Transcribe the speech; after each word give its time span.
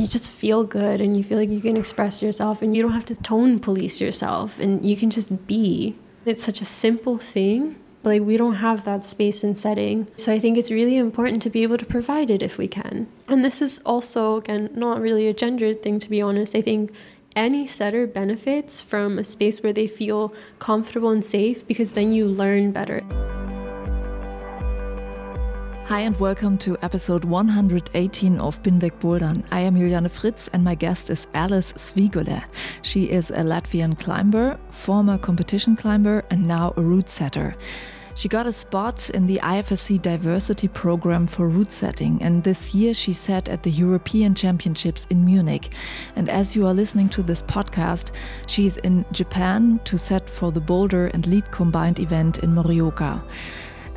You 0.00 0.08
just 0.08 0.30
feel 0.30 0.64
good 0.64 1.00
and 1.00 1.16
you 1.16 1.22
feel 1.22 1.38
like 1.38 1.50
you 1.50 1.60
can 1.60 1.76
express 1.76 2.22
yourself 2.22 2.62
and 2.62 2.74
you 2.74 2.82
don't 2.82 2.92
have 2.92 3.06
to 3.06 3.14
tone 3.14 3.60
police 3.60 4.00
yourself 4.00 4.58
and 4.58 4.84
you 4.84 4.96
can 4.96 5.10
just 5.10 5.46
be. 5.46 5.96
It's 6.24 6.42
such 6.42 6.60
a 6.60 6.64
simple 6.64 7.18
thing. 7.18 7.76
But 8.02 8.10
like, 8.10 8.22
we 8.22 8.38
don't 8.38 8.54
have 8.54 8.84
that 8.84 9.04
space 9.04 9.44
and 9.44 9.58
setting. 9.58 10.08
So, 10.16 10.32
I 10.32 10.38
think 10.38 10.56
it's 10.56 10.70
really 10.70 10.96
important 10.96 11.42
to 11.42 11.50
be 11.50 11.62
able 11.62 11.76
to 11.76 11.84
provide 11.84 12.30
it 12.30 12.42
if 12.42 12.56
we 12.56 12.66
can. 12.66 13.08
And 13.28 13.44
this 13.44 13.60
is 13.60 13.78
also, 13.84 14.36
again, 14.36 14.70
not 14.74 15.02
really 15.02 15.28
a 15.28 15.34
gendered 15.34 15.82
thing, 15.82 15.98
to 15.98 16.08
be 16.08 16.22
honest. 16.22 16.56
I 16.56 16.62
think 16.62 16.92
any 17.36 17.66
setter 17.66 18.06
benefits 18.06 18.80
from 18.80 19.18
a 19.18 19.24
space 19.24 19.62
where 19.62 19.74
they 19.74 19.86
feel 19.86 20.32
comfortable 20.58 21.10
and 21.10 21.22
safe 21.22 21.66
because 21.66 21.92
then 21.92 22.14
you 22.14 22.26
learn 22.26 22.72
better. 22.72 23.04
Hi 25.90 26.02
and 26.02 26.16
welcome 26.20 26.56
to 26.58 26.78
episode 26.82 27.24
118 27.24 28.38
of 28.38 28.62
Binweg 28.62 28.92
Bouldern. 29.00 29.42
I 29.50 29.62
am 29.62 29.74
Juliane 29.74 30.08
Fritz 30.08 30.46
and 30.52 30.62
my 30.62 30.76
guest 30.76 31.10
is 31.10 31.26
Alice 31.34 31.72
Svigule. 31.72 32.44
She 32.82 33.10
is 33.10 33.30
a 33.30 33.38
Latvian 33.38 33.98
climber, 33.98 34.56
former 34.68 35.18
competition 35.18 35.74
climber, 35.74 36.24
and 36.30 36.46
now 36.46 36.74
a 36.76 36.80
route 36.80 37.10
setter. 37.10 37.56
She 38.14 38.28
got 38.28 38.46
a 38.46 38.52
spot 38.52 39.10
in 39.10 39.26
the 39.26 39.40
IFSC 39.42 40.00
diversity 40.00 40.68
program 40.68 41.26
for 41.26 41.48
route 41.48 41.72
setting, 41.72 42.22
and 42.22 42.44
this 42.44 42.72
year 42.72 42.94
she 42.94 43.12
sat 43.12 43.48
at 43.48 43.64
the 43.64 43.70
European 43.72 44.36
Championships 44.36 45.08
in 45.10 45.24
Munich. 45.24 45.72
And 46.14 46.28
as 46.28 46.54
you 46.54 46.68
are 46.68 46.74
listening 46.74 47.08
to 47.08 47.22
this 47.24 47.42
podcast, 47.42 48.12
she 48.46 48.64
is 48.64 48.76
in 48.76 49.04
Japan 49.10 49.80
to 49.86 49.98
set 49.98 50.30
for 50.30 50.52
the 50.52 50.60
boulder 50.60 51.08
and 51.08 51.26
lead 51.26 51.50
combined 51.50 51.98
event 51.98 52.38
in 52.44 52.54
Morioka. 52.54 53.20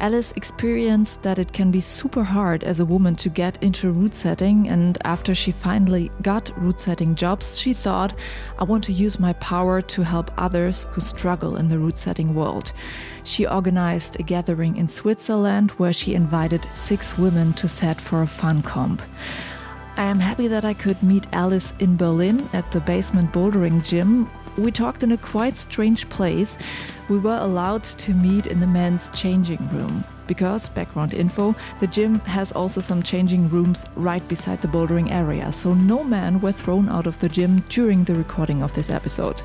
Alice 0.04 0.34
experienced 0.36 1.24
that 1.24 1.40
it 1.40 1.54
can 1.54 1.72
be 1.72 1.80
super 1.80 2.26
hard 2.26 2.62
as 2.66 2.82
a 2.82 2.86
woman 2.86 3.16
to 3.16 3.30
get 3.30 3.64
into 3.64 3.90
route 3.90 4.14
setting, 4.14 4.68
and 4.68 4.98
after 5.06 5.34
she 5.34 5.50
finally 5.50 6.12
got 6.22 6.52
route 6.58 6.82
setting 6.82 7.16
jobs, 7.16 7.58
she 7.58 7.74
thought, 7.74 8.14
I 8.60 8.66
want 8.66 8.84
to 8.84 8.92
use 8.92 9.18
my 9.18 9.32
power 9.32 9.82
to 9.82 10.02
help 10.02 10.30
others 10.38 10.86
who 10.92 11.00
struggle 11.00 11.56
in 11.56 11.70
the 11.70 11.80
route 11.80 11.98
setting 11.98 12.36
world. 12.36 12.74
She 13.24 13.48
organized 13.48 14.20
a 14.20 14.24
gathering 14.24 14.76
in 14.76 14.90
Switzerland 14.90 15.72
where 15.78 15.94
she 15.94 16.16
invited 16.16 16.68
six 16.74 17.18
women 17.18 17.54
to 17.54 17.70
set 17.70 18.02
for 18.02 18.24
a 18.24 18.28
fun 18.28 18.62
comp. 18.62 19.02
I 19.96 20.04
am 20.04 20.20
happy 20.20 20.50
that 20.50 20.66
I 20.66 20.74
could 20.74 21.02
meet 21.02 21.28
Alice 21.32 21.74
in 21.80 21.96
Berlin 21.96 22.50
at 22.52 22.70
the 22.74 22.82
basement 22.82 23.32
bouldering 23.32 23.82
gym. 23.82 24.30
We 24.58 24.72
talked 24.72 25.02
in 25.02 25.12
a 25.12 25.18
quite 25.18 25.58
strange 25.58 26.08
place 26.10 26.58
we 27.10 27.18
were 27.18 27.38
allowed 27.38 27.84
to 27.84 28.14
meet 28.14 28.46
in 28.46 28.60
the 28.60 28.68
men's 28.68 29.10
changing 29.10 29.68
room. 29.70 30.04
Because, 30.28 30.70
background 30.70 31.14
info, 31.14 31.56
the 31.80 31.88
gym 31.88 32.20
has 32.22 32.52
also 32.52 32.80
some 32.80 33.04
changing 33.04 33.50
rooms 33.50 33.86
right 33.96 34.26
beside 34.28 34.62
the 34.62 34.68
bouldering 34.68 35.12
area, 35.12 35.52
so 35.52 35.74
no 35.74 36.04
men 36.04 36.40
were 36.40 36.52
thrown 36.52 36.88
out 36.90 37.08
of 37.08 37.20
the 37.20 37.28
gym 37.28 37.64
during 37.68 38.04
the 38.04 38.16
recording 38.16 38.64
of 38.64 38.74
this 38.74 38.90
episode. 38.90 39.42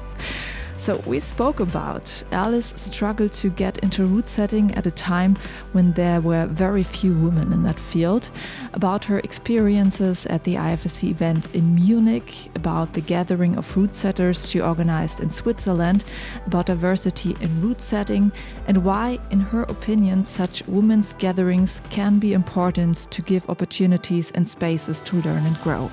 So, 0.78 1.02
we 1.06 1.18
spoke 1.18 1.58
about 1.58 2.22
Alice 2.30 2.72
struggled 2.76 3.32
to 3.32 3.50
get 3.50 3.78
into 3.78 4.06
route 4.06 4.28
setting 4.28 4.72
at 4.76 4.86
a 4.86 4.92
time 4.92 5.36
when 5.72 5.92
there 5.92 6.20
were 6.20 6.46
very 6.46 6.84
few 6.84 7.14
women 7.14 7.52
in 7.52 7.64
that 7.64 7.80
field, 7.80 8.30
about 8.72 9.04
her 9.06 9.18
experiences 9.18 10.24
at 10.26 10.44
the 10.44 10.54
IFSC 10.54 11.10
event 11.10 11.52
in 11.52 11.74
Munich, 11.74 12.48
about 12.54 12.92
the 12.92 13.00
gathering 13.00 13.56
of 13.56 13.76
route 13.76 13.96
setters 13.96 14.48
she 14.48 14.60
organized 14.60 15.18
in 15.18 15.30
Switzerland, 15.30 16.04
about 16.46 16.66
diversity 16.66 17.36
in 17.40 17.60
route 17.60 17.82
setting, 17.82 18.30
and 18.68 18.84
why, 18.84 19.18
in 19.30 19.40
her 19.40 19.64
opinion, 19.64 20.22
such 20.22 20.64
women's 20.68 21.12
gatherings 21.14 21.82
can 21.90 22.20
be 22.20 22.32
important 22.34 23.10
to 23.10 23.20
give 23.20 23.50
opportunities 23.50 24.30
and 24.30 24.48
spaces 24.48 25.02
to 25.02 25.16
learn 25.22 25.44
and 25.44 25.60
grow. 25.60 25.90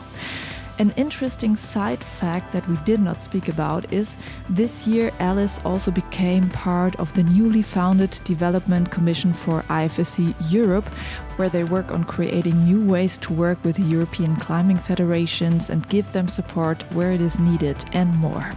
An 0.77 0.91
interesting 0.97 1.55
side 1.55 2.03
fact 2.03 2.51
that 2.51 2.67
we 2.67 2.75
did 2.83 2.99
not 2.99 3.21
speak 3.21 3.47
about 3.47 3.93
is 3.93 4.17
this 4.49 4.85
year 4.85 5.09
Alice 5.19 5.57
also 5.63 5.89
became 5.89 6.49
part 6.49 6.97
of 6.97 7.13
the 7.13 7.23
newly 7.23 7.61
founded 7.61 8.19
Development 8.25 8.91
Commission 8.91 9.31
for 9.31 9.61
IFSC 9.69 10.35
Europe, 10.51 10.89
where 11.37 11.47
they 11.47 11.63
work 11.63 11.93
on 11.93 12.03
creating 12.03 12.65
new 12.65 12.83
ways 12.85 13.17
to 13.19 13.31
work 13.31 13.63
with 13.63 13.79
European 13.79 14.35
climbing 14.35 14.77
federations 14.77 15.69
and 15.69 15.87
give 15.87 16.11
them 16.11 16.27
support 16.27 16.83
where 16.91 17.13
it 17.13 17.21
is 17.21 17.39
needed 17.39 17.77
and 17.93 18.13
more. 18.17 18.51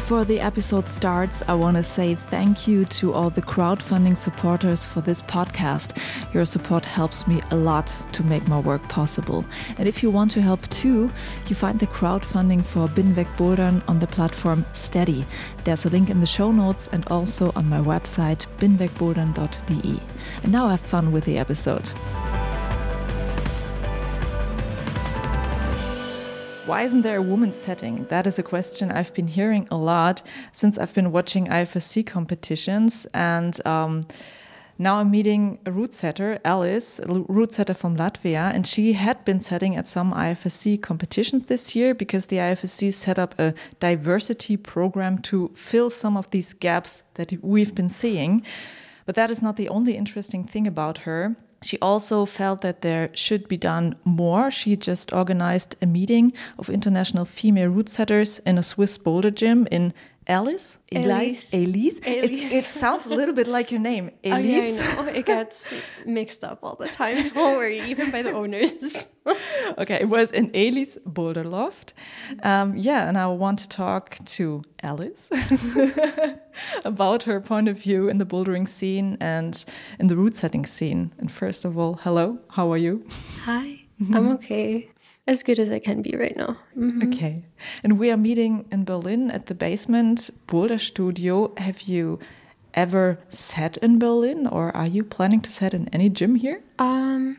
Before 0.00 0.24
the 0.24 0.40
episode 0.40 0.88
starts, 0.88 1.42
I 1.46 1.52
want 1.52 1.76
to 1.76 1.82
say 1.82 2.14
thank 2.14 2.66
you 2.66 2.86
to 2.86 3.12
all 3.12 3.28
the 3.28 3.42
crowdfunding 3.42 4.16
supporters 4.16 4.86
for 4.86 5.02
this 5.02 5.20
podcast. 5.20 5.96
Your 6.32 6.46
support 6.46 6.86
helps 6.86 7.28
me 7.28 7.42
a 7.50 7.54
lot 7.54 7.94
to 8.12 8.24
make 8.24 8.48
my 8.48 8.58
work 8.58 8.82
possible. 8.88 9.44
And 9.76 9.86
if 9.86 10.02
you 10.02 10.10
want 10.10 10.30
to 10.32 10.42
help 10.42 10.66
too, 10.70 11.12
you 11.48 11.54
find 11.54 11.78
the 11.78 11.86
crowdfunding 11.86 12.64
for 12.64 12.88
Binweg 12.88 13.28
Bouldern 13.36 13.86
on 13.86 13.98
the 13.98 14.06
platform 14.06 14.64
Steady. 14.72 15.26
There's 15.64 15.84
a 15.84 15.90
link 15.90 16.08
in 16.08 16.20
the 16.20 16.26
show 16.26 16.50
notes 16.50 16.88
and 16.90 17.06
also 17.08 17.52
on 17.54 17.68
my 17.68 17.78
website 17.78 18.46
binwegbouldern.de. 18.58 20.00
And 20.42 20.50
now 20.50 20.68
have 20.68 20.80
fun 20.80 21.12
with 21.12 21.26
the 21.26 21.36
episode. 21.36 21.92
Why 26.70 26.82
isn't 26.82 27.02
there 27.02 27.16
a 27.16 27.22
women's 27.22 27.56
setting? 27.56 28.04
That 28.10 28.28
is 28.28 28.38
a 28.38 28.44
question 28.44 28.92
I've 28.92 29.12
been 29.12 29.26
hearing 29.26 29.66
a 29.72 29.76
lot 29.76 30.22
since 30.52 30.78
I've 30.78 30.94
been 30.94 31.10
watching 31.10 31.48
IFSC 31.48 32.06
competitions. 32.06 33.08
And 33.12 33.60
um, 33.66 34.04
now 34.78 35.00
I'm 35.00 35.10
meeting 35.10 35.58
a 35.66 35.72
route 35.72 35.92
setter, 35.92 36.38
Alice, 36.44 37.00
a 37.00 37.06
route 37.26 37.54
setter 37.54 37.74
from 37.74 37.96
Latvia, 37.96 38.54
and 38.54 38.64
she 38.64 38.92
had 38.92 39.24
been 39.24 39.40
setting 39.40 39.74
at 39.74 39.88
some 39.88 40.12
IFSC 40.14 40.80
competitions 40.80 41.46
this 41.46 41.74
year 41.74 41.92
because 41.92 42.26
the 42.26 42.36
IFSC 42.36 42.94
set 42.94 43.18
up 43.18 43.36
a 43.36 43.52
diversity 43.80 44.56
program 44.56 45.18
to 45.22 45.50
fill 45.56 45.90
some 45.90 46.16
of 46.16 46.30
these 46.30 46.52
gaps 46.52 47.02
that 47.14 47.32
we've 47.42 47.74
been 47.74 47.88
seeing. 47.88 48.44
But 49.06 49.16
that 49.16 49.28
is 49.28 49.42
not 49.42 49.56
the 49.56 49.68
only 49.68 49.96
interesting 49.96 50.44
thing 50.44 50.68
about 50.68 50.98
her. 50.98 51.34
She 51.62 51.78
also 51.80 52.24
felt 52.24 52.62
that 52.62 52.80
there 52.80 53.10
should 53.14 53.46
be 53.46 53.58
done 53.58 53.96
more. 54.04 54.50
She 54.50 54.76
just 54.76 55.12
organized 55.12 55.76
a 55.82 55.86
meeting 55.86 56.32
of 56.58 56.70
international 56.70 57.26
female 57.26 57.68
route 57.68 57.90
setters 57.90 58.38
in 58.40 58.56
a 58.56 58.62
Swiss 58.62 58.96
boulder 58.96 59.30
gym 59.30 59.68
in 59.70 59.92
Alice? 60.30 60.78
Elise. 60.92 61.52
Elise? 61.52 61.98
Elise. 62.06 62.52
It 62.52 62.64
sounds 62.64 63.04
a 63.04 63.08
little 63.08 63.34
bit 63.34 63.48
like 63.48 63.72
your 63.72 63.80
name. 63.80 64.12
Elise. 64.22 64.78
Oh, 65.00 65.02
yeah, 65.02 65.02
I 65.02 65.02
know. 65.02 65.12
It 65.20 65.26
gets 65.26 65.84
mixed 66.06 66.44
up 66.44 66.58
all 66.62 66.76
the 66.76 66.86
time. 66.86 67.28
Don't 67.28 67.56
worry, 67.56 67.80
even 67.80 68.10
by 68.12 68.22
the 68.22 68.32
owners. 68.32 68.72
okay, 69.78 69.98
it 70.00 70.08
was 70.08 70.30
in 70.30 70.46
Elise 70.54 70.98
Boulder 71.04 71.44
Loft. 71.44 71.94
Um, 72.44 72.76
yeah, 72.76 73.08
and 73.08 73.18
I 73.18 73.26
want 73.26 73.58
to 73.58 73.68
talk 73.68 74.18
to 74.36 74.62
Alice 74.82 75.30
about 76.84 77.24
her 77.24 77.40
point 77.40 77.68
of 77.68 77.76
view 77.76 78.08
in 78.08 78.18
the 78.18 78.26
bouldering 78.26 78.68
scene 78.68 79.16
and 79.20 79.64
in 79.98 80.06
the 80.06 80.16
route 80.16 80.36
setting 80.36 80.64
scene. 80.64 81.12
And 81.18 81.30
first 81.30 81.64
of 81.64 81.76
all, 81.76 81.94
hello, 82.04 82.38
how 82.50 82.70
are 82.72 82.78
you? 82.78 83.04
Hi, 83.44 83.80
I'm 84.14 84.28
okay 84.36 84.90
as 85.30 85.44
good 85.44 85.60
as 85.60 85.70
I 85.70 85.78
can 85.78 86.02
be 86.02 86.16
right 86.16 86.36
now. 86.36 86.56
Mm 86.76 86.90
-hmm. 86.90 87.06
Okay. 87.06 87.34
And 87.84 87.98
we 87.98 88.06
are 88.08 88.20
meeting 88.20 88.64
in 88.70 88.84
Berlin 88.84 89.30
at 89.30 89.46
the 89.46 89.54
basement 89.54 90.30
Boulder 90.46 90.78
Studio. 90.78 91.52
Have 91.54 91.80
you 91.86 92.18
ever 92.72 93.18
sat 93.28 93.76
in 93.76 93.98
Berlin 93.98 94.48
or 94.48 94.76
are 94.76 94.90
you 94.90 95.04
planning 95.04 95.42
to 95.42 95.50
set 95.50 95.72
in 95.72 95.88
any 95.92 96.10
gym 96.12 96.34
here? 96.34 96.58
Um 96.78 97.36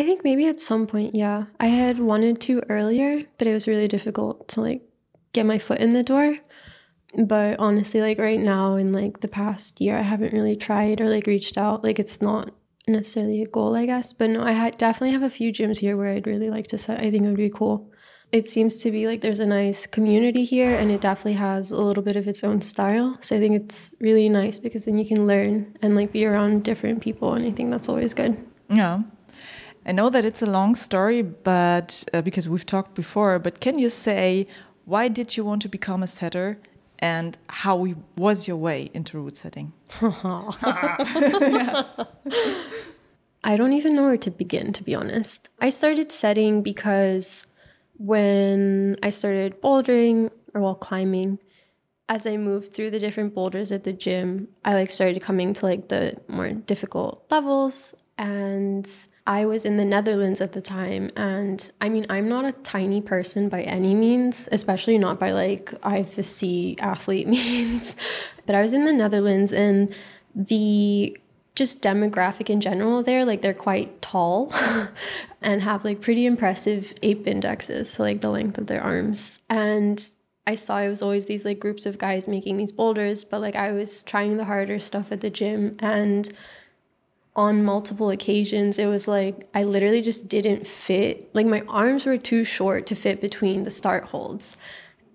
I 0.00 0.02
think 0.02 0.20
maybe 0.22 0.48
at 0.48 0.60
some 0.60 0.86
point, 0.86 1.14
yeah. 1.14 1.44
I 1.66 1.66
had 1.66 1.98
wanted 1.98 2.36
to 2.46 2.52
earlier, 2.68 3.12
but 3.36 3.46
it 3.46 3.52
was 3.52 3.66
really 3.66 3.88
difficult 3.88 4.48
to 4.48 4.60
like 4.62 4.82
get 5.32 5.46
my 5.46 5.58
foot 5.58 5.80
in 5.80 5.92
the 5.92 6.02
door. 6.02 6.38
But 7.32 7.58
honestly, 7.58 8.00
like 8.00 8.22
right 8.22 8.42
now 8.56 8.76
in 8.76 8.92
like 8.92 9.18
the 9.18 9.28
past 9.28 9.80
year, 9.80 9.96
I 9.98 10.02
haven't 10.12 10.32
really 10.32 10.56
tried 10.56 11.00
or 11.00 11.08
like 11.14 11.26
reached 11.26 11.58
out. 11.58 11.82
Like 11.82 12.02
it's 12.02 12.20
not 12.20 12.50
necessarily 12.92 13.42
a 13.42 13.46
goal, 13.46 13.76
I 13.76 13.86
guess. 13.86 14.12
But 14.12 14.30
no, 14.30 14.42
I 14.42 14.52
ha- 14.52 14.70
definitely 14.70 15.12
have 15.12 15.22
a 15.22 15.30
few 15.30 15.52
gyms 15.52 15.78
here 15.78 15.96
where 15.96 16.12
I'd 16.12 16.26
really 16.26 16.50
like 16.50 16.66
to 16.68 16.78
set. 16.78 17.00
I 17.00 17.10
think 17.10 17.26
it 17.26 17.30
would 17.30 17.36
be 17.36 17.50
cool. 17.50 17.90
It 18.32 18.48
seems 18.48 18.80
to 18.82 18.92
be 18.92 19.08
like 19.08 19.22
there's 19.22 19.40
a 19.40 19.46
nice 19.46 19.86
community 19.86 20.44
here 20.44 20.72
and 20.72 20.92
it 20.92 21.00
definitely 21.00 21.32
has 21.34 21.72
a 21.72 21.80
little 21.80 22.02
bit 22.02 22.14
of 22.14 22.28
its 22.28 22.44
own 22.44 22.60
style. 22.60 23.18
So 23.20 23.36
I 23.36 23.40
think 23.40 23.56
it's 23.56 23.92
really 24.00 24.28
nice 24.28 24.58
because 24.58 24.84
then 24.84 24.96
you 24.96 25.04
can 25.04 25.26
learn 25.26 25.74
and 25.82 25.96
like 25.96 26.12
be 26.12 26.24
around 26.24 26.62
different 26.62 27.02
people 27.02 27.34
and 27.34 27.44
I 27.44 27.50
think 27.50 27.72
that's 27.72 27.88
always 27.88 28.14
good. 28.14 28.36
Yeah. 28.68 29.02
I 29.84 29.92
know 29.92 30.10
that 30.10 30.24
it's 30.24 30.42
a 30.42 30.46
long 30.46 30.76
story, 30.76 31.22
but 31.22 32.04
uh, 32.14 32.22
because 32.22 32.48
we've 32.48 32.66
talked 32.66 32.94
before, 32.94 33.40
but 33.40 33.60
can 33.60 33.80
you 33.80 33.88
say 33.88 34.46
why 34.84 35.08
did 35.08 35.36
you 35.36 35.44
want 35.44 35.62
to 35.62 35.68
become 35.68 36.02
a 36.02 36.06
setter 36.06 36.58
and 37.00 37.36
how 37.48 37.94
was 38.16 38.46
your 38.46 38.58
way 38.58 38.90
into 38.94 39.18
route 39.18 39.36
setting? 39.36 39.72
I 43.42 43.56
don't 43.56 43.72
even 43.72 43.94
know 43.94 44.04
where 44.04 44.16
to 44.18 44.30
begin, 44.30 44.72
to 44.74 44.82
be 44.82 44.94
honest. 44.94 45.48
I 45.60 45.70
started 45.70 46.12
setting 46.12 46.62
because 46.62 47.46
when 47.98 48.96
I 49.02 49.10
started 49.10 49.60
bouldering 49.60 50.30
or 50.54 50.60
while 50.60 50.74
climbing, 50.74 51.38
as 52.08 52.26
I 52.26 52.36
moved 52.36 52.72
through 52.72 52.90
the 52.90 52.98
different 52.98 53.34
boulders 53.34 53.70
at 53.70 53.84
the 53.84 53.92
gym, 53.92 54.48
I 54.64 54.74
like 54.74 54.90
started 54.90 55.22
coming 55.22 55.54
to 55.54 55.66
like 55.66 55.88
the 55.88 56.16
more 56.28 56.50
difficult 56.50 57.24
levels 57.30 57.94
and 58.18 58.88
I 59.26 59.46
was 59.46 59.64
in 59.64 59.76
the 59.76 59.84
Netherlands 59.84 60.40
at 60.40 60.52
the 60.52 60.60
time 60.60 61.10
and 61.16 61.70
I 61.80 61.88
mean 61.88 62.06
I'm 62.10 62.28
not 62.28 62.44
a 62.44 62.52
tiny 62.52 63.00
person 63.00 63.48
by 63.48 63.62
any 63.62 63.94
means, 63.94 64.48
especially 64.50 64.98
not 64.98 65.20
by 65.20 65.30
like 65.30 65.70
IFSC 65.82 66.80
athlete 66.80 67.28
means. 67.36 67.94
but 68.44 68.56
I 68.56 68.62
was 68.62 68.72
in 68.72 68.86
the 68.86 68.92
Netherlands 68.92 69.52
and 69.52 69.94
the 70.34 71.16
just 71.54 71.82
demographic 71.82 72.48
in 72.48 72.60
general 72.60 73.02
there 73.02 73.24
like 73.24 73.42
they're 73.42 73.52
quite 73.52 74.00
tall 74.00 74.52
and 75.42 75.62
have 75.62 75.84
like 75.84 76.00
pretty 76.00 76.24
impressive 76.24 76.94
ape 77.02 77.26
indexes 77.26 77.90
so 77.90 78.02
like 78.02 78.20
the 78.20 78.30
length 78.30 78.56
of 78.56 78.66
their 78.66 78.82
arms 78.82 79.38
and 79.48 80.10
I 80.50 80.56
saw 80.56 80.80
it 80.80 80.88
was 80.88 81.00
always 81.00 81.26
these 81.26 81.44
like 81.44 81.60
groups 81.60 81.86
of 81.86 81.96
guys 81.96 82.26
making 82.26 82.56
these 82.56 82.72
boulders, 82.72 83.24
but 83.24 83.40
like 83.40 83.54
I 83.54 83.70
was 83.70 84.02
trying 84.02 84.36
the 84.36 84.46
harder 84.46 84.80
stuff 84.80 85.12
at 85.12 85.20
the 85.20 85.30
gym 85.30 85.76
and 85.78 86.28
on 87.36 87.64
multiple 87.64 88.10
occasions 88.10 88.76
it 88.76 88.86
was 88.86 89.06
like 89.06 89.48
I 89.54 89.62
literally 89.62 90.02
just 90.02 90.28
didn't 90.28 90.66
fit. 90.66 91.32
Like 91.34 91.46
my 91.46 91.62
arms 91.68 92.04
were 92.04 92.18
too 92.18 92.42
short 92.42 92.86
to 92.86 92.96
fit 92.96 93.20
between 93.20 93.62
the 93.62 93.70
start 93.70 94.04
holds. 94.04 94.56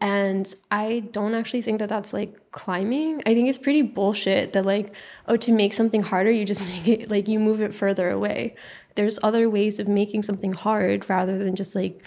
And 0.01 0.53
I 0.71 1.07
don't 1.11 1.33
actually 1.33 1.61
think 1.61 1.79
that 1.79 1.89
that's 1.89 2.13
like 2.13 2.51
climbing. 2.51 3.21
I 3.25 3.33
think 3.33 3.47
it's 3.49 3.57
pretty 3.57 3.81
bullshit 3.81 4.53
that 4.53 4.65
like 4.65 4.93
oh 5.27 5.37
to 5.37 5.51
make 5.51 5.73
something 5.73 6.03
harder 6.03 6.31
you 6.31 6.45
just 6.45 6.67
make 6.85 6.87
it 6.87 7.11
like 7.11 7.27
you 7.27 7.39
move 7.39 7.61
it 7.61 7.73
further 7.73 8.09
away. 8.09 8.55
There's 8.95 9.19
other 9.23 9.49
ways 9.49 9.79
of 9.79 9.87
making 9.87 10.23
something 10.23 10.53
hard 10.53 11.09
rather 11.09 11.37
than 11.37 11.55
just 11.55 11.75
like 11.75 12.01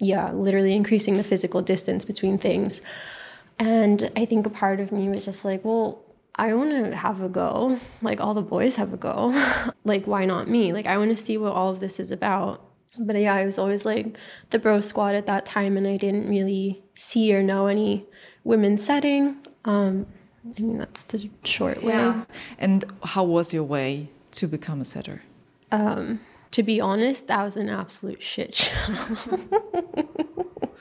yeah, 0.00 0.30
literally 0.32 0.74
increasing 0.74 1.16
the 1.16 1.24
physical 1.24 1.60
distance 1.62 2.04
between 2.04 2.38
things. 2.38 2.80
And 3.58 4.10
I 4.16 4.24
think 4.24 4.46
a 4.46 4.50
part 4.50 4.80
of 4.80 4.92
me 4.92 5.08
was 5.08 5.24
just 5.24 5.44
like, 5.44 5.64
well, 5.64 6.04
I 6.36 6.54
want 6.54 6.70
to 6.70 6.96
have 6.96 7.20
a 7.20 7.28
go. 7.28 7.80
Like 8.00 8.20
all 8.20 8.34
the 8.34 8.42
boys 8.42 8.76
have 8.76 8.92
a 8.92 8.96
go. 8.96 9.34
like, 9.84 10.06
why 10.06 10.24
not 10.24 10.48
me? 10.48 10.72
Like, 10.72 10.86
I 10.86 10.96
want 10.98 11.16
to 11.16 11.22
see 11.22 11.36
what 11.36 11.52
all 11.52 11.70
of 11.70 11.80
this 11.80 11.98
is 11.98 12.10
about. 12.10 12.64
But 12.98 13.16
yeah, 13.16 13.34
I 13.34 13.44
was 13.44 13.58
always 13.58 13.84
like 13.84 14.16
the 14.50 14.58
bro 14.58 14.80
squad 14.80 15.14
at 15.14 15.26
that 15.26 15.46
time, 15.46 15.76
and 15.76 15.86
I 15.86 15.96
didn't 15.96 16.28
really 16.28 16.82
see 16.94 17.34
or 17.34 17.42
know 17.42 17.66
any 17.66 18.06
women 18.44 18.78
setting. 18.78 19.36
Um, 19.64 20.06
I 20.44 20.60
mean, 20.60 20.78
that's 20.78 21.04
the 21.04 21.30
short 21.44 21.82
way. 21.82 21.92
Yeah. 21.92 22.24
And 22.58 22.84
how 23.02 23.24
was 23.24 23.52
your 23.52 23.64
way 23.64 24.08
to 24.32 24.46
become 24.46 24.80
a 24.80 24.84
setter? 24.84 25.22
Um, 25.70 26.20
to 26.52 26.62
be 26.62 26.80
honest, 26.80 27.26
that 27.26 27.44
was 27.44 27.56
an 27.56 27.68
absolute 27.68 28.22
shit 28.22 28.54
show. 28.54 28.74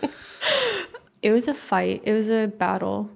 it 1.21 1.31
was 1.31 1.47
a 1.47 1.53
fight, 1.53 2.01
it 2.05 2.13
was 2.13 2.29
a 2.29 2.47
battle. 2.47 3.11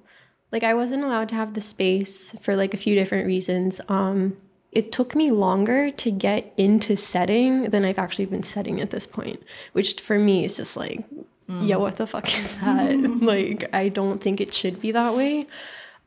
Like 0.51 0.63
I 0.63 0.73
wasn't 0.73 1.03
allowed 1.03 1.29
to 1.29 1.35
have 1.35 1.53
the 1.53 1.61
space 1.61 2.35
for 2.41 2.55
like 2.57 2.73
a 2.73 2.77
few 2.77 2.93
different 2.95 3.25
reasons. 3.25 3.79
Um 3.87 4.37
it 4.71 4.91
took 4.91 5.15
me 5.15 5.31
longer 5.31 5.91
to 5.91 6.11
get 6.11 6.53
into 6.57 6.95
setting 6.95 7.63
than 7.69 7.83
I've 7.83 7.99
actually 7.99 8.25
been 8.25 8.43
setting 8.43 8.79
at 8.79 8.91
this 8.91 9.05
point, 9.05 9.43
which 9.73 9.99
for 9.99 10.17
me 10.17 10.45
is 10.45 10.55
just 10.55 10.77
like, 10.77 11.03
mm. 11.49 11.67
yeah, 11.67 11.75
what 11.75 11.97
the 11.97 12.07
fuck 12.07 12.27
is 12.27 12.57
that? 12.57 12.95
like, 13.21 13.69
I 13.73 13.89
don't 13.89 14.21
think 14.21 14.39
it 14.39 14.53
should 14.53 14.79
be 14.79 14.91
that 14.91 15.13
way. 15.15 15.47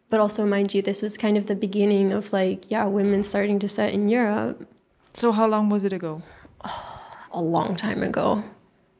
But 0.08 0.20
also, 0.20 0.46
mind 0.46 0.72
you, 0.74 0.80
this 0.80 1.02
was 1.02 1.16
kind 1.16 1.36
of 1.36 1.46
the 1.46 1.56
beginning 1.56 2.12
of 2.12 2.32
like, 2.32 2.70
yeah, 2.70 2.84
women 2.86 3.22
starting 3.22 3.58
to 3.58 3.68
set 3.68 3.92
in 3.92 4.08
Europe. 4.08 4.68
So, 5.12 5.32
how 5.32 5.46
long 5.46 5.68
was 5.68 5.84
it 5.84 5.92
ago? 5.92 6.22
a 7.34 7.42
long 7.42 7.76
time 7.76 8.02
ago. 8.02 8.42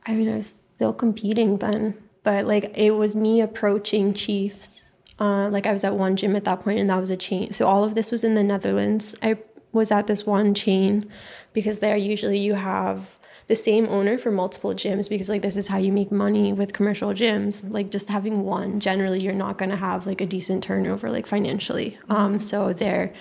I 0.05 0.12
mean, 0.12 0.28
I 0.28 0.37
was 0.37 0.62
still 0.75 0.93
competing 0.93 1.58
then, 1.58 1.94
but 2.22 2.46
like 2.46 2.76
it 2.76 2.90
was 2.90 3.17
me 3.17 3.40
approaching 3.40 4.12
Chiefs. 4.12 4.82
Uh, 5.19 5.49
like 5.49 5.67
I 5.67 5.72
was 5.72 5.84
at 5.84 5.94
one 5.94 6.17
gym 6.17 6.37
at 6.37 6.44
that 6.44 6.62
point, 6.62 6.81
and 6.81 6.90
that 6.90 6.99
was 6.99 7.10
a 7.10 7.17
change. 7.17 7.55
So 7.55 7.67
all 7.67 7.84
of 7.84 7.94
this 7.94 8.10
was 8.10 8.25
in 8.25 8.34
the 8.34 8.43
Netherlands. 8.43 9.14
I 9.22 9.38
was 9.75 9.91
at 9.91 10.06
this 10.06 10.25
one 10.25 10.55
chain 10.55 11.09
because 11.53 11.81
there 11.81 11.97
usually 11.97 12.38
you 12.38 12.55
have 12.55 13.19
the 13.47 13.56
same 13.56 13.87
owner 13.88 14.17
for 14.17 14.31
multiple 14.31 14.73
gyms 14.73 15.09
because 15.09 15.29
like 15.29 15.43
this 15.43 15.56
is 15.56 15.69
how 15.69 15.76
you 15.76 15.93
make 15.93 16.11
money 16.11 16.53
with 16.53 16.73
commercial 16.73 17.11
gyms 17.11 17.69
like 17.71 17.91
just 17.91 18.09
having 18.09 18.43
one 18.43 18.81
generally 18.81 19.23
you're 19.23 19.35
not 19.35 19.59
going 19.59 19.71
to 19.71 19.76
have 19.76 20.06
like 20.06 20.23
a 20.23 20.26
decent 20.26 20.65
turnover 20.65 21.11
like 21.11 21.26
financially 21.26 21.99
um 22.09 22.41
so 22.41 22.73
there 22.73 23.12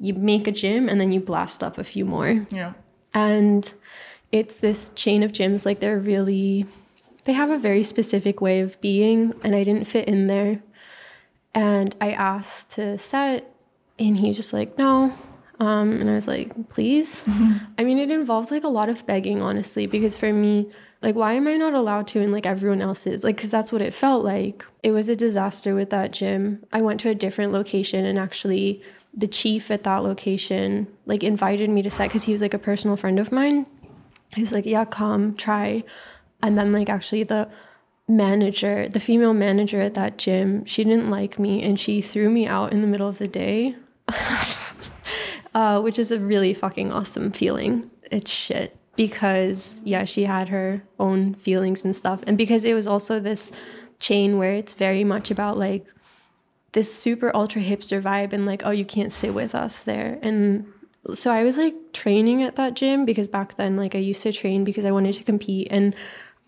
you 0.00 0.14
make 0.14 0.46
a 0.46 0.52
gym 0.52 0.88
and 0.88 0.98
then 0.98 1.12
you 1.12 1.20
blast 1.20 1.62
up 1.62 1.76
a 1.76 1.84
few 1.84 2.06
more 2.06 2.46
yeah 2.50 2.72
and 3.12 3.74
it's 4.32 4.60
this 4.60 4.90
chain 4.90 5.22
of 5.22 5.32
gyms, 5.32 5.64
like 5.64 5.80
they're 5.80 5.98
really, 5.98 6.66
they 7.24 7.32
have 7.32 7.50
a 7.50 7.58
very 7.58 7.82
specific 7.82 8.40
way 8.40 8.60
of 8.60 8.80
being, 8.80 9.34
and 9.42 9.54
I 9.54 9.64
didn't 9.64 9.86
fit 9.86 10.08
in 10.08 10.26
there. 10.26 10.60
And 11.54 11.94
I 12.00 12.12
asked 12.12 12.70
to 12.72 12.98
set, 12.98 13.50
and 13.98 14.18
he 14.18 14.28
was 14.28 14.36
just 14.36 14.52
like, 14.52 14.76
no. 14.76 15.16
Um, 15.58 16.00
and 16.00 16.10
I 16.10 16.14
was 16.14 16.28
like, 16.28 16.68
please. 16.68 17.24
Mm-hmm. 17.24 17.64
I 17.78 17.84
mean, 17.84 17.98
it 17.98 18.10
involved 18.10 18.50
like 18.50 18.64
a 18.64 18.68
lot 18.68 18.88
of 18.88 19.06
begging, 19.06 19.42
honestly, 19.42 19.86
because 19.86 20.16
for 20.16 20.32
me, 20.32 20.70
like, 21.02 21.14
why 21.14 21.34
am 21.34 21.46
I 21.46 21.56
not 21.56 21.74
allowed 21.74 22.06
to? 22.08 22.20
And 22.20 22.32
like 22.32 22.46
everyone 22.46 22.82
else 22.82 23.06
is, 23.06 23.24
like, 23.24 23.36
because 23.36 23.50
that's 23.50 23.72
what 23.72 23.82
it 23.82 23.94
felt 23.94 24.24
like. 24.24 24.64
It 24.82 24.90
was 24.92 25.08
a 25.08 25.16
disaster 25.16 25.74
with 25.74 25.90
that 25.90 26.10
gym. 26.10 26.64
I 26.72 26.82
went 26.82 27.00
to 27.00 27.08
a 27.08 27.14
different 27.14 27.52
location 27.52 28.04
and 28.04 28.18
actually 28.18 28.82
the 29.16 29.26
chief 29.26 29.70
at 29.70 29.84
that 29.84 30.02
location 30.02 30.86
like 31.06 31.24
invited 31.24 31.70
me 31.70 31.80
to 31.82 31.90
set 31.90 32.08
because 32.08 32.24
he 32.24 32.32
was 32.32 32.42
like 32.42 32.54
a 32.54 32.58
personal 32.58 32.96
friend 32.96 33.18
of 33.18 33.32
mine. 33.32 33.66
He 34.34 34.42
was 34.42 34.52
like, 34.52 34.66
"Yeah, 34.66 34.84
come 34.84 35.34
try," 35.34 35.84
and 36.42 36.58
then 36.58 36.72
like 36.72 36.90
actually 36.90 37.22
the 37.22 37.48
manager, 38.06 38.88
the 38.88 39.00
female 39.00 39.32
manager 39.32 39.80
at 39.80 39.94
that 39.94 40.18
gym, 40.18 40.64
she 40.66 40.84
didn't 40.84 41.10
like 41.10 41.38
me 41.38 41.62
and 41.62 41.80
she 41.80 42.00
threw 42.02 42.28
me 42.28 42.46
out 42.46 42.72
in 42.72 42.82
the 42.82 42.86
middle 42.86 43.08
of 43.08 43.18
the 43.18 43.26
day, 43.26 43.76
uh, 45.56 45.80
which 45.80 45.98
is 45.98 46.12
a 46.12 46.20
really 46.20 46.52
fucking 46.52 46.92
awesome 46.92 47.32
feeling. 47.32 47.90
It's 48.12 48.30
shit 48.30 48.76
because 48.94 49.80
yeah, 49.84 50.04
she 50.04 50.24
had 50.24 50.50
her 50.50 50.82
own 51.00 51.32
feelings 51.32 51.82
and 51.82 51.96
stuff, 51.96 52.20
and 52.26 52.36
because 52.36 52.64
it 52.64 52.74
was 52.74 52.86
also 52.86 53.18
this 53.18 53.50
chain 53.98 54.36
where 54.36 54.52
it's 54.52 54.74
very 54.74 55.02
much 55.02 55.30
about 55.30 55.56
like 55.56 55.86
this 56.72 56.94
super 56.94 57.34
ultra 57.34 57.62
hipster 57.62 58.02
vibe 58.02 58.34
and 58.34 58.44
like, 58.44 58.60
oh, 58.66 58.70
you 58.70 58.84
can't 58.84 59.14
sit 59.14 59.32
with 59.32 59.54
us 59.54 59.80
there. 59.80 60.18
And 60.20 60.66
so 61.14 61.32
I 61.32 61.42
was 61.42 61.56
like 61.56 61.74
training 61.94 62.42
at 62.42 62.56
that 62.56 62.74
gym 62.74 63.06
because 63.06 63.26
back 63.26 63.56
then, 63.56 63.78
like, 63.78 63.94
I 63.94 63.98
used 63.98 64.22
to 64.24 64.32
train 64.32 64.62
because 64.62 64.84
I 64.84 64.90
wanted 64.90 65.14
to 65.14 65.24
compete. 65.24 65.68
And 65.70 65.94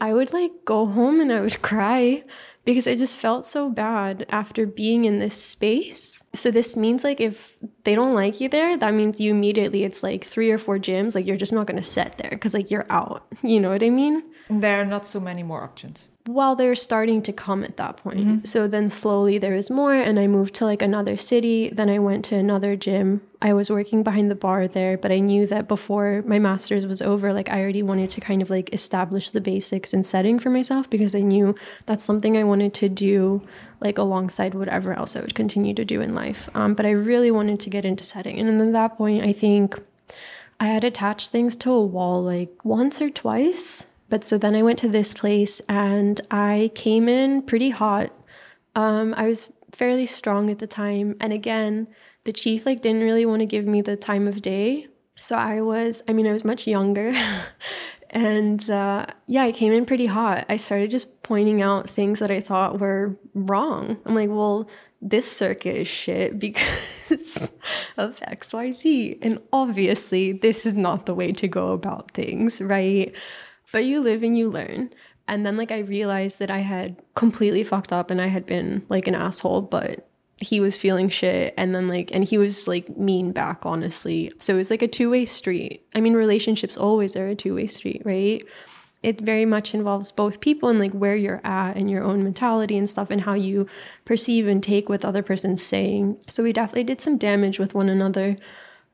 I 0.02 0.12
would 0.12 0.34
like 0.34 0.52
go 0.66 0.84
home 0.84 1.22
and 1.22 1.32
I 1.32 1.40
would 1.40 1.62
cry 1.62 2.24
because 2.66 2.86
I 2.86 2.94
just 2.94 3.16
felt 3.16 3.46
so 3.46 3.70
bad 3.70 4.26
after 4.28 4.66
being 4.66 5.06
in 5.06 5.18
this 5.18 5.42
space. 5.42 6.17
So 6.34 6.50
this 6.50 6.76
means 6.76 7.04
like 7.04 7.20
if 7.20 7.56
they 7.84 7.94
don't 7.94 8.14
like 8.14 8.40
you 8.40 8.48
there, 8.48 8.76
that 8.76 8.94
means 8.94 9.20
you 9.20 9.30
immediately 9.30 9.84
it's 9.84 10.02
like 10.02 10.24
three 10.24 10.50
or 10.50 10.58
four 10.58 10.78
gyms, 10.78 11.14
like 11.14 11.26
you're 11.26 11.36
just 11.36 11.52
not 11.52 11.66
going 11.66 11.80
to 11.80 11.88
set 11.88 12.18
there 12.18 12.36
cuz 12.38 12.54
like 12.54 12.70
you're 12.70 12.86
out. 12.90 13.26
You 13.42 13.60
know 13.60 13.70
what 13.70 13.82
I 13.82 13.90
mean? 13.90 14.22
There 14.50 14.80
are 14.80 14.84
not 14.84 15.06
so 15.06 15.20
many 15.20 15.42
more 15.42 15.62
options 15.62 16.08
while 16.28 16.54
they're 16.54 16.74
starting 16.74 17.22
to 17.22 17.32
come 17.32 17.64
at 17.64 17.78
that 17.78 17.96
point. 17.96 18.20
Mm-hmm. 18.20 18.44
So 18.44 18.68
then 18.68 18.90
slowly 18.90 19.38
there 19.38 19.54
was 19.54 19.70
more, 19.70 19.94
and 19.94 20.20
I 20.20 20.26
moved 20.26 20.54
to 20.56 20.66
like 20.66 20.82
another 20.82 21.16
city. 21.16 21.70
Then 21.70 21.88
I 21.88 21.98
went 21.98 22.24
to 22.26 22.36
another 22.36 22.76
gym. 22.76 23.22
I 23.40 23.54
was 23.54 23.70
working 23.70 24.02
behind 24.02 24.30
the 24.30 24.34
bar 24.34 24.68
there, 24.68 24.98
but 24.98 25.10
I 25.10 25.20
knew 25.20 25.46
that 25.46 25.68
before 25.68 26.22
my 26.26 26.38
master's 26.38 26.86
was 26.86 27.00
over, 27.00 27.32
like 27.32 27.48
I 27.48 27.62
already 27.62 27.82
wanted 27.82 28.10
to 28.10 28.20
kind 28.20 28.42
of 28.42 28.50
like 28.50 28.72
establish 28.74 29.30
the 29.30 29.40
basics 29.40 29.94
and 29.94 30.04
setting 30.04 30.38
for 30.38 30.50
myself 30.50 30.90
because 30.90 31.14
I 31.14 31.20
knew 31.20 31.54
that's 31.86 32.04
something 32.04 32.36
I 32.36 32.44
wanted 32.44 32.74
to 32.74 32.88
do 32.90 33.42
like 33.80 33.98
alongside 33.98 34.54
whatever 34.54 34.92
else 34.92 35.14
I 35.16 35.20
would 35.20 35.34
continue 35.34 35.74
to 35.74 35.84
do 35.84 36.00
in 36.00 36.14
life. 36.14 36.48
Um, 36.54 36.74
but 36.74 36.86
I 36.86 36.90
really 36.90 37.30
wanted 37.30 37.60
to 37.60 37.70
get 37.70 37.84
into 37.84 38.04
setting. 38.04 38.38
And 38.38 38.48
then 38.48 38.68
at 38.68 38.72
that 38.72 38.96
point, 38.96 39.24
I 39.24 39.32
think 39.32 39.80
I 40.58 40.66
had 40.66 40.84
attached 40.84 41.30
things 41.30 41.56
to 41.56 41.72
a 41.72 41.84
wall 41.84 42.22
like 42.22 42.64
once 42.64 43.00
or 43.00 43.10
twice 43.10 43.86
but 44.08 44.24
so 44.24 44.38
then 44.38 44.54
I 44.54 44.62
went 44.62 44.78
to 44.80 44.88
this 44.88 45.12
place 45.12 45.60
and 45.68 46.20
I 46.30 46.70
came 46.74 47.08
in 47.08 47.42
pretty 47.42 47.70
hot. 47.70 48.10
Um, 48.74 49.14
I 49.16 49.26
was 49.26 49.52
fairly 49.70 50.06
strong 50.06 50.50
at 50.50 50.58
the 50.58 50.66
time. 50.66 51.16
And 51.20 51.32
again, 51.32 51.88
the 52.24 52.32
chief 52.32 52.64
like 52.64 52.80
didn't 52.80 53.02
really 53.02 53.26
want 53.26 53.40
to 53.40 53.46
give 53.46 53.66
me 53.66 53.82
the 53.82 53.96
time 53.96 54.26
of 54.26 54.40
day. 54.40 54.88
So 55.16 55.36
I 55.36 55.60
was, 55.60 56.02
I 56.08 56.12
mean, 56.12 56.26
I 56.26 56.32
was 56.32 56.44
much 56.44 56.66
younger. 56.66 57.12
and 58.10 58.68
uh, 58.70 59.06
yeah, 59.26 59.42
I 59.44 59.52
came 59.52 59.72
in 59.72 59.84
pretty 59.84 60.06
hot. 60.06 60.46
I 60.48 60.56
started 60.56 60.90
just 60.90 61.22
pointing 61.22 61.62
out 61.62 61.90
things 61.90 62.20
that 62.20 62.30
I 62.30 62.40
thought 62.40 62.80
were 62.80 63.18
wrong. 63.34 63.98
I'm 64.06 64.14
like, 64.14 64.30
well, 64.30 64.68
this 65.00 65.30
circuit 65.30 65.76
is 65.76 65.88
shit 65.88 66.38
because 66.38 66.68
of 67.96 68.18
XYZ. 68.20 69.18
And 69.22 69.40
obviously, 69.52 70.32
this 70.32 70.64
is 70.64 70.74
not 70.74 71.06
the 71.06 71.14
way 71.14 71.32
to 71.32 71.46
go 71.46 71.72
about 71.72 72.12
things, 72.12 72.60
right? 72.60 73.14
But 73.72 73.84
you 73.84 74.00
live 74.00 74.22
and 74.22 74.36
you 74.36 74.50
learn. 74.50 74.90
And 75.28 75.44
then, 75.44 75.58
like, 75.58 75.70
I 75.70 75.80
realized 75.80 76.38
that 76.38 76.50
I 76.50 76.60
had 76.60 76.96
completely 77.14 77.62
fucked 77.62 77.92
up 77.92 78.10
and 78.10 78.20
I 78.20 78.28
had 78.28 78.46
been 78.46 78.86
like 78.88 79.06
an 79.06 79.14
asshole, 79.14 79.62
but 79.62 80.07
he 80.38 80.60
was 80.60 80.76
feeling 80.76 81.08
shit 81.08 81.52
and 81.56 81.74
then 81.74 81.88
like 81.88 82.10
and 82.14 82.24
he 82.24 82.38
was 82.38 82.68
like 82.68 82.96
mean 82.96 83.32
back 83.32 83.66
honestly. 83.66 84.30
So 84.38 84.54
it 84.54 84.58
was 84.58 84.70
like 84.70 84.82
a 84.82 84.88
two-way 84.88 85.24
street. 85.24 85.86
I 85.94 86.00
mean 86.00 86.14
relationships 86.14 86.76
always 86.76 87.16
are 87.16 87.28
a 87.28 87.34
two-way 87.34 87.66
street 87.66 88.02
right? 88.04 88.44
It 89.02 89.20
very 89.20 89.44
much 89.44 89.74
involves 89.74 90.10
both 90.10 90.40
people 90.40 90.68
and 90.68 90.78
like 90.78 90.92
where 90.92 91.16
you're 91.16 91.40
at 91.44 91.76
and 91.76 91.90
your 91.90 92.02
own 92.02 92.24
mentality 92.24 92.76
and 92.76 92.90
stuff 92.90 93.10
and 93.10 93.20
how 93.20 93.34
you 93.34 93.66
perceive 94.04 94.48
and 94.48 94.62
take 94.62 94.88
what 94.88 95.02
the 95.02 95.08
other 95.08 95.22
person's 95.22 95.62
saying. 95.62 96.16
So 96.26 96.42
we 96.42 96.52
definitely 96.52 96.84
did 96.84 97.00
some 97.00 97.16
damage 97.16 97.58
with 97.60 97.74
one 97.74 97.88
another. 97.88 98.36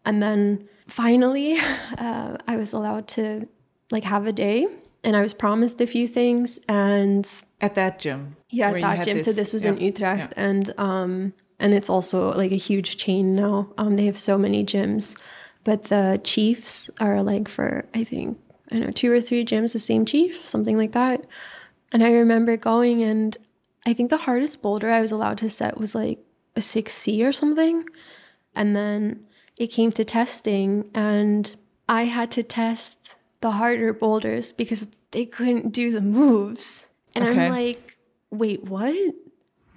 And 0.05 0.23
then 0.23 0.69
finally 0.87 1.57
uh, 1.99 2.37
i 2.47 2.57
was 2.57 2.73
allowed 2.73 3.09
to 3.09 3.49
like 3.91 4.05
have 4.05 4.27
a 4.27 4.33
day 4.33 4.67
and 5.05 5.17
i 5.17 5.23
was 5.23 5.35
promised 5.35 5.81
a 5.81 5.87
few 5.87 6.09
things 6.09 6.59
and 6.69 7.43
at 7.61 7.75
that 7.75 7.99
gym 7.99 8.37
yeah 8.51 8.71
at 8.71 8.81
that 8.81 9.05
gym. 9.05 9.15
This, 9.15 9.25
so 9.25 9.33
this 9.33 9.53
was 9.53 9.65
yeah, 9.65 9.73
in 9.73 9.81
utrecht 9.81 10.33
yeah. 10.37 10.45
and 10.45 10.75
um 10.79 11.33
and 11.61 11.73
it's 11.73 11.89
also 11.89 12.37
like 12.37 12.51
a 12.51 12.57
huge 12.57 12.97
chain 12.97 13.37
now. 13.37 13.73
Um 13.79 13.97
they 13.97 14.07
have 14.07 14.19
so 14.19 14.37
many 14.37 14.65
gyms 14.65 15.19
but 15.63 15.85
the 15.85 16.21
chiefs 16.25 16.91
are 17.01 17.23
like 17.23 17.49
for 17.49 17.87
i 17.95 18.03
think 18.05 18.39
i 18.71 18.77
don't 18.77 18.87
know 18.87 18.91
two 18.91 19.11
or 19.11 19.21
three 19.21 19.45
gyms 19.45 19.73
the 19.73 19.79
same 19.79 20.05
chief 20.05 20.47
something 20.47 20.77
like 20.77 20.93
that. 20.93 21.25
And 21.93 22.03
i 22.03 22.13
remember 22.13 22.57
going 22.57 23.03
and 23.03 23.37
i 23.87 23.93
think 23.93 24.11
the 24.11 24.19
hardest 24.19 24.63
boulder 24.63 24.91
i 24.91 25.01
was 25.01 25.13
allowed 25.13 25.39
to 25.39 25.49
set 25.49 25.79
was 25.79 25.95
like 25.95 26.19
a 26.57 26.61
6c 26.61 27.27
or 27.27 27.33
something. 27.33 27.85
And 28.57 28.77
then 28.77 29.27
it 29.59 29.69
came 29.69 29.91
to 29.93 30.05
testing 30.05 30.91
and 30.95 31.55
i 31.89 32.05
had 32.05 32.31
to 32.33 32.43
test 32.43 33.17
the 33.45 33.51
harder 33.51 33.93
boulders 33.93 34.53
because 34.53 34.87
they 35.11 35.27
couldn't 35.27 35.71
do 35.71 35.93
the 35.93 36.01
moves 36.01 36.87
and 37.15 37.27
okay. 37.27 37.45
I'm 37.45 37.53
like, 37.53 37.99
wait, 38.31 38.65
what? 38.65 38.95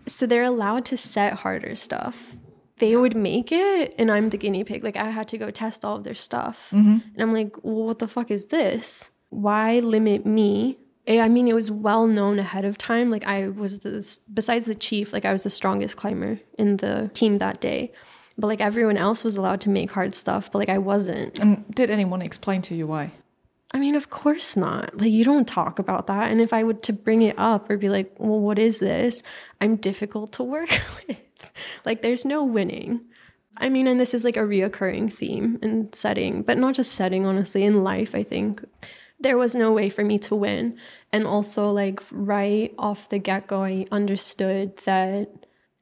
So 0.06 0.26
they're 0.26 0.46
allowed 0.46 0.86
to 0.86 0.96
set 0.96 1.34
harder 1.34 1.76
stuff. 1.76 2.38
They 2.78 2.96
would 2.96 3.14
make 3.14 3.52
it, 3.52 3.94
and 3.98 4.10
I'm 4.10 4.30
the 4.30 4.38
guinea 4.38 4.64
pig. 4.64 4.86
Like 4.86 4.96
I 4.96 5.10
had 5.10 5.28
to 5.28 5.38
go 5.38 5.52
test 5.52 5.84
all 5.84 5.98
of 5.98 6.06
their 6.06 6.14
stuff. 6.14 6.70
Mm-hmm. 6.72 6.98
And 7.14 7.22
I'm 7.22 7.34
like, 7.34 7.58
well, 7.62 7.84
what 7.84 8.00
the 8.00 8.08
fuck 8.08 8.32
is 8.32 8.46
this? 8.46 9.10
Why 9.32 9.80
limit 9.80 10.26
me? 10.26 10.78
I 11.06 11.28
mean, 11.28 11.50
it 11.50 11.54
was 11.54 11.70
well 11.70 12.08
known 12.08 12.40
ahead 12.40 12.64
of 12.64 12.78
time. 12.78 13.10
Like 13.10 13.28
I 13.28 13.50
was 13.50 13.80
the 13.80 14.18
besides 14.34 14.66
the 14.66 14.76
chief, 14.76 15.12
like 15.12 15.26
I 15.26 15.34
was 15.34 15.44
the 15.44 15.50
strongest 15.50 15.98
climber 15.98 16.40
in 16.58 16.78
the 16.78 17.12
team 17.14 17.40
that 17.40 17.60
day. 17.60 17.92
But 18.38 18.48
like 18.48 18.62
everyone 18.62 18.96
else 18.96 19.26
was 19.26 19.36
allowed 19.36 19.60
to 19.62 19.70
make 19.70 19.92
hard 19.92 20.16
stuff, 20.16 20.54
but 20.54 20.60
like 20.60 20.70
I 20.70 20.78
wasn't. 20.78 21.38
And 21.40 21.70
did 21.76 21.90
anyone 21.90 22.22
explain 22.22 22.62
to 22.62 22.74
you 22.74 22.88
why? 22.88 23.12
I 23.72 23.80
mean, 23.80 23.96
of 23.96 24.10
course 24.10 24.56
not. 24.56 24.98
Like, 24.98 25.12
you 25.12 25.24
don't 25.24 25.48
talk 25.48 25.78
about 25.78 26.08
that. 26.08 26.32
And 26.32 26.40
if 26.40 26.54
I 26.54 26.64
would 26.64 26.84
to 26.84 26.94
bring 26.94 27.22
it 27.22 27.36
up 27.38 27.70
or 27.70 27.78
be 27.78 27.90
like, 27.90 28.14
well, 28.18 28.40
what 28.40 28.58
is 28.58 28.80
this? 28.80 29.22
I'm 29.60 29.76
difficult 29.76 30.32
to 30.34 30.44
work 30.44 30.70
with. 31.08 31.18
like, 31.86 32.02
there's 32.02 32.26
no 32.26 32.46
winning. 32.46 33.02
I 33.58 33.70
mean, 33.70 33.88
and 33.88 34.00
this 34.00 34.14
is 34.14 34.24
like 34.24 34.38
a 34.38 34.42
reoccurring 34.42 35.12
theme 35.12 35.60
in 35.62 35.92
setting, 35.92 36.44
but 36.44 36.58
not 36.58 36.76
just 36.76 36.94
setting, 36.94 37.26
honestly, 37.26 37.64
in 37.64 37.84
life, 37.84 38.16
I 38.16 38.24
think. 38.24 38.64
There 39.20 39.38
was 39.38 39.56
no 39.56 39.72
way 39.74 39.90
for 39.90 40.06
me 40.06 40.20
to 40.20 40.36
win. 40.36 40.78
And 41.12 41.26
also, 41.26 41.72
like, 41.72 42.02
right 42.12 42.74
off 42.78 43.10
the 43.10 43.18
get 43.18 43.48
go, 43.48 43.64
I 43.64 43.86
understood 43.92 44.78
that 44.86 45.30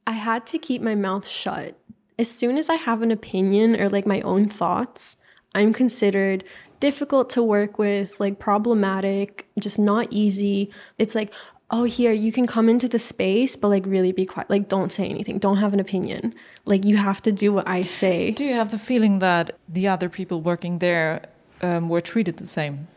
I 0.07 0.13
had 0.13 0.45
to 0.47 0.57
keep 0.57 0.81
my 0.81 0.95
mouth 0.95 1.27
shut. 1.27 1.77
As 2.17 2.31
soon 2.31 2.57
as 2.57 2.69
I 2.69 2.75
have 2.75 3.01
an 3.01 3.11
opinion 3.11 3.79
or 3.79 3.89
like 3.89 4.05
my 4.05 4.21
own 4.21 4.47
thoughts, 4.47 5.17
I'm 5.53 5.73
considered 5.73 6.43
difficult 6.79 7.29
to 7.31 7.43
work 7.43 7.77
with, 7.79 8.19
like 8.19 8.39
problematic, 8.39 9.47
just 9.59 9.79
not 9.79 10.07
easy. 10.11 10.71
It's 10.97 11.15
like, 11.15 11.33
oh, 11.71 11.83
here, 11.83 12.11
you 12.11 12.31
can 12.31 12.45
come 12.45 12.69
into 12.69 12.87
the 12.87 12.99
space, 12.99 13.55
but 13.55 13.69
like 13.69 13.85
really 13.85 14.11
be 14.11 14.25
quiet. 14.25 14.49
Like, 14.49 14.67
don't 14.67 14.91
say 14.91 15.07
anything, 15.07 15.39
don't 15.39 15.57
have 15.57 15.73
an 15.73 15.79
opinion. 15.79 16.33
Like, 16.65 16.85
you 16.85 16.97
have 16.97 17.21
to 17.23 17.31
do 17.31 17.53
what 17.53 17.67
I 17.67 17.83
say. 17.83 18.31
Do 18.31 18.43
you 18.43 18.53
have 18.53 18.71
the 18.71 18.79
feeling 18.79 19.19
that 19.19 19.51
the 19.67 19.87
other 19.87 20.09
people 20.09 20.41
working 20.41 20.79
there 20.79 21.25
um, 21.61 21.89
were 21.89 22.01
treated 22.01 22.37
the 22.37 22.45
same? 22.45 22.87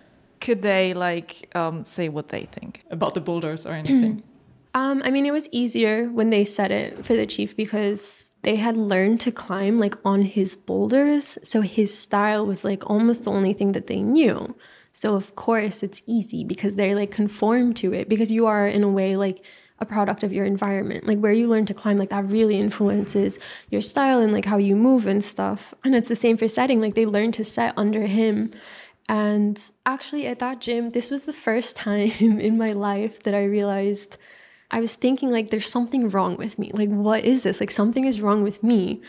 Could 0.41 0.63
they 0.63 0.95
like 0.95 1.51
um, 1.57 1.85
say 1.85 2.09
what 2.09 2.29
they 2.29 2.45
think 2.45 2.85
about 2.91 3.15
the 3.15 3.21
boulders 3.21 3.67
or 3.67 3.73
anything? 3.73 4.23
um, 4.75 5.03
I 5.05 5.11
mean, 5.11 5.27
it 5.27 5.33
was 5.33 5.49
easier 5.51 6.09
when 6.09 6.31
they 6.31 6.45
said 6.45 6.71
it 6.71 7.05
for 7.05 7.15
the 7.15 7.27
chief 7.27 7.57
because 7.57 8.28
they 8.49 8.57
had 8.57 8.79
learned 8.79 9.21
to 9.21 9.31
climb 9.31 9.79
like 9.79 9.95
on 10.07 10.23
his 10.23 10.57
boulders. 10.57 11.37
So 11.43 11.61
his 11.61 11.93
style 11.93 12.47
was 12.47 12.65
like 12.65 12.89
almost 12.89 13.25
the 13.25 13.31
only 13.31 13.53
thing 13.53 13.73
that 13.73 13.89
they 13.89 14.01
knew. 14.01 14.57
So 14.91 15.15
of 15.15 15.37
course 15.37 15.83
it's 15.83 16.01
easy 16.07 16.45
because 16.45 16.75
they're 16.75 16.95
like 16.95 17.11
conformed 17.11 17.77
to 17.77 17.93
it 17.93 18.09
because 18.09 18.33
you 18.33 18.47
are 18.47 18.67
in 18.67 18.83
a 18.83 18.89
way 18.89 19.17
like 19.17 19.45
a 19.81 19.85
product 19.85 20.23
of 20.23 20.33
your 20.33 20.47
environment. 20.47 21.07
Like 21.07 21.19
where 21.19 21.35
you 21.35 21.47
learn 21.47 21.67
to 21.67 21.75
climb, 21.75 21.99
like 21.99 22.09
that 22.09 22.25
really 22.25 22.59
influences 22.59 23.39
your 23.69 23.83
style 23.83 24.19
and 24.21 24.33
like 24.33 24.47
how 24.47 24.57
you 24.57 24.77
move 24.77 25.07
and 25.07 25.23
stuff. 25.23 25.75
And 25.85 25.95
it's 25.95 26.09
the 26.09 26.17
same 26.17 26.39
for 26.39 26.49
setting. 26.49 26.81
Like 26.81 26.95
they 26.95 27.05
learn 27.05 27.33
to 27.33 27.45
set 27.45 27.75
under 27.77 28.07
him. 28.07 28.51
And 29.11 29.63
actually 29.85 30.27
at 30.27 30.39
that 30.39 30.63
gym, 30.63 30.89
this 30.89 31.11
was 31.11 31.25
the 31.25 31.35
first 31.35 31.77
time 31.89 32.41
in 32.41 32.57
my 32.57 32.73
life 32.73 33.23
that 33.25 33.35
I 33.35 33.45
realized 33.45 34.17
I 34.71 34.81
was 34.81 34.95
thinking 34.95 35.31
like 35.31 35.51
there's 35.51 35.69
something 35.69 36.11
wrong 36.11 36.37
with 36.37 36.59
me. 36.59 36.71
Like 36.75 36.89
what 36.89 37.25
is 37.25 37.43
this? 37.43 37.61
Like 37.61 37.71
something 37.71 38.05
is 38.05 38.21
wrong 38.21 38.43
with 38.43 38.63
me. 38.63 39.01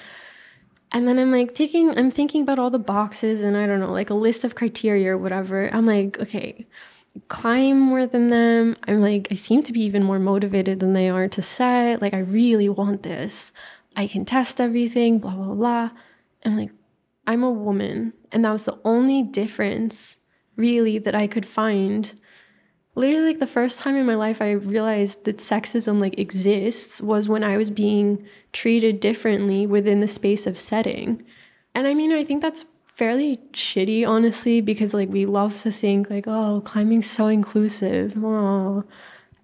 And 0.91 1.07
then 1.07 1.19
I'm 1.19 1.31
like 1.31 1.53
taking 1.53 1.97
I'm 1.97 2.11
thinking 2.11 2.41
about 2.41 2.59
all 2.59 2.69
the 2.69 2.79
boxes 2.79 3.41
and 3.41 3.57
I 3.57 3.67
don't 3.67 3.79
know, 3.79 3.91
like 3.91 4.09
a 4.09 4.15
list 4.15 4.43
of 4.43 4.55
criteria 4.55 5.11
or 5.11 5.17
whatever. 5.17 5.69
I'm 5.73 5.85
like, 5.85 6.19
okay, 6.19 6.65
climb 7.27 7.79
more 7.79 8.05
than 8.05 8.27
them. 8.27 8.75
I'm 8.87 9.01
like 9.01 9.27
I 9.31 9.35
seem 9.35 9.61
to 9.63 9.73
be 9.73 9.81
even 9.81 10.03
more 10.03 10.19
motivated 10.19 10.79
than 10.79 10.93
they 10.93 11.09
are 11.09 11.27
to 11.27 11.41
set. 11.41 12.01
Like 12.01 12.13
I 12.13 12.19
really 12.19 12.69
want 12.69 13.03
this. 13.03 13.51
I 13.95 14.07
can 14.07 14.25
test 14.25 14.61
everything, 14.61 15.19
blah 15.19 15.35
blah 15.35 15.53
blah. 15.53 15.89
I'm 16.45 16.57
like 16.57 16.71
I'm 17.27 17.43
a 17.43 17.51
woman 17.51 18.13
and 18.31 18.45
that 18.45 18.51
was 18.51 18.63
the 18.63 18.79
only 18.85 19.23
difference 19.23 20.15
really 20.55 20.97
that 20.99 21.15
I 21.15 21.27
could 21.27 21.45
find 21.45 22.19
literally 22.99 23.27
like 23.27 23.39
the 23.39 23.47
first 23.47 23.79
time 23.79 23.95
in 23.95 24.05
my 24.05 24.15
life 24.15 24.41
I 24.41 24.51
realized 24.51 25.23
that 25.23 25.37
sexism 25.37 26.01
like 26.01 26.19
exists 26.19 27.01
was 27.01 27.29
when 27.29 27.43
I 27.43 27.57
was 27.57 27.71
being 27.71 28.25
treated 28.51 28.99
differently 28.99 29.65
within 29.65 30.01
the 30.01 30.07
space 30.07 30.45
of 30.45 30.59
setting. 30.59 31.23
And 31.73 31.87
I 31.87 31.93
mean, 31.93 32.11
I 32.11 32.25
think 32.25 32.41
that's 32.41 32.65
fairly 32.99 33.37
shitty 33.53 34.05
honestly 34.05 34.59
because 34.59 34.93
like 34.93 35.07
we 35.07 35.25
love 35.25 35.55
to 35.61 35.71
think 35.71 36.09
like 36.09 36.25
oh 36.27 36.61
climbing's 36.65 37.09
so 37.09 37.27
inclusive 37.27 38.13
oh. 38.21 38.83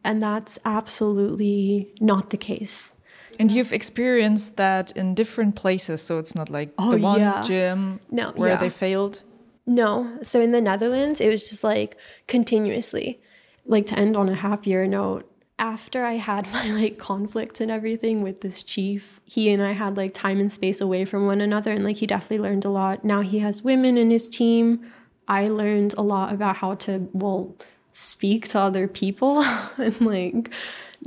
and 0.03 0.21
that's 0.21 0.59
absolutely 0.65 1.87
not 2.01 2.31
the 2.31 2.37
case 2.37 2.91
and 3.39 3.49
you've 3.53 3.71
experienced 3.71 4.57
that 4.57 4.91
in 4.97 5.15
different 5.15 5.55
places 5.55 6.01
so 6.01 6.19
it's 6.19 6.35
not 6.35 6.49
like 6.49 6.73
oh, 6.77 6.91
the 6.91 6.97
one 6.97 7.21
yeah. 7.21 7.41
gym 7.43 7.97
no, 8.11 8.31
where 8.31 8.49
yeah. 8.49 8.57
they 8.57 8.69
failed 8.69 9.23
no 9.65 10.17
so 10.21 10.41
in 10.41 10.51
the 10.51 10.59
netherlands 10.59 11.21
it 11.21 11.29
was 11.29 11.49
just 11.49 11.63
like 11.63 11.95
continuously 12.27 13.21
like 13.65 13.85
to 13.87 13.97
end 13.97 14.15
on 14.15 14.29
a 14.29 14.35
happier 14.35 14.87
note 14.87 15.29
after 15.57 16.03
I 16.03 16.13
had 16.13 16.47
my 16.53 16.71
like 16.71 16.97
conflict 16.97 17.61
and 17.61 17.71
everything 17.71 18.21
with 18.21 18.41
this 18.41 18.63
chief, 18.63 19.19
he 19.25 19.49
and 19.49 19.61
I 19.61 19.71
had 19.71 19.97
like 19.97 20.13
time 20.13 20.39
and 20.39 20.51
space 20.51 20.81
away 20.81 21.05
from 21.05 21.25
one 21.25 21.41
another 21.41 21.71
and 21.71 21.83
like 21.83 21.97
he 21.97 22.07
definitely 22.07 22.39
learned 22.39 22.65
a 22.65 22.69
lot. 22.69 23.03
Now 23.03 23.21
he 23.21 23.39
has 23.39 23.63
women 23.63 23.97
in 23.97 24.09
his 24.09 24.29
team. 24.29 24.85
I 25.27 25.47
learned 25.47 25.95
a 25.97 26.03
lot 26.03 26.33
about 26.33 26.57
how 26.57 26.75
to 26.75 27.09
well 27.13 27.55
speak 27.91 28.47
to 28.49 28.59
other 28.59 28.87
people 28.87 29.41
and 29.77 29.99
like 30.01 30.51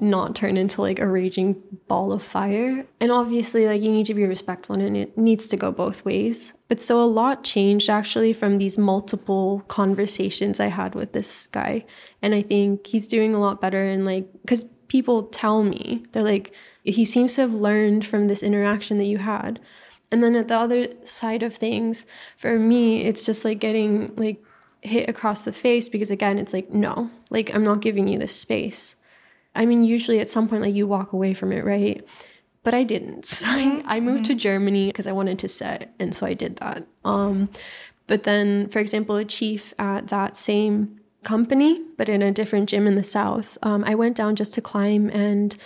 not 0.01 0.35
turn 0.35 0.57
into 0.57 0.83
like 0.83 0.99
a 0.99 1.09
raging 1.09 1.63
ball 1.87 2.13
of 2.13 2.23
fire. 2.23 2.87
And 3.01 3.11
obviously, 3.11 3.67
like 3.67 3.83
you 3.83 3.93
need 3.93 4.07
to 4.07 4.15
be 4.15 4.25
respectful 4.25 4.77
and 4.77 4.97
it 4.97 5.17
needs 5.17 5.49
to 5.49 5.57
go 5.57 5.73
both 5.73 6.05
ways. 6.05 6.55
But 6.69 6.83
so 6.83 7.03
a 7.03 7.05
lot 7.05 7.45
changed 7.45 7.89
actually 7.89 8.33
from 8.33 8.59
these 8.59 8.79
multiple 8.79 9.65
conversations 9.69 10.61
I 10.61 10.67
had 10.67 10.95
with 10.95 11.13
this 11.13 11.47
guy. 11.49 11.85
And 12.23 12.35
I 12.35 12.43
think 12.43 12.87
he's 12.87 13.07
doing 13.07 13.35
a 13.35 13.41
lot 13.41 13.61
better. 13.61 13.83
And 13.83 14.05
like, 14.05 14.27
because 14.43 14.65
people 14.89 15.25
tell 15.25 15.63
me, 15.63 16.05
they're 16.13 16.23
like, 16.23 16.55
he 16.85 17.05
seems 17.05 17.35
to 17.35 17.43
have 17.43 17.53
learned 17.53 18.05
from 18.07 18.29
this 18.29 18.43
interaction 18.43 18.99
that 18.99 19.05
you 19.05 19.19
had. 19.19 19.61
And 20.11 20.23
then 20.23 20.35
at 20.35 20.49
the 20.49 20.57
other 20.57 20.89
side 21.05 21.43
of 21.43 21.55
things, 21.55 22.07
for 22.37 22.59
me, 22.59 23.03
it's 23.05 23.27
just 23.27 23.45
like 23.45 23.59
getting 23.59 24.15
like 24.17 24.43
hit 24.81 25.09
across 25.09 25.43
the 25.43 25.53
face 25.53 25.89
because 25.89 26.11
again, 26.11 26.39
it's 26.39 26.53
like, 26.53 26.71
no, 26.71 27.11
like 27.31 27.55
I'm 27.55 27.65
not 27.65 27.81
giving 27.81 28.09
you 28.09 28.19
this 28.19 28.35
space. 28.35 28.97
I 29.55 29.67
mean, 29.67 29.83
usually 29.83 30.21
at 30.21 30.31
some 30.31 30.49
point, 30.49 30.63
like 30.63 30.75
you 30.75 30.87
walk 30.87 31.13
away 31.13 31.35
from 31.35 31.53
it, 31.53 31.65
right? 31.65 32.07
But 32.63 32.75
I 32.75 32.85
didn't. 32.85 33.43
I, 33.47 33.83
I 33.87 34.01
moved 34.01 34.25
mm-hmm. 34.25 34.35
to 34.35 34.35
Germany 34.35 34.87
because 34.89 35.07
I 35.07 35.13
wanted 35.13 35.39
to 35.41 35.49
set, 35.49 35.95
and 35.99 36.15
so 36.15 36.27
I 36.27 36.35
did 36.35 36.57
that. 36.57 36.87
Um, 37.05 37.49
But 38.09 38.23
then, 38.23 38.69
for 38.71 38.79
example, 38.81 39.17
a 39.17 39.25
chief 39.25 39.75
at 39.79 40.09
that 40.09 40.37
same 40.37 40.99
company, 41.25 41.83
but 41.97 42.09
in 42.09 42.23
a 42.23 42.33
different 42.33 42.69
gym 42.69 42.87
in 42.87 42.95
the 42.95 43.05
south, 43.05 43.59
um, 43.63 43.85
I 43.85 43.95
went 43.95 44.17
down 44.17 44.35
just 44.35 44.55
to 44.55 44.63
climb 44.63 45.11
and 45.11 45.57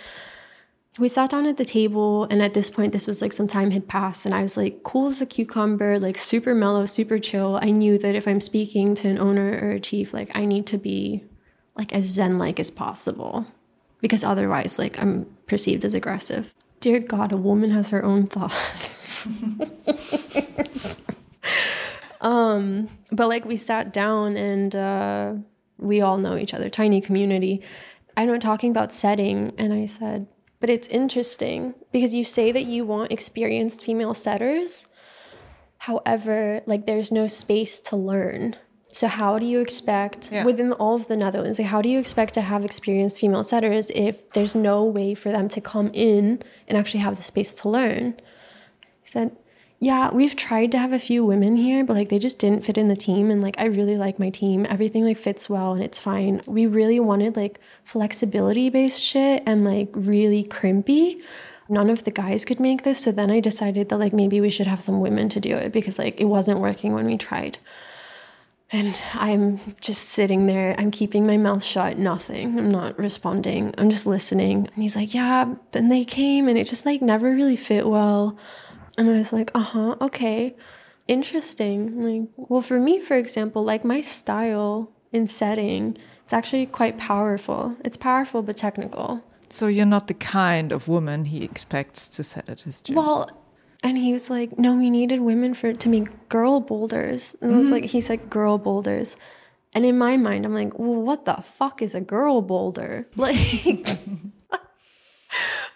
we 0.99 1.07
sat 1.07 1.29
down 1.31 1.47
at 1.47 1.57
the 1.57 1.65
table 1.65 2.25
and 2.25 2.41
at 2.41 2.53
this 2.53 2.69
point 2.69 2.93
this 2.93 3.07
was 3.07 3.21
like 3.21 3.33
some 3.33 3.47
time 3.47 3.71
had 3.71 3.87
passed 3.87 4.27
and 4.27 4.35
i 4.35 4.43
was 4.43 4.55
like 4.55 4.83
cool 4.83 5.07
as 5.07 5.21
a 5.21 5.25
cucumber 5.25 5.97
like 5.97 6.17
super 6.17 6.53
mellow 6.53 6.85
super 6.85 7.17
chill 7.17 7.57
i 7.63 7.71
knew 7.71 7.97
that 7.97 8.13
if 8.13 8.27
i'm 8.27 8.39
speaking 8.39 8.93
to 8.93 9.07
an 9.07 9.17
owner 9.17 9.59
or 9.59 9.71
a 9.71 9.79
chief 9.79 10.13
like 10.13 10.29
i 10.35 10.45
need 10.45 10.67
to 10.67 10.77
be 10.77 11.23
like 11.75 11.91
as 11.93 12.03
zen 12.03 12.37
like 12.37 12.59
as 12.59 12.69
possible 12.69 13.47
because 14.03 14.23
otherwise 14.23 14.77
like 14.77 14.99
i'm 14.99 15.25
perceived 15.47 15.83
as 15.83 15.95
aggressive 15.95 16.53
dear 16.79 16.99
god 16.99 17.31
a 17.31 17.37
woman 17.37 17.71
has 17.71 17.89
her 17.89 18.03
own 18.03 18.27
thoughts 18.27 19.27
um 22.21 22.87
but 23.11 23.27
like 23.27 23.45
we 23.45 23.55
sat 23.55 23.91
down 23.91 24.37
and 24.37 24.75
uh 24.75 25.33
we 25.79 26.01
all 26.01 26.17
know 26.17 26.37
each 26.37 26.53
other 26.53 26.69
tiny 26.69 27.01
community 27.01 27.61
i 28.15 28.25
know 28.25 28.37
talking 28.37 28.69
about 28.69 28.93
setting 28.93 29.51
and 29.57 29.73
i 29.73 29.87
said 29.87 30.27
but 30.63 30.69
it's 30.69 30.87
interesting 30.87 31.73
because 31.91 32.15
you 32.15 32.23
say 32.23 32.53
that 32.53 32.65
you 32.67 32.85
want 32.85 33.11
experienced 33.11 33.81
female 33.81 34.13
setters. 34.13 34.87
However, 35.79 36.61
like 36.65 36.85
there's 36.85 37.11
no 37.11 37.27
space 37.27 37.81
to 37.81 37.97
learn. 37.97 38.55
So 38.93 39.07
how 39.07 39.39
do 39.39 39.45
you 39.47 39.59
expect 39.59 40.31
yeah. 40.31 40.43
within 40.43 40.71
all 40.73 40.93
of 40.93 41.07
the 41.07 41.17
Netherlands, 41.17 41.57
like 41.57 41.69
how 41.69 41.81
do 41.81 41.89
you 41.89 41.97
expect 41.97 42.35
to 42.35 42.41
have 42.41 42.63
experienced 42.63 43.19
female 43.19 43.43
setters 43.43 43.89
if 43.95 44.29
there's 44.29 44.53
no 44.53 44.83
way 44.85 45.15
for 45.15 45.31
them 45.31 45.49
to 45.49 45.59
come 45.59 45.89
in 45.93 46.43
and 46.67 46.77
actually 46.77 46.99
have 46.99 47.15
the 47.15 47.23
space 47.23 47.55
to 47.55 47.69
learn? 47.69 48.13
He 49.01 49.07
said, 49.07 49.35
yeah, 49.79 50.11
we've 50.13 50.35
tried 50.35 50.71
to 50.73 50.77
have 50.77 50.93
a 50.93 50.99
few 50.99 51.25
women 51.25 51.55
here, 51.55 51.83
but 51.83 51.95
like 51.95 52.09
they 52.09 52.19
just 52.19 52.37
didn't 52.37 52.63
fit 52.63 52.77
in 52.77 52.87
the 52.87 52.95
team. 52.95 53.31
And 53.31 53.41
like 53.41 53.55
I 53.57 53.65
really 53.65 53.97
like 53.97 54.19
my 54.19 54.29
team. 54.29 54.67
Everything 54.69 55.03
like 55.03 55.17
fits 55.17 55.49
well 55.49 55.73
and 55.73 55.83
it's 55.83 55.99
fine. 55.99 56.41
We 56.45 56.67
really 56.67 56.99
wanted 56.99 57.35
like 57.35 57.59
flexibility 57.83 58.69
based 58.69 59.01
shit 59.01 59.41
and 59.47 59.65
like 59.65 59.89
really 59.93 60.43
crimpy. 60.43 61.19
None 61.67 61.89
of 61.89 62.03
the 62.03 62.11
guys 62.11 62.45
could 62.45 62.59
make 62.59 62.83
this. 62.83 62.99
So 62.99 63.11
then 63.11 63.31
I 63.31 63.39
decided 63.39 63.89
that 63.89 63.97
like 63.97 64.13
maybe 64.13 64.39
we 64.39 64.51
should 64.51 64.67
have 64.67 64.83
some 64.83 64.99
women 64.99 65.29
to 65.29 65.39
do 65.39 65.55
it 65.55 65.71
because 65.71 65.97
like 65.97 66.21
it 66.21 66.25
wasn't 66.25 66.59
working 66.59 66.93
when 66.93 67.07
we 67.07 67.17
tried. 67.17 67.57
And 68.73 68.99
I'm 69.13 69.59
just 69.79 70.09
sitting 70.09 70.47
there. 70.47 70.73
I'm 70.79 70.89
keeping 70.89 71.27
my 71.27 71.37
mouth 71.37 71.63
shut, 71.63 71.99
nothing. 71.99 72.57
I'm 72.57 72.71
not 72.71 72.97
responding. 72.97 73.71
I'm 73.77 73.91
just 73.91 74.07
listening. 74.07 74.67
And 74.73 74.81
he's 74.83 74.95
like, 74.95 75.13
Yeah, 75.13 75.53
and 75.73 75.91
they 75.91 76.03
came 76.03 76.47
and 76.47 76.57
it 76.57 76.65
just 76.67 76.83
like 76.83 77.01
never 77.01 77.31
really 77.31 77.55
fit 77.55 77.87
well. 77.87 78.35
And 78.97 79.09
I 79.09 79.17
was 79.19 79.31
like, 79.31 79.51
uh 79.53 79.59
huh, 79.59 79.95
okay, 80.01 80.55
interesting. 81.07 82.01
Like, 82.01 82.29
well, 82.35 82.61
for 82.61 82.79
me, 82.79 82.99
for 82.99 83.15
example, 83.15 83.63
like 83.63 83.85
my 83.85 84.01
style 84.01 84.91
in 85.11 85.27
setting, 85.27 85.95
it's 86.23 86.33
actually 86.33 86.65
quite 86.65 86.97
powerful. 86.97 87.77
It's 87.85 87.97
powerful 87.97 88.41
but 88.41 88.57
technical. 88.57 89.23
So 89.49 89.67
you're 89.67 89.85
not 89.85 90.07
the 90.07 90.15
kind 90.15 90.71
of 90.71 90.87
woman 90.87 91.25
he 91.25 91.43
expects 91.43 92.07
to 92.09 92.23
set 92.23 92.49
at 92.49 92.61
his 92.61 92.81
gym. 92.81 92.95
Well, 92.95 93.29
and 93.83 93.97
he 93.97 94.13
was 94.13 94.29
like, 94.29 94.57
no, 94.57 94.75
we 94.75 94.89
needed 94.89 95.19
women 95.19 95.53
for 95.53 95.73
to 95.73 95.89
make 95.89 96.29
girl 96.29 96.61
boulders. 96.61 97.35
And 97.41 97.51
mm 97.51 97.57
-hmm. 97.57 97.59
it 97.59 97.63
was 97.63 97.71
like 97.71 97.87
he 97.87 98.01
said 98.01 98.29
girl 98.29 98.57
boulders. 98.57 99.17
And 99.75 99.85
in 99.85 99.97
my 99.97 100.17
mind, 100.17 100.45
I'm 100.45 100.55
like, 100.55 100.77
well, 100.77 101.01
what 101.01 101.25
the 101.25 101.41
fuck 101.41 101.81
is 101.81 101.95
a 101.95 102.01
girl 102.01 102.41
boulder? 102.41 103.07
Like 103.15 103.99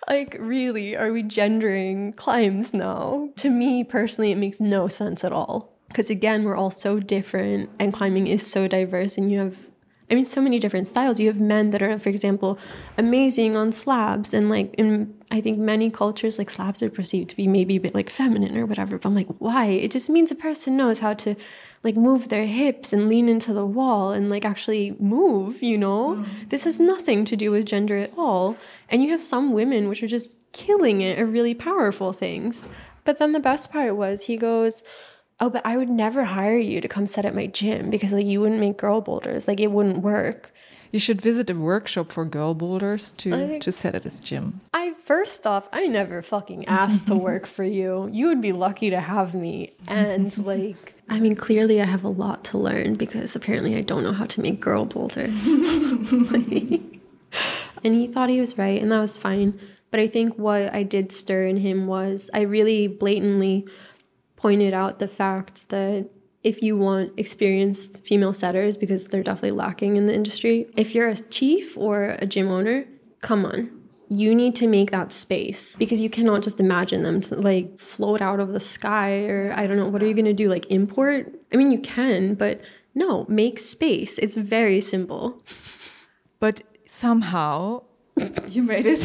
like, 0.07 0.37
really, 0.39 0.95
are 0.95 1.11
we 1.11 1.23
gendering 1.23 2.13
climbs 2.13 2.73
now? 2.73 3.29
To 3.37 3.49
me 3.49 3.83
personally, 3.83 4.31
it 4.31 4.37
makes 4.37 4.59
no 4.59 4.87
sense 4.87 5.27
at 5.27 5.33
all. 5.33 5.77
Because 5.87 6.09
again, 6.09 6.43
we're 6.43 6.55
all 6.55 6.71
so 6.71 6.99
different 6.99 7.69
and 7.79 7.93
climbing 7.93 8.27
is 8.27 8.51
so 8.51 8.67
diverse, 8.67 9.17
and 9.17 9.31
you 9.31 9.39
have 9.39 9.57
I 10.09 10.15
mean, 10.15 10.27
so 10.27 10.41
many 10.41 10.57
different 10.59 10.87
styles. 10.87 11.19
You 11.19 11.27
have 11.27 11.41
men 11.41 11.71
that 11.71 11.81
are, 11.81 11.99
for 11.99 12.07
example, 12.09 12.57
amazing 12.97 13.57
on 13.57 13.71
slabs, 13.71 14.33
and 14.33 14.49
like 14.49 14.73
in 14.75 15.13
I 15.29 15.41
think 15.41 15.57
many 15.57 15.89
cultures, 15.89 16.37
like 16.37 16.49
slabs 16.49 16.81
are 16.81 16.89
perceived 16.89 17.29
to 17.31 17.35
be 17.35 17.47
maybe 17.47 17.75
a 17.75 17.81
bit 17.81 17.93
like 17.93 18.09
feminine 18.09 18.57
or 18.57 18.65
whatever. 18.65 18.97
But 18.97 19.09
I'm 19.09 19.15
like, 19.15 19.27
why? 19.39 19.65
It 19.65 19.91
just 19.91 20.09
means 20.09 20.31
a 20.31 20.35
person 20.35 20.77
knows 20.77 20.99
how 20.99 21.13
to 21.15 21.35
like 21.83 21.97
move 21.97 22.29
their 22.29 22.45
hips 22.45 22.93
and 22.93 23.09
lean 23.09 23.27
into 23.27 23.53
the 23.53 23.65
wall 23.65 24.11
and 24.11 24.29
like 24.29 24.45
actually 24.45 24.95
move. 24.99 25.61
You 25.61 25.77
know, 25.77 26.15
mm. 26.15 26.49
this 26.49 26.63
has 26.63 26.79
nothing 26.79 27.25
to 27.25 27.35
do 27.35 27.51
with 27.51 27.65
gender 27.65 27.97
at 27.97 28.13
all. 28.17 28.55
And 28.89 29.03
you 29.03 29.11
have 29.11 29.21
some 29.21 29.51
women 29.51 29.89
which 29.89 30.01
are 30.01 30.07
just 30.07 30.33
killing 30.53 31.01
it, 31.01 31.19
are 31.19 31.25
really 31.25 31.53
powerful 31.53 32.13
things. 32.13 32.69
But 33.03 33.19
then 33.19 33.33
the 33.33 33.39
best 33.41 33.71
part 33.71 33.97
was 33.97 34.25
he 34.25 34.37
goes 34.37 34.83
oh, 35.39 35.49
but 35.49 35.65
I 35.65 35.77
would 35.77 35.89
never 35.89 36.23
hire 36.23 36.57
you 36.57 36.81
to 36.81 36.87
come 36.87 37.05
set 37.05 37.25
up 37.25 37.33
my 37.33 37.47
gym 37.47 37.89
because 37.89 38.11
like 38.11 38.25
you 38.25 38.41
wouldn't 38.41 38.59
make 38.59 38.77
girl 38.77 39.01
boulders. 39.01 39.47
Like 39.47 39.59
it 39.59 39.71
wouldn't 39.71 39.99
work. 39.99 40.51
You 40.91 40.99
should 40.99 41.21
visit 41.21 41.49
a 41.49 41.53
workshop 41.53 42.11
for 42.11 42.25
girl 42.25 42.53
boulders 42.53 43.11
to 43.13 43.55
I, 43.55 43.59
to 43.59 43.71
set 43.71 43.95
at 43.95 44.03
his 44.03 44.19
gym. 44.19 44.61
I 44.73 44.93
first 45.03 45.45
off, 45.45 45.67
I 45.71 45.87
never 45.87 46.21
fucking 46.21 46.65
asked 46.65 47.07
to 47.07 47.15
work 47.15 47.45
for 47.45 47.63
you. 47.63 48.09
You 48.11 48.27
would 48.27 48.41
be 48.41 48.53
lucky 48.53 48.89
to 48.89 48.99
have 48.99 49.33
me. 49.33 49.73
And 49.87 50.37
like 50.45 50.95
I 51.09 51.19
mean, 51.19 51.35
clearly 51.35 51.81
I 51.81 51.85
have 51.85 52.03
a 52.03 52.09
lot 52.09 52.43
to 52.45 52.57
learn 52.57 52.95
because 52.95 53.35
apparently 53.35 53.75
I 53.75 53.81
don't 53.81 54.03
know 54.03 54.13
how 54.13 54.25
to 54.25 54.41
make 54.41 54.59
girl 54.59 54.85
boulders. 54.85 55.45
and 55.47 56.99
he 57.83 58.07
thought 58.07 58.29
he 58.29 58.39
was 58.39 58.57
right, 58.57 58.81
and 58.81 58.91
that 58.91 58.99
was 58.99 59.17
fine. 59.17 59.59
But 59.89 60.01
I 60.01 60.07
think 60.07 60.35
what 60.35 60.73
I 60.73 60.83
did 60.83 61.11
stir 61.11 61.43
in 61.43 61.57
him 61.57 61.87
was 61.87 62.29
I 62.33 62.41
really 62.41 62.87
blatantly 62.87 63.65
pointed 64.35 64.73
out 64.73 64.99
the 64.99 65.07
fact 65.07 65.69
that 65.69 66.09
if 66.47 66.63
you 66.63 66.77
want 66.77 67.11
experienced 67.17 68.05
female 68.05 68.33
setters, 68.33 68.77
because 68.77 69.07
they're 69.07 69.21
definitely 69.21 69.51
lacking 69.51 69.97
in 69.97 70.05
the 70.05 70.15
industry, 70.15 70.65
if 70.77 70.95
you're 70.95 71.09
a 71.09 71.17
chief 71.17 71.77
or 71.77 72.15
a 72.19 72.25
gym 72.25 72.47
owner, 72.47 72.85
come 73.21 73.43
on. 73.43 73.59
You 74.07 74.33
need 74.33 74.55
to 74.55 74.67
make 74.67 74.91
that 74.91 75.11
space 75.11 75.75
because 75.75 75.99
you 75.99 76.09
cannot 76.09 76.41
just 76.41 76.61
imagine 76.61 77.03
them 77.03 77.19
to 77.19 77.35
like 77.35 77.77
float 77.77 78.21
out 78.21 78.39
of 78.39 78.53
the 78.53 78.61
sky 78.61 79.25
or 79.25 79.51
I 79.53 79.67
don't 79.67 79.75
know, 79.75 79.89
what 79.89 80.01
are 80.01 80.07
you 80.07 80.13
going 80.13 80.23
to 80.23 80.39
do? 80.43 80.47
Like 80.47 80.65
import? 80.71 81.37
I 81.53 81.57
mean, 81.57 81.69
you 81.73 81.79
can, 81.79 82.35
but 82.35 82.61
no, 82.95 83.25
make 83.27 83.59
space. 83.59 84.17
It's 84.17 84.35
very 84.35 84.79
simple. 84.79 85.43
But 86.39 86.61
somehow 86.85 87.83
you 88.47 88.63
made 88.63 88.85
it. 88.85 89.03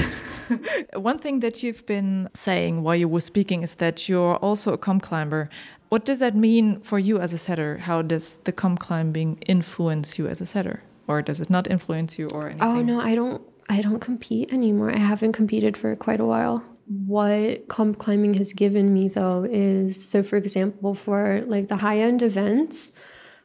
One 0.95 1.19
thing 1.19 1.41
that 1.41 1.65
you've 1.65 1.85
been 1.87 2.29
saying 2.35 2.85
while 2.85 2.95
you 2.95 3.09
were 3.09 3.21
speaking 3.21 3.65
is 3.65 3.75
that 3.77 4.09
you're 4.09 4.37
also 4.37 4.73
a 4.73 4.79
comp 4.79 5.03
climber. 5.03 5.51
What 5.93 6.07
does 6.07 6.21
that 6.21 6.35
mean 6.35 6.81
for 6.81 6.99
you 6.99 7.19
as 7.19 7.35
a 7.35 7.37
setter? 7.37 7.77
How 7.77 8.01
does 8.01 8.37
the 8.45 8.51
comp 8.51 8.79
climbing 8.79 9.37
influence 9.47 10.19
you 10.19 10.27
as 10.27 10.41
a 10.41 10.47
setter? 10.47 10.83
Or 11.07 11.21
does 11.21 11.39
it 11.43 11.51
not 11.51 11.69
influence 11.71 12.19
you 12.19 12.31
or 12.31 12.45
oh, 12.45 12.49
anything? 12.49 12.67
Oh 12.67 12.81
no, 12.81 12.99
I 12.99 13.15
don't 13.15 13.43
I 13.69 13.83
don't 13.83 14.01
compete 14.01 14.55
anymore. 14.55 14.91
I 14.91 14.97
haven't 14.97 15.35
competed 15.35 15.77
for 15.77 15.95
quite 15.95 16.19
a 16.19 16.25
while. 16.25 16.65
What 16.87 17.69
comp 17.69 17.99
climbing 17.99 18.33
has 18.41 18.55
given 18.55 18.95
me 18.95 19.09
though 19.09 19.45
is 19.45 20.03
so 20.03 20.23
for 20.23 20.39
example 20.39 20.95
for 20.95 21.43
like 21.47 21.69
the 21.69 21.77
high 21.77 21.99
end 21.99 22.23
events, 22.23 22.93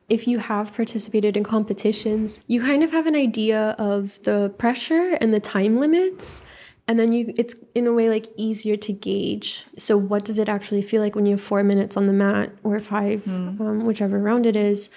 if 0.07 0.25
you 0.25 0.39
have 0.39 0.73
participated 0.73 1.35
in 1.35 1.43
competitions, 1.43 2.39
you 2.47 2.61
kind 2.61 2.81
of 2.81 2.91
have 2.91 3.07
an 3.07 3.15
idea 3.17 3.75
of 3.77 4.23
the 4.23 4.53
pressure 4.57 5.17
and 5.19 5.33
the 5.33 5.41
time 5.41 5.81
limits 5.81 6.39
and 6.87 6.97
then 6.99 7.11
you 7.11 7.33
it's 7.37 7.55
in 7.75 7.85
a 7.85 7.93
way 7.93 8.09
like 8.09 8.27
easier 8.37 8.77
to 8.77 8.93
gauge 8.93 9.65
so 9.77 9.97
what 9.97 10.23
does 10.23 10.39
it 10.39 10.49
actually 10.49 10.81
feel 10.81 11.01
like 11.01 11.15
when 11.15 11.25
you 11.25 11.31
have 11.33 11.41
four 11.41 11.63
minutes 11.63 11.97
on 11.97 12.07
the 12.07 12.13
mat 12.13 12.51
or 12.63 12.79
five 12.79 13.23
mm. 13.25 13.59
um, 13.59 13.85
whichever 13.85 14.19
round 14.19 14.45
it 14.45 14.55
is 14.55 14.89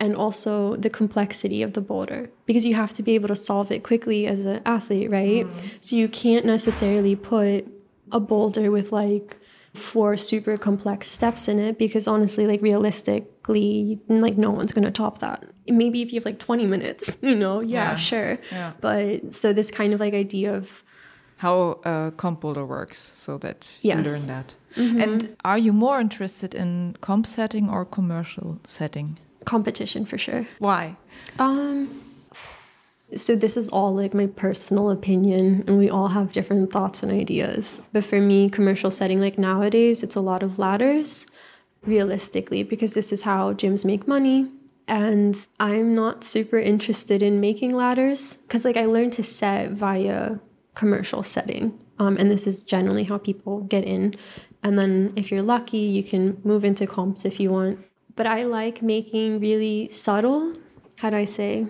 and 0.00 0.14
also 0.14 0.76
the 0.76 0.90
complexity 0.90 1.62
of 1.62 1.72
the 1.72 1.80
boulder 1.80 2.30
because 2.46 2.64
you 2.64 2.74
have 2.74 2.92
to 2.92 3.02
be 3.02 3.14
able 3.14 3.28
to 3.28 3.36
solve 3.36 3.72
it 3.72 3.82
quickly 3.82 4.26
as 4.26 4.44
an 4.44 4.60
athlete 4.64 5.10
right 5.10 5.46
mm. 5.46 5.70
so 5.80 5.96
you 5.96 6.08
can't 6.08 6.44
necessarily 6.44 7.16
put 7.16 7.66
a 8.12 8.20
boulder 8.20 8.70
with 8.70 8.92
like 8.92 9.38
four 9.74 10.16
super 10.16 10.56
complex 10.56 11.06
steps 11.06 11.46
in 11.46 11.58
it 11.58 11.78
because 11.78 12.08
honestly 12.08 12.46
like 12.46 12.60
realistically 12.62 14.00
like 14.08 14.36
no 14.36 14.50
one's 14.50 14.72
going 14.72 14.84
to 14.84 14.90
top 14.90 15.18
that 15.18 15.44
maybe 15.68 16.02
if 16.02 16.12
you 16.12 16.18
have 16.18 16.24
like 16.24 16.38
20 16.38 16.66
minutes 16.66 17.16
you 17.22 17.34
know 17.34 17.60
yeah, 17.60 17.90
yeah. 17.90 17.94
sure 17.94 18.38
yeah. 18.50 18.72
but 18.80 19.32
so 19.32 19.52
this 19.52 19.70
kind 19.70 19.92
of 19.92 20.00
like 20.00 20.14
idea 20.14 20.54
of 20.54 20.82
how 21.38 21.78
a 21.84 22.12
comp 22.16 22.40
boulder 22.40 22.66
works 22.66 23.12
so 23.14 23.38
that 23.38 23.78
yes. 23.80 23.98
you 23.98 24.12
learn 24.12 24.26
that. 24.26 24.54
Mm 24.76 24.90
-hmm. 24.90 25.02
And 25.02 25.28
are 25.44 25.60
you 25.60 25.72
more 25.72 26.00
interested 26.00 26.54
in 26.54 26.96
comp 27.00 27.26
setting 27.26 27.70
or 27.70 27.84
commercial 27.84 28.58
setting? 28.64 29.18
Competition 29.44 30.04
for 30.06 30.18
sure. 30.18 30.46
Why? 30.58 30.96
Um 31.38 31.88
so 33.16 33.36
this 33.36 33.56
is 33.56 33.68
all 33.68 34.02
like 34.02 34.16
my 34.16 34.26
personal 34.26 34.90
opinion 34.90 35.64
and 35.66 35.78
we 35.78 35.90
all 35.90 36.08
have 36.08 36.32
different 36.32 36.70
thoughts 36.70 37.02
and 37.02 37.12
ideas. 37.12 37.80
But 37.92 38.04
for 38.04 38.20
me, 38.20 38.48
commercial 38.48 38.90
setting 38.90 39.20
like 39.20 39.40
nowadays, 39.40 40.02
it's 40.02 40.16
a 40.16 40.20
lot 40.20 40.42
of 40.42 40.58
ladders 40.58 41.26
realistically 41.86 42.64
because 42.64 42.92
this 42.92 43.12
is 43.12 43.22
how 43.22 43.54
gyms 43.54 43.84
make 43.84 44.06
money 44.06 44.46
and 44.88 45.46
I'm 45.60 45.94
not 45.94 46.24
super 46.24 46.58
interested 46.58 47.22
in 47.22 47.40
making 47.40 47.76
ladders 47.76 48.38
because 48.42 48.64
like 48.64 48.76
I 48.76 48.86
learned 48.86 49.12
to 49.14 49.22
set 49.22 49.70
via 49.70 50.38
commercial 50.78 51.22
setting. 51.22 51.64
Um, 51.98 52.16
and 52.16 52.30
this 52.30 52.46
is 52.46 52.64
generally 52.64 53.04
how 53.04 53.18
people 53.18 53.54
get 53.74 53.84
in. 53.84 54.14
And 54.62 54.78
then 54.78 55.12
if 55.16 55.30
you're 55.30 55.48
lucky, 55.56 55.84
you 55.96 56.02
can 56.02 56.40
move 56.44 56.64
into 56.64 56.86
comps 56.86 57.24
if 57.24 57.38
you 57.40 57.50
want. 57.50 57.76
but 58.18 58.26
I 58.26 58.42
like 58.42 58.82
making 58.82 59.38
really 59.38 59.88
subtle, 59.90 60.56
how 60.96 61.10
do 61.10 61.16
I 61.16 61.24
say? 61.24 61.68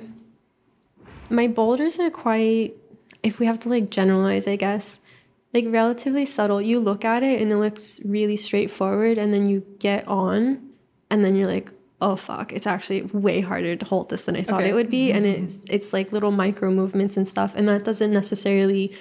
My 1.28 1.46
boulders 1.46 1.98
are 2.00 2.08
quite, 2.08 2.74
if 3.22 3.38
we 3.38 3.44
have 3.44 3.58
to 3.60 3.68
like 3.68 3.90
generalize, 3.90 4.46
I 4.46 4.56
guess, 4.56 4.98
like 5.52 5.66
relatively 5.68 6.24
subtle. 6.24 6.62
You 6.62 6.80
look 6.80 7.04
at 7.04 7.22
it 7.22 7.42
and 7.42 7.52
it 7.52 7.58
looks 7.58 8.00
really 8.02 8.38
straightforward, 8.38 9.18
and 9.18 9.32
then 9.32 9.44
you 9.46 9.62
get 9.78 10.08
on, 10.08 10.70
and 11.10 11.22
then 11.22 11.36
you're 11.36 11.46
like, 11.46 11.70
oh 12.00 12.16
fuck, 12.16 12.52
it's 12.52 12.66
actually 12.66 13.02
way 13.02 13.40
harder 13.40 13.76
to 13.76 13.84
hold 13.84 14.08
this 14.10 14.24
than 14.24 14.36
I 14.36 14.42
thought 14.42 14.60
okay. 14.60 14.70
it 14.70 14.74
would 14.74 14.90
be. 14.90 15.12
And 15.12 15.26
it's 15.26 15.60
it's 15.68 15.92
like 15.92 16.12
little 16.12 16.30
micro 16.30 16.70
movements 16.70 17.16
and 17.16 17.26
stuff, 17.26 17.54
and 17.56 17.68
that 17.68 17.84
doesn't 17.84 18.12
necessarily 18.12 18.92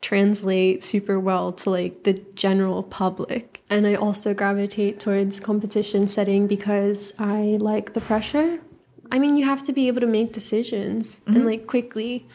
translate 0.00 0.82
super 0.82 1.20
well 1.20 1.52
to 1.52 1.70
like 1.70 2.04
the 2.04 2.14
general 2.34 2.82
public. 2.82 3.62
And 3.68 3.86
I 3.86 3.94
also 3.94 4.32
gravitate 4.34 4.98
towards 4.98 5.40
competition 5.40 6.08
setting 6.08 6.46
because 6.46 7.12
I 7.18 7.58
like 7.60 7.92
the 7.92 8.00
pressure. 8.00 8.60
I 9.12 9.18
mean, 9.18 9.36
you 9.36 9.44
have 9.44 9.62
to 9.64 9.72
be 9.72 9.88
able 9.88 10.00
to 10.00 10.06
make 10.06 10.32
decisions 10.32 11.16
mm-hmm. 11.16 11.36
and 11.36 11.46
like 11.46 11.66
quickly 11.66 12.26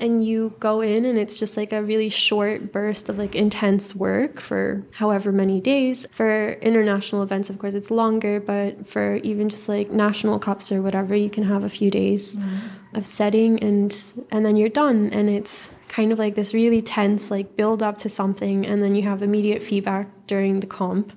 and 0.00 0.24
you 0.24 0.54
go 0.60 0.80
in 0.80 1.04
and 1.04 1.18
it's 1.18 1.38
just 1.38 1.56
like 1.56 1.72
a 1.72 1.82
really 1.82 2.08
short 2.08 2.72
burst 2.72 3.08
of 3.08 3.18
like 3.18 3.34
intense 3.34 3.94
work 3.94 4.40
for 4.40 4.84
however 4.92 5.32
many 5.32 5.60
days. 5.60 6.06
For 6.10 6.52
international 6.52 7.22
events 7.22 7.50
of 7.50 7.58
course 7.58 7.74
it's 7.74 7.90
longer 7.90 8.40
but 8.40 8.88
for 8.88 9.16
even 9.16 9.48
just 9.48 9.68
like 9.68 9.90
national 9.90 10.38
cups 10.38 10.72
or 10.72 10.82
whatever 10.82 11.14
you 11.14 11.30
can 11.30 11.44
have 11.44 11.64
a 11.64 11.70
few 11.70 11.90
days 11.90 12.36
mm. 12.36 12.60
of 12.94 13.06
setting 13.06 13.58
and 13.62 13.96
and 14.30 14.44
then 14.44 14.56
you're 14.56 14.68
done. 14.68 15.10
And 15.12 15.28
it's 15.28 15.70
kind 15.88 16.12
of 16.12 16.18
like 16.18 16.34
this 16.34 16.52
really 16.54 16.82
tense 16.82 17.30
like 17.30 17.56
build 17.56 17.82
up 17.82 17.96
to 17.98 18.08
something 18.08 18.66
and 18.66 18.82
then 18.82 18.94
you 18.94 19.02
have 19.02 19.22
immediate 19.22 19.62
feedback 19.62 20.08
during 20.26 20.60
the 20.60 20.66
comp 20.66 21.12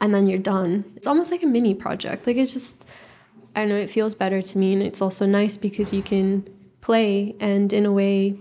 and 0.00 0.14
then 0.14 0.28
you're 0.28 0.38
done. 0.38 0.84
It's 0.96 1.06
almost 1.06 1.30
like 1.30 1.42
a 1.42 1.46
mini 1.46 1.74
project. 1.74 2.26
Like 2.26 2.36
it's 2.36 2.52
just 2.52 2.84
i 3.56 3.60
don't 3.60 3.70
know 3.70 3.76
it 3.76 3.90
feels 3.90 4.14
better 4.14 4.42
to 4.42 4.58
me 4.58 4.74
and 4.74 4.82
it's 4.82 5.00
also 5.00 5.24
nice 5.24 5.56
because 5.56 5.90
you 5.92 6.02
can 6.02 6.46
play 6.88 7.36
and 7.38 7.70
in 7.78 7.84
a 7.84 7.92
way 7.92 8.34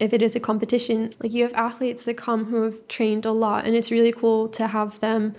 if 0.00 0.12
it 0.12 0.20
is 0.20 0.34
a 0.34 0.40
competition 0.40 1.14
like 1.22 1.32
you 1.32 1.44
have 1.44 1.54
athletes 1.54 2.04
that 2.06 2.16
come 2.26 2.46
who 2.46 2.62
have 2.62 2.76
trained 2.88 3.24
a 3.24 3.30
lot 3.30 3.64
and 3.64 3.76
it's 3.76 3.90
really 3.96 4.10
cool 4.10 4.48
to 4.48 4.66
have 4.66 4.98
them 4.98 5.32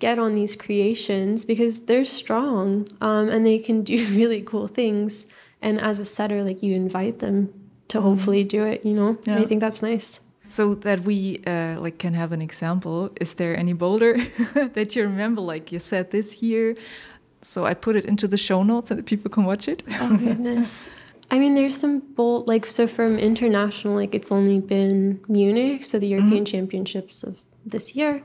get 0.00 0.18
on 0.18 0.34
these 0.34 0.56
creations 0.56 1.44
because 1.44 1.74
they're 1.86 2.04
strong 2.22 2.84
um, 3.00 3.28
and 3.28 3.46
they 3.46 3.60
can 3.68 3.82
do 3.92 3.96
really 4.20 4.42
cool 4.42 4.66
things. 4.66 5.24
And 5.62 5.80
as 5.80 5.96
a 6.00 6.04
setter 6.04 6.42
like 6.42 6.64
you 6.64 6.74
invite 6.74 7.20
them 7.20 7.36
to 7.88 7.98
mm-hmm. 7.98 8.08
hopefully 8.08 8.42
do 8.56 8.64
it 8.72 8.84
you 8.84 8.94
know? 9.00 9.16
Yeah. 9.24 9.38
i 9.38 9.44
think 9.44 9.60
that's 9.60 9.82
nice. 9.90 10.08
So 10.48 10.74
that 10.86 11.00
we 11.10 11.18
uh, 11.46 11.80
like 11.80 11.96
can 12.04 12.14
have 12.14 12.32
an 12.32 12.42
example 12.42 12.96
is 13.24 13.34
there 13.34 13.56
any 13.56 13.72
boulder 13.72 14.12
that 14.76 14.88
you 14.94 15.04
remember 15.04 15.42
like 15.52 15.70
you 15.72 15.78
said 15.78 16.10
this 16.10 16.42
year? 16.42 16.74
So 17.52 17.58
i 17.70 17.72
put 17.86 17.94
it 18.00 18.04
into 18.12 18.26
the 18.26 18.40
show 18.48 18.60
notes 18.64 18.88
that 18.88 19.06
people 19.06 19.30
can 19.30 19.44
watch 19.44 19.68
it. 19.68 19.84
Oh 20.00 20.16
goodness 20.26 20.88
I 21.30 21.38
mean, 21.38 21.54
there's 21.54 21.76
some 21.76 22.00
bold, 22.00 22.48
like, 22.48 22.66
so 22.66 22.86
from 22.86 23.18
international, 23.18 23.94
like, 23.94 24.14
it's 24.14 24.30
only 24.30 24.60
been 24.60 25.20
Munich, 25.28 25.84
so 25.84 25.98
the 25.98 26.06
European 26.06 26.44
mm-hmm. 26.44 26.56
Championships 26.56 27.22
of 27.22 27.38
this 27.64 27.94
year. 27.94 28.22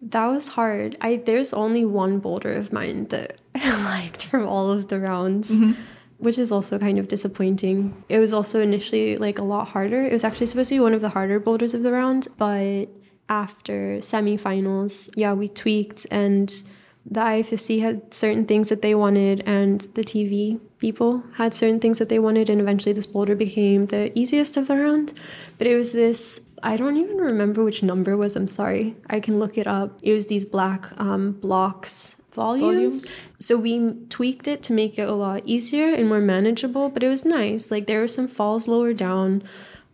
That 0.00 0.26
was 0.26 0.48
hard. 0.48 0.96
I 1.00 1.16
There's 1.16 1.52
only 1.52 1.84
one 1.84 2.18
boulder 2.18 2.52
of 2.54 2.72
mine 2.72 3.06
that 3.08 3.40
I 3.54 3.84
liked 3.84 4.24
from 4.24 4.46
all 4.46 4.70
of 4.70 4.88
the 4.88 4.98
rounds, 4.98 5.50
mm-hmm. 5.50 5.72
which 6.18 6.38
is 6.38 6.50
also 6.50 6.78
kind 6.78 6.98
of 6.98 7.08
disappointing. 7.08 8.02
It 8.08 8.18
was 8.18 8.32
also 8.32 8.60
initially, 8.60 9.18
like, 9.18 9.38
a 9.38 9.44
lot 9.44 9.68
harder. 9.68 10.04
It 10.04 10.12
was 10.12 10.24
actually 10.24 10.46
supposed 10.46 10.70
to 10.70 10.76
be 10.76 10.80
one 10.80 10.94
of 10.94 11.02
the 11.02 11.10
harder 11.10 11.38
boulders 11.38 11.74
of 11.74 11.82
the 11.82 11.92
round, 11.92 12.28
but 12.38 12.86
after 13.28 13.98
semifinals, 13.98 15.10
yeah, 15.14 15.34
we 15.34 15.46
tweaked 15.46 16.06
and 16.10 16.62
the 17.06 17.20
IFSC 17.20 17.80
had 17.80 18.12
certain 18.12 18.44
things 18.44 18.68
that 18.68 18.82
they 18.82 18.94
wanted, 18.94 19.42
and 19.46 19.80
the 19.94 20.02
TV 20.02 20.60
people 20.78 21.24
had 21.36 21.54
certain 21.54 21.80
things 21.80 21.98
that 21.98 22.08
they 22.08 22.18
wanted, 22.18 22.48
and 22.48 22.60
eventually 22.60 22.92
this 22.92 23.06
boulder 23.06 23.34
became 23.34 23.86
the 23.86 24.16
easiest 24.18 24.56
of 24.56 24.68
the 24.68 24.76
round. 24.76 25.12
But 25.58 25.66
it 25.66 25.76
was 25.76 25.92
this 25.92 26.40
I 26.62 26.76
don't 26.76 26.96
even 26.96 27.16
remember 27.16 27.64
which 27.64 27.82
number 27.82 28.16
was. 28.16 28.36
I'm 28.36 28.46
sorry. 28.46 28.96
I 29.08 29.20
can 29.20 29.38
look 29.38 29.56
it 29.56 29.66
up. 29.66 29.98
It 30.02 30.12
was 30.12 30.26
these 30.26 30.44
black 30.44 30.88
um, 30.98 31.32
blocks 31.32 32.16
volumes. 32.32 33.00
volumes. 33.00 33.16
So 33.38 33.56
we 33.56 33.94
tweaked 34.08 34.46
it 34.46 34.62
to 34.64 34.72
make 34.72 34.98
it 34.98 35.08
a 35.08 35.14
lot 35.14 35.42
easier 35.46 35.94
and 35.94 36.08
more 36.08 36.20
manageable, 36.20 36.88
but 36.88 37.02
it 37.02 37.08
was 37.08 37.24
nice. 37.24 37.70
Like 37.70 37.86
there 37.86 38.00
were 38.00 38.08
some 38.08 38.28
falls 38.28 38.68
lower 38.68 38.92
down. 38.92 39.42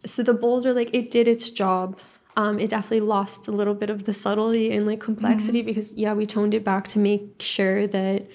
So 0.05 0.23
the 0.23 0.35
boulder, 0.35 0.73
like 0.73 0.91
it 0.93 1.11
did 1.11 1.29
its 1.29 1.51
job 1.51 1.99
um, 2.37 2.59
it 2.59 2.69
definitely 2.69 3.01
lost 3.01 3.49
a 3.49 3.53
little 3.53 3.75
bit 3.75 3.89
of 3.89 4.05
the 4.05 4.13
subtlety 4.13 4.71
and 4.71 4.87
like 4.87 5.01
complexity 5.01 5.61
mm-hmm. 5.61 5.67
because 5.67 5.93
yeah 5.95 6.13
we 6.13 6.27
toned 6.27 6.55
it 6.55 6.63
back 6.63 6.87
to 6.89 6.99
make 6.99 7.41
sure 7.41 7.87
that 7.87 8.27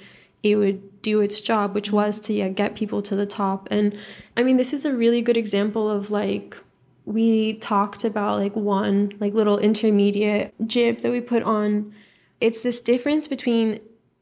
it 0.44 0.56
would 0.56 1.02
do 1.02 1.22
its 1.22 1.40
job 1.40 1.76
which 1.76 1.92
was 1.92 2.20
to 2.20 2.34
yeah 2.34 2.50
get 2.50 2.76
people 2.76 3.02
to 3.02 3.16
the 3.16 3.26
top 3.26 3.68
and 3.72 3.98
i 4.38 4.44
mean 4.44 4.58
this 4.58 4.74
is 4.74 4.86
a 4.86 4.94
really 4.94 5.22
good 5.22 5.38
example 5.38 5.90
of 5.90 6.12
like 6.12 6.58
we 7.06 7.54
talked 7.54 8.04
about 8.04 8.40
like 8.40 8.56
one 8.56 9.12
like 9.20 9.34
little 9.34 9.58
intermediate 9.58 10.54
jib 10.66 11.00
that 11.02 11.12
we 11.12 11.22
put 11.22 11.44
on 11.44 11.94
it's 12.40 12.62
this 12.62 12.80
difference 12.80 13.28
between 13.28 13.80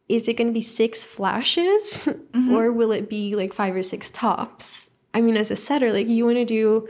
is 0.07 0.27
it 0.27 0.33
going 0.33 0.47
to 0.47 0.53
be 0.53 0.61
six 0.61 1.05
flashes 1.05 1.63
mm-hmm. 2.05 2.53
or 2.53 2.71
will 2.71 2.91
it 2.91 3.09
be 3.09 3.35
like 3.35 3.53
five 3.53 3.75
or 3.75 3.83
six 3.83 4.09
tops 4.09 4.89
i 5.13 5.21
mean 5.21 5.37
as 5.37 5.51
a 5.51 5.55
setter 5.55 5.93
like 5.93 6.07
you 6.07 6.25
want 6.25 6.37
to 6.37 6.45
do 6.45 6.87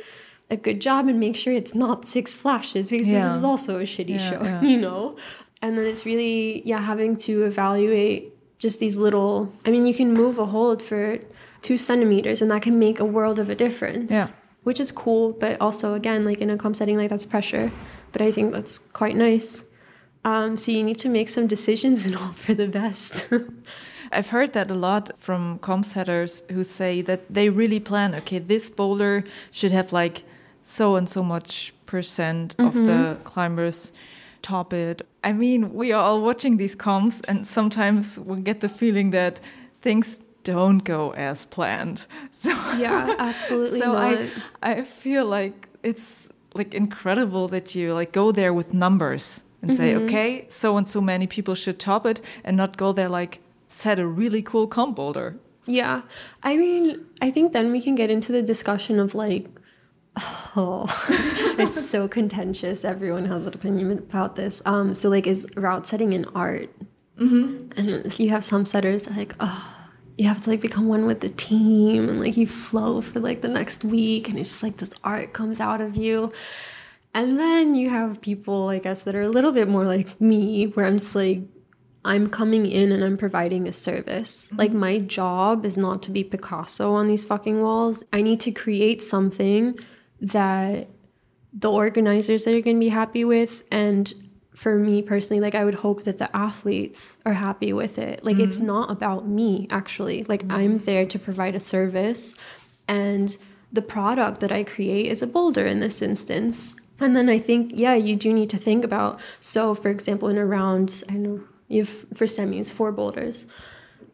a 0.49 0.57
good 0.57 0.81
job 0.81 1.07
and 1.07 1.19
make 1.19 1.35
sure 1.35 1.53
it's 1.53 1.75
not 1.75 2.05
six 2.05 2.35
flashes 2.35 2.89
because 2.89 3.07
yeah. 3.07 3.27
this 3.27 3.37
is 3.37 3.43
also 3.43 3.79
a 3.79 3.83
shitty 3.83 4.17
yeah, 4.17 4.29
show, 4.29 4.43
yeah. 4.43 4.61
you 4.71 4.77
know? 4.77 5.15
And 5.61 5.77
then 5.77 5.85
it's 5.85 6.05
really, 6.05 6.61
yeah, 6.65 6.79
having 6.79 7.15
to 7.17 7.43
evaluate 7.43 8.33
just 8.57 8.79
these 8.79 8.97
little, 8.97 9.51
I 9.65 9.71
mean, 9.71 9.85
you 9.85 9.93
can 9.93 10.13
move 10.13 10.39
a 10.39 10.45
hold 10.45 10.81
for 10.81 11.19
two 11.61 11.77
centimeters 11.77 12.41
and 12.41 12.49
that 12.51 12.61
can 12.61 12.79
make 12.79 12.99
a 12.99 13.05
world 13.05 13.39
of 13.39 13.49
a 13.49 13.55
difference. 13.55 14.11
Yeah. 14.11 14.29
Which 14.63 14.79
is 14.79 14.91
cool, 14.91 15.33
but 15.33 15.59
also, 15.61 15.93
again, 15.93 16.25
like 16.25 16.39
in 16.39 16.49
a 16.49 16.57
comp 16.57 16.75
setting, 16.75 16.97
like 16.97 17.09
that's 17.09 17.25
pressure. 17.25 17.71
But 18.11 18.21
I 18.21 18.31
think 18.31 18.51
that's 18.51 18.79
quite 18.79 19.15
nice. 19.15 19.63
Um, 20.25 20.57
so 20.57 20.71
you 20.71 20.83
need 20.83 20.97
to 20.99 21.09
make 21.09 21.29
some 21.29 21.47
decisions 21.47 22.05
and 22.05 22.15
hope 22.23 22.35
for 22.35 22.53
the 22.53 22.67
best. 22.67 23.29
I've 24.11 24.29
heard 24.29 24.53
that 24.53 24.69
a 24.71 24.73
lot 24.73 25.11
from 25.17 25.59
comp 25.59 25.85
setters 25.85 26.43
who 26.51 26.63
say 26.63 27.01
that 27.03 27.31
they 27.33 27.49
really 27.49 27.79
plan, 27.79 28.15
okay, 28.15 28.39
this 28.39 28.69
boulder 28.69 29.23
should 29.51 29.71
have 29.71 29.93
like 29.93 30.23
so 30.63 30.95
and 30.95 31.09
so 31.09 31.23
much 31.23 31.73
percent 31.85 32.55
mm 32.57 32.65
-hmm. 32.65 32.67
of 32.67 32.73
the 32.73 32.81
mm-hmm. 32.81 33.23
climbers 33.23 33.93
top 34.41 34.73
it. 34.73 35.01
I 35.23 35.33
mean, 35.33 35.73
we 35.73 35.93
are 35.93 36.03
all 36.03 36.21
watching 36.21 36.57
these 36.57 36.75
comps, 36.75 37.21
and 37.27 37.47
sometimes 37.47 38.17
we 38.17 38.41
get 38.41 38.59
the 38.59 38.69
feeling 38.69 39.11
that 39.11 39.39
things 39.81 40.19
don't 40.43 40.83
go 40.83 41.11
as 41.11 41.45
planned. 41.45 42.05
So 42.31 42.49
yeah, 42.77 43.15
absolutely. 43.17 43.79
so 43.79 43.93
not. 43.93 44.17
I 44.61 44.71
I 44.71 44.83
feel 44.83 45.25
like 45.25 45.67
it's 45.83 46.29
like 46.53 46.77
incredible 46.77 47.47
that 47.49 47.75
you 47.75 47.93
like 47.99 48.11
go 48.11 48.31
there 48.31 48.53
with 48.53 48.73
numbers 48.73 49.43
and 49.61 49.71
mm 49.71 49.77
-hmm. 49.77 49.77
say, 49.77 49.93
mm-hmm. 49.93 50.05
okay, 50.05 50.45
so 50.47 50.77
and 50.77 50.89
so 50.89 51.01
many 51.01 51.27
people 51.27 51.55
should 51.55 51.79
top 51.79 52.05
it, 52.05 52.21
and 52.43 52.57
not 52.57 52.77
go 52.77 52.93
there 52.93 53.09
like 53.09 53.39
set 53.67 53.99
a 53.99 54.07
really 54.07 54.41
cool 54.41 54.67
comp 54.67 54.95
boulder. 54.95 55.35
Yeah, 55.65 56.01
I 56.43 56.57
mean, 56.57 57.05
I 57.21 57.31
think 57.31 57.51
then 57.51 57.71
we 57.71 57.81
can 57.81 57.95
get 57.95 58.09
into 58.09 58.33
the 58.33 58.41
discussion 58.41 58.99
of 58.99 59.13
like 59.13 59.49
Oh, 60.55 60.87
it's 61.59 61.89
so 61.89 62.07
contentious. 62.07 62.83
Everyone 62.83 63.25
has 63.25 63.45
an 63.45 63.53
opinion 63.53 63.91
about 63.91 64.35
this. 64.35 64.61
Um, 64.65 64.93
so 64.93 65.09
like, 65.09 65.27
is 65.27 65.47
route 65.55 65.87
setting 65.87 66.13
an 66.13 66.25
art? 66.35 66.69
Mm-hmm. 67.17 67.79
And 67.79 68.19
you 68.19 68.29
have 68.29 68.43
some 68.43 68.65
setters 68.65 69.09
like, 69.09 69.35
oh, 69.39 69.79
you 70.17 70.27
have 70.27 70.41
to 70.41 70.49
like 70.49 70.61
become 70.61 70.87
one 70.87 71.05
with 71.05 71.21
the 71.21 71.29
team, 71.29 72.09
and 72.09 72.19
like 72.19 72.35
you 72.35 72.47
flow 72.47 73.01
for 73.01 73.19
like 73.19 73.41
the 73.41 73.47
next 73.47 73.85
week, 73.85 74.27
and 74.29 74.37
it's 74.37 74.49
just 74.49 74.63
like 74.63 74.77
this 74.77 74.91
art 75.03 75.33
comes 75.33 75.59
out 75.59 75.81
of 75.81 75.95
you. 75.95 76.31
And 77.13 77.39
then 77.39 77.73
you 77.73 77.89
have 77.89 78.21
people, 78.21 78.69
I 78.69 78.79
guess, 78.79 79.03
that 79.03 79.15
are 79.15 79.21
a 79.21 79.29
little 79.29 79.51
bit 79.51 79.67
more 79.67 79.85
like 79.85 80.19
me, 80.21 80.65
where 80.67 80.85
I'm 80.85 80.99
just 80.99 81.15
like, 81.15 81.41
I'm 82.05 82.29
coming 82.29 82.65
in 82.65 82.91
and 82.91 83.03
I'm 83.03 83.17
providing 83.17 83.67
a 83.67 83.73
service. 83.73 84.45
Mm-hmm. 84.45 84.55
Like, 84.57 84.71
my 84.73 84.99
job 84.99 85.65
is 85.65 85.77
not 85.77 86.03
to 86.03 86.11
be 86.11 86.23
Picasso 86.23 86.93
on 86.93 87.07
these 87.07 87.23
fucking 87.23 87.61
walls. 87.61 88.03
I 88.13 88.21
need 88.21 88.39
to 88.41 88.51
create 88.51 89.01
something 89.01 89.77
that 90.21 90.87
the 91.53 91.71
organizers 91.71 92.45
are 92.47 92.61
going 92.61 92.75
to 92.75 92.79
be 92.79 92.89
happy 92.89 93.23
with 93.23 93.63
and 93.71 94.13
for 94.53 94.77
me 94.77 95.01
personally 95.01 95.39
like 95.39 95.55
i 95.55 95.63
would 95.63 95.75
hope 95.75 96.03
that 96.03 96.17
the 96.17 96.35
athletes 96.35 97.17
are 97.25 97.33
happy 97.33 97.71
with 97.71 97.97
it 97.97 98.23
like 98.23 98.35
mm-hmm. 98.35 98.49
it's 98.49 98.59
not 98.59 98.91
about 98.91 99.27
me 99.27 99.67
actually 99.69 100.23
like 100.25 100.41
mm-hmm. 100.43 100.57
i'm 100.57 100.77
there 100.79 101.05
to 101.05 101.17
provide 101.17 101.55
a 101.55 101.59
service 101.59 102.35
and 102.87 103.37
the 103.71 103.81
product 103.81 104.41
that 104.41 104.51
i 104.51 104.63
create 104.63 105.07
is 105.07 105.21
a 105.21 105.27
boulder 105.27 105.65
in 105.65 105.79
this 105.79 106.01
instance 106.01 106.75
and 106.99 107.15
then 107.15 107.29
i 107.29 107.39
think 107.39 107.71
yeah 107.73 107.93
you 107.93 108.15
do 108.15 108.33
need 108.33 108.49
to 108.49 108.57
think 108.57 108.83
about 108.83 109.19
so 109.39 109.73
for 109.73 109.89
example 109.89 110.27
in 110.27 110.37
a 110.37 110.45
round 110.45 111.03
i 111.09 111.13
know 111.13 111.41
you 111.67 111.81
have 111.81 112.05
for 112.13 112.25
semis 112.25 112.71
four 112.71 112.91
boulders 112.91 113.45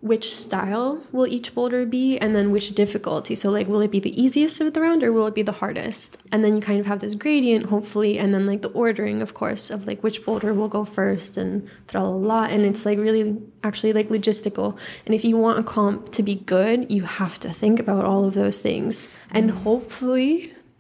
which 0.06 0.36
style 0.36 1.02
will 1.12 1.26
each 1.26 1.56
boulder 1.56 1.84
be 1.84 2.15
and 2.20 2.36
then 2.36 2.52
which 2.52 2.76
difficulty. 2.76 3.34
So 3.34 3.50
like 3.50 3.68
will 3.68 3.82
it 3.82 3.89
be 3.89 4.00
the 4.00 4.22
easiest 4.22 4.62
of 4.62 4.72
the 4.72 4.80
round 4.80 5.02
or 5.02 5.12
will 5.12 5.26
it 5.26 5.34
be 5.34 5.41
the 5.41 5.52
hardest? 5.52 6.20
And 6.32 6.46
then 6.46 6.56
you 6.56 6.62
kind 6.62 6.80
of 6.80 6.86
have 6.86 7.00
this 7.00 7.15
gradient 7.15 7.65
hopefully 7.65 8.20
and 8.20 8.32
then 8.32 8.46
like 8.46 8.62
the 8.62 8.70
ordering 8.70 9.24
of 9.24 9.34
course 9.34 9.72
of 9.72 9.88
like 9.88 10.04
which 10.04 10.24
boulder 10.24 10.54
will 10.54 10.68
go 10.68 10.86
first 10.86 11.38
and 11.38 11.68
tra 11.88 12.04
la 12.04 12.44
and 12.44 12.68
it's 12.68 12.86
like 12.86 13.00
really 13.00 13.41
actually 13.63 13.94
like 13.94 14.10
logistical. 14.10 14.78
And 15.08 15.15
if 15.15 15.26
you 15.26 15.38
want 15.38 15.58
a 15.58 15.63
comp 15.63 16.12
to 16.12 16.22
be 16.22 16.36
good, 16.36 16.91
you 16.91 17.02
have 17.02 17.39
to 17.39 17.50
think 17.50 17.80
about 17.80 18.06
all 18.06 18.26
of 18.26 18.36
those 18.36 18.60
things. 18.62 19.08
And 19.32 19.50
hopefully 19.50 20.54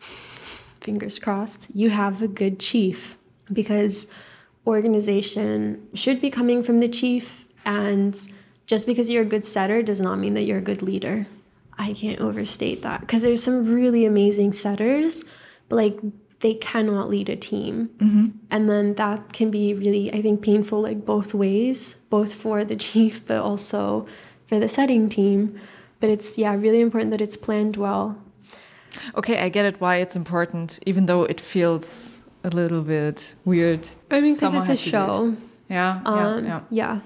fingers 0.81 1.17
crossed, 1.17 1.65
you 1.73 1.89
have 1.89 2.21
a 2.21 2.27
good 2.27 2.59
chief 2.59 3.17
because 3.51 4.05
organization 4.67 5.87
should 5.95 6.21
be 6.21 6.29
coming 6.29 6.61
from 6.61 6.79
the 6.79 6.87
chief 6.87 7.45
and 7.65 8.15
just 8.65 8.87
because 8.87 9.09
you're 9.09 9.23
a 9.23 9.25
good 9.25 9.45
setter 9.45 9.83
does 9.83 10.01
not 10.01 10.19
mean 10.19 10.33
that 10.33 10.43
you're 10.43 10.57
a 10.57 10.61
good 10.61 10.81
leader. 10.81 11.27
I 11.77 11.93
can't 11.93 12.19
overstate 12.19 12.81
that 12.83 13.01
because 13.01 13.21
there's 13.21 13.43
some 13.43 13.73
really 13.73 14.05
amazing 14.05 14.53
setters, 14.53 15.23
but 15.69 15.75
like 15.75 15.99
they 16.39 16.53
cannot 16.55 17.09
lead 17.09 17.29
a 17.29 17.35
team. 17.35 17.89
Mm-hmm. 17.97 18.25
And 18.49 18.69
then 18.69 18.95
that 18.95 19.33
can 19.33 19.51
be 19.51 19.73
really, 19.73 20.13
I 20.13 20.21
think, 20.21 20.41
painful, 20.41 20.81
like 20.81 21.05
both 21.05 21.33
ways, 21.33 21.95
both 22.09 22.33
for 22.33 22.63
the 22.63 22.75
chief, 22.75 23.25
but 23.25 23.37
also 23.37 24.07
for 24.45 24.59
the 24.59 24.69
setting 24.69 25.09
team. 25.09 25.59
But 25.99 26.09
it's, 26.09 26.37
yeah, 26.37 26.53
really 26.55 26.81
important 26.81 27.11
that 27.11 27.21
it's 27.21 27.37
planned 27.37 27.77
well. 27.77 28.21
Okay, 29.15 29.39
I 29.39 29.49
get 29.49 29.65
it 29.65 29.81
why 29.81 29.97
it's 29.97 30.15
important, 30.15 30.79
even 30.85 31.05
though 31.05 31.23
it 31.23 31.41
feels 31.41 32.21
a 32.43 32.49
little 32.49 32.81
bit 32.81 33.35
weird. 33.43 33.89
I 34.09 34.21
mean, 34.21 34.35
because 34.35 34.53
it's 34.53 34.69
a 34.69 34.77
show. 34.77 35.35
Yeah, 35.69 36.01
um, 36.05 36.45
yeah, 36.45 36.61
yeah. 36.69 36.93
Yeah 36.95 37.01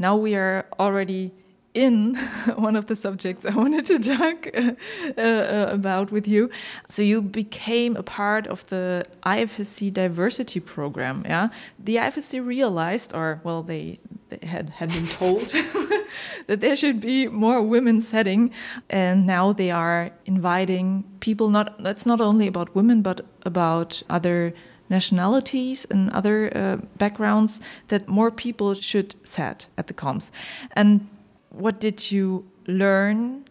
now 0.00 0.16
we 0.16 0.34
are 0.34 0.64
already 0.78 1.30
in 1.74 2.14
one 2.56 2.74
of 2.74 2.86
the 2.86 2.96
subjects 2.96 3.44
I 3.44 3.54
wanted 3.54 3.86
to 3.86 3.98
talk 3.98 4.48
uh, 4.54 4.72
uh, 5.20 5.68
about 5.70 6.10
with 6.10 6.26
you. 6.26 6.50
So 6.88 7.02
you 7.02 7.22
became 7.22 7.96
a 7.96 8.02
part 8.02 8.46
of 8.46 8.66
the 8.68 9.04
IFSC 9.24 9.92
diversity 9.92 10.60
program. 10.60 11.22
Yeah, 11.26 11.48
the 11.78 11.96
IFSC 11.96 12.44
realized, 12.44 13.14
or 13.14 13.40
well, 13.44 13.62
they, 13.62 13.98
they 14.30 14.46
had 14.46 14.70
had 14.70 14.88
been 14.88 15.06
told 15.06 15.42
that 16.46 16.60
there 16.60 16.74
should 16.74 17.00
be 17.00 17.28
more 17.28 17.62
women 17.62 18.00
setting, 18.00 18.50
and 18.88 19.26
now 19.26 19.52
they 19.52 19.70
are 19.70 20.10
inviting 20.24 21.04
people. 21.20 21.50
Not 21.50 21.82
that's 21.82 22.06
not 22.06 22.20
only 22.20 22.46
about 22.46 22.74
women, 22.74 23.02
but 23.02 23.20
about 23.44 24.02
other 24.08 24.54
nationalities 24.90 25.86
and 25.90 26.10
other 26.10 26.54
uh, 26.54 26.76
backgrounds 26.98 27.60
that 27.88 28.08
more 28.08 28.30
people 28.30 28.74
should 28.74 29.14
set 29.26 29.68
at 29.78 29.86
the 29.86 29.94
comps. 29.94 30.30
And 30.72 31.08
what 31.50 31.80
did 31.80 32.10
you 32.10 32.44
learn 32.66 33.44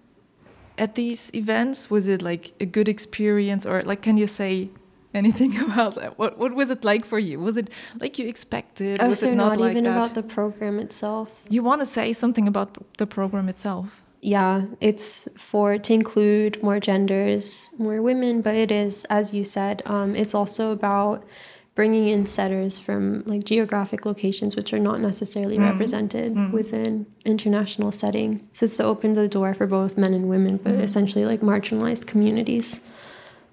at 0.77 0.95
these 0.95 1.31
events? 1.33 1.89
Was 1.89 2.07
it 2.07 2.21
like 2.21 2.53
a 2.59 2.65
good 2.65 2.87
experience, 2.87 3.65
or 3.65 3.81
like 3.83 4.01
can 4.01 4.17
you 4.17 4.27
say 4.27 4.69
anything 5.13 5.57
about 5.71 5.95
that? 5.95 6.17
What 6.19 6.37
what 6.37 6.53
was 6.53 6.69
it 6.69 6.83
like 6.83 7.05
for 7.05 7.19
you? 7.19 7.39
Was 7.39 7.57
it 7.57 7.69
like 7.99 8.19
you 8.19 8.27
expected? 8.27 9.01
Oh, 9.01 9.09
was 9.09 9.19
so 9.19 9.31
it 9.31 9.35
not, 9.35 9.49
not, 9.49 9.57
like 9.59 9.71
even 9.71 9.85
that? 9.85 9.91
about 9.91 10.13
the 10.13 10.23
program 10.23 10.79
itself. 10.79 11.31
You 11.49 11.63
want 11.63 11.81
to 11.81 11.85
say 11.85 12.13
something 12.13 12.47
about 12.47 12.77
the 12.97 13.07
program 13.07 13.49
itself? 13.49 14.01
Yeah, 14.21 14.63
it's 14.81 15.27
for 15.37 15.77
to 15.77 15.93
include 15.93 16.61
more 16.61 16.79
genders, 16.79 17.69
more 17.77 18.01
women, 18.01 18.41
but 18.41 18.55
it 18.55 18.71
is, 18.71 19.05
as 19.09 19.33
you 19.33 19.43
said, 19.43 19.81
um, 19.85 20.15
it's 20.15 20.35
also 20.35 20.71
about 20.71 21.25
bringing 21.73 22.09
in 22.09 22.25
setters 22.25 22.77
from 22.77 23.23
like 23.25 23.45
geographic 23.45 24.05
locations 24.05 24.53
which 24.53 24.73
are 24.73 24.79
not 24.79 24.99
necessarily 24.99 25.57
mm. 25.57 25.71
represented 25.71 26.33
mm. 26.33 26.51
within 26.51 27.05
international 27.23 27.89
setting. 27.89 28.45
So 28.51 28.65
it's 28.65 28.75
to 28.77 28.83
open 28.83 29.13
the 29.13 29.29
door 29.29 29.53
for 29.53 29.65
both 29.65 29.97
men 29.97 30.13
and 30.13 30.27
women, 30.27 30.57
but 30.57 30.73
mm. 30.73 30.81
essentially 30.81 31.23
like 31.23 31.39
marginalized 31.39 32.05
communities. 32.05 32.81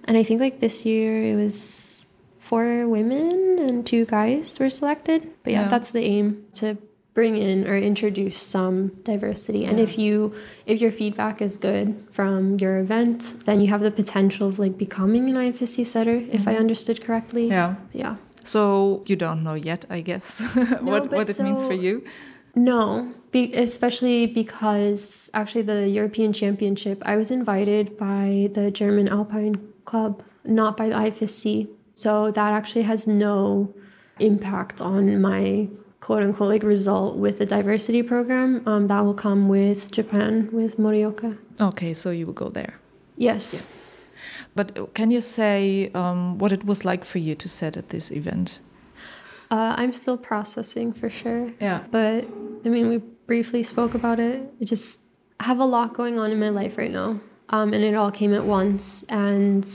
And 0.05 0.16
I 0.16 0.24
think 0.24 0.40
like 0.40 0.59
this 0.59 0.85
year 0.85 1.22
it 1.22 1.37
was 1.37 2.05
four 2.40 2.88
women 2.88 3.61
and 3.61 3.87
two 3.87 4.05
guys 4.07 4.59
were 4.59 4.70
selected. 4.70 5.31
But 5.44 5.52
yeah, 5.52 5.62
yeah. 5.62 5.68
that's 5.68 5.92
the 5.92 6.00
aim 6.00 6.46
to 6.55 6.79
bring 7.16 7.35
in 7.35 7.66
or 7.66 7.74
introduce 7.74 8.37
some 8.37 8.88
diversity. 9.02 9.64
And 9.64 9.81
if 9.81 9.96
you 9.98 10.35
if 10.66 10.83
your 10.83 10.92
feedback 10.92 11.40
is 11.40 11.57
good 11.57 11.87
from 12.12 12.59
your 12.59 12.79
event 12.79 13.18
then 13.46 13.57
you 13.62 13.68
have 13.68 13.81
the 13.81 13.90
potential 13.90 14.46
of 14.50 14.59
like 14.59 14.76
becoming 14.76 15.24
an 15.31 15.37
ifsc 15.50 15.85
setter 15.87 16.16
if 16.16 16.42
mm-hmm. 16.42 16.50
i 16.50 16.57
understood 16.57 17.02
correctly. 17.02 17.48
Yeah. 17.48 17.76
Yeah. 17.92 18.16
So 18.44 19.02
you 19.07 19.16
don't 19.16 19.42
know 19.42 19.55
yet 19.55 19.87
i 19.88 20.00
guess 20.02 20.29
no, 20.55 20.92
what 20.92 21.11
what 21.11 21.29
it 21.33 21.40
means 21.40 21.64
for 21.64 21.79
you. 21.87 22.05
No 22.55 22.83
be, 23.33 23.52
especially 23.55 24.26
because 24.26 25.31
actually 25.33 25.62
the 25.62 25.88
european 25.88 26.33
championship 26.33 27.02
i 27.12 27.16
was 27.16 27.31
invited 27.31 27.96
by 27.96 28.50
the 28.57 28.70
german 28.70 29.09
alpine 29.09 29.55
club 29.85 30.22
not 30.44 30.76
by 30.76 30.88
the 30.88 30.98
ifsc 31.09 31.68
so 31.92 32.31
that 32.31 32.52
actually 32.52 32.83
has 32.92 33.07
no 33.07 33.74
impact 34.20 34.81
on 34.81 35.20
my 35.20 35.68
quote 36.07 36.23
unquote 36.23 36.49
like 36.49 36.62
result 36.62 37.16
with 37.16 37.38
the 37.38 37.47
diversity 37.47 38.01
program 38.01 38.62
um, 38.64 38.87
that 38.87 39.01
will 39.05 39.21
come 39.27 39.49
with 39.49 39.90
Japan 39.90 40.49
with 40.53 40.79
Morioka. 40.79 41.37
Okay, 41.61 41.95
so 41.95 42.11
you 42.11 42.27
will 42.27 42.40
go 42.45 42.49
there. 42.49 42.75
Yes. 43.16 43.53
yes. 43.53 44.03
But 44.55 44.79
uh, 44.79 44.87
can 44.95 45.11
you 45.11 45.21
say 45.21 45.90
um, 45.95 46.38
what 46.38 46.53
it 46.53 46.64
was 46.64 46.85
like 46.85 47.05
for 47.05 47.19
you 47.19 47.35
to 47.35 47.49
set 47.49 47.77
at 47.77 47.88
this 47.88 48.12
event? 48.12 48.61
Uh, 49.51 49.75
I'm 49.77 49.92
still 49.92 50.16
processing 50.16 50.92
for 50.92 51.11
sure. 51.11 51.53
Yeah. 51.61 51.83
But 51.90 52.25
I 52.64 52.69
mean, 52.69 52.88
we 52.88 52.99
briefly 53.27 53.64
spoke 53.64 53.95
about 53.95 54.21
it. 54.21 54.40
I 54.61 54.64
just 54.64 55.01
have 55.40 55.59
a 55.59 55.64
lot 55.64 55.92
going 55.92 56.21
on 56.21 56.31
in 56.31 56.38
my 56.38 56.51
life 56.51 56.79
right 56.79 56.92
now. 56.92 57.19
Um, 57.49 57.73
and 57.73 57.83
it 57.83 57.97
all 57.97 58.12
came 58.12 58.33
at 58.33 58.45
once. 58.45 59.05
And 59.09 59.66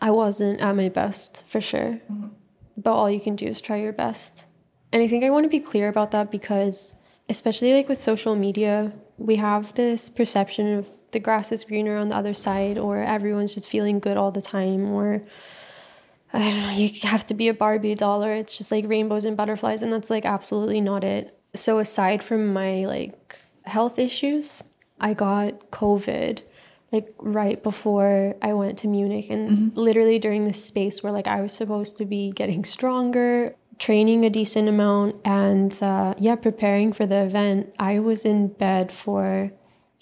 I 0.00 0.12
wasn't 0.12 0.60
at 0.60 0.76
my 0.76 0.88
best 0.88 1.42
for 1.48 1.60
sure. 1.60 1.98
Mm 2.08 2.20
-hmm. 2.20 2.30
But 2.76 2.92
all 2.92 3.10
you 3.10 3.20
can 3.20 3.34
do 3.34 3.46
is 3.46 3.60
try 3.60 3.82
your 3.82 3.94
best. 3.94 4.49
And 4.92 5.02
I 5.02 5.08
think 5.08 5.24
I 5.24 5.30
want 5.30 5.44
to 5.44 5.50
be 5.50 5.60
clear 5.60 5.88
about 5.88 6.10
that 6.10 6.30
because, 6.30 6.94
especially 7.28 7.72
like 7.74 7.88
with 7.88 7.98
social 7.98 8.34
media, 8.34 8.92
we 9.18 9.36
have 9.36 9.74
this 9.74 10.10
perception 10.10 10.78
of 10.78 10.88
the 11.12 11.20
grass 11.20 11.52
is 11.52 11.64
greener 11.64 11.96
on 11.96 12.08
the 12.08 12.16
other 12.16 12.34
side, 12.34 12.78
or 12.78 12.98
everyone's 12.98 13.54
just 13.54 13.68
feeling 13.68 14.00
good 14.00 14.16
all 14.16 14.30
the 14.30 14.40
time, 14.40 14.90
or 14.90 15.22
I 16.32 16.38
don't 16.38 16.60
know, 16.60 16.70
you 16.70 16.90
have 17.02 17.26
to 17.26 17.34
be 17.34 17.48
a 17.48 17.54
Barbie 17.54 17.94
doll, 17.94 18.24
or 18.24 18.32
it's 18.32 18.56
just 18.56 18.72
like 18.72 18.84
rainbows 18.88 19.24
and 19.24 19.36
butterflies, 19.36 19.82
and 19.82 19.92
that's 19.92 20.10
like 20.10 20.24
absolutely 20.24 20.80
not 20.80 21.04
it. 21.04 21.36
So, 21.54 21.78
aside 21.78 22.22
from 22.22 22.52
my 22.52 22.84
like 22.86 23.38
health 23.64 23.98
issues, 23.98 24.62
I 25.00 25.14
got 25.14 25.70
COVID 25.70 26.42
like 26.92 27.08
right 27.18 27.62
before 27.62 28.34
I 28.42 28.52
went 28.52 28.78
to 28.78 28.88
Munich 28.88 29.26
and 29.30 29.48
mm-hmm. 29.48 29.78
literally 29.78 30.18
during 30.18 30.44
this 30.44 30.64
space 30.64 31.02
where 31.02 31.12
like 31.12 31.28
I 31.28 31.40
was 31.40 31.52
supposed 31.52 31.96
to 31.98 32.04
be 32.04 32.32
getting 32.32 32.64
stronger 32.64 33.54
training 33.80 34.26
a 34.26 34.30
decent 34.30 34.68
amount 34.68 35.16
and 35.24 35.82
uh, 35.82 36.14
yeah, 36.18 36.36
preparing 36.36 36.92
for 36.92 37.06
the 37.06 37.24
event. 37.24 37.74
I 37.78 37.98
was 37.98 38.24
in 38.24 38.48
bed 38.48 38.92
for, 38.92 39.50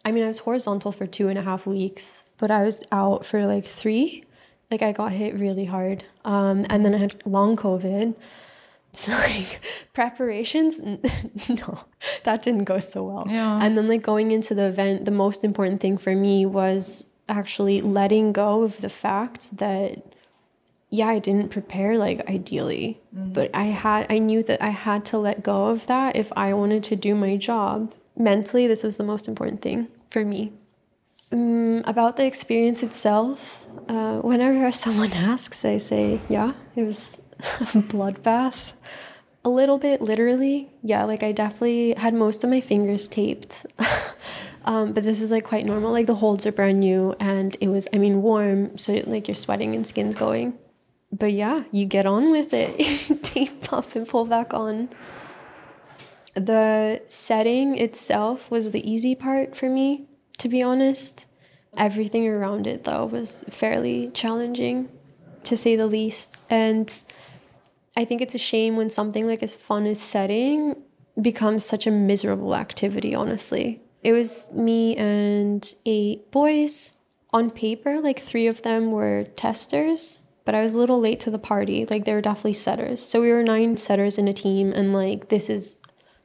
I 0.05 0.13
mean, 0.13 0.25
I 0.25 0.27
was 0.27 0.41
horizontal 0.41 0.93
for 0.93 1.07
two 1.07 1.29
and 1.29 1.39
a 1.39 1.43
half 1.43 1.65
weeks, 1.65 2.25
but 2.37 2.51
I 2.51 2.65
was 2.65 2.83
out 2.93 3.25
for 3.25 3.47
like 3.47 3.65
three. 3.65 4.25
Like 4.71 4.83
I 4.83 4.93
got 4.93 5.13
hit 5.13 5.35
really 5.35 5.65
hard. 5.65 6.05
Um, 6.25 6.67
and 6.69 6.85
then 6.85 6.95
I 6.95 6.99
had 6.99 7.23
long 7.25 7.57
COVID. 7.57 8.15
So 8.95 9.13
like 9.13 9.61
preparations, 9.93 10.81
no, 11.49 11.85
that 12.25 12.41
didn't 12.43 12.65
go 12.65 12.79
so 12.79 13.05
well. 13.05 13.27
Yeah. 13.29 13.61
And 13.63 13.77
then 13.77 13.87
like 13.87 14.03
going 14.03 14.31
into 14.31 14.55
the 14.55 14.65
event, 14.65 15.05
the 15.05 15.11
most 15.11 15.45
important 15.45 15.81
thing 15.83 15.99
for 15.99 16.17
me 16.17 16.47
was 16.47 17.05
actually 17.29 17.83
letting 17.83 18.33
go 18.33 18.63
of 18.63 18.81
the 18.81 18.89
fact 18.89 19.57
that 19.59 20.03
yeah, 20.91 21.09
I 21.09 21.19
didn't 21.19 21.51
prepare 21.51 21.99
like 21.99 22.29
ideally, 22.29 23.01
mm-hmm. 23.15 23.33
but 23.33 23.51
I 23.53 23.65
had 23.65 24.07
I 24.09 24.19
knew 24.19 24.43
that 24.45 24.63
I 24.63 24.71
had 24.71 25.05
to 25.07 25.19
let 25.19 25.43
go 25.43 25.67
of 25.67 25.87
that 25.87 26.17
if 26.17 26.33
I 26.35 26.55
wanted 26.55 26.83
to 26.85 26.97
do 26.97 27.15
my 27.15 27.37
job. 27.37 27.95
Mentally, 28.17 28.67
this 28.67 28.83
was 28.83 28.97
the 28.97 29.05
most 29.05 29.29
important 29.29 29.61
thing 29.61 29.89
for 30.11 30.25
me. 30.25 30.53
Um, 31.31 31.83
about 31.85 32.17
the 32.17 32.25
experience 32.25 32.83
itself, 32.83 33.67
uh, 33.89 34.19
whenever 34.19 34.73
someone 34.85 35.13
asks, 35.13 35.65
I 35.65 35.77
say, 35.77 36.21
yeah, 36.29 36.55
it 36.75 36.85
was 36.85 37.19
a 37.61 37.83
bloodbath. 37.83 38.73
A 39.45 39.51
little 39.51 39.79
bit 39.79 40.01
literally. 40.01 40.71
Yeah, 40.83 41.05
like 41.05 41.23
I 41.23 41.33
definitely 41.33 41.95
had 41.95 42.13
most 42.15 42.43
of 42.45 42.51
my 42.51 42.61
fingers 42.61 43.07
taped. 43.07 43.67
um, 44.65 44.93
but 44.95 45.05
this 45.05 45.21
is 45.21 45.31
like 45.31 45.45
quite 45.45 45.65
normal. 45.65 45.93
Like 45.93 46.07
the 46.07 46.17
holds 46.17 46.47
are 46.47 46.53
brand 46.53 46.81
new 46.81 47.15
and 47.21 47.57
it 47.61 47.69
was, 47.69 47.89
I 47.93 47.99
mean, 47.99 48.21
warm. 48.21 48.77
So 48.77 49.01
like 49.07 49.29
you're 49.29 49.35
sweating 49.35 49.75
and 49.75 49.87
skin's 49.87 50.17
going 50.17 50.59
but 51.13 51.33
yeah, 51.33 51.65
you 51.73 51.87
get 51.87 52.07
on 52.07 52.31
with 52.31 52.53
it. 52.53 53.23
Tape 53.25 53.73
up 53.73 53.95
and 53.95 54.07
pull 54.07 54.25
back 54.25 54.53
on. 54.53 54.91
The 56.35 57.03
setting 57.09 57.79
itself 57.79 58.51
was 58.51 58.71
the 58.71 58.89
easy 58.89 59.15
part 59.15 59.57
for 59.57 59.69
me, 59.69 60.07
to 60.39 60.49
be 60.49 60.63
honest. 60.63 61.27
Everything 61.77 62.27
around 62.27 62.67
it, 62.67 62.85
though, 62.85 63.07
was 63.07 63.45
fairly 63.51 64.11
challenging, 64.11 64.89
to 65.45 65.57
say 65.57 65.77
the 65.77 65.87
least. 65.87 66.43
And 66.49 67.03
I 67.97 68.05
think 68.05 68.21
it's 68.21 68.35
a 68.35 68.39
shame 68.39 68.77
when 68.77 68.91
something 68.91 69.27
like 69.27 69.43
as 69.43 69.55
fun 69.55 69.87
as 69.87 70.01
setting 70.01 70.77
becomes 71.21 71.65
such 71.65 71.87
a 71.87 71.91
miserable 71.91 72.55
activity, 72.55 73.15
honestly. 73.15 73.83
It 74.03 74.13
was 74.13 74.49
me 74.53 74.97
and 74.97 75.75
eight 75.85 76.31
boys. 76.31 76.93
On 77.33 77.51
paper, 77.51 78.01
like 78.01 78.21
three 78.21 78.47
of 78.47 78.63
them 78.63 78.91
were 78.91 79.25
testers, 79.37 80.21
but 80.49 80.55
I 80.55 80.63
was 80.63 80.75
a 80.75 80.79
little 80.79 80.99
late 80.99 81.21
to 81.21 81.31
the 81.31 81.39
party. 81.39 81.85
Like 81.85 82.07
they 82.07 82.15
were 82.15 82.23
definitely 82.23 82.55
setters. 82.55 83.07
So 83.07 83.21
we 83.21 83.31
were 83.31 83.43
nine 83.43 83.77
setters 83.77 84.17
in 84.17 84.29
a 84.29 84.33
team, 84.33 84.73
and 84.73 84.95
like 84.95 85.29
this 85.29 85.51
is 85.51 85.77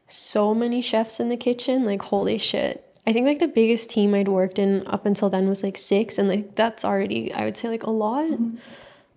so 0.05 0.55
many 0.55 0.81
chefs 0.81 1.19
in 1.19 1.27
the 1.27 1.35
kitchen. 1.35 1.83
Like, 1.83 2.03
holy 2.03 2.37
shit. 2.37 2.89
I 3.05 3.11
think 3.11 3.27
like 3.27 3.39
the 3.39 3.49
biggest 3.49 3.89
team 3.89 4.15
I'd 4.15 4.29
worked 4.29 4.59
in 4.59 4.87
up 4.87 5.05
until 5.05 5.29
then 5.29 5.49
was 5.49 5.61
like 5.61 5.77
six, 5.77 6.17
and 6.17 6.29
like 6.29 6.55
that's 6.55 6.85
already, 6.85 7.33
I 7.33 7.43
would 7.43 7.57
say, 7.57 7.67
like 7.67 7.83
a 7.83 7.89
lot. 7.89 8.31
Mm-hmm. 8.31 8.55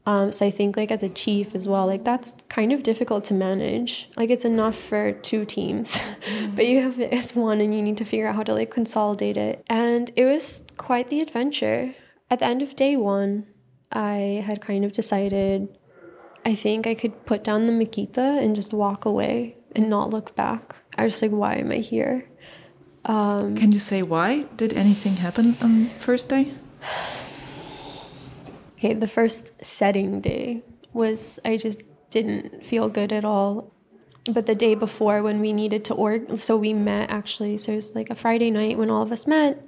Um, 0.07 0.33
so 0.33 0.45
I 0.45 0.51
think 0.51 0.77
like 0.77 0.91
as 0.91 1.05
a 1.05 1.09
chief 1.09 1.55
as 1.55 1.69
well, 1.69 1.87
like 1.87 2.03
that's 2.03 2.35
kind 2.49 2.73
of 2.73 2.83
difficult 2.83 3.23
to 3.27 3.35
manage. 3.35 4.09
Like 4.17 4.31
it's 4.31 4.45
enough 4.45 4.77
for 4.77 5.13
two 5.13 5.45
teams, 5.45 6.03
but 6.57 6.67
you 6.67 6.83
have 6.83 6.99
it 6.99 7.13
as 7.13 7.33
one 7.33 7.61
and 7.61 7.73
you 7.73 7.81
need 7.81 7.99
to 7.99 8.05
figure 8.05 8.27
out 8.27 8.35
how 8.35 8.43
to 8.43 8.55
like 8.55 8.73
consolidate 8.73 9.37
it. 9.37 9.65
And 9.71 10.11
it 10.17 10.25
was 10.25 10.65
quite 10.77 11.11
the 11.11 11.21
adventure. 11.21 11.95
At 12.29 12.41
the 12.41 12.47
end 12.47 12.61
of 12.61 12.75
day 12.75 12.97
one, 12.97 13.47
I 13.93 14.43
had 14.45 14.61
kind 14.61 14.85
of 14.85 14.93
decided 14.93 15.69
I 16.45 16.55
think 16.55 16.87
I 16.87 16.95
could 16.95 17.27
put 17.27 17.43
down 17.43 17.67
the 17.67 17.73
Makita 17.73 18.41
and 18.41 18.55
just 18.55 18.73
walk 18.73 19.05
away 19.05 19.57
and 19.75 19.91
not 19.91 20.11
look 20.11 20.37
back. 20.37 20.77
I 20.97 21.05
was 21.05 21.21
like, 21.21 21.33
why 21.33 21.57
am 21.57 21.73
I 21.73 21.79
here? 21.79 22.29
Um, 23.05 23.57
Can 23.57 23.73
you 23.73 23.81
say 23.81 24.03
why? 24.03 24.43
Did 24.57 24.73
anything 24.73 25.17
happen 25.17 25.57
on 25.61 25.87
first 25.99 26.29
day? 26.29 26.53
Okay, 28.79 28.95
the 28.95 29.09
first 29.09 29.53
setting 29.65 30.21
day 30.21 30.63
was 30.93 31.41
I 31.45 31.57
just 31.57 31.83
didn't 32.11 32.65
feel 32.65 32.89
good 32.89 33.13
at 33.13 33.25
all. 33.25 33.73
But 34.31 34.47
the 34.47 34.55
day 34.55 34.75
before, 34.75 35.23
when 35.23 35.41
we 35.41 35.53
needed 35.53 35.85
to 35.87 35.95
org, 35.95 36.39
so 36.39 36.57
we 36.57 36.73
met 36.73 37.11
actually. 37.11 37.59
So 37.59 37.73
it 37.73 37.77
was 37.77 37.95
like 37.95 38.11
a 38.11 38.15
Friday 38.15 38.51
night 38.51 38.79
when 38.79 38.91
all 38.91 39.03
of 39.03 39.11
us 39.11 39.27
met, 39.27 39.67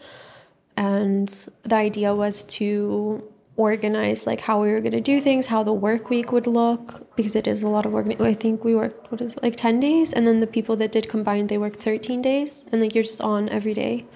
and 0.77 1.29
the 1.63 1.77
idea 1.77 2.15
was 2.15 2.45
to 2.59 3.23
organize 3.59 4.27
like 4.27 4.41
how 4.41 4.63
we 4.63 4.73
were 4.73 4.81
going 4.81 4.93
to 4.93 5.01
do 5.01 5.21
things, 5.21 5.47
how 5.47 5.63
the 5.63 5.73
work 5.73 6.09
week 6.09 6.33
would 6.33 6.47
look, 6.47 7.15
because 7.17 7.37
it 7.37 7.47
is 7.47 7.63
a 7.63 7.69
lot 7.69 7.85
of 7.85 7.93
work. 7.93 8.07
I 8.21 8.33
think 8.33 8.65
we 8.65 8.75
worked 8.75 9.13
what 9.13 9.21
is 9.21 9.35
it, 9.35 9.43
like 9.43 9.57
ten 9.57 9.81
days, 9.81 10.15
and 10.15 10.27
then 10.27 10.41
the 10.41 10.47
people 10.47 10.77
that 10.77 10.93
did 10.93 11.11
combined 11.11 11.51
they 11.51 11.59
worked 11.59 11.81
thirteen 11.81 12.23
days, 12.23 12.65
and 12.73 12.81
like 12.81 12.95
you're 12.95 13.05
just 13.05 13.21
on 13.21 13.51
every 13.51 13.75
day 13.75 14.07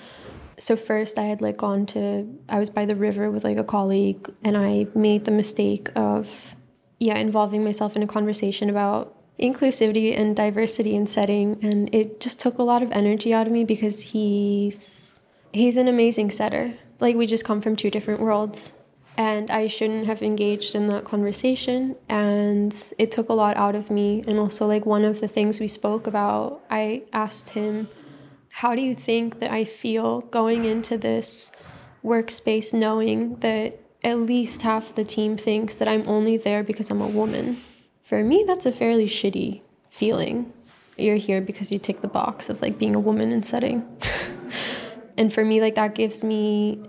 so 0.63 0.77
first 0.77 1.19
I 1.19 1.25
had 1.25 1.41
like 1.43 1.57
gone 1.57 1.87
to 1.87 2.29
I 2.49 2.59
was 2.59 2.71
by 2.71 2.87
the 2.87 2.95
river 2.95 3.31
with 3.31 3.45
like 3.45 3.59
a 3.59 3.65
colleague 3.65 4.33
and 4.45 4.57
I 4.57 4.87
made 4.95 5.25
the 5.25 5.31
mistake 5.31 5.89
of 5.97 6.55
yeah 7.01 7.17
involving 7.17 7.65
myself 7.65 7.97
in 7.97 8.03
a 8.03 8.07
conversation 8.07 8.71
about 8.71 9.17
inclusivity 9.41 10.17
and 10.17 10.37
diversity 10.37 10.95
in 10.95 11.07
setting 11.07 11.59
and 11.63 11.93
it 11.93 12.21
just 12.21 12.39
took 12.39 12.59
a 12.59 12.63
lot 12.63 12.83
of 12.83 12.93
energy 12.93 13.35
out 13.35 13.47
of 13.47 13.53
me 13.53 13.65
because 13.65 14.01
he's 14.01 15.19
he's 15.53 15.77
an 15.77 15.89
amazing 15.89 16.31
setter 16.31 16.75
like 17.01 17.17
we 17.17 17.27
just 17.27 17.45
come 17.45 17.61
from 17.61 17.75
two 17.75 17.91
different 17.91 18.21
worlds 18.21 18.73
and 19.17 19.51
I 19.51 19.67
shouldn't 19.67 20.07
have 20.07 20.23
engaged 20.23 20.75
in 20.75 20.87
that 20.89 21.05
conversation 21.05 21.97
and 22.09 22.75
it 22.99 23.11
took 23.11 23.29
a 23.29 23.35
lot 23.35 23.57
out 23.57 23.75
of 23.75 23.91
me 23.91 24.25
and 24.27 24.39
also 24.39 24.67
like 24.67 24.87
one 24.87 25.05
of 25.05 25.21
the 25.21 25.29
things 25.29 25.61
we 25.61 25.69
spoke 25.69 26.07
about 26.07 26.63
I 26.71 27.03
asked 27.13 27.51
him 27.51 27.89
how 28.53 28.75
do 28.75 28.83
you 28.83 28.95
think 28.95 29.41
that 29.41 29.51
I 29.51 29.65
feel 29.65 30.21
going 30.21 30.67
into 30.67 30.99
this 30.99 31.51
workspace 32.05 32.75
knowing 32.75 33.37
that 33.37 33.81
at 34.05 34.19
least 34.19 34.63
half 34.63 34.95
the 34.95 35.05
team 35.05 35.37
thinks 35.37 35.75
that 35.77 35.89
I'm 35.89 36.07
only 36.07 36.37
there 36.37 36.63
because 36.63 36.91
I'm 36.91 37.01
a 37.01 37.07
woman? 37.07 37.57
For 38.03 38.23
me, 38.23 38.45
that's 38.47 38.67
a 38.67 38.73
fairly 38.73 39.07
shitty 39.07 39.63
feeling. 39.89 40.53
You're 40.99 41.17
here 41.17 41.41
because 41.41 41.73
you 41.73 41.79
tick 41.79 42.03
the 42.03 42.09
box 42.09 42.51
of 42.51 42.61
like 42.61 42.79
being 42.79 42.95
a 42.95 43.01
woman 43.01 43.33
in 43.33 43.43
setting. 43.43 43.87
and 45.17 45.33
for 45.33 45.45
me, 45.45 45.63
like 45.63 45.77
that 45.77 45.95
gives 45.95 46.23
me 46.23 46.83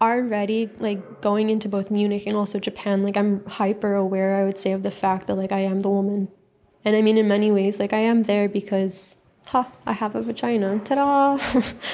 already 0.00 0.70
like 0.78 1.20
going 1.20 1.50
into 1.50 1.68
both 1.68 1.90
Munich 1.90 2.26
and 2.26 2.36
also 2.36 2.58
Japan, 2.58 3.02
like 3.02 3.16
I'm 3.16 3.44
hyper 3.46 3.94
aware, 3.94 4.36
I 4.36 4.44
would 4.44 4.58
say, 4.58 4.72
of 4.72 4.82
the 4.82 4.90
fact 4.90 5.26
that 5.26 5.36
like 5.36 5.52
I 5.52 5.60
am 5.60 5.80
the 5.80 5.88
woman. 5.88 6.28
And 6.84 6.94
I 6.96 7.02
mean, 7.02 7.18
in 7.18 7.28
many 7.28 7.50
ways, 7.50 7.78
like 7.78 7.92
I 7.92 7.98
am 7.98 8.24
there 8.24 8.48
because 8.48 9.16
ha, 9.46 9.70
I 9.86 9.92
have 9.92 10.14
a 10.14 10.22
vagina, 10.22 10.78
ta-da! 10.80 11.38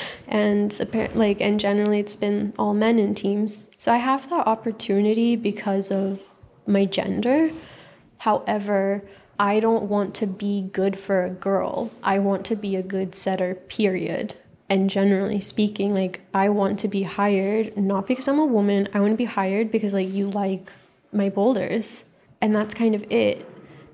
and 0.27 0.73
apparently, 0.81 1.29
like, 1.29 1.41
and 1.41 1.61
generally 1.61 2.01
it's 2.01 2.17
been 2.17 2.55
all 2.59 2.75
men 2.75 2.99
in 2.99 3.15
teams. 3.15 3.69
So 3.79 3.93
I 3.93 3.99
have 3.99 4.29
that 4.31 4.47
opportunity 4.47 5.37
because 5.37 5.91
of 5.91 6.21
my 6.67 6.85
gender. 6.85 7.51
However, 8.19 9.05
I 9.38 9.61
don't 9.61 9.85
want 9.85 10.15
to 10.17 10.27
be 10.27 10.62
good 10.73 10.99
for 10.99 11.25
a 11.25 11.31
girl. 11.31 11.91
I 12.03 12.19
want 12.19 12.45
to 12.47 12.57
be 12.57 12.77
a 12.77 12.83
good 12.83 13.15
setter, 13.15 13.55
period. 13.55 14.37
And 14.72 14.88
generally 14.88 15.38
speaking, 15.38 15.94
like, 15.94 16.22
I 16.32 16.48
want 16.48 16.78
to 16.78 16.88
be 16.88 17.02
hired 17.02 17.76
not 17.76 18.06
because 18.06 18.26
I'm 18.26 18.38
a 18.38 18.46
woman, 18.46 18.88
I 18.94 19.00
want 19.00 19.12
to 19.12 19.18
be 19.18 19.26
hired 19.26 19.70
because, 19.70 19.92
like, 19.92 20.08
you 20.08 20.30
like 20.30 20.72
my 21.12 21.28
boulders. 21.28 22.04
And 22.40 22.56
that's 22.56 22.72
kind 22.72 22.94
of 22.94 23.04
it. 23.12 23.46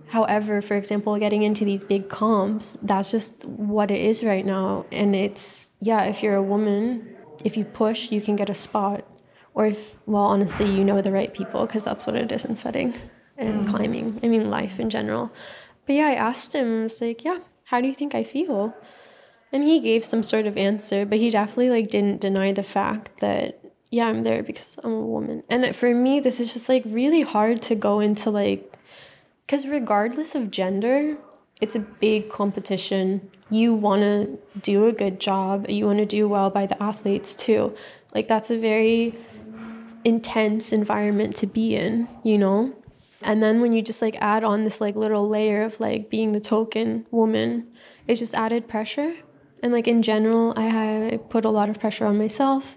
However, 0.06 0.62
for 0.62 0.76
example, 0.76 1.18
getting 1.18 1.42
into 1.42 1.64
these 1.64 1.82
big 1.82 2.08
comps, 2.08 2.74
that's 2.74 3.10
just 3.10 3.44
what 3.44 3.90
it 3.90 4.00
is 4.00 4.22
right 4.22 4.46
now. 4.46 4.86
And 4.92 5.16
it's, 5.16 5.72
yeah, 5.80 6.04
if 6.04 6.22
you're 6.22 6.36
a 6.36 6.42
woman, 6.54 7.16
if 7.42 7.56
you 7.56 7.64
push, 7.64 8.12
you 8.12 8.20
can 8.20 8.36
get 8.36 8.48
a 8.48 8.54
spot. 8.54 9.04
Or 9.54 9.66
if, 9.66 9.96
well, 10.06 10.22
honestly, 10.22 10.70
you 10.70 10.84
know 10.84 11.02
the 11.02 11.10
right 11.10 11.34
people, 11.34 11.66
because 11.66 11.82
that's 11.82 12.06
what 12.06 12.14
it 12.14 12.30
is 12.30 12.44
in 12.44 12.56
setting 12.56 12.94
and 13.36 13.66
mm. 13.66 13.68
climbing. 13.68 14.20
I 14.22 14.28
mean, 14.28 14.48
life 14.48 14.78
in 14.78 14.90
general. 14.90 15.32
But 15.86 15.96
yeah, 15.96 16.06
I 16.06 16.14
asked 16.14 16.54
him, 16.54 16.80
I 16.80 16.82
was 16.84 17.00
like, 17.00 17.24
yeah, 17.24 17.40
how 17.64 17.80
do 17.80 17.88
you 17.88 17.96
think 17.96 18.14
I 18.14 18.22
feel? 18.22 18.76
And 19.52 19.64
he 19.64 19.80
gave 19.80 20.04
some 20.04 20.22
sort 20.22 20.46
of 20.46 20.56
answer, 20.56 21.06
but 21.06 21.18
he 21.18 21.30
definitely 21.30 21.70
like 21.70 21.90
didn't 21.90 22.20
deny 22.20 22.52
the 22.52 22.62
fact 22.62 23.20
that 23.20 23.60
yeah, 23.90 24.06
I'm 24.06 24.22
there 24.22 24.42
because 24.42 24.76
I'm 24.84 24.92
a 24.92 25.00
woman. 25.00 25.42
And 25.48 25.74
for 25.74 25.94
me, 25.94 26.20
this 26.20 26.40
is 26.40 26.52
just 26.52 26.68
like 26.68 26.82
really 26.84 27.22
hard 27.22 27.62
to 27.62 27.74
go 27.74 28.00
into 28.00 28.30
like 28.30 28.74
because 29.46 29.66
regardless 29.66 30.34
of 30.34 30.50
gender, 30.50 31.16
it's 31.60 31.74
a 31.74 31.80
big 31.80 32.28
competition. 32.28 33.30
You 33.50 33.72
want 33.72 34.02
to 34.02 34.38
do 34.60 34.86
a 34.86 34.92
good 34.92 35.20
job, 35.20 35.70
you 35.70 35.86
want 35.86 35.98
to 36.00 36.06
do 36.06 36.28
well 36.28 36.50
by 36.50 36.66
the 36.66 36.80
athletes 36.82 37.34
too. 37.34 37.74
Like, 38.14 38.28
that's 38.28 38.50
a 38.50 38.58
very 38.58 39.14
intense 40.04 40.72
environment 40.72 41.36
to 41.36 41.46
be 41.46 41.74
in, 41.74 42.08
you 42.22 42.38
know? 42.38 42.74
And 43.22 43.42
then 43.42 43.60
when 43.60 43.72
you 43.72 43.82
just 43.82 44.00
like 44.00 44.16
add 44.20 44.44
on 44.44 44.64
this 44.64 44.80
like 44.80 44.94
little 44.94 45.28
layer 45.28 45.62
of 45.62 45.80
like 45.80 46.08
being 46.08 46.32
the 46.32 46.40
token 46.40 47.06
woman, 47.10 47.66
it's 48.06 48.20
just 48.20 48.34
added 48.34 48.68
pressure. 48.68 49.16
And 49.62 49.72
like 49.72 49.88
in 49.88 50.02
general, 50.02 50.54
I, 50.56 51.18
put 51.28 51.44
a 51.44 51.50
lot 51.50 51.68
of 51.68 51.80
pressure 51.80 52.06
on 52.06 52.18
myself 52.18 52.76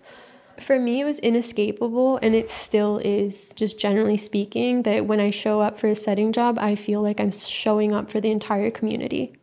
for 0.62 0.80
me, 0.80 1.02
it 1.02 1.06
was 1.06 1.20
inescapable, 1.20 2.20
and 2.22 2.36
it 2.36 2.50
still 2.50 3.00
is, 3.00 3.54
just 3.54 3.80
generally 3.80 4.18
speaking, 4.18 4.84
that 4.84 5.06
when 5.06 5.20
I 5.20 5.30
show 5.30 5.62
up 5.62 5.80
for 5.80 5.88
a 5.88 5.96
setting 5.96 6.32
job, 6.32 6.58
I 6.60 6.76
feel 6.76 7.02
like 7.02 7.20
I'm 7.20 7.32
showing 7.32 7.94
up 7.94 8.10
for 8.10 8.22
the 8.22 8.32
entire 8.32 8.72
community. 8.72 9.34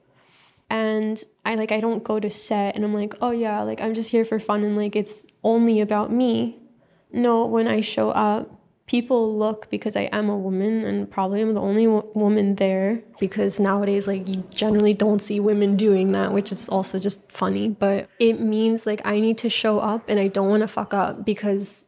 And 0.70 1.22
I 1.44 1.54
like, 1.54 1.72
I 1.72 1.80
don't 1.80 2.04
go 2.04 2.20
to 2.20 2.30
set 2.30 2.76
and 2.76 2.84
I'm 2.84 2.92
like, 2.92 3.14
oh 3.22 3.30
yeah, 3.30 3.62
like 3.62 3.80
I'm 3.80 3.94
just 3.94 4.10
here 4.10 4.26
for 4.26 4.38
fun 4.38 4.64
and 4.64 4.76
like 4.76 4.94
it's 4.96 5.24
only 5.42 5.80
about 5.80 6.12
me. 6.12 6.58
No, 7.10 7.46
when 7.46 7.66
I 7.66 7.80
show 7.80 8.10
up, 8.10 8.57
people 8.88 9.36
look 9.36 9.68
because 9.70 9.94
I 9.94 10.08
am 10.12 10.28
a 10.28 10.36
woman 10.36 10.84
and 10.84 11.08
probably 11.08 11.42
I'm 11.42 11.54
the 11.54 11.60
only 11.60 11.86
woman 11.86 12.56
there 12.56 13.02
because 13.20 13.60
nowadays 13.60 14.08
like 14.08 14.26
you 14.26 14.42
generally 14.52 14.94
don't 14.94 15.20
see 15.20 15.38
women 15.38 15.76
doing 15.76 16.12
that 16.12 16.32
which 16.32 16.50
is 16.50 16.68
also 16.68 16.98
just 16.98 17.30
funny. 17.30 17.68
But 17.68 18.08
it 18.18 18.40
means 18.40 18.86
like 18.86 19.02
I 19.04 19.20
need 19.20 19.38
to 19.38 19.50
show 19.50 19.78
up 19.78 20.08
and 20.08 20.18
I 20.18 20.28
don't 20.28 20.48
want 20.48 20.62
to 20.62 20.68
fuck 20.68 20.94
up 20.94 21.24
because 21.24 21.84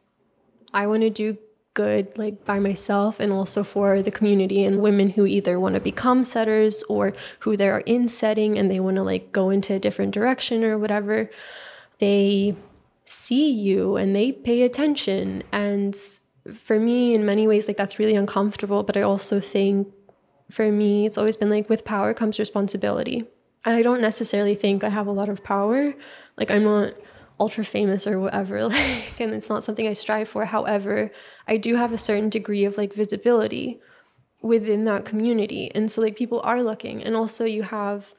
I 0.73 0.87
want 0.87 1.01
to 1.01 1.09
do 1.09 1.37
good 1.73 2.17
like 2.17 2.45
by 2.45 2.59
myself 2.59 3.19
and 3.19 3.31
also 3.31 3.63
for 3.63 4.01
the 4.01 4.11
community 4.11 4.63
and 4.63 4.81
women 4.81 5.09
who 5.09 5.25
either 5.25 5.59
want 5.59 5.73
to 5.73 5.81
become 5.81 6.23
setters 6.23 6.83
or 6.83 7.13
who 7.39 7.57
they 7.57 7.67
are 7.67 7.79
in 7.81 8.09
setting 8.09 8.59
and 8.59 8.69
they 8.69 8.79
want 8.79 8.97
to 8.97 9.03
like 9.03 9.31
go 9.31 9.49
into 9.49 9.73
a 9.73 9.79
different 9.79 10.13
direction 10.13 10.63
or 10.63 10.77
whatever. 10.77 11.31
They 11.97 12.55
see 13.05 13.51
you 13.51 13.95
and 13.95 14.15
they 14.15 14.31
pay 14.31 14.61
attention 14.61 15.41
and 15.51 15.97
for 16.53 16.79
me, 16.79 17.13
in 17.13 17.25
many 17.25 17.47
ways, 17.47 17.67
like 17.67 17.77
that's 17.77 17.99
really 17.99 18.15
uncomfortable. 18.15 18.83
But 18.83 18.97
I 18.97 19.01
also 19.01 19.39
think 19.39 19.87
for 20.49 20.71
me, 20.71 21.05
it's 21.05 21.17
always 21.17 21.37
been 21.37 21.49
like 21.49 21.69
with 21.69 21.85
power 21.85 22.13
comes 22.13 22.39
responsibility. 22.39 23.25
And 23.65 23.75
I 23.75 23.81
don't 23.81 24.01
necessarily 24.01 24.55
think 24.55 24.83
I 24.83 24.89
have 24.89 25.07
a 25.07 25.11
lot 25.11 25.29
of 25.29 25.43
power. 25.43 25.93
Like 26.37 26.49
I'm 26.49 26.63
not 26.63 26.93
ultra 27.39 27.63
famous 27.63 28.05
or 28.05 28.19
whatever, 28.19 28.63
like, 28.67 29.19
and 29.19 29.33
it's 29.33 29.49
not 29.49 29.63
something 29.63 29.89
I 29.89 29.93
strive 29.93 30.29
for. 30.29 30.45
However, 30.45 31.11
I 31.47 31.57
do 31.57 31.75
have 31.75 31.91
a 31.91 31.97
certain 31.97 32.29
degree 32.29 32.65
of 32.65 32.77
like 32.77 32.93
visibility 32.93 33.79
within 34.41 34.85
that 34.85 35.05
community. 35.05 35.71
And 35.73 35.91
so 35.91 36.01
like 36.01 36.15
people 36.15 36.41
are 36.43 36.63
looking. 36.63 37.03
And 37.03 37.15
also 37.15 37.45
you 37.45 37.63
have 37.63 38.13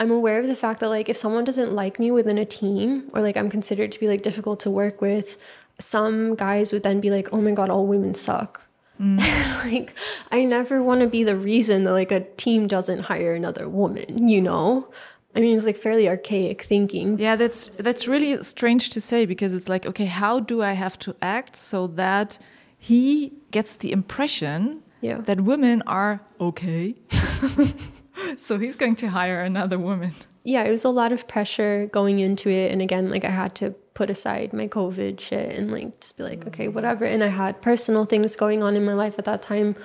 I'm 0.00 0.10
aware 0.10 0.40
of 0.40 0.48
the 0.48 0.56
fact 0.56 0.80
that 0.80 0.88
like 0.88 1.08
if 1.08 1.16
someone 1.16 1.44
doesn't 1.44 1.72
like 1.72 1.98
me 1.98 2.10
within 2.10 2.36
a 2.38 2.44
team 2.44 3.08
or 3.12 3.22
like 3.22 3.36
I'm 3.36 3.48
considered 3.48 3.92
to 3.92 4.00
be 4.00 4.08
like 4.08 4.22
difficult 4.22 4.60
to 4.60 4.70
work 4.70 5.00
with, 5.00 5.38
some 5.78 6.34
guys 6.34 6.72
would 6.72 6.82
then 6.82 7.00
be 7.00 7.10
like, 7.10 7.32
oh 7.32 7.40
my 7.40 7.52
God, 7.52 7.70
all 7.70 7.86
women 7.86 8.14
suck. 8.14 8.66
Mm. 9.00 9.18
like 9.72 9.94
I 10.30 10.44
never 10.44 10.82
want 10.82 11.00
to 11.00 11.06
be 11.06 11.24
the 11.24 11.36
reason 11.36 11.84
that 11.84 11.92
like 11.92 12.12
a 12.12 12.20
team 12.20 12.66
doesn't 12.66 13.00
hire 13.00 13.34
another 13.34 13.68
woman, 13.68 14.28
you 14.28 14.40
know? 14.40 14.88
I 15.36 15.40
mean, 15.40 15.56
it's 15.56 15.66
like 15.66 15.76
fairly 15.76 16.08
archaic 16.08 16.62
thinking. 16.62 17.18
Yeah, 17.18 17.34
that's 17.34 17.66
that's 17.76 18.06
really 18.06 18.40
strange 18.42 18.90
to 18.90 19.00
say 19.00 19.26
because 19.26 19.52
it's 19.52 19.68
like, 19.68 19.84
okay, 19.84 20.04
how 20.04 20.38
do 20.38 20.62
I 20.62 20.72
have 20.72 20.98
to 21.00 21.16
act 21.20 21.56
so 21.56 21.88
that 21.88 22.38
he 22.78 23.32
gets 23.50 23.74
the 23.74 23.90
impression 23.90 24.82
yeah. 25.00 25.18
that 25.22 25.40
women 25.40 25.82
are 25.88 26.20
okay? 26.40 26.94
so 28.36 28.58
he's 28.58 28.76
going 28.76 28.94
to 28.96 29.08
hire 29.08 29.42
another 29.42 29.78
woman. 29.78 30.12
Yeah, 30.44 30.62
it 30.62 30.70
was 30.70 30.84
a 30.84 30.90
lot 30.90 31.10
of 31.10 31.26
pressure 31.26 31.88
going 31.90 32.20
into 32.20 32.48
it, 32.48 32.70
and 32.70 32.80
again, 32.80 33.10
like 33.10 33.24
I 33.24 33.30
had 33.30 33.56
to 33.56 33.74
put 33.94 34.10
aside 34.10 34.52
my 34.52 34.68
COVID 34.68 35.20
shit 35.20 35.56
and 35.56 35.70
like 35.70 36.00
just 36.00 36.16
be 36.16 36.24
like, 36.24 36.40
mm. 36.40 36.48
okay, 36.48 36.68
whatever. 36.68 37.04
And 37.04 37.22
I 37.24 37.28
had 37.28 37.62
personal 37.62 38.04
things 38.04 38.36
going 38.36 38.62
on 38.62 38.76
in 38.76 38.84
my 38.84 38.94
life 38.94 39.18
at 39.18 39.24
that 39.24 39.42
time. 39.42 39.76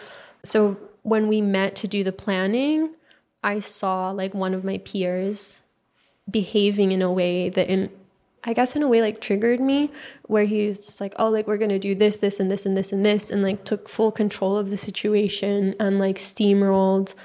So 0.44 0.78
when 1.04 1.28
we 1.28 1.42
met 1.42 1.76
to 1.78 1.88
do 1.88 2.04
the 2.04 2.12
planning, 2.12 2.96
I 3.44 3.60
saw 3.60 4.12
like 4.12 4.34
one 4.34 4.54
of 4.54 4.64
my 4.64 4.80
peers 4.80 5.62
behaving 6.30 6.92
in 6.92 7.02
a 7.02 7.12
way 7.12 7.50
that 7.50 7.70
in 7.70 7.90
I 8.44 8.54
guess 8.54 8.76
in 8.76 8.84
a 8.84 8.88
way 8.88 9.02
like 9.02 9.20
triggered 9.20 9.60
me 9.60 9.92
where 10.28 10.46
he 10.46 10.68
was 10.68 10.86
just 10.86 11.02
like, 11.02 11.14
oh, 11.20 11.30
like 11.30 11.46
we're 11.46 11.58
gonna 11.58 11.78
do 11.78 11.94
this, 11.94 12.18
this, 12.18 12.40
and 12.40 12.50
this, 12.50 12.66
and 12.66 12.76
this, 12.78 12.94
and 12.94 13.06
this, 13.06 13.30
and 13.30 13.44
like 13.44 13.66
took 13.66 13.90
full 13.90 14.14
control 14.14 14.56
of 14.56 14.70
the 14.70 14.78
situation 14.78 15.76
and 15.80 16.00
like 16.00 16.16
steamrolled 16.18 17.16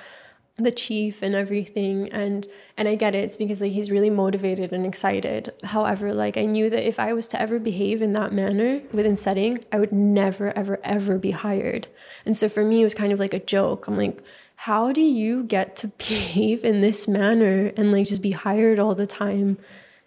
the 0.56 0.70
chief 0.70 1.20
and 1.20 1.34
everything 1.34 2.08
and 2.10 2.46
and 2.76 2.86
I 2.86 2.94
get 2.94 3.14
it 3.14 3.24
it's 3.24 3.36
because 3.36 3.60
like 3.60 3.72
he's 3.72 3.90
really 3.90 4.10
motivated 4.10 4.72
and 4.72 4.86
excited. 4.86 5.52
However 5.64 6.14
like 6.14 6.36
I 6.36 6.44
knew 6.44 6.70
that 6.70 6.86
if 6.86 7.00
I 7.00 7.12
was 7.12 7.26
to 7.28 7.40
ever 7.40 7.58
behave 7.58 8.00
in 8.00 8.12
that 8.12 8.32
manner 8.32 8.80
within 8.92 9.16
setting 9.16 9.58
I 9.72 9.80
would 9.80 9.92
never 9.92 10.56
ever 10.56 10.78
ever 10.84 11.18
be 11.18 11.32
hired. 11.32 11.88
And 12.24 12.36
so 12.36 12.48
for 12.48 12.64
me 12.64 12.80
it 12.80 12.84
was 12.84 12.94
kind 12.94 13.12
of 13.12 13.18
like 13.18 13.34
a 13.34 13.40
joke. 13.40 13.88
I'm 13.88 13.96
like 13.96 14.22
how 14.56 14.92
do 14.92 15.00
you 15.00 15.42
get 15.42 15.74
to 15.76 15.88
behave 15.98 16.64
in 16.64 16.80
this 16.80 17.08
manner 17.08 17.72
and 17.76 17.90
like 17.90 18.06
just 18.06 18.22
be 18.22 18.30
hired 18.30 18.78
all 18.78 18.94
the 18.94 19.08
time? 19.08 19.58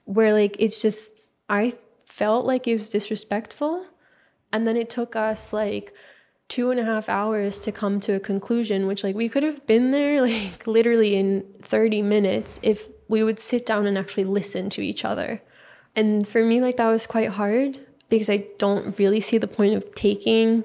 Where 0.05 0.31
like 0.31 0.55
it's 0.59 0.81
just 0.81 1.29
I 1.49 1.73
felt 2.05 2.45
like 2.45 2.67
it 2.67 2.73
was 2.73 2.89
disrespectful 2.89 3.85
and 4.53 4.65
then 4.65 4.77
it 4.77 4.89
took 4.89 5.15
us 5.15 5.51
like 5.51 5.93
two 6.47 6.71
and 6.71 6.79
a 6.79 6.85
half 6.85 7.09
hours 7.09 7.59
to 7.59 7.71
come 7.71 7.99
to 8.01 8.13
a 8.13 8.19
conclusion, 8.19 8.87
which 8.87 9.03
like 9.03 9.15
we 9.15 9.29
could 9.29 9.43
have 9.43 9.65
been 9.67 9.91
there 9.91 10.21
like 10.27 10.65
literally 10.65 11.15
in 11.15 11.45
30 11.61 12.01
minutes 12.01 12.59
if 12.63 12.87
we 13.07 13.23
would 13.23 13.39
sit 13.39 13.65
down 13.65 13.85
and 13.85 13.97
actually 13.97 14.25
listen 14.25 14.69
to 14.69 14.81
each 14.81 15.05
other. 15.05 15.41
And 15.95 16.27
for 16.27 16.43
me, 16.43 16.61
like 16.61 16.77
that 16.77 16.89
was 16.89 17.07
quite 17.07 17.29
hard 17.29 17.79
because 18.09 18.29
I 18.29 18.45
don't 18.57 18.97
really 18.99 19.19
see 19.19 19.37
the 19.37 19.47
point 19.47 19.73
of 19.73 19.95
taking 19.95 20.63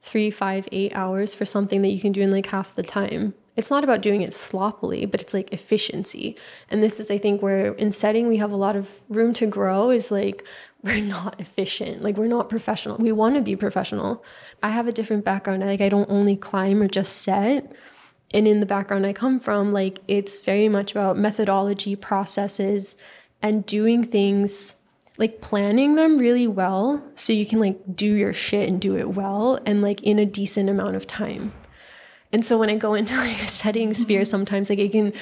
three, 0.00 0.30
five, 0.30 0.68
eight 0.72 0.94
hours 0.94 1.34
for 1.34 1.44
something 1.44 1.82
that 1.82 1.88
you 1.90 2.00
can 2.00 2.12
do 2.12 2.22
in 2.22 2.30
like 2.30 2.46
half 2.46 2.74
the 2.74 2.82
time. 2.82 3.34
It's 3.54 3.70
not 3.70 3.84
about 3.84 4.00
doing 4.00 4.22
it 4.22 4.32
sloppily, 4.32 5.04
but 5.04 5.20
it's 5.20 5.34
like 5.34 5.52
efficiency. 5.52 6.36
And 6.70 6.82
this 6.82 6.98
is, 6.98 7.10
I 7.10 7.18
think, 7.18 7.42
where 7.42 7.74
in 7.74 7.92
setting 7.92 8.26
we 8.26 8.38
have 8.38 8.50
a 8.50 8.56
lot 8.56 8.76
of 8.76 8.88
room 9.08 9.34
to 9.34 9.46
grow 9.46 9.90
is 9.90 10.10
like 10.10 10.42
we're 10.82 11.00
not 11.00 11.40
efficient. 11.40 12.02
Like 12.02 12.16
we're 12.16 12.26
not 12.26 12.48
professional. 12.48 12.96
We 12.96 13.12
want 13.12 13.36
to 13.36 13.40
be 13.40 13.54
professional. 13.54 14.24
I 14.62 14.70
have 14.70 14.88
a 14.88 14.92
different 14.92 15.24
background. 15.24 15.64
Like 15.64 15.80
I 15.80 15.88
don't 15.88 16.10
only 16.10 16.36
climb 16.36 16.82
or 16.82 16.88
just 16.88 17.18
set. 17.18 17.72
And 18.34 18.48
in 18.48 18.60
the 18.60 18.66
background 18.66 19.06
I 19.06 19.12
come 19.12 19.38
from, 19.38 19.70
like 19.70 20.00
it's 20.08 20.40
very 20.40 20.68
much 20.68 20.90
about 20.90 21.16
methodology, 21.16 21.94
processes, 21.94 22.96
and 23.40 23.64
doing 23.64 24.02
things 24.02 24.74
like 25.18 25.40
planning 25.40 25.94
them 25.94 26.16
really 26.18 26.46
well 26.46 27.04
so 27.14 27.32
you 27.32 27.44
can 27.44 27.60
like 27.60 27.78
do 27.94 28.14
your 28.14 28.32
shit 28.32 28.68
and 28.68 28.80
do 28.80 28.96
it 28.96 29.10
well 29.10 29.60
and 29.66 29.82
like 29.82 30.02
in 30.02 30.18
a 30.18 30.24
decent 30.24 30.70
amount 30.70 30.96
of 30.96 31.06
time. 31.06 31.52
And 32.32 32.44
so 32.44 32.58
when 32.58 32.70
I 32.70 32.76
go 32.76 32.94
into 33.00 33.14
like 33.16 33.42
a 33.42 33.46
setting 33.46 33.94
sphere, 33.94 34.22
mm-hmm. 34.22 34.30
sometimes 34.30 34.70
like 34.70 34.78
it 34.78 34.92
can 34.92 35.12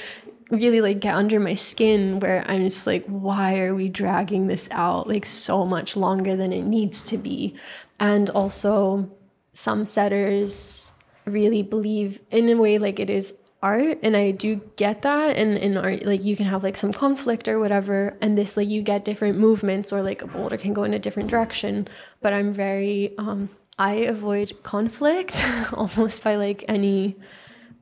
really 0.51 0.81
like 0.81 1.01
get 1.01 1.15
under 1.15 1.41
my 1.41 1.55
skin 1.55 2.21
where 2.21 2.45
I'm 2.49 2.65
just 2.65 2.87
like, 2.87 3.05
why 3.07 3.61
are 3.61 3.75
we 3.75 3.89
dragging 3.89 4.47
this 4.47 4.69
out 4.71 5.09
like 5.09 5.25
so 5.25 5.65
much 5.65 5.97
longer 5.97 6.37
than 6.37 6.53
it 6.53 6.63
needs 6.63 7.03
to 7.03 7.19
be? 7.19 7.55
And 7.99 8.31
also, 8.31 9.11
some 9.53 9.85
setters 9.85 10.93
really 11.27 11.63
believe 11.63 12.21
in 12.31 12.49
a 12.49 12.57
way 12.57 12.79
like 12.79 12.99
it 12.99 13.11
is 13.11 13.35
art 13.63 13.99
and 14.03 14.17
i 14.17 14.31
do 14.31 14.57
get 14.77 15.03
that 15.03 15.37
and 15.37 15.59
in 15.59 15.77
art 15.77 16.05
like 16.07 16.25
you 16.25 16.35
can 16.35 16.47
have 16.47 16.63
like 16.63 16.77
some 16.77 16.93
conflict 16.93 17.47
or 17.47 17.59
whatever 17.59 18.17
and 18.23 18.39
this 18.39 18.57
like 18.57 18.69
you 18.69 18.81
get 18.81 19.05
different 19.05 19.39
movements 19.39 19.93
or 19.93 20.03
like 20.03 20.23
a 20.23 20.27
boulder 20.27 20.57
can 20.57 20.73
go 20.73 20.83
in 20.83 20.95
a 20.95 20.99
different 20.99 21.29
direction 21.29 21.87
but 22.23 22.33
i'm 22.33 22.53
very 22.53 23.15
um 23.19 23.51
i 23.79 23.93
avoid 23.95 24.63
conflict 24.63 25.45
almost 25.75 26.25
by 26.25 26.37
like 26.37 26.65
any 26.69 27.17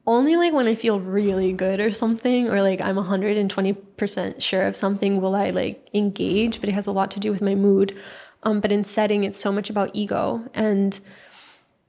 only 0.09 0.37
like 0.37 0.55
when 0.55 0.67
I 0.67 0.75
feel 0.75 0.99
really 0.99 1.53
good 1.53 1.81
or 1.81 1.93
something, 1.93 2.49
or 2.49 2.63
like 2.63 2.81
I'm 2.81 2.97
120% 2.97 4.43
sure 4.43 4.63
of 4.63 4.75
something, 4.75 5.21
will 5.21 5.37
I 5.37 5.51
like 5.51 5.87
engage, 5.93 6.61
but 6.61 6.71
it 6.71 6.73
has 6.73 6.87
a 6.87 6.93
lot 6.93 7.11
to 7.13 7.21
do 7.21 7.31
with 7.31 7.43
my 7.43 7.55
mood. 7.55 7.95
Um, 8.43 8.61
but 8.61 8.73
in 8.73 8.85
setting, 8.85 9.25
it's 9.25 9.39
so 9.39 9.53
much 9.53 9.69
about 9.69 9.91
ego 9.93 10.49
and 10.55 10.99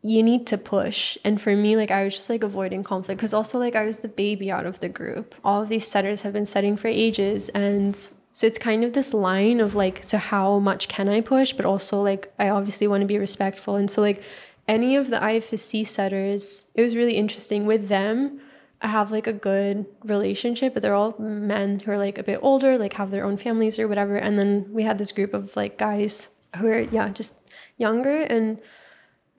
you 0.02 0.22
need 0.22 0.48
to 0.48 0.58
push. 0.58 1.18
And 1.24 1.42
for 1.42 1.56
me, 1.56 1.78
like 1.78 1.92
I 1.92 2.04
was 2.04 2.16
just 2.16 2.30
like 2.30 2.44
avoiding 2.44 2.84
conflict 2.84 3.20
because 3.20 3.34
also 3.34 3.58
like 3.58 3.76
I 3.76 3.86
was 3.86 4.00
the 4.00 4.10
baby 4.10 4.52
out 4.52 4.66
of 4.66 4.82
the 4.82 4.90
group. 4.90 5.34
All 5.44 5.62
of 5.62 5.70
these 5.70 5.88
setters 5.88 6.22
have 6.22 6.34
been 6.34 6.46
setting 6.46 6.76
for 6.76 6.90
ages. 6.90 7.48
And 7.50 7.96
so 8.34 8.48
it's 8.48 8.60
kind 8.60 8.84
of 8.84 8.92
this 8.92 9.14
line 9.14 9.62
of 9.62 9.76
like, 9.76 10.04
so 10.04 10.18
how 10.18 10.60
much 10.60 10.90
can 10.90 11.08
I 11.08 11.22
push? 11.22 11.54
But 11.54 11.66
also 11.66 12.02
like, 12.02 12.34
I 12.38 12.50
obviously 12.50 12.88
want 12.88 13.02
to 13.02 13.08
be 13.08 13.18
respectful. 13.18 13.76
And 13.76 13.90
so 13.90 14.02
like, 14.02 14.22
any 14.70 14.96
of 14.96 15.10
the 15.10 15.18
IFSC 15.18 15.86
setters, 15.88 16.66
it 16.76 16.82
was 16.82 16.96
really 16.96 17.18
interesting 17.18 17.66
with 17.66 17.88
them. 17.88 18.40
I 18.82 18.88
have 18.88 19.12
like 19.12 19.26
a 19.26 19.34
good 19.34 19.88
relationship, 20.04 20.76
but 20.76 20.84
they're 20.84 20.94
all 20.94 21.16
men 21.20 21.80
who 21.80 21.92
are 21.92 21.98
like 21.98 22.20
a 22.20 22.24
bit 22.24 22.40
older, 22.42 22.78
like 22.78 22.94
have 22.94 23.10
their 23.10 23.26
own 23.26 23.36
families 23.36 23.80
or 23.80 23.88
whatever. 23.88 24.16
And 24.16 24.38
then 24.38 24.68
we 24.70 24.84
had 24.84 25.00
this 25.00 25.12
group 25.12 25.34
of 25.34 25.54
like 25.56 25.80
guys 25.80 26.30
who 26.58 26.68
are, 26.68 26.82
yeah, 26.82 27.10
just 27.10 27.34
younger. 27.78 28.22
And 28.22 28.62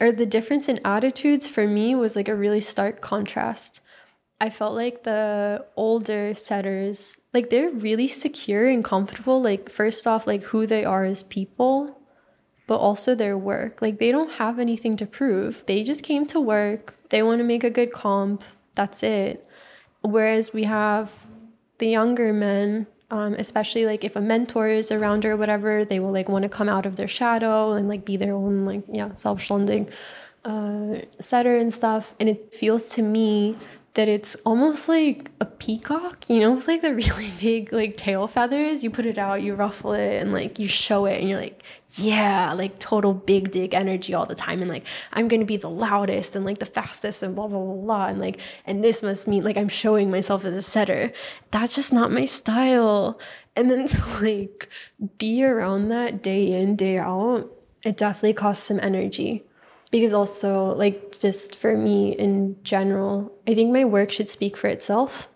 or 0.00 0.10
the 0.10 0.26
difference 0.26 0.68
in 0.68 0.80
attitudes 0.84 1.48
for 1.48 1.66
me 1.66 1.94
was 1.94 2.16
like 2.16 2.28
a 2.28 2.34
really 2.34 2.60
stark 2.60 3.00
contrast. 3.00 3.80
I 4.40 4.50
felt 4.50 4.74
like 4.74 5.04
the 5.04 5.64
older 5.76 6.34
setters, 6.34 7.18
like 7.32 7.50
they're 7.50 7.70
really 7.70 8.08
secure 8.08 8.66
and 8.66 8.82
comfortable. 8.82 9.40
Like, 9.40 9.68
first 9.68 10.06
off, 10.06 10.26
like 10.26 10.42
who 10.44 10.66
they 10.66 10.84
are 10.84 11.04
as 11.04 11.22
people 11.22 11.99
but 12.70 12.76
also 12.76 13.16
their 13.16 13.36
work. 13.36 13.82
Like 13.82 13.98
they 13.98 14.12
don't 14.12 14.30
have 14.34 14.60
anything 14.60 14.96
to 14.98 15.04
prove. 15.04 15.64
They 15.66 15.82
just 15.82 16.04
came 16.04 16.24
to 16.26 16.38
work. 16.38 16.94
They 17.08 17.20
want 17.20 17.40
to 17.40 17.44
make 17.44 17.64
a 17.64 17.68
good 17.78 17.90
comp. 17.92 18.44
That's 18.76 19.02
it. 19.02 19.44
Whereas 20.02 20.52
we 20.52 20.62
have 20.62 21.12
the 21.78 21.88
younger 21.88 22.32
men, 22.32 22.86
um, 23.10 23.34
especially 23.34 23.86
like 23.86 24.04
if 24.04 24.14
a 24.14 24.20
mentor 24.20 24.68
is 24.68 24.92
around 24.92 25.24
or 25.24 25.36
whatever, 25.36 25.84
they 25.84 25.98
will 25.98 26.12
like 26.12 26.28
want 26.28 26.44
to 26.44 26.48
come 26.48 26.68
out 26.68 26.86
of 26.86 26.94
their 26.94 27.08
shadow 27.08 27.72
and 27.72 27.88
like 27.88 28.04
be 28.04 28.16
their 28.16 28.34
own 28.34 28.64
like 28.64 28.84
yeah 28.86 29.08
selbstständig 29.16 29.90
uh, 30.44 31.00
setter 31.18 31.56
and 31.56 31.74
stuff. 31.74 32.14
And 32.20 32.28
it 32.28 32.54
feels 32.54 32.88
to 32.90 33.02
me 33.02 33.56
that 33.94 34.08
it's 34.08 34.36
almost 34.46 34.88
like 34.88 35.30
a 35.40 35.44
peacock, 35.44 36.24
you 36.28 36.38
know, 36.38 36.52
with 36.52 36.68
like 36.68 36.80
the 36.80 36.94
really 36.94 37.30
big 37.40 37.72
like 37.72 37.96
tail 37.96 38.26
feathers. 38.28 38.84
You 38.84 38.90
put 38.90 39.06
it 39.06 39.18
out, 39.18 39.42
you 39.42 39.54
ruffle 39.54 39.92
it, 39.92 40.20
and 40.22 40.32
like 40.32 40.58
you 40.58 40.68
show 40.68 41.06
it, 41.06 41.20
and 41.20 41.28
you're 41.28 41.40
like, 41.40 41.62
yeah, 41.96 42.52
like 42.52 42.78
total 42.78 43.12
big 43.12 43.50
dig 43.50 43.74
energy 43.74 44.14
all 44.14 44.26
the 44.26 44.34
time. 44.34 44.60
And 44.60 44.70
like, 44.70 44.86
I'm 45.12 45.26
gonna 45.26 45.44
be 45.44 45.56
the 45.56 45.70
loudest 45.70 46.36
and 46.36 46.44
like 46.44 46.58
the 46.58 46.66
fastest 46.66 47.22
and 47.22 47.34
blah, 47.34 47.48
blah, 47.48 47.58
blah, 47.58 47.74
blah. 47.74 48.06
And 48.06 48.20
like, 48.20 48.38
and 48.64 48.84
this 48.84 49.02
must 49.02 49.26
mean 49.26 49.42
like 49.42 49.56
I'm 49.56 49.68
showing 49.68 50.10
myself 50.10 50.44
as 50.44 50.56
a 50.56 50.62
setter. 50.62 51.12
That's 51.50 51.74
just 51.74 51.92
not 51.92 52.12
my 52.12 52.26
style. 52.26 53.18
And 53.56 53.70
then 53.70 53.88
to 53.88 54.20
like 54.22 54.68
be 55.18 55.44
around 55.44 55.88
that 55.88 56.22
day 56.22 56.52
in, 56.52 56.76
day 56.76 56.98
out, 56.98 57.50
it 57.84 57.96
definitely 57.96 58.34
costs 58.34 58.64
some 58.64 58.78
energy 58.80 59.44
because 59.90 60.12
also 60.12 60.74
like 60.74 61.18
just 61.18 61.56
for 61.56 61.76
me 61.76 62.12
in 62.12 62.56
general 62.62 63.32
i 63.48 63.54
think 63.54 63.72
my 63.72 63.84
work 63.84 64.10
should 64.10 64.28
speak 64.28 64.56
for 64.56 64.68
itself. 64.68 65.28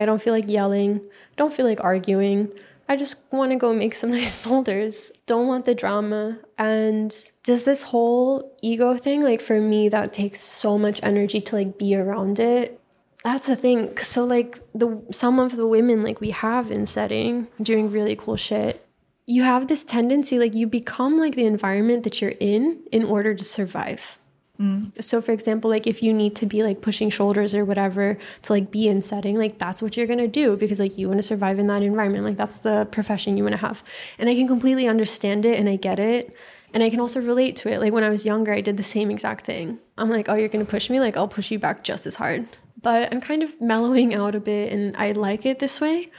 I 0.00 0.06
don't 0.06 0.22
feel 0.22 0.32
like 0.32 0.48
yelling. 0.48 1.00
I 1.00 1.34
don't 1.36 1.52
feel 1.52 1.66
like 1.66 1.82
arguing. 1.82 2.50
I 2.88 2.96
just 2.96 3.16
want 3.30 3.52
to 3.52 3.56
go 3.56 3.74
make 3.74 3.94
some 3.94 4.10
nice 4.20 4.42
boulders. 4.42 5.10
Don't 5.26 5.46
want 5.46 5.64
the 5.64 5.74
drama. 5.74 6.38
And 6.56 7.10
just 7.44 7.64
this 7.64 7.82
whole 7.82 8.56
ego 8.62 8.96
thing 8.96 9.22
like 9.22 9.40
for 9.40 9.60
me 9.60 9.88
that 9.88 10.12
takes 10.12 10.40
so 10.40 10.78
much 10.78 11.00
energy 11.02 11.40
to 11.40 11.56
like 11.56 11.78
be 11.78 11.94
around 11.96 12.38
it. 12.38 12.80
That's 13.24 13.48
the 13.48 13.56
thing. 13.56 13.98
So 13.98 14.24
like 14.24 14.58
the 14.74 15.02
some 15.10 15.38
of 15.38 15.56
the 15.56 15.66
women 15.66 16.02
like 16.02 16.20
we 16.20 16.30
have 16.30 16.70
in 16.70 16.86
setting 16.86 17.48
doing 17.60 17.90
really 17.90 18.16
cool 18.16 18.36
shit 18.36 18.87
you 19.28 19.42
have 19.42 19.68
this 19.68 19.84
tendency 19.84 20.38
like 20.38 20.54
you 20.54 20.66
become 20.66 21.18
like 21.18 21.34
the 21.34 21.44
environment 21.44 22.02
that 22.04 22.20
you're 22.20 22.38
in 22.40 22.80
in 22.90 23.04
order 23.04 23.34
to 23.34 23.44
survive 23.44 24.18
mm. 24.58 24.90
so 25.02 25.20
for 25.20 25.32
example 25.32 25.68
like 25.68 25.86
if 25.86 26.02
you 26.02 26.14
need 26.14 26.34
to 26.34 26.46
be 26.46 26.62
like 26.62 26.80
pushing 26.80 27.10
shoulders 27.10 27.54
or 27.54 27.64
whatever 27.64 28.16
to 28.40 28.52
like 28.52 28.70
be 28.70 28.88
in 28.88 29.02
setting 29.02 29.36
like 29.36 29.58
that's 29.58 29.82
what 29.82 29.96
you're 29.96 30.06
going 30.06 30.18
to 30.18 30.26
do 30.26 30.56
because 30.56 30.80
like 30.80 30.96
you 30.96 31.08
want 31.08 31.18
to 31.18 31.22
survive 31.22 31.58
in 31.58 31.66
that 31.66 31.82
environment 31.82 32.24
like 32.24 32.38
that's 32.38 32.58
the 32.58 32.88
profession 32.90 33.36
you 33.36 33.44
want 33.44 33.54
to 33.54 33.60
have 33.60 33.82
and 34.18 34.30
i 34.30 34.34
can 34.34 34.48
completely 34.48 34.88
understand 34.88 35.44
it 35.44 35.58
and 35.58 35.68
i 35.68 35.76
get 35.76 35.98
it 35.98 36.34
And 36.74 36.82
I 36.82 36.90
can 36.90 37.00
also 37.00 37.20
relate 37.20 37.56
to 37.56 37.70
it. 37.70 37.80
Like 37.80 37.92
when 37.92 38.04
I 38.04 38.10
was 38.10 38.26
younger, 38.26 38.52
I 38.52 38.60
did 38.60 38.76
the 38.76 38.82
same 38.82 39.10
exact 39.10 39.46
thing. 39.46 39.78
I'm 39.96 40.10
like, 40.10 40.28
oh, 40.28 40.34
you're 40.34 40.50
going 40.50 40.64
to 40.64 40.70
push 40.70 40.90
me? 40.90 41.00
Like, 41.00 41.16
I'll 41.16 41.28
push 41.28 41.50
you 41.50 41.58
back 41.58 41.82
just 41.82 42.06
as 42.06 42.16
hard. 42.16 42.46
But 42.82 43.12
I'm 43.12 43.20
kind 43.20 43.42
of 43.42 43.58
mellowing 43.60 44.14
out 44.14 44.34
a 44.34 44.40
bit 44.40 44.72
and 44.72 44.94
I 44.96 45.12
like 45.12 45.46
it 45.46 45.58
this 45.58 45.80
way. 45.80 46.10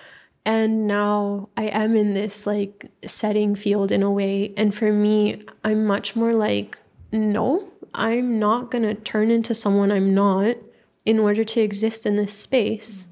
And 0.49 0.87
now 0.87 1.49
I 1.55 1.65
am 1.65 1.95
in 1.95 2.15
this 2.15 2.47
like 2.47 2.91
setting 3.05 3.53
field 3.53 3.91
in 3.91 4.01
a 4.01 4.09
way. 4.09 4.51
And 4.57 4.73
for 4.73 4.91
me, 4.91 5.45
I'm 5.63 5.85
much 5.85 6.15
more 6.15 6.33
like, 6.33 6.79
no, 7.11 7.71
I'm 7.93 8.39
not 8.39 8.71
to 8.71 8.95
turn 8.95 9.29
into 9.29 9.53
someone 9.53 9.91
I'm 9.91 10.15
not 10.15 10.57
in 11.05 11.19
order 11.19 11.43
to 11.43 11.61
exist 11.61 12.07
in 12.07 12.15
this 12.15 12.33
space. 12.33 13.05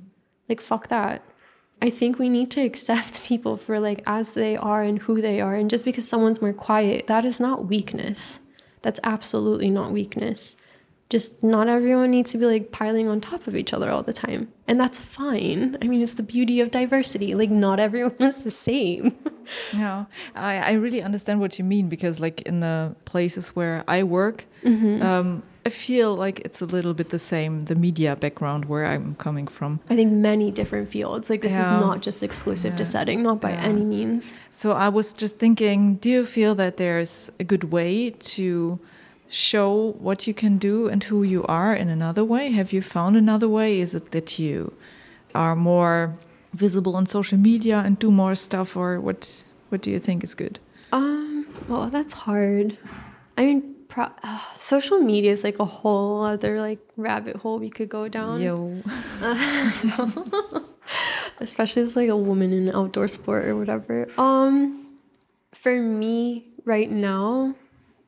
Like, 0.50 0.60
fuck 0.60 0.88
that. 0.88 1.22
I 1.80 1.92
think 1.92 2.18
we 2.18 2.28
need 2.28 2.50
to 2.52 2.62
accept 2.62 3.24
people 3.28 3.56
for 3.56 3.80
like 3.80 4.02
as 4.08 4.32
they 4.32 4.58
are 4.58 4.82
and 4.82 4.98
who 4.98 5.22
they 5.22 5.40
are. 5.40 5.54
And 5.54 5.70
just 5.70 5.86
because 5.86 6.08
someone's 6.08 6.42
more 6.42 6.54
quiet, 6.54 7.06
that 7.06 7.24
is 7.24 7.40
not 7.40 7.68
weakness. 7.68 8.40
That's 8.82 9.00
absolutely 9.04 9.70
not 9.70 9.92
weakness. 9.92 10.56
Just 11.10 11.41
not 11.41 11.70
everyone 11.70 12.12
needs 12.12 12.32
to 12.32 12.38
be 12.38 12.45
like 12.45 12.72
piling 12.72 13.08
on 13.08 13.22
top 13.22 13.47
of 13.47 13.55
each 13.55 13.74
other 13.74 13.89
all 13.89 14.03
the 14.03 14.14
time. 14.14 14.51
And 14.68 14.78
that's 14.78 14.99
fine. 14.99 15.78
I 15.82 15.88
mean, 15.88 16.01
it's 16.01 16.16
the 16.16 16.24
beauty 16.24 16.60
of 16.60 16.70
diversity. 16.72 17.34
Like, 17.34 17.49
not 17.49 17.80
everyone 17.80 18.16
is 18.20 18.38
the 18.39 18.51
same. 18.51 19.16
yeah, 19.74 20.05
I, 20.36 20.58
I 20.58 20.72
really 20.74 21.01
understand 21.01 21.39
what 21.39 21.58
you 21.58 21.64
mean 21.64 21.88
because, 21.88 22.20
like, 22.20 22.41
in 22.41 22.60
the 22.60 22.93
places 23.05 23.55
where 23.55 23.86
I 23.88 24.03
work, 24.03 24.45
mm 24.64 24.80
-hmm. 24.80 25.01
um, 25.01 25.43
I 25.66 25.70
feel 25.70 26.16
like 26.26 26.41
it's 26.45 26.62
a 26.62 26.66
little 26.66 26.93
bit 26.93 27.10
the 27.10 27.20
same, 27.20 27.66
the 27.66 27.76
media 27.76 28.16
background 28.16 28.66
where 28.66 28.93
I'm 28.93 29.16
coming 29.16 29.49
from. 29.49 29.80
I 29.89 29.95
think 29.95 30.12
many 30.12 30.51
different 30.51 30.89
fields. 30.89 31.30
Like, 31.30 31.41
this 31.41 31.53
yeah. 31.53 31.64
is 31.64 31.84
not 31.86 32.05
just 32.05 32.24
exclusive 32.24 32.70
yeah. 32.70 32.78
to 32.78 32.86
setting, 32.86 33.24
not 33.24 33.39
by 33.39 33.51
yeah. 33.51 33.70
any 33.70 33.84
means. 33.84 34.34
So, 34.51 34.70
I 34.72 34.89
was 34.89 35.14
just 35.22 35.38
thinking 35.38 35.99
do 36.01 36.10
you 36.10 36.26
feel 36.26 36.55
that 36.55 36.76
there's 36.76 37.32
a 37.39 37.43
good 37.43 37.64
way 37.72 38.12
to 38.36 38.80
show 39.30 39.95
what 39.99 40.28
you 40.28 40.34
can 40.34 40.57
do 40.57 40.88
and 40.88 41.03
who 41.03 41.23
you 41.23 41.43
are 41.45 41.73
in 41.73 41.89
another 41.89 42.23
way? 42.23 42.51
Have 42.51 42.71
you 42.71 42.82
found 42.82 43.15
another 43.17 43.47
way? 43.49 43.80
Is 43.80 43.93
it 43.95 44.11
that 44.11 44.39
you 44.39 44.73
are 45.36 45.55
more 45.55 46.17
visible 46.53 46.95
on 46.95 47.05
social 47.05 47.38
media 47.38 47.84
and 47.86 47.99
do 47.99 48.11
more 48.11 48.36
stuff, 48.36 48.75
or 48.75 48.99
what? 48.99 49.43
What 49.69 49.82
do 49.82 49.91
you 49.91 49.99
think 49.99 50.23
is 50.23 50.34
good? 50.34 50.59
Um, 50.91 51.45
well, 51.67 51.89
that's 51.89 52.13
hard. 52.13 52.78
I 53.38 53.45
mean, 53.45 53.75
pro- 53.88 54.11
uh, 54.23 54.39
social 54.57 54.99
media 54.99 55.32
is 55.32 55.43
like 55.43 55.59
a 55.59 55.65
whole 55.65 56.23
other 56.23 56.61
like 56.61 56.80
rabbit 56.95 57.36
hole 57.36 57.59
we 57.59 57.69
could 57.69 57.89
go 57.89 58.07
down. 58.07 58.41
Yo. 58.41 58.82
Especially 61.39 61.84
as 61.84 61.95
like 61.95 62.09
a 62.09 62.17
woman 62.17 62.53
in 62.53 62.73
outdoor 62.73 63.07
sport 63.07 63.45
or 63.45 63.55
whatever. 63.55 64.07
Um, 64.17 64.88
for 65.53 65.80
me 65.80 66.45
right 66.65 66.89
now, 66.89 67.53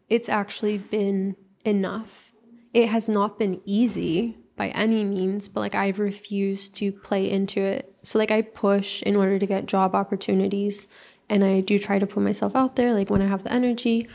it's 0.10 0.30
actually 0.30 0.78
been 0.78 1.36
enough. 1.66 2.32
It 2.74 2.89
has 2.89 3.10
not 3.10 3.39
been 3.39 3.62
easy 3.66 4.38
by 4.55 4.70
any 4.70 5.03
means, 5.03 5.47
but 5.47 5.62
like 5.62 5.76
I've 5.76 5.99
refused 5.99 6.76
to 6.76 6.91
play 6.91 7.30
into 7.30 7.62
it. 7.62 7.95
So 8.03 8.20
like 8.20 8.32
I 8.32 8.41
push 8.41 9.01
in 9.03 9.16
order 9.16 9.39
to 9.39 9.45
get 9.45 9.66
job 9.66 9.95
opportunities 9.95 10.88
and 11.30 11.43
I 11.43 11.62
do 11.62 11.80
try 11.80 11.99
to 11.99 12.07
put 12.07 12.24
myself 12.24 12.55
out 12.55 12.76
there 12.76 12.93
like 12.93 13.10
when 13.10 13.22
I 13.22 13.28
have 13.28 13.43
the 13.43 13.53
energy, 13.53 14.07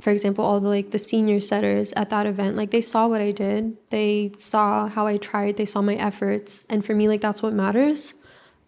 for 0.00 0.10
example, 0.10 0.44
all 0.44 0.60
the 0.60 0.68
like 0.68 0.90
the 0.90 0.98
senior 0.98 1.40
setters 1.40 1.92
at 1.96 2.10
that 2.10 2.26
event, 2.26 2.56
like 2.56 2.70
they 2.70 2.80
saw 2.80 3.06
what 3.06 3.20
I 3.20 3.30
did. 3.30 3.76
They 3.90 4.32
saw 4.36 4.88
how 4.88 5.06
I 5.06 5.16
tried, 5.16 5.56
they 5.56 5.64
saw 5.64 5.80
my 5.80 5.94
efforts. 5.94 6.66
And 6.68 6.84
for 6.84 6.94
me, 6.94 7.08
like 7.08 7.20
that's 7.20 7.42
what 7.42 7.54
matters. 7.54 8.14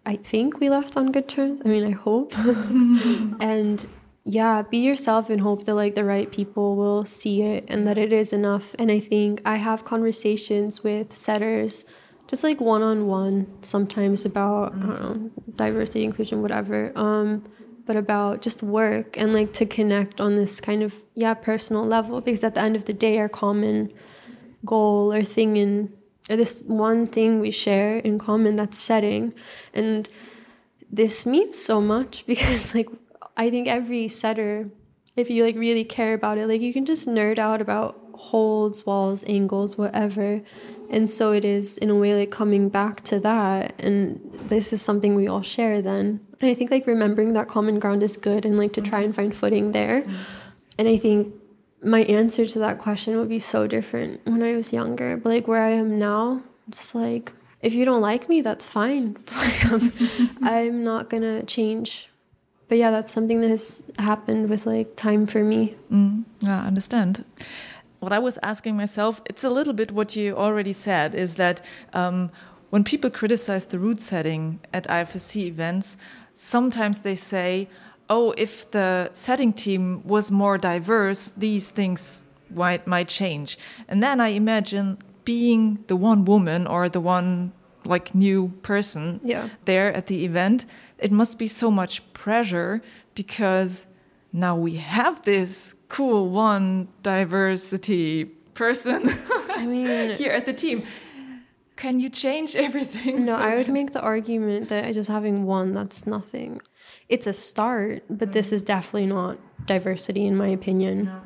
I 0.07 0.17
think 0.17 0.59
we 0.59 0.71
left 0.71 0.97
on 0.97 1.13
good 1.13 1.29
terms. 1.29 1.61
I 1.65 1.69
mean, 1.69 1.85
I 1.85 1.91
hope. 1.91 2.33
and 3.41 3.87
yeah, 4.29 4.61
be 4.61 4.77
yourself 4.77 5.31
and 5.31 5.41
hope 5.41 5.65
that 5.65 5.75
like 5.75 5.95
the 5.95 6.05
right 6.05 6.31
people 6.31 6.77
will 6.77 7.07
see 7.07 7.41
it 7.41 7.65
and 7.69 7.87
that 7.87 7.97
it 7.97 8.13
is 8.13 8.31
enough. 8.31 8.75
And 8.79 8.91
I 8.91 9.01
think 9.01 9.41
I 9.47 9.57
have 9.57 9.87
conversations 9.87 10.85
with 10.85 11.17
setters 11.17 11.87
just 12.27 12.45
like 12.45 12.61
one 12.61 12.83
on 12.83 13.07
one 13.07 13.47
sometimes 13.63 14.27
about 14.27 14.75
I 14.75 14.79
don't 14.81 15.01
know, 15.01 15.31
diversity, 15.57 16.05
inclusion, 16.05 16.43
whatever. 16.43 16.93
Um 16.95 17.45
but 17.87 17.97
about 17.97 18.43
just 18.43 18.63
work 18.63 19.17
and 19.17 19.33
like 19.33 19.55
to 19.55 19.65
connect 19.65 20.21
on 20.21 20.37
this 20.37 20.61
kind 20.61 20.83
of 20.83 21.03
yeah 21.15 21.33
personal 21.33 21.87
level 21.87 22.21
because 22.21 22.45
at 22.45 22.55
the 22.55 22.61
end 22.61 22.77
of 22.77 22.85
the 22.85 22.93
day 22.93 23.19
our 23.19 23.31
common 23.31 23.91
goal 24.67 25.11
or 25.11 25.23
thing 25.23 25.57
in 25.57 25.91
or 26.29 26.37
this 26.37 26.63
one 26.67 27.07
thing 27.07 27.41
we 27.41 27.51
share 27.51 27.97
in 28.01 28.19
common 28.19 28.57
that's 28.57 28.77
setting 28.77 29.33
and 29.73 30.11
this 30.93 31.25
means 31.25 31.57
so 31.57 31.81
much 31.81 32.27
because 32.33 32.75
like 32.75 32.91
i 33.39 33.49
think 33.49 33.67
every 33.67 34.07
setter 34.09 34.69
if 35.17 35.31
you 35.31 35.43
like 35.43 35.57
really 35.57 35.85
care 35.85 36.13
about 36.13 36.37
it 36.37 36.47
like 36.47 36.61
you 36.61 36.73
can 36.73 36.85
just 36.85 37.09
nerd 37.09 37.39
out 37.39 37.61
about 37.61 37.99
holds 38.15 38.85
walls 38.85 39.25
angles 39.27 39.79
whatever 39.79 40.43
and 40.91 41.09
so 41.09 41.33
it 41.33 41.45
is 41.45 41.79
in 41.79 41.89
a 41.89 41.95
way 41.95 42.15
like 42.15 42.31
coming 42.31 42.69
back 42.69 43.01
to 43.03 43.19
that 43.19 43.73
and 43.79 44.21
this 44.49 44.73
is 44.73 44.83
something 44.83 45.15
we 45.15 45.27
all 45.27 45.43
share 45.43 45.81
then 45.81 46.21
and 46.41 46.51
I 46.51 46.55
think 46.55 46.71
like 46.71 46.87
remembering 46.87 47.33
that 47.33 47.49
common 47.49 47.79
ground 47.79 48.03
is 48.03 48.17
good 48.17 48.45
and 48.45 48.57
like 48.57 48.73
to 48.75 48.81
try 48.81 49.01
and 49.01 49.15
find 49.15 49.35
footing 49.35 49.73
there. 49.73 50.05
And 50.79 50.87
I 50.87 50.97
think 50.97 51.35
my 51.83 52.03
answer 52.03 52.47
to 52.47 52.59
that 52.61 52.79
question 52.79 53.17
would 53.17 53.29
be 53.29 53.41
so 53.41 53.67
different 53.67 54.25
when 54.25 54.43
I 54.43 54.55
was 54.55 54.73
younger. 54.73 55.17
But 55.17 55.31
like 55.31 55.49
where 55.49 55.63
I 55.63 55.71
am 55.71 55.99
now, 55.99 56.43
it's 56.69 56.95
like 56.95 57.33
if 57.61 57.75
you 57.75 57.85
don't 57.85 58.01
like 58.01 58.29
me, 58.29 58.41
that's 58.41 58.69
fine. 58.69 59.17
like 59.37 59.73
I'm, 59.73 59.93
I'm 60.43 60.85
not 60.85 61.11
gonna 61.11 61.43
change. 61.43 62.09
But 62.69 62.79
yeah, 62.79 62.91
that's 62.91 63.13
something 63.13 63.41
that 63.41 63.49
has 63.49 63.83
happened 63.99 64.51
with 64.51 64.67
like 64.67 64.95
time 64.97 65.27
for 65.27 65.43
me. 65.43 65.75
Mm, 65.91 66.25
yeah, 66.41 66.63
I 66.63 66.67
understand 66.67 67.25
what 68.01 68.13
I 68.13 68.19
was 68.19 68.39
asking 68.43 68.77
myself, 68.77 69.21
it's 69.27 69.45
a 69.45 69.51
little 69.51 69.73
bit 69.73 69.91
what 69.93 70.15
you 70.15 70.37
already 70.37 70.73
said, 70.73 71.15
is 71.15 71.35
that 71.35 71.61
um, 71.93 72.31
when 72.71 72.85
people 72.85 73.11
criticize 73.11 73.67
the 73.67 73.79
route 73.79 74.01
setting 74.01 74.61
at 74.73 74.85
IFSC 74.85 75.47
events, 75.47 75.97
sometimes 76.35 77.01
they 77.01 77.15
say, 77.15 77.69
oh, 78.09 78.33
if 78.37 78.71
the 78.71 79.11
setting 79.13 79.53
team 79.53 80.07
was 80.07 80.31
more 80.31 80.59
diverse, 80.59 81.31
these 81.31 81.71
things 81.71 82.25
might, 82.51 82.87
might 82.87 83.09
change. 83.09 83.59
And 83.89 84.03
then 84.03 84.21
I 84.21 84.29
imagine 84.29 84.99
being 85.25 85.85
the 85.89 85.97
one 85.97 86.25
woman 86.25 86.67
or 86.67 86.89
the 86.89 87.01
one 87.01 87.53
like 87.85 88.15
new 88.15 88.49
person 88.63 89.21
yeah. 89.23 89.49
there 89.65 89.93
at 89.93 90.07
the 90.07 90.25
event, 90.25 90.65
it 90.99 91.13
must 91.13 91.39
be 91.39 91.49
so 91.49 91.71
much 91.71 92.13
pressure 92.13 92.83
because 93.15 93.87
now 94.33 94.57
we 94.57 94.77
have 94.77 95.23
this 95.23 95.75
cool 95.89 96.29
one 96.29 96.89
diversity 97.03 98.25
person 98.55 99.09
I 99.51 99.67
mean, 99.67 100.15
here 100.17 100.33
at 100.33 100.47
the 100.47 100.53
team 100.53 100.83
can 101.79 102.01
you 102.01 102.11
change 102.11 102.57
everything? 102.57 103.25
No, 103.25 103.37
I 103.37 103.57
would 103.57 103.69
make 103.79 103.93
the 103.93 104.01
argument 104.01 104.69
that 104.69 104.93
just 104.93 105.09
having 105.09 105.45
one, 105.45 105.73
that's 105.73 106.07
nothing. 106.09 106.61
It's 107.09 107.29
a 107.29 107.33
start, 107.33 108.03
but 108.11 108.33
this 108.33 108.51
is 108.53 108.63
definitely 108.63 109.07
not 109.07 109.39
diversity, 109.65 110.27
in 110.27 110.37
my 110.37 110.49
opinion. 110.49 111.05
No. 111.05 111.21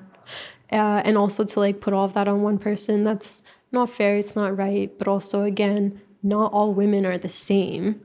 Uh, 0.71 1.03
and 1.07 1.17
also 1.17 1.45
to 1.45 1.59
like 1.59 1.81
put 1.81 1.95
all 1.95 2.05
of 2.05 2.13
that 2.15 2.29
on 2.29 2.43
one 2.43 2.59
person, 2.59 3.03
that's 3.03 3.43
not 3.73 3.89
fair, 3.89 4.17
it's 4.17 4.37
not 4.37 4.57
right. 4.57 4.97
But 4.99 5.09
also, 5.09 5.43
again, 5.43 6.03
not 6.23 6.53
all 6.53 6.73
women 6.73 7.05
are 7.05 7.19
the 7.19 7.29
same. 7.29 8.01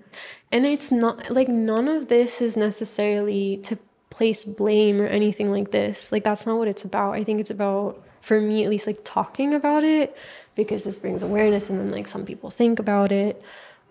And 0.51 0.65
it's 0.65 0.91
not 0.91 1.29
like 1.29 1.47
none 1.47 1.87
of 1.87 2.07
this 2.07 2.41
is 2.41 2.57
necessarily 2.57 3.57
to 3.63 3.77
place 4.09 4.45
blame 4.45 5.01
or 5.01 5.05
anything 5.05 5.51
like 5.51 5.71
this. 5.71 6.11
Like, 6.11 6.23
that's 6.23 6.45
not 6.45 6.57
what 6.57 6.67
it's 6.67 6.83
about. 6.83 7.13
I 7.13 7.23
think 7.23 7.39
it's 7.39 7.49
about, 7.49 8.03
for 8.21 8.41
me 8.41 8.63
at 8.63 8.69
least, 8.69 8.87
like 8.87 9.01
talking 9.03 9.53
about 9.53 9.83
it 9.83 10.17
because 10.55 10.83
this 10.83 10.99
brings 10.99 11.21
awareness 11.21 11.69
and 11.69 11.79
then 11.79 11.91
like 11.91 12.07
some 12.07 12.25
people 12.25 12.49
think 12.49 12.79
about 12.79 13.11
it. 13.11 13.41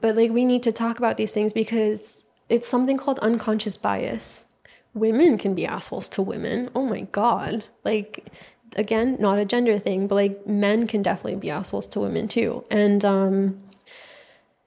But 0.00 0.16
like 0.16 0.30
we 0.30 0.44
need 0.44 0.62
to 0.64 0.72
talk 0.72 0.98
about 0.98 1.16
these 1.16 1.32
things 1.32 1.52
because 1.52 2.24
it's 2.48 2.68
something 2.68 2.96
called 2.96 3.18
unconscious 3.20 3.76
bias. 3.76 4.44
Women 4.92 5.38
can 5.38 5.54
be 5.54 5.66
assholes 5.66 6.08
to 6.10 6.22
women. 6.22 6.70
Oh 6.74 6.84
my 6.84 7.02
god. 7.12 7.64
Like 7.84 8.26
again, 8.74 9.16
not 9.20 9.38
a 9.38 9.44
gender 9.44 9.78
thing, 9.78 10.06
but 10.06 10.16
like 10.16 10.46
men 10.46 10.86
can 10.86 11.02
definitely 11.02 11.36
be 11.36 11.50
assholes 11.50 11.86
to 11.88 12.00
women 12.00 12.28
too. 12.28 12.64
And 12.70 13.04
um 13.04 13.62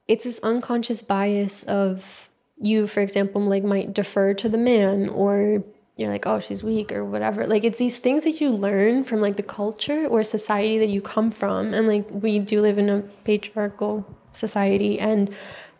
it's 0.10 0.26
this 0.26 0.40
unconscious 0.40 1.02
bias 1.02 1.64
of 1.64 2.30
you 2.58 2.88
for 2.88 3.00
example 3.00 3.42
like 3.42 3.64
might 3.64 3.94
defer 3.94 4.34
to 4.34 4.50
the 4.50 4.58
man 4.58 5.08
or 5.10 5.64
you're 6.00 6.10
like, 6.10 6.26
oh, 6.26 6.40
she's 6.40 6.64
weak 6.64 6.94
or 6.94 7.04
whatever. 7.04 7.46
Like 7.46 7.66
it's 7.66 7.78
these 7.78 8.00
things 8.00 8.24
that 8.24 8.40
you 8.40 8.52
learn 8.52 9.04
from 9.04 9.20
like 9.20 9.36
the 9.36 9.44
culture 9.44 10.08
or 10.08 10.24
society 10.24 10.80
that 10.80 10.88
you 10.88 11.02
come 11.02 11.30
from. 11.30 11.74
And 11.74 11.88
like 11.88 12.08
we 12.10 12.40
do 12.40 12.62
live 12.62 12.78
in 12.78 12.90
a 12.90 13.02
patriarchal 13.26 14.06
society 14.32 14.98
and 15.00 15.30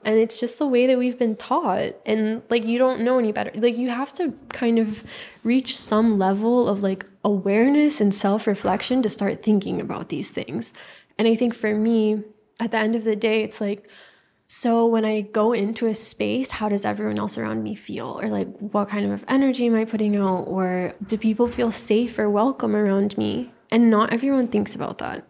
and 0.04 0.18
it's 0.18 0.40
just 0.40 0.60
the 0.60 0.68
way 0.68 0.88
that 0.88 0.98
we've 0.98 1.20
been 1.20 1.36
taught 1.36 1.94
and 2.06 2.42
like 2.50 2.66
you 2.66 2.78
don't 2.78 3.02
know 3.02 3.20
any 3.20 3.32
better 3.32 3.52
like 3.56 3.78
you 3.78 3.90
have 3.90 4.12
to 4.14 4.34
kind 4.50 4.80
of 4.80 5.04
reach 5.44 5.78
some 5.78 6.18
level 6.18 6.68
of 6.68 6.82
like 6.82 7.06
awareness 7.24 8.02
and 8.02 8.14
self-reflection 8.14 9.02
to 9.02 9.10
start 9.10 9.44
thinking 9.44 9.80
about 9.80 10.10
these 10.10 10.32
things 10.32 10.74
and 11.18 11.28
i 11.28 11.36
think 11.36 11.54
for 11.54 11.76
me 11.76 12.24
at 12.60 12.72
the 12.72 12.78
end 12.78 12.96
of 12.96 13.04
the 13.04 13.16
day 13.16 13.44
it's 13.44 13.62
like 13.62 13.90
So 14.52 14.88
when 14.88 15.06
I 15.06 15.22
go 15.22 15.54
into 15.54 15.86
a 15.86 15.94
space, 15.94 16.50
how 16.50 16.70
does 16.70 16.84
everyone 16.84 17.20
else 17.20 17.38
around 17.38 17.62
me 17.62 17.76
feel? 17.76 18.20
Or 18.20 18.30
like 18.30 18.48
what 18.58 18.90
kind 18.90 19.12
of 19.12 19.24
energy 19.28 19.68
am 19.68 19.76
I 19.76 19.86
putting 19.86 20.16
out? 20.16 20.46
Or 20.46 20.96
do 21.06 21.20
people 21.20 21.48
feel 21.48 21.70
safe 21.70 22.18
or 22.18 22.28
welcome 22.28 22.76
around 22.76 23.16
me? 23.16 23.52
And 23.70 23.92
not 23.92 24.12
everyone 24.12 24.48
thinks 24.48 24.74
about 24.74 24.98
that. 24.98 25.24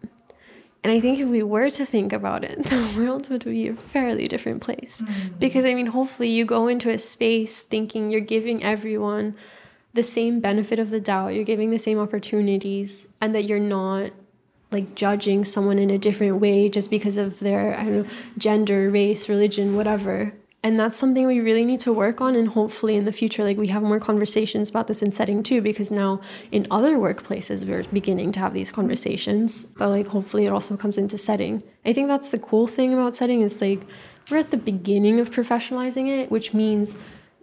And 0.82 0.90
I 0.90 1.00
think 1.00 1.18
if 1.20 1.28
we 1.28 1.42
were 1.42 1.68
to 1.68 1.84
think 1.84 2.14
about 2.14 2.44
it, 2.44 2.62
the 2.64 2.94
world 2.96 3.28
would 3.28 3.44
be 3.44 3.68
a 3.68 3.74
fairly 3.74 4.26
different 4.26 4.62
place. 4.62 4.96
Mm. 4.96 5.38
Because 5.38 5.66
I 5.66 5.74
mean, 5.74 5.86
hopefully 5.88 6.30
you 6.30 6.46
go 6.46 6.66
into 6.66 6.88
a 6.88 6.96
space 6.96 7.60
thinking 7.60 8.10
you're 8.10 8.22
giving 8.22 8.64
everyone 8.64 9.36
the 9.92 10.02
same 10.02 10.40
benefit 10.40 10.78
of 10.78 10.88
the 10.88 11.00
doubt, 11.00 11.34
you're 11.34 11.44
giving 11.44 11.72
the 11.72 11.78
same 11.78 11.98
opportunities, 11.98 13.06
and 13.20 13.34
that 13.34 13.44
you're 13.44 13.60
not 13.60 14.12
like 14.70 14.94
judging 14.94 15.44
someone 15.44 15.78
in 15.78 15.90
a 15.90 15.98
different 15.98 16.40
way 16.40 16.68
just 16.68 16.90
because 16.90 17.16
of 17.16 17.40
their 17.40 17.78
I 17.78 17.84
don't 17.84 18.02
know 18.02 18.06
gender, 18.38 18.90
race, 18.90 19.28
religion, 19.28 19.76
whatever. 19.76 20.32
And 20.62 20.78
that's 20.78 20.98
something 20.98 21.26
we 21.26 21.40
really 21.40 21.64
need 21.64 21.80
to 21.80 21.92
work 21.92 22.20
on 22.20 22.36
and 22.36 22.48
hopefully 22.48 22.94
in 22.94 23.06
the 23.06 23.12
future 23.12 23.42
like 23.42 23.56
we 23.56 23.68
have 23.68 23.82
more 23.82 23.98
conversations 23.98 24.68
about 24.68 24.88
this 24.88 25.00
in 25.00 25.10
setting 25.10 25.42
too 25.42 25.62
because 25.62 25.90
now 25.90 26.20
in 26.52 26.66
other 26.70 26.98
workplaces 26.98 27.66
we're 27.66 27.84
beginning 27.84 28.30
to 28.32 28.40
have 28.40 28.52
these 28.52 28.70
conversations, 28.70 29.64
but 29.64 29.88
like 29.88 30.08
hopefully 30.08 30.44
it 30.44 30.52
also 30.52 30.76
comes 30.76 30.98
into 30.98 31.16
setting. 31.16 31.62
I 31.86 31.94
think 31.94 32.08
that's 32.08 32.30
the 32.30 32.38
cool 32.38 32.66
thing 32.66 32.92
about 32.92 33.16
setting 33.16 33.40
is 33.40 33.60
like 33.60 33.80
we're 34.30 34.36
at 34.36 34.50
the 34.50 34.58
beginning 34.58 35.18
of 35.18 35.30
professionalizing 35.30 36.08
it, 36.08 36.30
which 36.30 36.52
means 36.52 36.94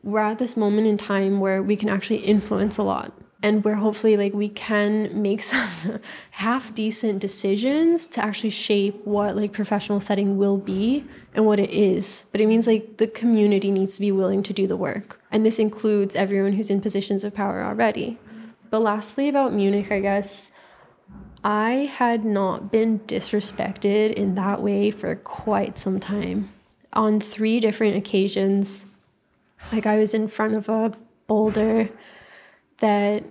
we're 0.03 0.19
at 0.19 0.37
this 0.37 0.55
moment 0.55 0.85
in 0.85 0.97
time 0.97 1.39
where 1.39 1.63
we 1.63 1.75
can 1.75 1.89
actually 1.89 2.19
influence 2.19 2.77
a 2.77 2.83
lot 2.83 3.13
and 3.43 3.63
where 3.63 3.75
hopefully 3.75 4.17
like 4.17 4.33
we 4.33 4.49
can 4.49 5.21
make 5.21 5.41
some 5.41 5.99
half 6.31 6.73
decent 6.73 7.19
decisions 7.19 8.07
to 8.07 8.23
actually 8.23 8.49
shape 8.49 9.05
what 9.05 9.35
like 9.35 9.53
professional 9.53 9.99
setting 9.99 10.37
will 10.37 10.57
be 10.57 11.05
and 11.33 11.45
what 11.45 11.59
it 11.59 11.69
is. 11.69 12.25
But 12.31 12.41
it 12.41 12.47
means 12.47 12.65
like 12.65 12.97
the 12.97 13.07
community 13.07 13.71
needs 13.71 13.95
to 13.95 14.01
be 14.01 14.11
willing 14.11 14.41
to 14.43 14.53
do 14.53 14.65
the 14.65 14.77
work. 14.77 15.21
And 15.31 15.45
this 15.45 15.59
includes 15.59 16.15
everyone 16.15 16.53
who's 16.53 16.71
in 16.71 16.81
positions 16.81 17.23
of 17.23 17.33
power 17.33 17.63
already. 17.63 18.17
But 18.69 18.81
lastly 18.81 19.29
about 19.29 19.53
munich 19.53 19.91
i 19.91 20.01
guess 20.01 20.51
i 21.43 21.71
had 21.71 22.25
not 22.25 22.69
been 22.71 22.99
disrespected 23.01 24.13
in 24.13 24.35
that 24.35 24.61
way 24.61 24.91
for 24.91 25.15
quite 25.15 25.77
some 25.77 25.99
time. 25.99 26.49
On 26.93 27.19
three 27.19 27.59
different 27.59 27.95
occasions 27.95 28.87
like 29.71 29.85
i 29.85 29.97
was 29.97 30.13
in 30.13 30.27
front 30.27 30.55
of 30.55 30.67
a 30.69 30.93
boulder 31.27 31.89
that 32.79 33.23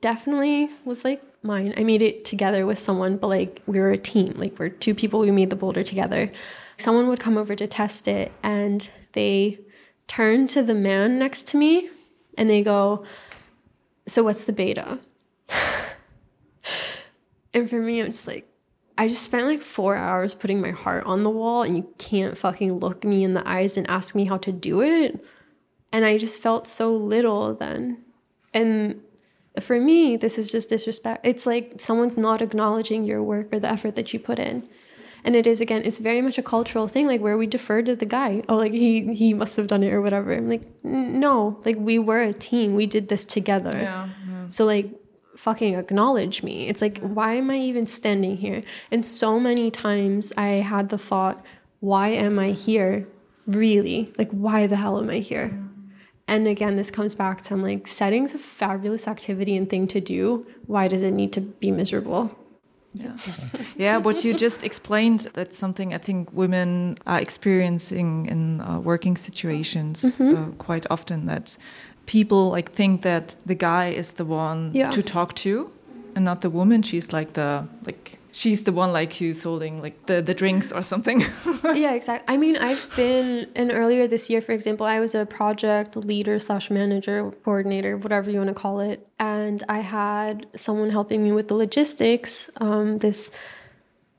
definitely 0.00 0.70
was 0.84 1.04
like 1.04 1.22
mine. 1.42 1.74
I 1.76 1.84
made 1.84 2.02
it 2.02 2.24
together 2.24 2.66
with 2.66 2.78
someone, 2.78 3.16
but 3.16 3.28
like 3.28 3.62
we 3.66 3.78
were 3.78 3.90
a 3.90 3.98
team. 3.98 4.34
Like 4.36 4.58
we're 4.58 4.70
two 4.70 4.94
people, 4.94 5.20
we 5.20 5.30
made 5.30 5.50
the 5.50 5.56
boulder 5.56 5.82
together. 5.82 6.30
Someone 6.76 7.08
would 7.08 7.20
come 7.20 7.36
over 7.36 7.54
to 7.54 7.66
test 7.66 8.08
it 8.08 8.32
and 8.42 8.88
they 9.12 9.60
turn 10.06 10.46
to 10.48 10.62
the 10.62 10.74
man 10.74 11.18
next 11.18 11.46
to 11.48 11.56
me 11.56 11.90
and 12.36 12.50
they 12.50 12.62
go, 12.62 13.04
So 14.06 14.24
what's 14.24 14.44
the 14.44 14.52
beta? 14.52 14.98
and 17.54 17.68
for 17.68 17.80
me, 17.80 18.00
I'm 18.00 18.06
just 18.06 18.26
like, 18.26 18.48
I 18.96 19.08
just 19.08 19.22
spent 19.22 19.46
like 19.46 19.62
four 19.62 19.96
hours 19.96 20.34
putting 20.34 20.60
my 20.60 20.70
heart 20.70 21.04
on 21.04 21.24
the 21.24 21.30
wall 21.30 21.62
and 21.62 21.76
you 21.76 21.92
can't 21.98 22.38
fucking 22.38 22.78
look 22.78 23.04
me 23.04 23.24
in 23.24 23.34
the 23.34 23.46
eyes 23.48 23.76
and 23.76 23.88
ask 23.90 24.14
me 24.14 24.24
how 24.24 24.38
to 24.38 24.52
do 24.52 24.82
it. 24.82 25.24
And 25.92 26.04
I 26.04 26.16
just 26.16 26.40
felt 26.40 26.66
so 26.66 26.96
little 26.96 27.54
then. 27.54 28.03
And 28.54 29.02
for 29.60 29.78
me, 29.78 30.16
this 30.16 30.38
is 30.38 30.50
just 30.50 30.70
disrespect. 30.70 31.26
It's 31.26 31.44
like 31.44 31.74
someone's 31.78 32.16
not 32.16 32.40
acknowledging 32.40 33.04
your 33.04 33.22
work 33.22 33.52
or 33.52 33.58
the 33.58 33.70
effort 33.70 33.94
that 33.96 34.12
you 34.12 34.18
put 34.18 34.38
in. 34.38 34.66
And 35.24 35.34
it 35.34 35.46
is 35.46 35.60
again, 35.60 35.82
it's 35.84 35.98
very 35.98 36.20
much 36.20 36.38
a 36.38 36.42
cultural 36.42 36.86
thing, 36.86 37.06
like 37.06 37.20
where 37.20 37.36
we 37.36 37.46
defer 37.46 37.82
to 37.82 37.96
the 37.96 38.06
guy. 38.06 38.42
Oh, 38.48 38.56
like 38.56 38.72
he 38.72 39.14
he 39.14 39.32
must 39.32 39.56
have 39.56 39.66
done 39.66 39.82
it 39.82 39.92
or 39.92 40.02
whatever. 40.02 40.32
I'm 40.34 40.48
like, 40.48 40.64
no, 40.82 41.60
like 41.64 41.76
we 41.76 41.98
were 41.98 42.20
a 42.20 42.32
team. 42.32 42.74
We 42.74 42.86
did 42.86 43.08
this 43.08 43.24
together. 43.24 43.72
Yeah, 43.72 44.08
yeah. 44.28 44.46
So 44.48 44.66
like 44.66 44.90
fucking 45.36 45.74
acknowledge 45.74 46.42
me. 46.42 46.68
It's 46.68 46.82
like, 46.82 46.98
why 47.00 47.34
am 47.34 47.50
I 47.50 47.56
even 47.56 47.86
standing 47.86 48.36
here? 48.36 48.62
And 48.90 49.04
so 49.04 49.40
many 49.40 49.70
times 49.70 50.32
I 50.36 50.46
had 50.46 50.90
the 50.90 50.98
thought, 50.98 51.44
why 51.80 52.08
am 52.08 52.38
I 52.38 52.50
here? 52.50 53.08
Really? 53.46 54.12
Like, 54.18 54.30
why 54.30 54.66
the 54.66 54.76
hell 54.76 54.98
am 54.98 55.10
I 55.10 55.18
here? 55.18 55.58
And 56.26 56.48
again, 56.48 56.76
this 56.76 56.90
comes 56.90 57.14
back 57.14 57.42
to 57.42 57.54
I'm 57.54 57.62
like, 57.62 57.86
setting's 57.86 58.34
a 58.34 58.38
fabulous 58.38 59.06
activity 59.06 59.56
and 59.56 59.68
thing 59.68 59.86
to 59.88 60.00
do. 60.00 60.46
Why 60.66 60.88
does 60.88 61.02
it 61.02 61.10
need 61.10 61.32
to 61.34 61.40
be 61.40 61.70
miserable? 61.70 62.36
Yeah. 62.94 63.16
yeah, 63.76 63.96
what 63.96 64.24
you 64.24 64.34
just 64.34 64.62
explained, 64.62 65.28
that's 65.34 65.58
something 65.58 65.92
I 65.92 65.98
think 65.98 66.32
women 66.32 66.96
are 67.06 67.20
experiencing 67.20 68.26
in 68.26 68.60
uh, 68.60 68.78
working 68.78 69.16
situations 69.18 70.02
mm 70.02 70.10
-hmm. 70.10 70.34
uh, 70.34 70.66
quite 70.66 70.88
often 70.88 71.26
that 71.26 71.58
people 72.06 72.56
like 72.56 72.70
think 72.70 73.02
that 73.02 73.36
the 73.46 73.56
guy 73.56 73.98
is 73.98 74.12
the 74.12 74.24
one 74.24 74.70
yeah. 74.72 74.90
to 74.90 75.02
talk 75.02 75.32
to 75.32 75.70
and 76.14 76.24
not 76.24 76.40
the 76.40 76.50
woman. 76.50 76.82
She's 76.82 77.12
like 77.12 77.32
the 77.32 77.64
like 77.86 78.18
she's 78.34 78.64
the 78.64 78.72
one 78.72 78.92
like 78.92 79.12
who's 79.14 79.44
holding 79.44 79.80
like 79.80 80.06
the, 80.06 80.20
the 80.20 80.34
drinks 80.34 80.72
or 80.72 80.82
something. 80.82 81.20
yeah, 81.74 81.92
exactly. 81.92 82.34
I 82.34 82.36
mean, 82.36 82.56
I've 82.56 82.90
been, 82.96 83.48
and 83.54 83.70
earlier 83.72 84.08
this 84.08 84.28
year, 84.28 84.42
for 84.42 84.52
example, 84.52 84.84
I 84.84 84.98
was 84.98 85.14
a 85.14 85.24
project 85.24 85.94
leader 85.96 86.38
slash 86.40 86.68
manager, 86.68 87.30
coordinator, 87.44 87.96
whatever 87.96 88.30
you 88.30 88.38
want 88.38 88.48
to 88.48 88.54
call 88.54 88.80
it. 88.80 89.06
And 89.20 89.62
I 89.68 89.78
had 89.80 90.46
someone 90.56 90.90
helping 90.90 91.22
me 91.22 91.30
with 91.30 91.46
the 91.46 91.54
logistics, 91.54 92.50
um, 92.56 92.98
this 92.98 93.30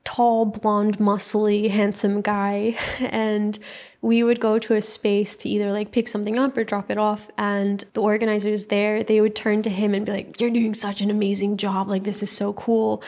tall, 0.06 0.46
blonde, 0.46 0.98
muscly, 0.98 1.70
handsome 1.70 2.22
guy. 2.22 2.78
And 3.00 3.60
we 4.02 4.22
would 4.22 4.40
go 4.40 4.60
to 4.60 4.76
a 4.76 4.84
space 4.84 5.36
to 5.38 5.50
either 5.50 5.72
like 5.72 5.92
pick 5.92 6.08
something 6.08 6.38
up 6.38 6.56
or 6.56 6.64
drop 6.64 6.92
it 6.92 6.98
off. 6.98 7.28
And 7.40 7.84
the 7.94 8.02
organizers 8.04 8.68
there, 8.68 9.04
they 9.04 9.20
would 9.20 9.36
turn 9.36 9.64
to 9.64 9.70
him 9.70 9.96
and 9.96 10.06
be 10.06 10.12
like, 10.12 10.40
You're 10.40 10.52
doing 10.52 10.74
such 10.74 11.02
an 11.02 11.10
amazing 11.10 11.58
job. 11.58 11.90
Like, 11.90 12.04
this 12.04 12.22
is 12.22 12.32
so 12.32 12.54
cool. 12.54 13.04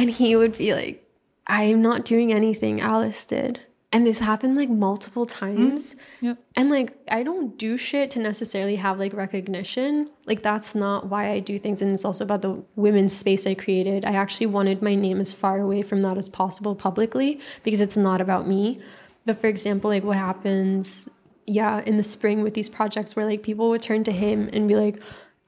And 0.00 0.08
he 0.08 0.34
would 0.34 0.56
be 0.56 0.72
like, 0.72 1.06
I'm 1.46 1.82
not 1.82 2.06
doing 2.06 2.32
anything 2.32 2.80
Alice 2.80 3.26
did. 3.26 3.60
And 3.92 4.06
this 4.06 4.20
happened 4.20 4.56
like 4.56 4.70
multiple 4.70 5.26
times. 5.26 5.94
Mm, 5.94 5.98
yep. 6.20 6.38
And 6.56 6.70
like, 6.70 6.96
I 7.10 7.22
don't 7.22 7.58
do 7.58 7.76
shit 7.76 8.10
to 8.12 8.18
necessarily 8.18 8.76
have 8.76 8.98
like 8.98 9.12
recognition. 9.12 10.08
Like, 10.24 10.42
that's 10.42 10.74
not 10.74 11.08
why 11.08 11.28
I 11.28 11.40
do 11.40 11.58
things. 11.58 11.82
And 11.82 11.92
it's 11.92 12.04
also 12.04 12.24
about 12.24 12.40
the 12.40 12.62
women's 12.76 13.14
space 13.14 13.46
I 13.46 13.54
created. 13.54 14.06
I 14.06 14.12
actually 14.12 14.46
wanted 14.46 14.80
my 14.80 14.94
name 14.94 15.20
as 15.20 15.34
far 15.34 15.60
away 15.60 15.82
from 15.82 16.00
that 16.00 16.16
as 16.16 16.30
possible 16.30 16.74
publicly 16.74 17.40
because 17.62 17.82
it's 17.82 17.96
not 17.96 18.22
about 18.22 18.46
me. 18.48 18.78
But 19.26 19.38
for 19.38 19.48
example, 19.48 19.90
like, 19.90 20.04
what 20.04 20.16
happens, 20.16 21.10
yeah, 21.46 21.82
in 21.84 21.98
the 21.98 22.02
spring 22.02 22.42
with 22.42 22.54
these 22.54 22.70
projects 22.70 23.16
where 23.16 23.26
like 23.26 23.42
people 23.42 23.68
would 23.68 23.82
turn 23.82 24.04
to 24.04 24.12
him 24.12 24.48
and 24.52 24.66
be 24.66 24.76
like, 24.76 25.02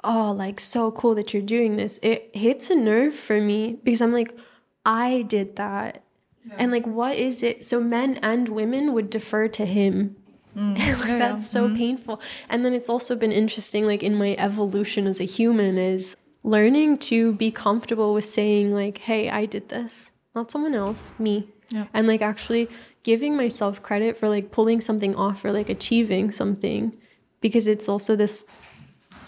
oh, 0.04 0.34
like 0.36 0.60
so 0.60 0.90
cool 0.90 1.14
that 1.14 1.32
you're 1.32 1.42
doing 1.42 1.76
this. 1.76 1.98
It 2.02 2.30
hits 2.34 2.70
a 2.70 2.74
nerve 2.74 3.14
for 3.14 3.40
me 3.40 3.78
because 3.82 4.00
I'm 4.00 4.12
like, 4.12 4.36
I 4.84 5.22
did 5.22 5.56
that. 5.56 6.02
Yeah. 6.44 6.54
And 6.58 6.72
like, 6.72 6.86
what 6.86 7.16
is 7.16 7.42
it? 7.42 7.64
So 7.64 7.80
men 7.80 8.18
and 8.22 8.48
women 8.48 8.92
would 8.92 9.10
defer 9.10 9.48
to 9.48 9.64
him. 9.64 10.16
Mm. 10.56 10.78
like, 10.98 11.08
yeah, 11.08 11.18
that's 11.18 11.48
so 11.48 11.68
mm. 11.68 11.76
painful. 11.76 12.20
And 12.48 12.64
then 12.64 12.74
it's 12.74 12.88
also 12.88 13.14
been 13.14 13.32
interesting, 13.32 13.86
like 13.86 14.02
in 14.02 14.16
my 14.16 14.34
evolution 14.38 15.06
as 15.06 15.20
a 15.20 15.24
human, 15.24 15.78
is 15.78 16.16
learning 16.42 16.98
to 16.98 17.32
be 17.34 17.50
comfortable 17.50 18.12
with 18.12 18.24
saying, 18.24 18.72
like, 18.72 18.98
hey, 18.98 19.30
I 19.30 19.46
did 19.46 19.68
this, 19.68 20.10
not 20.34 20.50
someone 20.50 20.74
else, 20.74 21.12
me. 21.18 21.48
Yeah. 21.68 21.86
And 21.94 22.06
like 22.06 22.20
actually 22.20 22.68
giving 23.02 23.36
myself 23.36 23.82
credit 23.82 24.16
for 24.16 24.28
like 24.28 24.50
pulling 24.50 24.80
something 24.80 25.14
off 25.14 25.44
or 25.44 25.52
like 25.52 25.70
achieving 25.70 26.30
something 26.30 26.94
because 27.40 27.66
it's 27.66 27.88
also 27.88 28.14
this 28.14 28.44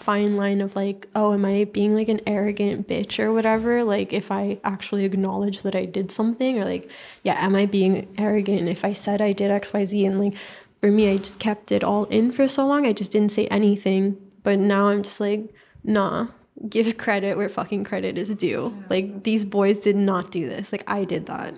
fine 0.05 0.37
line 0.37 0.61
of 0.61 0.75
like, 0.75 1.07
oh, 1.15 1.33
am 1.33 1.45
I 1.45 1.63
being 1.63 1.95
like 1.95 2.09
an 2.09 2.21
arrogant 2.27 2.87
bitch 2.87 3.17
or 3.17 3.33
whatever? 3.33 3.83
Like, 3.83 4.13
if 4.13 4.31
I 4.31 4.59
actually 4.63 5.03
acknowledge 5.03 5.63
that 5.63 5.75
I 5.75 5.85
did 5.85 6.11
something, 6.11 6.59
or 6.59 6.65
like, 6.65 6.89
yeah, 7.23 7.43
am 7.43 7.55
I 7.55 7.65
being 7.65 8.07
arrogant 8.17 8.69
if 8.69 8.85
I 8.85 8.93
said 8.93 9.19
I 9.19 9.33
did 9.33 9.49
XYZ? 9.49 10.05
And 10.05 10.19
like, 10.19 10.35
for 10.79 10.91
me, 10.91 11.09
I 11.09 11.17
just 11.17 11.39
kept 11.39 11.71
it 11.71 11.83
all 11.83 12.05
in 12.05 12.31
for 12.31 12.47
so 12.47 12.67
long. 12.67 12.85
I 12.85 12.93
just 12.93 13.11
didn't 13.11 13.31
say 13.31 13.47
anything. 13.47 14.17
But 14.43 14.59
now 14.59 14.89
I'm 14.89 15.01
just 15.01 15.19
like, 15.19 15.51
nah, 15.83 16.27
give 16.69 16.97
credit 16.97 17.35
where 17.35 17.49
fucking 17.49 17.83
credit 17.83 18.15
is 18.15 18.33
due. 18.35 18.77
Like, 18.91 19.23
these 19.23 19.43
boys 19.43 19.79
did 19.79 19.95
not 19.95 20.31
do 20.31 20.47
this. 20.47 20.71
Like, 20.71 20.83
I 20.85 21.03
did 21.03 21.25
that. 21.25 21.55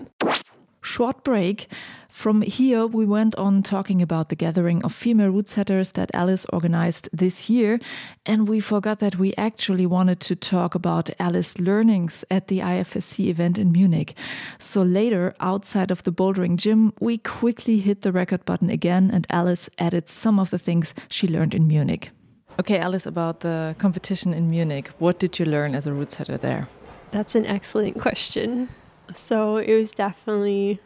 Short 0.82 1.22
break. 1.26 1.68
From 2.10 2.42
here, 2.42 2.88
we 2.88 3.06
went 3.06 3.36
on 3.36 3.62
talking 3.62 4.02
about 4.02 4.30
the 4.30 4.36
gathering 4.36 4.84
of 4.84 4.94
female 4.94 5.30
route 5.30 5.50
setters 5.50 5.92
that 5.92 6.10
Alice 6.14 6.46
organized 6.52 7.10
this 7.14 7.50
year, 7.50 7.80
and 8.26 8.48
we 8.48 8.60
forgot 8.60 9.00
that 9.00 9.18
we 9.18 9.34
actually 9.38 9.86
wanted 9.86 10.20
to 10.22 10.36
talk 10.36 10.74
about 10.74 11.10
Alice's 11.20 11.60
learnings 11.60 12.26
at 12.32 12.48
the 12.48 12.60
IFSC 12.60 13.28
event 13.28 13.58
in 13.58 13.72
Munich. 13.72 14.16
So 14.58 14.82
later, 14.82 15.36
outside 15.40 15.92
of 15.92 16.04
the 16.04 16.12
bouldering 16.12 16.56
gym, 16.56 16.94
we 17.00 17.18
quickly 17.18 17.80
hit 17.80 18.02
the 18.02 18.12
record 18.12 18.46
button 18.46 18.70
again, 18.70 19.12
and 19.14 19.28
Alice 19.30 19.70
added 19.78 20.10
some 20.10 20.40
of 20.40 20.50
the 20.50 20.60
things 20.60 20.94
she 21.10 21.28
learned 21.28 21.54
in 21.54 21.68
Munich. 21.68 22.12
Okay, 22.60 22.80
Alice, 22.80 23.06
about 23.06 23.42
the 23.42 23.76
competition 23.78 24.34
in 24.34 24.50
Munich, 24.50 24.90
what 24.98 25.20
did 25.20 25.38
you 25.38 25.46
learn 25.46 25.76
as 25.76 25.86
a 25.86 25.94
route 25.94 26.12
setter 26.12 26.38
there? 26.38 26.68
That's 27.12 27.36
an 27.36 27.46
excellent 27.46 28.00
question. 28.00 28.70
So 29.14 29.58
it 29.58 29.76
was 29.78 29.92
definitely 29.92 30.80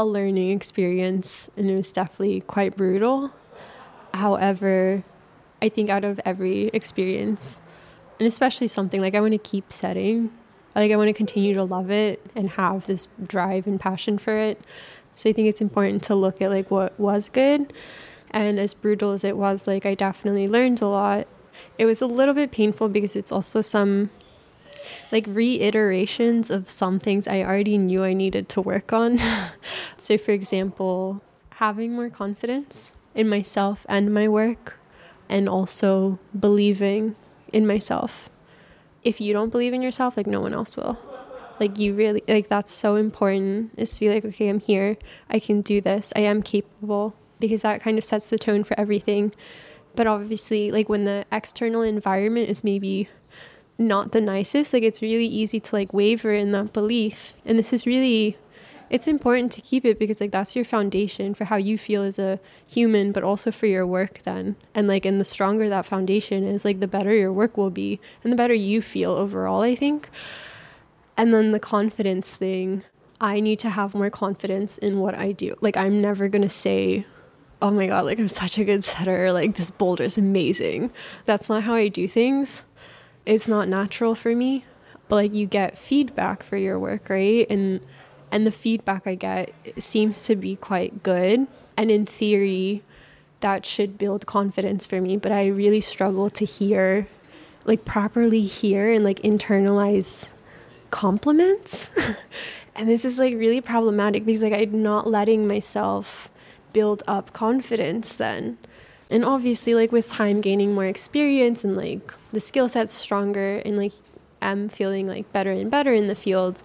a 0.00 0.04
learning 0.04 0.50
experience 0.50 1.50
and 1.58 1.68
it 1.70 1.76
was 1.76 1.92
definitely 1.92 2.40
quite 2.40 2.74
brutal. 2.74 3.30
However, 4.14 5.04
I 5.60 5.68
think 5.68 5.90
out 5.90 6.04
of 6.04 6.18
every 6.24 6.68
experience, 6.68 7.60
and 8.18 8.26
especially 8.26 8.66
something 8.66 9.02
like 9.02 9.14
I 9.14 9.20
want 9.20 9.32
to 9.32 9.38
keep 9.38 9.70
setting, 9.70 10.32
like 10.74 10.90
I 10.90 10.96
want 10.96 11.08
to 11.08 11.12
continue 11.12 11.54
to 11.54 11.64
love 11.64 11.90
it 11.90 12.24
and 12.34 12.48
have 12.50 12.86
this 12.86 13.08
drive 13.26 13.66
and 13.66 13.78
passion 13.78 14.16
for 14.16 14.34
it. 14.38 14.58
So 15.14 15.28
I 15.28 15.34
think 15.34 15.48
it's 15.48 15.60
important 15.60 16.02
to 16.04 16.14
look 16.14 16.40
at 16.40 16.50
like 16.50 16.70
what 16.70 16.98
was 16.98 17.28
good. 17.28 17.74
And 18.30 18.58
as 18.58 18.72
brutal 18.72 19.10
as 19.12 19.22
it 19.22 19.36
was, 19.36 19.66
like 19.66 19.84
I 19.84 19.94
definitely 19.94 20.48
learned 20.48 20.80
a 20.80 20.86
lot. 20.86 21.28
It 21.76 21.84
was 21.84 22.00
a 22.00 22.06
little 22.06 22.32
bit 22.32 22.52
painful 22.52 22.88
because 22.88 23.16
it's 23.16 23.30
also 23.30 23.60
some 23.60 24.08
like 25.12 25.24
reiterations 25.28 26.50
of 26.50 26.68
some 26.68 26.98
things 26.98 27.26
I 27.26 27.42
already 27.42 27.78
knew 27.78 28.02
I 28.02 28.12
needed 28.12 28.48
to 28.50 28.60
work 28.60 28.92
on. 28.92 29.18
so, 29.96 30.18
for 30.18 30.32
example, 30.32 31.22
having 31.56 31.92
more 31.92 32.10
confidence 32.10 32.94
in 33.14 33.28
myself 33.28 33.84
and 33.88 34.12
my 34.12 34.28
work, 34.28 34.78
and 35.28 35.48
also 35.48 36.18
believing 36.38 37.16
in 37.52 37.66
myself. 37.66 38.28
If 39.02 39.20
you 39.20 39.32
don't 39.32 39.50
believe 39.50 39.72
in 39.72 39.82
yourself, 39.82 40.16
like 40.16 40.26
no 40.26 40.40
one 40.40 40.54
else 40.54 40.76
will. 40.76 40.98
Like, 41.60 41.78
you 41.78 41.94
really, 41.94 42.22
like, 42.26 42.48
that's 42.48 42.72
so 42.72 42.96
important 42.96 43.72
is 43.76 43.92
to 43.92 44.00
be 44.00 44.08
like, 44.08 44.24
okay, 44.24 44.48
I'm 44.48 44.60
here. 44.60 44.96
I 45.28 45.38
can 45.38 45.60
do 45.60 45.82
this. 45.82 46.10
I 46.16 46.20
am 46.20 46.42
capable 46.42 47.14
because 47.38 47.60
that 47.62 47.82
kind 47.82 47.98
of 47.98 48.04
sets 48.04 48.30
the 48.30 48.38
tone 48.38 48.64
for 48.64 48.80
everything. 48.80 49.34
But 49.94 50.06
obviously, 50.06 50.70
like, 50.70 50.88
when 50.88 51.04
the 51.04 51.26
external 51.30 51.82
environment 51.82 52.48
is 52.48 52.64
maybe 52.64 53.10
not 53.80 54.12
the 54.12 54.20
nicest 54.20 54.72
like 54.72 54.82
it's 54.82 55.02
really 55.02 55.26
easy 55.26 55.58
to 55.58 55.74
like 55.74 55.92
waver 55.92 56.32
in 56.32 56.52
that 56.52 56.72
belief. 56.72 57.32
And 57.44 57.58
this 57.58 57.72
is 57.72 57.86
really 57.86 58.36
it's 58.90 59.08
important 59.08 59.52
to 59.52 59.60
keep 59.60 59.84
it 59.84 59.98
because 59.98 60.20
like 60.20 60.32
that's 60.32 60.54
your 60.54 60.64
foundation 60.64 61.32
for 61.32 61.44
how 61.44 61.56
you 61.56 61.78
feel 61.78 62.02
as 62.02 62.18
a 62.18 62.40
human 62.66 63.12
but 63.12 63.24
also 63.24 63.50
for 63.50 63.66
your 63.66 63.86
work 63.86 64.20
then. 64.24 64.56
And 64.74 64.86
like 64.86 65.04
and 65.06 65.18
the 65.18 65.24
stronger 65.24 65.68
that 65.68 65.86
foundation 65.86 66.44
is 66.44 66.64
like 66.64 66.80
the 66.80 66.86
better 66.86 67.14
your 67.14 67.32
work 67.32 67.56
will 67.56 67.70
be 67.70 68.00
and 68.22 68.32
the 68.32 68.36
better 68.36 68.54
you 68.54 68.82
feel 68.82 69.12
overall 69.12 69.62
i 69.62 69.74
think. 69.74 70.10
And 71.16 71.32
then 71.34 71.52
the 71.52 71.60
confidence 71.60 72.28
thing. 72.28 72.82
I 73.22 73.40
need 73.40 73.58
to 73.58 73.68
have 73.68 73.94
more 73.94 74.08
confidence 74.08 74.78
in 74.78 74.98
what 74.98 75.14
i 75.14 75.32
do. 75.32 75.56
Like 75.60 75.76
i'm 75.76 76.02
never 76.02 76.28
going 76.28 76.42
to 76.42 76.50
say 76.50 77.06
oh 77.62 77.70
my 77.70 77.86
god 77.86 78.06
like 78.06 78.18
i'm 78.18 78.28
such 78.28 78.58
a 78.58 78.64
good 78.64 78.84
setter. 78.84 79.32
Like 79.32 79.56
this 79.56 79.70
boulder 79.70 80.04
is 80.04 80.18
amazing. 80.18 80.90
That's 81.24 81.48
not 81.48 81.64
how 81.64 81.74
i 81.74 81.88
do 81.88 82.06
things 82.06 82.64
it's 83.30 83.48
not 83.48 83.68
natural 83.68 84.14
for 84.14 84.34
me 84.34 84.64
but 85.08 85.16
like 85.16 85.32
you 85.32 85.46
get 85.46 85.78
feedback 85.78 86.42
for 86.42 86.56
your 86.56 86.78
work 86.78 87.08
right? 87.08 87.46
And 87.50 87.80
and 88.32 88.46
the 88.46 88.52
feedback 88.52 89.06
i 89.06 89.14
get 89.14 89.52
seems 89.78 90.24
to 90.26 90.36
be 90.36 90.56
quite 90.56 91.02
good. 91.02 91.46
And 91.76 91.90
in 91.90 92.06
theory 92.06 92.82
that 93.40 93.64
should 93.64 93.96
build 93.96 94.26
confidence 94.26 94.86
for 94.86 95.00
me 95.00 95.16
but 95.16 95.32
i 95.32 95.46
really 95.46 95.80
struggle 95.80 96.28
to 96.30 96.44
hear 96.44 97.08
like 97.64 97.84
properly 97.84 98.42
hear 98.42 98.92
and 98.92 99.04
like 99.04 99.20
internalize 99.20 100.26
compliments. 100.90 101.90
And 102.74 102.88
this 102.88 103.04
is 103.04 103.18
like 103.18 103.34
really 103.34 103.60
problematic 103.60 104.24
because 104.24 104.42
like 104.42 104.54
i'm 104.54 104.82
not 104.82 105.06
letting 105.06 105.46
myself 105.46 106.30
build 106.72 107.02
up 107.06 107.32
confidence 107.34 108.14
then 108.14 108.56
and 109.10 109.24
obviously 109.24 109.74
like 109.74 109.92
with 109.92 110.08
time 110.08 110.40
gaining 110.40 110.74
more 110.74 110.86
experience 110.86 111.64
and 111.64 111.76
like 111.76 112.12
the 112.32 112.40
skill 112.40 112.68
set's 112.68 112.92
stronger 112.92 113.56
and 113.64 113.76
like 113.76 113.92
I'm 114.40 114.68
feeling 114.68 115.06
like 115.06 115.32
better 115.32 115.50
and 115.50 115.70
better 115.70 115.92
in 115.92 116.06
the 116.06 116.14
field. 116.14 116.62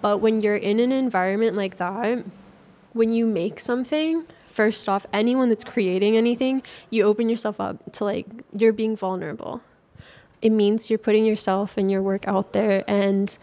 But 0.00 0.18
when 0.18 0.40
you're 0.40 0.56
in 0.56 0.80
an 0.80 0.92
environment 0.92 1.56
like 1.56 1.76
that, 1.78 2.24
when 2.92 3.12
you 3.12 3.26
make 3.26 3.58
something, 3.58 4.24
first 4.46 4.88
off, 4.88 5.06
anyone 5.12 5.48
that's 5.48 5.64
creating 5.64 6.16
anything, 6.16 6.62
you 6.90 7.04
open 7.04 7.28
yourself 7.28 7.60
up 7.60 7.92
to 7.92 8.04
like 8.04 8.26
you're 8.56 8.72
being 8.72 8.96
vulnerable. 8.96 9.62
It 10.40 10.50
means 10.50 10.90
you're 10.90 10.98
putting 10.98 11.24
yourself 11.24 11.76
and 11.76 11.90
your 11.90 12.02
work 12.02 12.28
out 12.28 12.52
there 12.52 12.84
and 12.86 13.36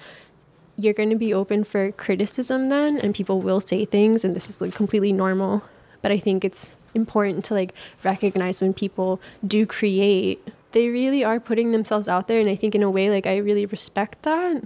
you're 0.77 0.93
going 0.93 1.09
to 1.09 1.15
be 1.15 1.33
open 1.33 1.63
for 1.63 1.91
criticism 1.91 2.69
then 2.69 2.97
and 2.99 3.13
people 3.13 3.41
will 3.41 3.59
say 3.59 3.85
things 3.85 4.23
and 4.23 4.35
this 4.35 4.49
is 4.49 4.61
like 4.61 4.73
completely 4.73 5.11
normal. 5.11 5.63
But 6.01 6.11
I 6.11 6.17
think 6.17 6.45
it's 6.45 6.75
important 6.93 7.45
to 7.45 7.53
like 7.53 7.73
recognize 8.03 8.61
when 8.61 8.73
people 8.73 9.21
do 9.45 9.65
create. 9.65 10.45
They 10.71 10.87
really 10.87 11.23
are 11.23 11.39
putting 11.39 11.71
themselves 11.71 12.07
out 12.07 12.27
there 12.27 12.39
and 12.39 12.49
i 12.49 12.55
think 12.55 12.73
in 12.75 12.81
a 12.83 12.89
way 12.89 13.09
like 13.09 13.27
i 13.27 13.35
really 13.35 13.65
respect 13.65 14.23
that 14.23 14.63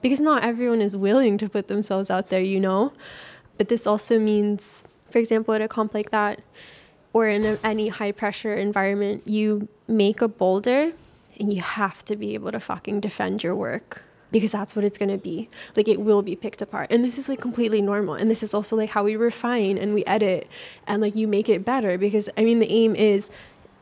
because 0.00 0.20
not 0.20 0.42
everyone 0.42 0.80
is 0.80 0.96
willing 0.96 1.36
to 1.38 1.48
put 1.48 1.68
themselves 1.68 2.10
out 2.10 2.28
there 2.30 2.40
you 2.40 2.60
know? 2.60 2.92
But 3.58 3.68
this 3.68 3.86
also 3.86 4.18
means 4.18 4.84
for 5.10 5.18
example 5.18 5.54
at 5.54 5.60
a 5.60 5.68
comp 5.68 5.94
like 5.94 6.10
that 6.10 6.40
or 7.12 7.28
in 7.28 7.44
a, 7.44 7.58
any 7.62 7.88
high 7.88 8.12
pressure 8.12 8.54
environment 8.54 9.28
you 9.28 9.68
make 9.86 10.22
a 10.22 10.28
boulder 10.28 10.92
and 11.38 11.52
you 11.52 11.60
have 11.60 12.04
to 12.06 12.16
be 12.16 12.34
able 12.34 12.52
to 12.52 12.60
fucking 12.60 13.00
defend 13.00 13.42
your 13.44 13.54
work 13.54 14.02
because 14.34 14.50
that's 14.50 14.74
what 14.74 14.84
it's 14.84 14.98
going 14.98 15.10
to 15.10 15.16
be. 15.16 15.48
Like 15.76 15.86
it 15.86 16.00
will 16.00 16.20
be 16.20 16.34
picked 16.34 16.60
apart. 16.60 16.88
And 16.90 17.04
this 17.04 17.18
is 17.18 17.28
like 17.28 17.40
completely 17.40 17.80
normal. 17.80 18.14
And 18.14 18.28
this 18.28 18.42
is 18.42 18.52
also 18.52 18.74
like 18.74 18.90
how 18.90 19.04
we 19.04 19.14
refine 19.14 19.78
and 19.78 19.94
we 19.94 20.04
edit 20.06 20.48
and 20.88 21.00
like 21.00 21.14
you 21.14 21.28
make 21.28 21.48
it 21.48 21.64
better 21.64 21.96
because 21.96 22.28
I 22.36 22.42
mean 22.42 22.58
the 22.58 22.68
aim 22.68 22.96
is 22.96 23.30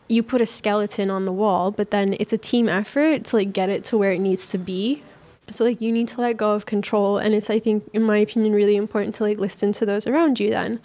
you 0.09 0.23
put 0.23 0.43
a 0.43 0.47
skeleton 0.47 1.11
on 1.11 1.25
the 1.25 1.33
wall, 1.33 1.71
but 1.71 1.91
then 1.91 2.15
it's 2.21 2.35
a 2.35 2.39
team 2.39 2.69
effort 2.69 3.25
to 3.25 3.37
like 3.37 3.55
get 3.55 3.71
it 3.71 3.83
to 3.85 3.97
where 3.97 4.13
it 4.13 4.19
needs 4.19 4.51
to 4.51 4.59
be. 4.59 5.03
So 5.49 5.65
like 5.65 5.81
you 5.81 5.91
need 5.91 6.09
to 6.09 6.21
let 6.21 6.37
go 6.37 6.53
of 6.53 6.67
control 6.67 7.17
and 7.17 7.35
it's 7.35 7.49
I 7.49 7.59
think 7.59 7.89
in 7.95 8.03
my 8.03 8.19
opinion 8.19 8.53
really 8.53 8.77
important 8.77 9.15
to 9.17 9.23
like 9.23 9.39
listen 9.39 9.73
to 9.73 9.87
those 9.87 10.07
around 10.07 10.39
you 10.39 10.51
then 10.51 10.81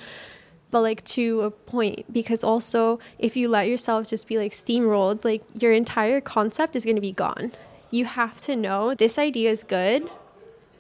but 0.71 0.81
like 0.81 1.03
to 1.05 1.41
a 1.41 1.51
point 1.51 2.11
because 2.11 2.43
also 2.43 2.99
if 3.19 3.37
you 3.37 3.47
let 3.47 3.67
yourself 3.69 4.07
just 4.07 4.27
be 4.27 4.37
like 4.37 4.51
steamrolled 4.51 5.23
like 5.23 5.41
your 5.61 5.71
entire 5.71 6.19
concept 6.19 6.75
is 6.75 6.83
going 6.83 6.97
to 6.97 7.01
be 7.01 7.13
gone 7.13 7.53
you 7.91 8.05
have 8.05 8.39
to 8.41 8.55
know 8.55 8.93
this 8.93 9.17
idea 9.17 9.49
is 9.49 9.63
good 9.63 10.09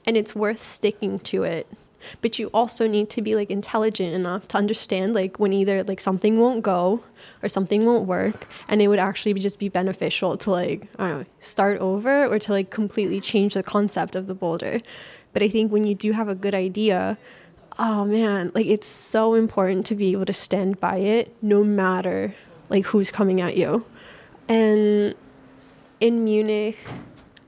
and 0.05 0.17
it's 0.17 0.35
worth 0.35 0.63
sticking 0.63 1.19
to 1.19 1.43
it. 1.43 1.67
But 2.21 2.39
you 2.39 2.47
also 2.53 2.87
need 2.87 3.09
to 3.11 3.21
be 3.21 3.35
like 3.35 3.49
intelligent 3.49 4.13
enough 4.13 4.47
to 4.49 4.57
understand 4.57 5.13
like 5.13 5.39
when 5.39 5.51
either 5.51 5.83
like 5.83 5.99
something 5.99 6.37
won't 6.37 6.63
go 6.63 7.03
or 7.43 7.49
something 7.49 7.85
won't 7.85 8.07
work 8.07 8.47
and 8.67 8.81
it 8.81 8.87
would 8.87 8.99
actually 8.99 9.33
just 9.33 9.59
be 9.59 9.67
beneficial 9.67 10.37
to 10.37 10.51
like 10.51 10.99
know 10.99 11.25
start 11.39 11.79
over 11.79 12.25
or 12.25 12.39
to 12.39 12.51
like 12.51 12.69
completely 12.69 13.19
change 13.19 13.55
the 13.55 13.63
concept 13.63 14.15
of 14.15 14.27
the 14.27 14.35
boulder. 14.35 14.79
But 15.33 15.43
I 15.43 15.49
think 15.49 15.71
when 15.71 15.85
you 15.85 15.95
do 15.95 16.13
have 16.13 16.29
a 16.29 16.35
good 16.35 16.55
idea 16.55 17.17
oh 17.79 18.05
man 18.05 18.51
like 18.55 18.65
it's 18.65 18.87
so 18.87 19.35
important 19.35 19.85
to 19.85 19.93
be 19.93 20.11
able 20.11 20.25
to 20.25 20.33
stand 20.33 20.79
by 20.79 20.97
it 20.97 21.35
no 21.43 21.63
matter 21.63 22.33
like 22.69 22.85
who's 22.85 23.11
coming 23.11 23.41
at 23.41 23.57
you. 23.57 23.85
And 24.47 25.15
in 25.99 26.23
Munich, 26.23 26.77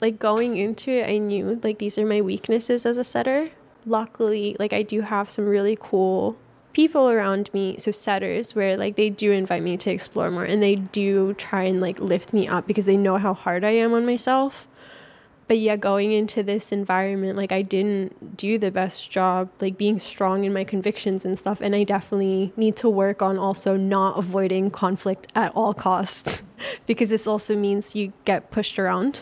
like 0.01 0.19
going 0.19 0.57
into 0.57 0.91
it, 0.91 1.09
I 1.09 1.17
knew 1.17 1.59
like 1.63 1.79
these 1.79 1.97
are 1.97 2.05
my 2.05 2.21
weaknesses 2.21 2.85
as 2.85 2.97
a 2.97 3.03
setter. 3.03 3.51
Luckily, 3.85 4.55
like 4.59 4.73
I 4.73 4.83
do 4.83 5.01
have 5.01 5.29
some 5.29 5.45
really 5.45 5.77
cool 5.79 6.37
people 6.73 7.09
around 7.09 7.49
me, 7.53 7.75
so 7.77 7.91
setters, 7.91 8.55
where 8.55 8.77
like 8.77 8.95
they 8.95 9.09
do 9.09 9.31
invite 9.31 9.63
me 9.63 9.77
to 9.77 9.91
explore 9.91 10.31
more 10.31 10.43
and 10.43 10.61
they 10.61 10.75
do 10.75 11.33
try 11.33 11.63
and 11.63 11.81
like 11.81 11.99
lift 11.99 12.33
me 12.33 12.47
up 12.47 12.67
because 12.67 12.85
they 12.85 12.97
know 12.97 13.17
how 13.17 13.33
hard 13.33 13.63
I 13.63 13.71
am 13.71 13.93
on 13.93 14.05
myself. 14.05 14.67
But 15.47 15.57
yeah, 15.57 15.77
going 15.77 16.11
into 16.11 16.43
this 16.43 16.71
environment, 16.71 17.35
like 17.35 17.51
I 17.51 17.63
didn't 17.63 18.37
do 18.37 18.59
the 18.59 18.69
best 18.69 19.09
job, 19.09 19.49
like 19.59 19.79
being 19.79 19.97
strong 19.97 20.43
in 20.43 20.53
my 20.53 20.63
convictions 20.63 21.25
and 21.25 21.39
stuff. 21.39 21.59
And 21.59 21.75
I 21.75 21.83
definitely 21.83 22.53
need 22.55 22.75
to 22.77 22.89
work 22.89 23.23
on 23.23 23.39
also 23.39 23.75
not 23.75 24.19
avoiding 24.19 24.69
conflict 24.69 25.25
at 25.33 25.51
all 25.55 25.73
costs. 25.73 26.43
because 26.85 27.09
this 27.09 27.27
also 27.27 27.55
means 27.55 27.95
you 27.95 28.13
get 28.25 28.51
pushed 28.51 28.79
around. 28.79 29.21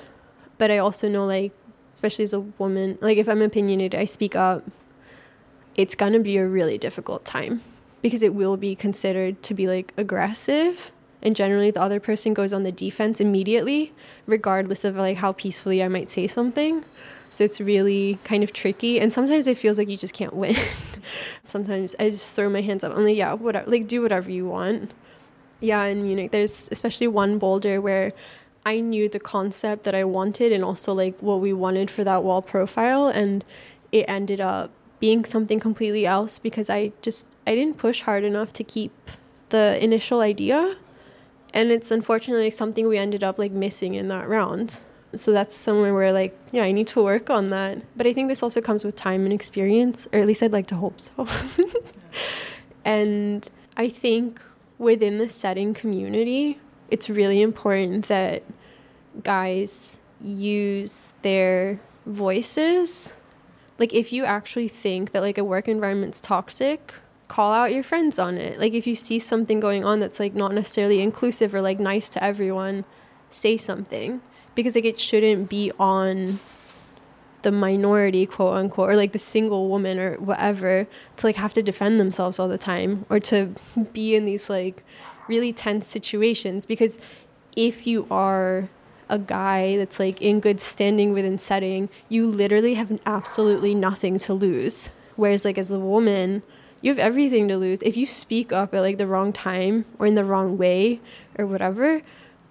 But 0.58 0.72
I 0.72 0.78
also 0.78 1.08
know, 1.08 1.26
like, 1.26 1.52
especially 1.94 2.24
as 2.24 2.34
a 2.34 2.40
woman, 2.40 2.98
like, 3.02 3.18
if 3.18 3.28
I'm 3.28 3.42
opinionated, 3.42 4.00
I 4.00 4.06
speak 4.06 4.36
up, 4.36 4.64
it's 5.76 5.96
gonna 5.96 6.20
be 6.20 6.38
a 6.38 6.48
really 6.48 6.78
difficult 6.78 7.24
time 7.26 7.62
because 8.02 8.24
it 8.24 8.34
will 8.34 8.58
be 8.58 8.76
considered 8.76 9.42
to 9.44 9.54
be 9.54 9.68
like 9.68 9.94
aggressive. 9.98 10.92
And 11.22 11.36
generally, 11.36 11.72
the 11.72 11.82
other 11.82 12.00
person 12.00 12.34
goes 12.34 12.54
on 12.54 12.64
the 12.64 12.72
defense 12.72 13.20
immediately, 13.20 13.94
regardless 14.26 14.84
of 14.84 14.96
like 14.96 15.18
how 15.18 15.34
peacefully 15.34 15.84
I 15.84 15.88
might 15.88 16.10
say 16.10 16.28
something. 16.28 16.86
So 17.30 17.44
it's 17.44 17.60
really 17.60 18.20
kind 18.24 18.44
of 18.44 18.54
tricky. 18.54 19.00
And 19.00 19.12
sometimes 19.12 19.48
it 19.48 19.58
feels 19.58 19.78
like 19.78 19.90
you 19.90 19.98
just 19.98 20.14
can't 20.14 20.34
win. 20.36 20.56
sometimes 21.46 21.96
I 22.00 22.10
just 22.10 22.36
throw 22.36 22.50
my 22.50 22.62
hands 22.62 22.84
up. 22.84 22.96
I'm 22.96 23.04
like, 23.04 23.18
yeah, 23.18 23.34
whatever, 23.34 23.70
like, 23.70 23.88
do 23.88 24.02
whatever 24.02 24.30
you 24.32 24.48
want 24.48 24.92
yeah, 25.60 25.84
in 25.86 26.04
Munich, 26.04 26.32
there's 26.32 26.70
especially 26.72 27.08
one 27.08 27.38
boulder 27.38 27.82
where 27.82 28.12
I 28.66 28.80
knew 28.80 29.08
the 29.10 29.20
concept 29.20 29.84
that 29.84 29.96
I 29.96 30.04
wanted 30.04 30.52
and 30.52 30.64
also 30.64 30.94
like 30.94 31.20
what 31.22 31.40
we 31.40 31.54
wanted 31.54 31.90
for 31.90 32.04
that 32.04 32.24
wall 32.24 32.42
profile, 32.42 33.08
and 33.08 33.44
it 33.92 34.06
ended 34.08 34.42
up 34.42 34.72
being 35.00 35.26
something 35.26 35.60
completely 35.60 36.06
else 36.06 36.40
because 36.40 36.70
I 36.70 36.92
just 37.02 37.26
I 37.46 37.56
didn't 37.56 37.78
push 37.78 38.02
hard 38.02 38.24
enough 38.24 38.52
to 38.54 38.64
keep 38.64 38.92
the 39.50 39.82
initial 39.82 40.22
idea, 40.22 40.76
and 41.54 41.72
it's 41.72 41.92
unfortunately 41.92 42.50
something 42.50 42.88
we 42.88 42.98
ended 42.98 43.24
up 43.24 43.40
like 43.40 43.52
missing 43.52 43.96
in 43.96 44.08
that 44.10 44.28
round. 44.28 44.82
So 45.16 45.32
that's 45.32 45.56
somewhere 45.56 45.94
where, 45.94 46.12
like, 46.12 46.38
yeah, 46.52 46.64
I 46.64 46.72
need 46.72 46.88
to 46.88 47.02
work 47.02 47.30
on 47.30 47.46
that. 47.46 47.82
But 47.96 48.06
I 48.06 48.14
think 48.14 48.28
this 48.28 48.44
also 48.44 48.60
comes 48.60 48.84
with 48.84 48.96
time 48.96 49.24
and 49.24 49.32
experience, 49.32 50.06
or 50.12 50.20
at 50.20 50.28
least 50.28 50.44
I'd 50.44 50.52
like 50.52 50.68
to 50.68 50.76
hope 50.76 51.00
so. 51.00 51.26
and 52.86 53.48
I 53.78 53.88
think 53.88 54.42
within 54.78 55.18
the 55.18 55.30
setting 55.30 55.74
community, 55.74 56.60
it's 56.90 57.10
really 57.10 57.42
important 57.42 58.08
that 58.08 58.44
guys 59.24 59.98
use 60.22 61.14
their 61.22 61.80
voices. 62.06 63.12
Like, 63.80 63.94
if 63.94 64.12
you 64.12 64.26
actually 64.26 64.68
think 64.68 65.12
that, 65.12 65.22
like, 65.22 65.38
a 65.38 65.44
work 65.44 65.68
environment's 65.68 66.20
toxic, 66.20 66.94
call 67.28 67.54
out 67.54 67.74
your 67.74 67.84
friends 67.84 68.18
on 68.18 68.38
it. 68.38 68.60
Like, 68.60 68.74
if 68.74 68.88
you 68.88 68.96
see 68.96 69.20
something 69.20 69.60
going 69.60 69.84
on 69.84 70.00
that's, 70.00 70.20
like, 70.20 70.34
not 70.34 70.54
necessarily 70.54 71.02
inclusive 71.02 71.54
or, 71.54 71.62
like, 71.62 71.80
nice 71.80 72.10
to 72.10 72.24
everyone, 72.24 72.86
say 73.30 73.58
something. 73.58 74.22
Because, 74.56 74.76
like, 74.76 74.86
it 74.86 75.00
shouldn't 75.00 75.50
be 75.50 75.72
on 75.80 76.40
the 77.42 77.52
minority, 77.52 78.26
quote 78.26 78.56
unquote, 78.56 78.90
or 78.90 78.96
like 78.96 79.12
the 79.12 79.20
single 79.20 79.70
woman 79.70 80.00
or 80.00 80.16
whatever, 80.16 80.88
to 81.18 81.26
like 81.26 81.36
have 81.36 81.54
to 81.54 81.64
defend 81.64 82.00
themselves 82.00 82.40
all 82.40 82.48
the 82.48 82.58
time 82.58 83.06
or 83.10 83.20
to 83.20 83.54
be 83.94 84.16
in 84.16 84.26
these 84.26 84.50
like 84.50 84.84
really 85.28 85.54
tense 85.54 85.88
situations. 85.88 86.66
Because 86.66 87.00
if 87.56 87.88
you 87.88 88.08
are 88.10 88.70
a 89.10 89.20
guy 89.20 89.78
that's 89.78 90.00
like 90.00 90.22
in 90.22 90.40
good 90.40 90.60
standing 90.60 91.14
within 91.14 91.40
setting, 91.40 91.90
you 92.10 92.28
literally 92.28 92.74
have 92.74 93.00
absolutely 93.06 93.74
nothing 93.74 94.20
to 94.20 94.34
lose. 94.34 94.90
Whereas 95.16 95.46
like 95.46 95.58
as 95.58 95.72
a 95.72 95.80
woman, 95.80 96.44
you 96.82 96.92
have 96.92 97.00
everything 97.00 97.48
to 97.48 97.58
lose. 97.58 97.82
If 97.82 97.98
you 97.98 98.06
speak 98.06 98.52
up 98.52 98.74
at 98.74 98.82
like 98.82 98.98
the 98.98 99.08
wrong 99.08 99.34
time 99.34 99.86
or 99.98 100.06
in 100.06 100.16
the 100.16 100.24
wrong 100.24 100.58
way 100.58 101.00
or 101.38 101.46
whatever, 101.46 102.02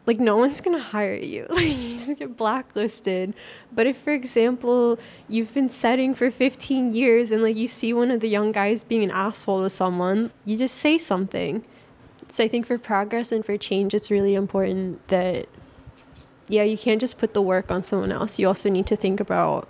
like 0.07 0.18
no 0.20 0.36
one's 0.36 0.61
gonna 0.61 0.78
hire 0.78 1.14
you. 1.16 1.46
Like 1.50 1.66
you 1.66 1.98
just 1.98 2.18
get 2.18 2.36
blacklisted. 2.36 3.34
But 3.72 3.86
if 3.86 3.98
for 3.98 4.12
example 4.12 4.98
you've 5.28 5.52
been 5.52 5.68
setting 5.68 6.14
for 6.14 6.30
15 6.30 6.94
years 6.94 7.30
and 7.30 7.42
like 7.42 7.57
you 7.57 7.68
see 7.68 7.92
one 7.92 8.11
of 8.11 8.20
the 8.20 8.28
young 8.28 8.52
guys 8.52 8.84
being 8.84 9.02
an 9.02 9.11
asshole 9.11 9.62
to 9.62 9.70
someone, 9.70 10.30
you 10.44 10.57
just 10.57 10.76
say 10.76 10.96
something. 10.96 11.64
So 12.28 12.44
I 12.44 12.48
think 12.48 12.66
for 12.66 12.78
progress 12.78 13.32
and 13.32 13.44
for 13.44 13.57
change 13.57 13.94
it's 13.94 14.11
really 14.11 14.34
important 14.34 15.07
that 15.09 15.48
yeah, 16.48 16.62
you 16.62 16.78
can't 16.78 17.00
just 17.00 17.18
put 17.18 17.34
the 17.34 17.42
work 17.42 17.70
on 17.70 17.82
someone 17.82 18.12
else. 18.12 18.38
You 18.38 18.46
also 18.46 18.68
need 18.70 18.86
to 18.86 18.96
think 18.96 19.20
about, 19.20 19.68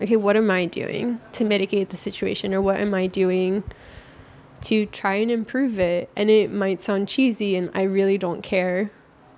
okay, 0.00 0.16
what 0.16 0.36
am 0.36 0.50
I 0.50 0.66
doing 0.66 1.20
to 1.32 1.44
mitigate 1.44 1.90
the 1.90 1.96
situation, 1.96 2.54
or 2.54 2.62
what 2.62 2.78
am 2.78 2.94
I 2.94 3.06
doing 3.06 3.64
to 4.62 4.86
try 4.86 5.14
and 5.14 5.30
improve 5.30 5.78
it? 5.78 6.10
And 6.14 6.30
it 6.30 6.52
might 6.52 6.80
sound 6.80 7.08
cheesy, 7.08 7.56
and 7.56 7.70
I 7.74 7.82
really 7.82 8.18
don't 8.18 8.42
care, 8.42 8.90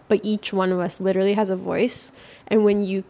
but 0.09 0.21
each 0.23 0.53
one 0.53 0.73
of 0.73 0.81
us 0.81 1.01
literally 1.01 1.35
has 1.35 1.51
a 1.51 1.57
voice. 1.57 2.13
And 2.49 2.65
when 2.65 2.83
you 2.83 3.05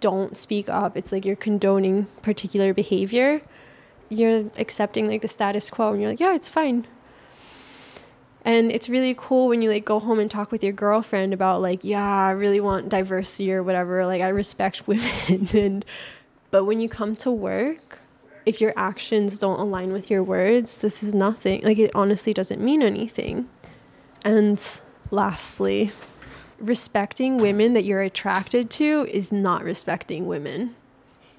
don't 0.00 0.36
speak 0.36 0.68
up, 0.68 0.96
it's 0.96 1.12
like 1.12 1.24
you're 1.24 1.36
condoning 1.36 2.06
particular 2.22 2.72
behavior. 2.72 3.42
You're 4.08 4.50
accepting 4.56 5.08
like 5.08 5.22
the 5.22 5.28
status 5.28 5.70
quo, 5.70 5.92
and 5.92 6.00
you're 6.00 6.10
like, 6.10 6.20
yeah, 6.20 6.34
it's 6.34 6.48
fine 6.48 6.86
and 8.44 8.72
it's 8.72 8.88
really 8.88 9.14
cool 9.16 9.48
when 9.48 9.62
you 9.62 9.70
like 9.70 9.84
go 9.84 10.00
home 10.00 10.18
and 10.18 10.30
talk 10.30 10.50
with 10.50 10.62
your 10.64 10.72
girlfriend 10.72 11.32
about 11.32 11.60
like 11.60 11.84
yeah 11.84 12.26
i 12.26 12.30
really 12.30 12.60
want 12.60 12.88
diversity 12.88 13.52
or 13.52 13.62
whatever 13.62 14.06
like 14.06 14.22
i 14.22 14.28
respect 14.28 14.86
women 14.86 15.48
and 15.52 15.84
but 16.50 16.64
when 16.64 16.80
you 16.80 16.88
come 16.88 17.14
to 17.14 17.30
work 17.30 17.98
if 18.46 18.60
your 18.60 18.72
actions 18.76 19.38
don't 19.38 19.60
align 19.60 19.92
with 19.92 20.10
your 20.10 20.22
words 20.22 20.78
this 20.78 21.02
is 21.02 21.14
nothing 21.14 21.60
like 21.62 21.78
it 21.78 21.90
honestly 21.94 22.32
doesn't 22.32 22.60
mean 22.60 22.82
anything 22.82 23.48
and 24.24 24.80
lastly 25.10 25.90
respecting 26.60 27.38
women 27.38 27.72
that 27.74 27.84
you're 27.84 28.02
attracted 28.02 28.70
to 28.70 29.06
is 29.10 29.32
not 29.32 29.64
respecting 29.64 30.26
women 30.26 30.74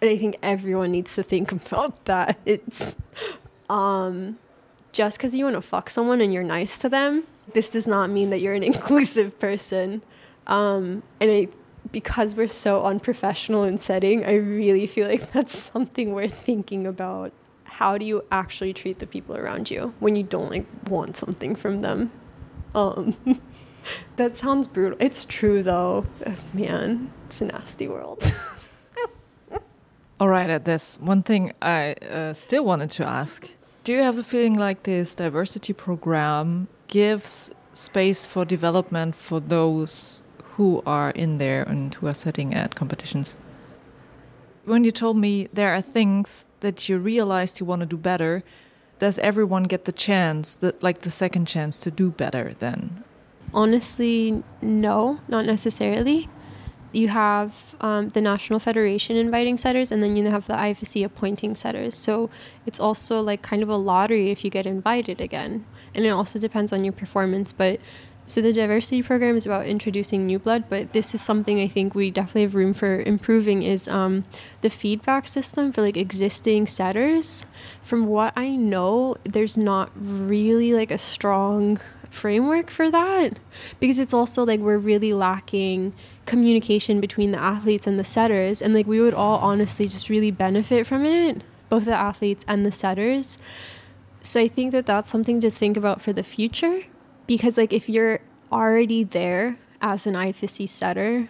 and 0.01 0.09
i 0.09 0.17
think 0.17 0.35
everyone 0.41 0.91
needs 0.91 1.15
to 1.15 1.23
think 1.23 1.51
about 1.71 2.03
that 2.05 2.37
it's 2.45 2.95
um 3.69 4.37
just 4.91 5.17
because 5.17 5.35
you 5.35 5.45
want 5.45 5.55
to 5.55 5.61
fuck 5.61 5.89
someone 5.89 6.21
and 6.21 6.33
you're 6.33 6.43
nice 6.43 6.77
to 6.79 6.89
them, 6.89 7.23
this 7.53 7.69
does 7.69 7.87
not 7.87 8.09
mean 8.09 8.29
that 8.29 8.41
you're 8.41 8.53
an 8.53 8.63
inclusive 8.71 9.39
person. 9.39 10.01
Um, 10.47 11.03
and 11.19 11.31
I, 11.31 11.47
because 11.91 12.35
we're 12.35 12.47
so 12.47 12.83
unprofessional 12.83 13.63
in 13.63 13.79
setting, 13.79 14.25
I 14.25 14.35
really 14.35 14.87
feel 14.87 15.07
like 15.07 15.31
that's 15.33 15.57
something 15.57 16.13
worth 16.13 16.33
thinking 16.33 16.85
about. 16.85 17.31
How 17.63 17.97
do 17.97 18.05
you 18.05 18.23
actually 18.31 18.73
treat 18.73 18.99
the 18.99 19.07
people 19.07 19.35
around 19.35 19.71
you 19.71 19.93
when 19.99 20.15
you 20.15 20.23
don't 20.23 20.51
like 20.51 20.65
want 20.87 21.15
something 21.15 21.55
from 21.55 21.81
them? 21.81 22.11
Um, 22.75 23.15
that 24.17 24.37
sounds 24.37 24.67
brutal. 24.67 24.97
It's 24.99 25.25
true 25.25 25.63
though. 25.63 26.05
Man, 26.53 27.11
it's 27.27 27.41
a 27.41 27.45
nasty 27.45 27.87
world. 27.87 28.23
All 30.19 30.27
right, 30.27 30.49
at 30.49 30.65
this 30.65 30.97
one 30.99 31.23
thing 31.23 31.53
I 31.61 31.93
uh, 31.93 32.33
still 32.33 32.63
wanted 32.63 32.91
to 32.91 33.07
ask 33.07 33.49
do 33.83 33.93
you 33.93 34.03
have 34.03 34.19
a 34.19 34.23
feeling 34.23 34.53
like 34.59 34.83
this 34.83 35.15
diversity 35.15 35.73
program 35.73 36.67
gives 36.87 37.49
space 37.73 38.27
for 38.27 38.45
development 38.45 39.15
for 39.15 39.39
those 39.39 40.21
who 40.53 40.83
are 40.85 41.09
in 41.11 41.39
there 41.39 41.63
and 41.63 41.91
who 41.95 42.05
are 42.05 42.13
sitting 42.13 42.53
at 42.53 42.75
competitions? 42.75 43.35
When 44.65 44.83
you 44.83 44.91
told 44.91 45.17
me 45.17 45.47
there 45.51 45.73
are 45.73 45.81
things 45.81 46.45
that 46.59 46.87
you 46.87 46.99
realized 46.99 47.59
you 47.59 47.65
want 47.65 47.79
to 47.79 47.87
do 47.87 47.97
better, 47.97 48.43
does 48.99 49.17
everyone 49.17 49.63
get 49.63 49.85
the 49.85 49.91
chance, 49.91 50.53
the, 50.53 50.75
like 50.81 51.01
the 51.01 51.09
second 51.09 51.47
chance 51.47 51.79
to 51.79 51.89
do 51.89 52.11
better 52.11 52.53
then? 52.59 53.03
Honestly, 53.53 54.43
no, 54.61 55.19
not 55.27 55.45
necessarily 55.45 56.29
you 56.93 57.07
have 57.07 57.53
um, 57.79 58.09
the 58.09 58.21
National 58.21 58.59
Federation 58.59 59.15
inviting 59.15 59.57
setters, 59.57 59.91
and 59.91 60.03
then 60.03 60.15
you 60.15 60.27
have 60.27 60.47
the 60.47 60.53
IFSC 60.53 61.03
appointing 61.05 61.55
setters. 61.55 61.95
So 61.95 62.29
it's 62.65 62.79
also 62.79 63.21
like 63.21 63.41
kind 63.41 63.63
of 63.63 63.69
a 63.69 63.75
lottery 63.75 64.29
if 64.29 64.43
you 64.43 64.49
get 64.49 64.65
invited 64.65 65.21
again. 65.21 65.65
And 65.95 66.05
it 66.05 66.09
also 66.09 66.37
depends 66.39 66.73
on 66.73 66.83
your 66.83 66.93
performance. 66.93 67.53
But 67.53 67.79
so 68.27 68.41
the 68.41 68.53
diversity 68.53 69.03
program 69.03 69.35
is 69.35 69.45
about 69.45 69.65
introducing 69.65 70.25
new 70.25 70.39
blood, 70.39 70.65
but 70.69 70.93
this 70.93 71.13
is 71.13 71.21
something 71.21 71.59
I 71.59 71.67
think 71.67 71.95
we 71.95 72.11
definitely 72.11 72.43
have 72.43 72.55
room 72.55 72.73
for 72.73 73.01
improving 73.01 73.63
is 73.63 73.87
um, 73.87 74.25
the 74.61 74.69
feedback 74.69 75.27
system 75.27 75.71
for 75.71 75.81
like 75.81 75.97
existing 75.97 76.67
setters. 76.67 77.45
From 77.81 78.05
what 78.05 78.33
I 78.35 78.55
know, 78.55 79.15
there's 79.23 79.57
not 79.57 79.91
really 79.95 80.73
like 80.73 80.91
a 80.91 80.97
strong 80.97 81.79
framework 82.11 82.69
for 82.69 82.91
that? 82.91 83.39
Because 83.79 83.97
it's 83.97 84.13
also 84.13 84.45
like 84.45 84.59
we're 84.59 84.77
really 84.77 85.13
lacking 85.13 85.93
communication 86.27 87.01
between 87.01 87.31
the 87.31 87.41
athletes 87.41 87.87
and 87.87 87.97
the 87.97 88.03
setters 88.03 88.61
and 88.61 88.75
like 88.75 88.85
we 88.85 89.01
would 89.01 89.15
all 89.15 89.39
honestly 89.39 89.87
just 89.87 90.07
really 90.07 90.29
benefit 90.29 90.85
from 90.85 91.03
it 91.03 91.43
both 91.71 91.85
the 91.85 91.95
athletes 91.95 92.45
and 92.47 92.63
the 92.65 92.71
setters. 92.71 93.39
So 94.21 94.39
i 94.39 94.47
think 94.47 94.71
that 94.73 94.85
that's 94.85 95.09
something 95.09 95.39
to 95.39 95.49
think 95.49 95.75
about 95.77 95.99
for 95.99 96.13
the 96.13 96.21
future 96.21 96.83
because 97.25 97.57
like 97.57 97.73
if 97.73 97.89
you're 97.89 98.19
already 98.51 99.03
there 99.03 99.57
as 99.81 100.05
an 100.05 100.13
IFSC 100.13 100.69
setter 100.69 101.27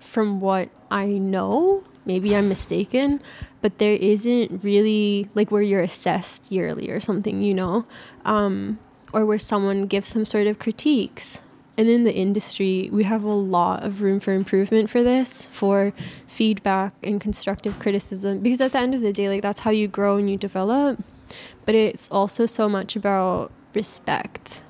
from 0.00 0.40
what 0.40 0.68
i 0.90 1.06
know 1.06 1.84
maybe 2.04 2.36
i'm 2.36 2.48
mistaken 2.48 3.20
but 3.60 3.78
there 3.78 3.94
isn't 3.94 4.62
really 4.62 5.28
like 5.34 5.50
where 5.50 5.62
you're 5.62 5.82
assessed 5.82 6.52
yearly 6.52 6.90
or 6.90 7.00
something 7.00 7.42
you 7.42 7.54
know? 7.54 7.86
Um, 8.24 8.78
or 9.12 9.24
where 9.24 9.38
someone 9.38 9.86
gives 9.86 10.08
some 10.08 10.24
sort 10.24 10.46
of 10.46 10.58
critiques. 10.58 11.40
And 11.76 11.88
in 11.88 12.02
the 12.02 12.14
industry, 12.14 12.90
we 12.92 13.04
have 13.04 13.22
a 13.22 13.32
lot 13.32 13.84
of 13.84 14.02
room 14.02 14.18
for 14.18 14.32
improvement 14.32 14.90
for 14.90 15.02
this, 15.02 15.46
for 15.46 15.92
feedback 16.26 16.92
and 17.04 17.20
constructive 17.20 17.78
criticism, 17.78 18.40
because 18.40 18.60
at 18.60 18.72
the 18.72 18.78
end 18.78 18.94
of 18.94 19.00
the 19.00 19.12
day, 19.12 19.28
like 19.28 19.42
that's 19.42 19.60
how 19.60 19.70
you 19.70 19.86
grow 19.86 20.16
and 20.16 20.28
you 20.28 20.36
develop. 20.36 21.02
But 21.64 21.76
it's 21.76 22.10
also 22.10 22.46
so 22.46 22.68
much 22.68 22.96
about 22.96 23.52
respect. 23.74 24.62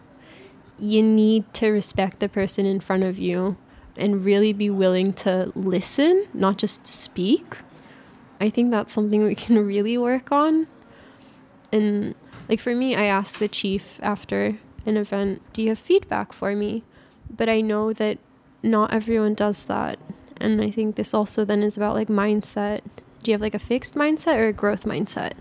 You 0.79 1.03
need 1.03 1.53
to 1.55 1.71
respect 1.71 2.21
the 2.21 2.29
person 2.29 2.67
in 2.67 2.81
front 2.81 3.05
of 3.05 3.19
you 3.19 3.57
and 3.97 4.25
really 4.25 4.53
be 4.53 4.71
willing 4.71 5.13
to 5.13 5.51
listen, 5.55 6.27
not 6.33 6.59
just 6.59 6.87
speak. 6.87 7.57
I 8.41 8.51
think 8.51 8.71
that's 8.71 8.93
something 8.93 9.25
we 9.25 9.35
can 9.35 9.59
really 9.67 9.99
work 9.99 10.31
on. 10.31 10.69
And 11.73 12.15
like 12.49 12.61
for 12.61 12.75
me, 12.75 12.95
I 12.95 13.05
asked 13.05 13.39
the 13.39 13.49
chief 13.49 13.99
after 14.03 14.59
an 14.87 14.97
event, 14.97 15.43
Do 15.53 15.63
you 15.63 15.69
have 15.69 15.79
feedback 15.79 16.33
for 16.33 16.55
me? 16.55 16.83
But 17.31 17.49
I 17.49 17.61
know 17.61 17.93
that 17.93 18.19
not 18.63 18.93
everyone 18.93 19.35
does 19.35 19.65
that. 19.65 19.99
And 20.41 20.61
I 20.61 20.71
think 20.71 20.97
this 20.97 21.15
also 21.15 21.45
then 21.45 21.63
is 21.63 21.77
about 21.77 21.95
like 21.95 22.09
mindset. 22.09 22.81
Do 23.23 23.31
you 23.31 23.35
have 23.35 23.41
like 23.41 23.55
a 23.55 23.59
fixed 23.59 23.95
mindset 23.95 24.37
or 24.39 24.49
a 24.49 24.53
growth 24.53 24.85
mindset? 24.85 25.33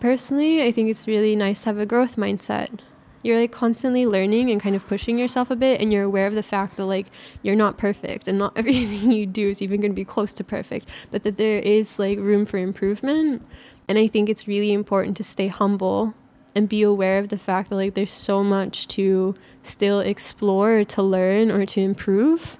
Personally, 0.00 0.62
I 0.62 0.72
think 0.72 0.90
it's 0.90 1.06
really 1.06 1.36
nice 1.36 1.60
to 1.60 1.66
have 1.66 1.78
a 1.78 1.86
growth 1.86 2.16
mindset. 2.16 2.80
You're 3.22 3.38
like 3.38 3.52
constantly 3.52 4.06
learning 4.06 4.50
and 4.50 4.60
kind 4.60 4.74
of 4.74 4.86
pushing 4.86 5.18
yourself 5.18 5.50
a 5.50 5.56
bit, 5.56 5.80
and 5.80 5.92
you're 5.92 6.04
aware 6.04 6.26
of 6.26 6.34
the 6.34 6.42
fact 6.42 6.76
that 6.76 6.86
like 6.86 7.06
you're 7.42 7.56
not 7.56 7.78
perfect 7.78 8.26
and 8.26 8.38
not 8.38 8.54
everything 8.56 9.12
you 9.12 9.26
do 9.26 9.50
is 9.50 9.62
even 9.62 9.80
going 9.80 9.92
to 9.92 9.96
be 9.96 10.04
close 10.04 10.32
to 10.34 10.44
perfect, 10.44 10.88
but 11.10 11.22
that 11.22 11.36
there 11.36 11.58
is 11.58 11.98
like 11.98 12.18
room 12.18 12.44
for 12.46 12.56
improvement. 12.56 13.46
And 13.88 13.98
I 13.98 14.06
think 14.06 14.28
it's 14.28 14.48
really 14.48 14.72
important 14.72 15.16
to 15.18 15.24
stay 15.24 15.48
humble 15.48 16.14
and 16.54 16.68
be 16.68 16.82
aware 16.82 17.18
of 17.18 17.28
the 17.28 17.38
fact 17.38 17.70
that 17.70 17.76
like 17.76 17.94
there's 17.94 18.10
so 18.10 18.42
much 18.42 18.88
to 18.88 19.34
still 19.62 20.00
explore 20.00 20.84
to 20.84 21.02
learn 21.02 21.50
or 21.50 21.66
to 21.66 21.80
improve 21.80 22.58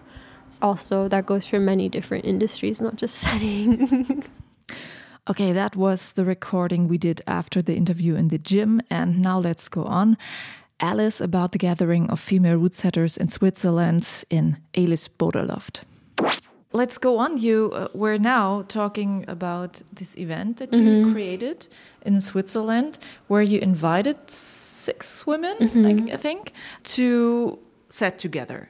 also 0.62 1.08
that 1.08 1.26
goes 1.26 1.46
for 1.46 1.58
many 1.58 1.88
different 1.88 2.24
industries, 2.24 2.80
not 2.80 2.96
just 2.96 3.16
setting. 3.26 4.24
okay, 5.28 5.52
that 5.52 5.76
was 5.76 6.12
the 6.12 6.24
recording 6.24 6.88
we 6.88 6.98
did 6.98 7.20
after 7.26 7.62
the 7.62 7.76
interview 7.76 8.14
in 8.14 8.28
the 8.28 8.38
gym. 8.38 8.80
And 8.90 9.20
now 9.20 9.38
let's 9.38 9.68
go 9.68 9.84
on. 9.84 10.16
Alice 10.80 11.20
about 11.20 11.52
the 11.52 11.58
gathering 11.58 12.08
of 12.10 12.18
female 12.18 12.56
route 12.56 12.74
setters 12.74 13.18
in 13.18 13.28
Switzerland 13.28 14.24
in 14.30 14.58
Elis 14.74 15.08
Bodeloft. 15.08 15.82
Let's 16.72 16.98
go 16.98 17.18
on. 17.18 17.38
You 17.38 17.72
uh, 17.72 17.88
were 17.94 18.18
now 18.18 18.62
talking 18.68 19.24
about 19.26 19.82
this 19.92 20.16
event 20.16 20.58
that 20.58 20.72
you 20.72 20.82
mm 20.82 21.04
-hmm. 21.04 21.12
created 21.12 21.68
in 22.04 22.20
Switzerland, 22.20 22.98
where 23.26 23.42
you 23.42 23.60
invited 23.60 24.16
six 24.26 25.24
women, 25.26 25.56
mm 25.60 25.68
-hmm. 25.68 26.08
I, 26.08 26.14
I, 26.14 26.18
think, 26.18 26.52
to 26.96 27.58
set 27.88 28.22
together. 28.22 28.68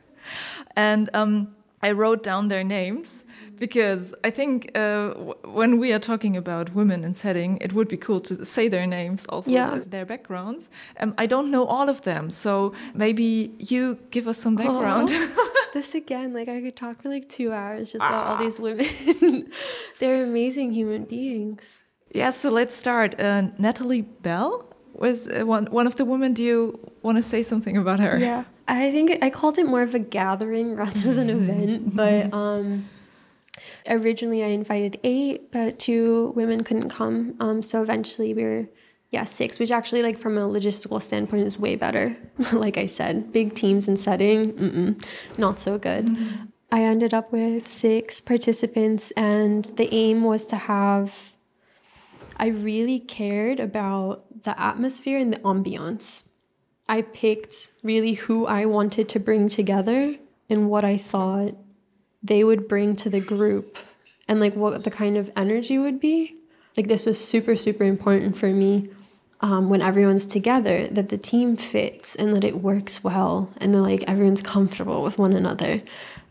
And 0.74 1.09
um, 1.14 1.48
I 1.82 1.92
wrote 1.92 2.30
down 2.30 2.48
their 2.48 2.64
names 2.64 3.24
because 3.61 4.14
I 4.24 4.30
think 4.30 4.70
uh, 4.74 5.11
when 5.44 5.78
we 5.78 5.92
are 5.92 5.98
talking 5.98 6.36
about 6.36 6.74
women 6.74 7.04
in 7.04 7.14
setting, 7.14 7.58
it 7.61 7.72
would 7.74 7.88
be 7.88 7.98
cool 7.98 8.18
to 8.20 8.44
say 8.44 8.66
their 8.68 8.86
names, 8.86 9.26
also 9.26 9.50
yeah. 9.50 9.80
their 9.86 10.06
backgrounds. 10.06 10.68
Um, 10.98 11.14
I 11.18 11.26
don't 11.26 11.50
know 11.50 11.66
all 11.66 11.88
of 11.88 12.02
them, 12.02 12.30
so 12.30 12.72
maybe 12.94 13.54
you 13.58 13.98
give 14.11 14.26
us 14.26 14.38
some 14.38 14.56
background. 14.56 15.11
Oh, 15.12 15.52
this 15.74 15.94
again, 15.94 16.32
like 16.32 16.48
I 16.48 16.61
could 16.62 16.74
talk 16.74 17.02
for 17.02 17.11
like 17.11 17.28
two 17.28 17.52
hours 17.52 17.92
just 17.92 18.02
about 18.04 18.26
all 18.26 18.36
these 18.38 18.58
women. 18.58 19.52
They're 19.98 20.24
amazing 20.24 20.72
human 20.72 21.04
beings. 21.04 21.82
Yeah, 22.12 22.30
so 22.30 22.48
let's 22.50 22.74
start. 22.74 23.20
Uh, 23.20 23.42
Natalie 23.58 24.02
Bell 24.02 24.66
was 24.94 25.28
uh, 25.28 25.46
one 25.46 25.66
one 25.66 25.86
of 25.86 25.96
the 25.96 26.06
women. 26.06 26.32
Do 26.32 26.42
you 26.42 26.80
want 27.02 27.18
to 27.18 27.22
say 27.22 27.42
something 27.42 27.76
about 27.76 28.00
her? 28.00 28.18
Yeah. 28.18 28.44
I 28.68 28.92
think 28.92 29.18
I 29.22 29.30
called 29.30 29.58
it 29.58 29.66
more 29.66 29.82
of 29.82 29.94
a 29.94 29.98
gathering 29.98 30.76
rather 30.82 31.14
than 31.14 31.28
an 31.28 31.30
event, 31.30 31.96
but 31.96 32.32
um, 32.32 32.88
originally 33.88 34.42
I 34.42 34.48
invited 34.48 34.98
eight, 35.04 35.50
but 35.50 35.78
two 35.78 36.32
women 36.36 36.64
couldn't 36.64 36.90
come. 36.90 37.34
Um, 37.40 37.62
so 37.62 37.82
eventually 37.82 38.34
we 38.34 38.44
were, 38.44 38.68
yeah, 39.11 39.24
six, 39.24 39.58
which 39.58 39.70
actually, 39.70 40.02
like 40.02 40.18
from 40.18 40.38
a 40.38 40.48
logistical 40.48 41.02
standpoint, 41.02 41.46
is 41.46 41.58
way 41.58 41.76
better. 41.76 42.16
like 42.52 42.76
I 42.76 42.86
said, 42.86 43.32
big 43.32 43.54
teams 43.54 43.88
and 43.88 43.98
setting, 43.98 44.52
mm-mm, 44.52 45.04
not 45.38 45.58
so 45.58 45.78
good. 45.78 46.06
Mm-hmm. 46.06 46.44
I 46.72 46.82
ended 46.82 47.12
up 47.12 47.32
with 47.32 47.68
six 47.68 48.20
participants, 48.20 49.11
and 49.12 49.64
the 49.76 49.92
aim 49.92 50.22
was 50.22 50.44
to 50.46 50.56
have. 50.56 51.32
I 52.36 52.46
really 52.46 53.00
cared 53.00 53.61
about 53.61 54.44
the 54.44 54.58
atmosphere 54.58 55.18
and 55.18 55.34
the 55.34 55.38
ambiance. 55.40 56.22
I 56.88 57.02
picked 57.02 57.70
really 57.82 58.14
who 58.14 58.46
I 58.46 58.64
wanted 58.64 59.08
to 59.11 59.20
bring 59.20 59.48
together 59.48 60.16
and 60.48 60.68
what 60.68 60.84
I 60.84 60.96
thought 60.96 61.54
they 62.23 62.45
would 62.45 62.68
bring 62.68 62.97
to 62.97 63.11
the 63.11 63.21
group 63.21 63.79
and 64.29 64.41
like 64.41 64.55
what 64.55 64.85
the 64.85 64.91
kind 64.91 65.16
of 65.16 65.31
energy 65.37 65.79
would 65.79 66.01
be. 66.01 66.37
Like 66.77 66.89
this 66.89 67.07
was 67.07 67.23
super, 67.23 67.57
super 67.57 67.85
important 67.85 68.37
for 68.37 68.49
me 68.49 68.91
um, 69.41 69.68
when 69.68 69.83
everyone's 69.83 70.27
together 70.27 70.87
that 70.89 71.09
the 71.09 71.18
team 71.18 71.57
fits 71.57 72.14
and 72.14 72.35
that 72.35 72.45
it 72.45 72.61
works 72.61 73.03
well 73.03 73.51
and 73.57 73.75
that 73.75 73.81
like 73.81 74.05
everyone's 74.07 74.43
comfortable 74.43 75.03
with 75.03 75.18
one 75.18 75.33
another. 75.33 75.83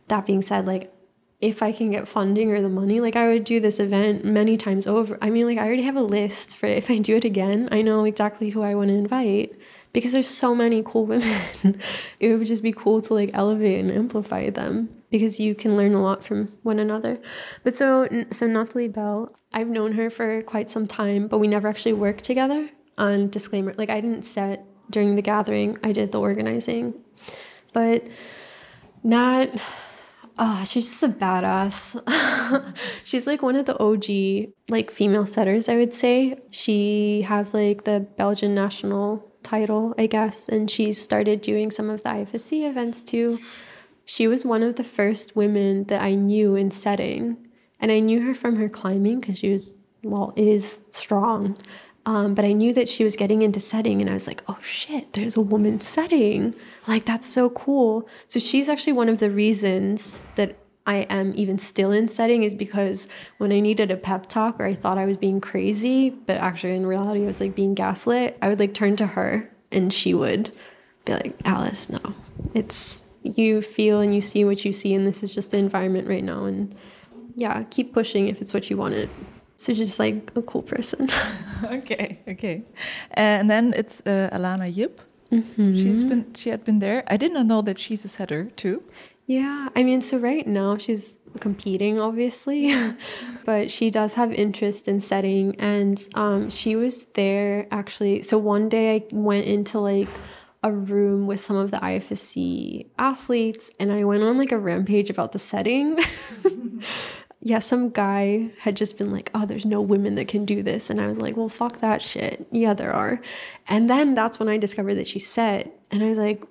That 0.08 0.26
being 0.26 0.42
said, 0.42 0.66
like 0.66 0.94
if 1.42 1.64
I 1.64 1.72
can 1.72 1.92
get 1.92 2.08
funding 2.08 2.52
or 2.52 2.62
the 2.62 2.70
money, 2.70 3.00
like 3.00 3.16
I 3.16 3.28
would 3.28 3.44
do 3.44 3.60
this 3.60 3.80
event 3.80 4.26
many 4.26 4.58
times 4.58 4.88
over. 4.88 5.18
I 5.22 5.30
mean, 5.30 5.46
like 5.46 5.58
I 5.58 5.66
already 5.66 5.84
have 5.84 5.96
a 5.96 6.04
list 6.04 6.56
for 6.56 6.68
if 6.68 6.90
I 6.90 6.98
do 6.98 7.16
it 7.16 7.26
again, 7.26 7.68
I 7.72 7.82
know 7.82 8.06
exactly 8.06 8.50
who 8.50 8.62
I 8.62 8.76
want 8.76 8.90
to 8.90 8.96
invite 8.96 9.58
because 9.92 10.12
there's 10.12 10.28
so 10.28 10.54
many 10.54 10.84
cool 10.86 11.06
women. 11.08 11.82
it 12.20 12.38
would 12.38 12.48
just 12.48 12.64
be 12.64 12.72
cool 12.72 13.02
to 13.02 13.14
like 13.14 13.32
elevate 13.34 13.80
and 13.80 13.92
amplify 13.92 14.50
them 14.50 14.90
because 15.10 15.40
you 15.40 15.56
can 15.56 15.76
learn 15.76 15.94
a 15.94 16.02
lot 16.02 16.24
from 16.24 16.54
one 16.64 16.80
another. 16.80 17.20
But 17.64 17.74
so 17.74 18.08
so 18.32 18.48
Natalie 18.48 18.88
Bell, 18.88 19.36
I've 19.54 19.70
known 19.70 19.94
her 19.94 20.10
for 20.10 20.42
quite 20.44 20.70
some 20.70 20.88
time, 20.88 21.28
but 21.28 21.40
we 21.40 21.48
never 21.48 21.68
actually 21.68 21.94
worked 21.94 22.24
together. 22.24 22.70
On 22.98 23.30
disclaimer, 23.30 23.74
like 23.78 23.90
I 23.90 24.02
didn't 24.02 24.24
set 24.24 24.66
during 24.90 25.16
the 25.16 25.22
gathering, 25.22 25.78
I 25.84 25.94
did 25.94 26.12
the 26.12 26.20
organizing. 26.20 26.96
But 27.74 28.08
Nat 29.04 29.56
Oh, 30.42 30.64
she's 30.64 30.86
just 30.86 31.04
a 31.04 31.10
badass. 31.10 32.00
she's 33.04 33.28
like 33.28 33.42
one 33.42 33.58
of 33.58 33.66
the 33.66 33.78
OG 33.78 34.54
like 34.70 34.90
female 34.90 35.26
setters, 35.26 35.68
I 35.68 35.76
would 35.76 35.94
say. 35.94 36.40
She 36.50 37.24
has 37.24 37.54
like 37.54 37.84
the 37.84 38.00
Belgian 38.18 38.56
national 38.56 39.30
title, 39.44 39.94
I 39.98 40.08
guess, 40.08 40.48
and 40.48 40.72
she 40.72 40.94
started 40.94 41.42
doing 41.42 41.72
some 41.72 41.90
of 41.90 42.04
the 42.04 42.10
IFSC 42.10 42.70
events 42.70 43.04
too. 43.04 43.40
She 44.10 44.28
was 44.28 44.44
one 44.44 44.64
of 44.64 44.76
the 44.76 44.84
first 44.84 45.36
women 45.36 45.84
that 45.84 46.02
I 46.02 46.16
knew 46.16 46.56
in 46.56 46.72
setting, 46.72 47.38
and 47.80 47.92
I 47.92 48.00
knew 48.00 48.22
her 48.22 48.34
from 48.34 48.56
her 48.56 48.68
climbing 48.68 49.20
because 49.20 49.38
she 49.38 49.52
was, 49.52 49.76
well, 50.02 50.34
is 50.36 50.80
strong. 50.90 51.56
Um, 52.08 52.34
but 52.34 52.44
I 52.44 52.54
knew 52.54 52.74
that 52.74 52.90
she 52.90 53.04
was 53.04 53.16
getting 53.16 53.44
into 53.44 53.60
setting, 53.60 54.02
and 54.02 54.10
I 54.10 54.14
was 54.14 54.26
like, 54.26 54.42
oh 54.48 54.58
shit, 54.64 55.14
there's 55.14 55.36
a 55.36 55.42
woman 55.42 55.80
setting. 55.80 56.56
Like, 56.88 57.06
that's 57.06 57.30
so 57.30 57.52
cool. 57.52 58.10
So, 58.26 58.40
she's 58.40 58.68
actually 58.68 58.94
one 58.94 59.10
of 59.10 59.20
the 59.20 59.30
reasons 59.30 60.24
that 60.34 60.58
I 60.88 61.02
am 61.02 61.32
even 61.36 61.60
still 61.60 61.92
in 61.92 62.08
setting 62.08 62.42
is 62.42 62.56
because 62.56 63.08
when 63.38 63.52
I 63.52 63.60
needed 63.60 63.92
a 63.92 63.96
pep 63.96 64.26
talk 64.26 64.60
or 64.60 64.66
I 64.66 64.74
thought 64.74 64.98
I 64.98 65.06
was 65.06 65.18
being 65.18 65.40
crazy, 65.40 66.10
but 66.10 66.38
actually 66.38 66.74
in 66.74 66.88
reality 66.88 67.22
I 67.22 67.28
was 67.28 67.40
like 67.40 67.54
being 67.54 67.76
gaslit, 67.76 68.40
I 68.42 68.50
would 68.50 68.60
like 68.60 68.74
turn 68.74 68.96
to 68.96 69.06
her 69.06 69.52
and 69.72 69.94
she 69.94 70.16
would 70.16 70.52
be 71.06 71.14
like, 71.14 71.36
Alice, 71.46 71.92
no, 71.92 72.16
it's 72.56 73.04
you 73.24 73.62
feel 73.62 74.00
and 74.00 74.14
you 74.14 74.22
see 74.22 74.46
what 74.46 74.66
you 74.66 74.74
see, 74.74 74.94
and 74.94 75.06
this 75.06 75.24
is 75.24 75.34
just 75.36 75.52
the 75.52 75.58
environment 75.58 76.08
right 76.08 76.24
now. 76.24 76.46
And 76.46 76.76
yeah, 77.36 77.64
keep 77.70 77.94
pushing 77.94 78.28
if 78.28 78.42
it's 78.42 78.54
what 78.54 78.70
you 78.70 78.78
wanted. 78.78 79.10
So 79.58 79.74
just 79.74 80.00
like 80.00 80.32
a 80.36 80.42
cool 80.42 80.64
person. 80.64 81.10
okay, 81.66 82.20
okay. 82.28 82.64
And 83.12 83.50
then 83.50 83.74
it's 83.76 84.02
uh, 84.06 84.30
Alana 84.32 84.74
Yip. 84.74 85.02
Mm 85.32 85.44
-hmm. 85.44 85.72
She's 85.72 86.04
been 86.04 86.26
she 86.36 86.50
had 86.50 86.64
been 86.64 86.80
there. 86.80 87.04
I 87.14 87.18
did 87.18 87.32
not 87.32 87.46
know 87.46 87.62
that 87.64 87.80
she's 87.80 88.06
a 88.06 88.08
setter 88.08 88.50
too. 88.56 88.82
Yeah, 89.30 89.70
I 89.76 89.84
mean, 89.84 90.02
so 90.02 90.18
right 90.18 90.48
now 90.48 90.78
she's 90.78 91.20
competing, 91.40 92.02
obviously, 92.02 92.74
but 93.46 93.70
she 93.70 93.92
does 93.92 94.14
have 94.16 94.34
interest 94.34 94.88
in 94.88 95.02
setting, 95.02 95.56
and 95.60 96.00
um, 96.16 96.50
she 96.50 96.76
was 96.76 97.06
there 97.14 97.68
actually. 97.70 98.24
So 98.24 98.40
one 98.40 98.70
day 98.70 98.96
I 98.96 99.04
went 99.14 99.46
into 99.46 99.80
like 99.80 100.10
a 100.62 100.72
room 100.72 101.26
with 101.26 101.42
some 101.42 101.56
of 101.56 101.72
the 101.72 101.78
IFSC 101.78 102.88
athletes, 102.98 103.70
and 103.80 103.92
I 103.92 104.04
went 104.04 104.24
on 104.24 104.38
like 104.38 104.52
a 104.52 104.60
rampage 104.60 105.10
about 105.10 105.32
the 105.32 105.40
setting. 105.40 105.98
yeah, 107.42 107.60
some 107.60 107.90
guy 107.90 108.52
had 108.60 108.76
just 108.76 108.98
been 108.98 109.12
like, 109.12 109.32
oh, 109.34 109.46
there's 109.46 109.66
no 109.66 109.80
women 109.80 110.16
that 110.16 110.28
can 110.28 110.44
do 110.44 110.62
this. 110.62 110.90
And 110.90 111.00
I 111.00 111.08
was 111.08 111.20
like, 111.20 111.38
well, 111.38 111.48
fuck 111.48 111.80
that 111.80 112.02
shit. 112.02 112.46
Yeah, 112.52 112.74
there 112.74 112.92
are. 112.92 113.22
And 113.68 113.90
then 113.90 114.14
that's 114.14 114.40
when 114.40 114.50
I 114.50 114.58
discovered 114.58 114.96
that 114.96 115.08
she 115.08 115.20
set. 115.20 115.74
And 115.90 116.04
I 116.04 116.10
was 116.10 116.18
like, 116.18 116.44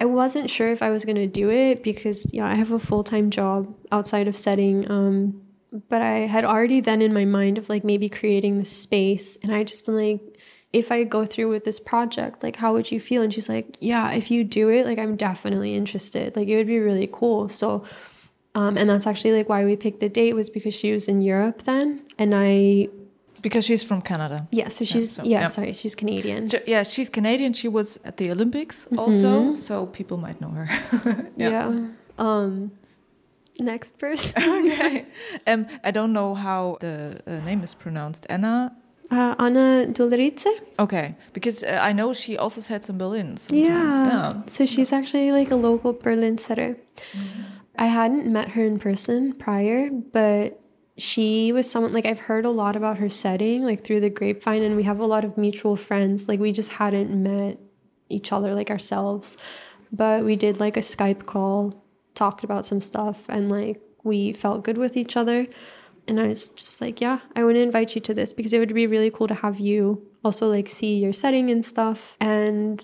I 0.00 0.04
wasn't 0.04 0.50
sure 0.50 0.70
if 0.70 0.82
I 0.82 0.90
was 0.90 1.04
going 1.04 1.16
to 1.16 1.26
do 1.26 1.50
it 1.50 1.82
because, 1.82 2.26
yeah, 2.32 2.46
I 2.46 2.54
have 2.54 2.72
a 2.72 2.78
full 2.78 3.02
time 3.02 3.30
job 3.30 3.74
outside 3.90 4.28
of 4.28 4.36
setting. 4.36 4.88
Um, 4.90 5.40
but 5.88 6.02
I 6.02 6.20
had 6.20 6.44
already 6.44 6.80
then 6.80 7.00
in 7.00 7.14
my 7.14 7.24
mind 7.24 7.56
of 7.56 7.68
like 7.70 7.82
maybe 7.82 8.08
creating 8.08 8.58
this 8.58 8.70
space. 8.70 9.36
And 9.42 9.54
I 9.54 9.64
just 9.64 9.86
been 9.86 9.96
like, 9.96 10.37
if 10.72 10.92
I 10.92 11.04
go 11.04 11.24
through 11.24 11.48
with 11.48 11.64
this 11.64 11.80
project, 11.80 12.42
like, 12.42 12.56
how 12.56 12.72
would 12.74 12.90
you 12.90 13.00
feel? 13.00 13.22
And 13.22 13.32
she's 13.32 13.48
like, 13.48 13.76
yeah, 13.80 14.12
if 14.12 14.30
you 14.30 14.44
do 14.44 14.68
it, 14.68 14.84
like, 14.86 14.98
I'm 14.98 15.16
definitely 15.16 15.74
interested. 15.74 16.36
Like, 16.36 16.48
it 16.48 16.56
would 16.56 16.66
be 16.66 16.78
really 16.78 17.08
cool. 17.10 17.48
So, 17.48 17.84
um, 18.54 18.76
and 18.76 18.90
that's 18.90 19.06
actually 19.06 19.32
like 19.32 19.48
why 19.48 19.64
we 19.64 19.76
picked 19.76 20.00
the 20.00 20.08
date 20.08 20.34
was 20.34 20.50
because 20.50 20.74
she 20.74 20.92
was 20.92 21.08
in 21.08 21.20
Europe 21.20 21.62
then. 21.62 22.02
And 22.18 22.34
I 22.34 22.88
because 23.40 23.64
she's 23.64 23.84
from 23.84 24.02
Canada. 24.02 24.48
Yeah, 24.50 24.68
so 24.68 24.84
she's 24.84 25.16
yeah, 25.18 25.22
so, 25.22 25.30
yeah, 25.30 25.40
yeah. 25.40 25.46
sorry, 25.46 25.72
she's 25.72 25.94
Canadian. 25.94 26.48
So, 26.48 26.58
yeah, 26.66 26.82
she's 26.82 27.08
Canadian. 27.08 27.52
She 27.52 27.68
was 27.68 28.00
at 28.04 28.16
the 28.16 28.30
Olympics 28.30 28.86
mm 28.86 28.96
-hmm. 28.96 29.04
also, 29.04 29.56
so 29.56 29.86
people 29.86 30.16
might 30.16 30.38
know 30.38 30.50
her. 30.50 30.66
yeah. 31.36 31.52
yeah. 31.52 31.74
Um 32.16 32.72
next 33.60 33.98
person. 33.98 34.42
okay. 34.58 35.04
Um 35.46 35.66
I 35.84 35.90
don't 35.92 36.12
know 36.12 36.34
how 36.34 36.76
the 36.80 37.20
uh, 37.26 37.44
name 37.44 37.62
is 37.64 37.74
pronounced. 37.74 38.26
Anna 38.28 38.72
uh, 39.10 39.34
Anna 39.38 39.86
Dulerice. 39.88 40.46
Okay, 40.78 41.14
because 41.32 41.62
uh, 41.62 41.78
I 41.80 41.92
know 41.92 42.12
she 42.12 42.36
also 42.36 42.60
sets 42.60 42.88
in 42.88 42.98
Berlin 42.98 43.36
sometimes. 43.36 43.66
Yeah. 43.66 44.06
yeah. 44.06 44.42
So 44.46 44.66
she's 44.66 44.92
actually 44.92 45.32
like 45.32 45.50
a 45.50 45.56
local 45.56 45.92
Berlin 45.92 46.38
setter. 46.38 46.76
Mm. 47.12 47.22
I 47.76 47.86
hadn't 47.86 48.26
met 48.26 48.50
her 48.50 48.64
in 48.64 48.78
person 48.78 49.32
prior, 49.32 49.90
but 49.90 50.60
she 50.98 51.52
was 51.52 51.70
someone 51.70 51.92
like 51.92 52.04
I've 52.04 52.18
heard 52.18 52.44
a 52.44 52.50
lot 52.50 52.74
about 52.74 52.98
her 52.98 53.08
setting 53.08 53.64
like 53.64 53.84
through 53.84 54.00
the 54.00 54.10
grapevine 54.10 54.62
and 54.62 54.74
we 54.74 54.82
have 54.82 54.98
a 54.98 55.06
lot 55.06 55.24
of 55.24 55.38
mutual 55.38 55.76
friends 55.76 56.28
like 56.28 56.40
we 56.40 56.50
just 56.50 56.70
hadn't 56.70 57.10
met 57.10 57.58
each 58.08 58.32
other 58.32 58.52
like 58.52 58.68
ourselves 58.68 59.36
but 59.92 60.24
we 60.24 60.34
did 60.34 60.58
like 60.58 60.76
a 60.76 60.80
Skype 60.80 61.24
call 61.24 61.84
talked 62.14 62.42
about 62.42 62.66
some 62.66 62.80
stuff 62.80 63.22
and 63.28 63.48
like 63.48 63.80
we 64.02 64.32
felt 64.32 64.64
good 64.64 64.76
with 64.76 64.96
each 64.96 65.16
other 65.16 65.46
and 66.08 66.18
I 66.20 66.26
was 66.28 66.50
just 66.50 66.80
like 66.80 67.00
yeah 67.00 67.20
I 67.36 67.44
want 67.44 67.56
to 67.56 67.60
invite 67.62 67.94
you 67.94 68.00
to 68.02 68.14
this 68.14 68.32
because 68.32 68.52
it 68.52 68.58
would 68.58 68.74
be 68.74 68.86
really 68.86 69.10
cool 69.10 69.28
to 69.28 69.34
have 69.34 69.58
you 69.60 70.06
also 70.24 70.48
like 70.48 70.68
see 70.68 70.98
your 70.98 71.12
setting 71.12 71.50
and 71.50 71.64
stuff 71.64 72.16
and 72.20 72.82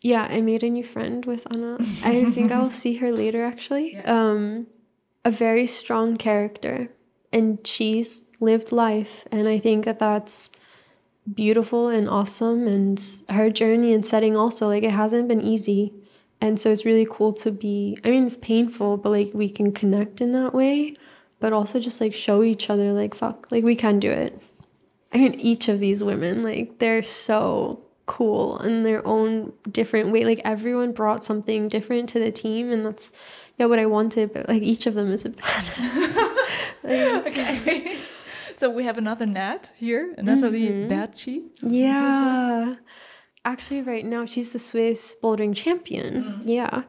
Yeah, 0.00 0.26
I 0.30 0.40
made 0.42 0.62
a 0.62 0.68
new 0.68 0.84
friend 0.84 1.24
with 1.24 1.46
Anna. 1.50 1.78
I 2.02 2.30
think 2.32 2.52
I'll 2.52 2.70
see 2.82 2.94
her 2.98 3.10
later 3.12 3.44
actually. 3.44 3.96
Um 4.04 4.66
a 5.24 5.30
very 5.30 5.66
strong 5.66 6.16
character 6.16 6.90
and 7.32 7.66
she's 7.66 8.22
lived 8.40 8.70
life 8.72 9.24
and 9.32 9.48
I 9.48 9.58
think 9.58 9.84
that 9.86 9.98
that's 9.98 10.50
beautiful 11.32 11.88
and 11.88 12.06
awesome 12.08 12.66
and 12.68 13.02
her 13.30 13.48
journey 13.48 13.94
and 13.94 14.04
setting 14.04 14.36
also 14.36 14.68
like 14.68 14.82
it 14.82 14.90
hasn't 14.90 15.28
been 15.28 15.40
easy. 15.40 15.94
And 16.40 16.60
so 16.60 16.70
it's 16.70 16.84
really 16.84 17.06
cool 17.10 17.32
to 17.44 17.50
be 17.50 17.96
I 18.04 18.10
mean 18.10 18.24
it's 18.26 18.36
painful 18.36 18.98
but 18.98 19.10
like 19.10 19.30
we 19.32 19.48
can 19.48 19.72
connect 19.72 20.20
in 20.20 20.32
that 20.32 20.52
way 20.52 20.94
but 21.44 21.52
also 21.52 21.78
just 21.78 22.00
like 22.00 22.14
show 22.14 22.42
each 22.42 22.70
other 22.70 22.94
like 22.94 23.14
fuck 23.14 23.46
like 23.50 23.62
we 23.62 23.76
can 23.76 24.00
do 24.00 24.10
it. 24.10 24.42
I 25.12 25.18
mean 25.18 25.34
each 25.34 25.68
of 25.68 25.78
these 25.78 26.02
women 26.02 26.42
like 26.42 26.78
they're 26.78 27.02
so 27.02 27.82
cool 28.06 28.60
in 28.60 28.82
their 28.82 29.06
own 29.06 29.52
different 29.70 30.10
way. 30.10 30.24
Like 30.24 30.40
everyone 30.42 30.92
brought 30.92 31.22
something 31.22 31.68
different 31.68 32.08
to 32.08 32.18
the 32.18 32.32
team, 32.32 32.72
and 32.72 32.86
that's 32.86 33.12
yeah 33.58 33.66
what 33.66 33.78
I 33.78 33.84
wanted. 33.84 34.32
But 34.32 34.48
like 34.48 34.62
each 34.62 34.86
of 34.86 34.94
them 34.94 35.12
is 35.12 35.26
a 35.26 35.30
badass. 35.32 36.16
like, 36.82 37.26
okay. 37.26 37.98
So 38.56 38.70
we 38.70 38.84
have 38.84 38.98
another 38.98 39.26
Nat 39.26 39.72
here, 39.76 40.14
Natalie 40.16 40.70
mm 40.70 40.88
-hmm. 40.88 41.42
Yeah. 41.60 42.76
Actually, 43.42 43.82
right 43.82 44.06
now 44.06 44.26
she's 44.26 44.50
the 44.50 44.58
Swiss 44.58 45.16
bouldering 45.20 45.54
champion. 45.64 46.12
Mm. 46.14 46.42
Yeah 46.46 46.84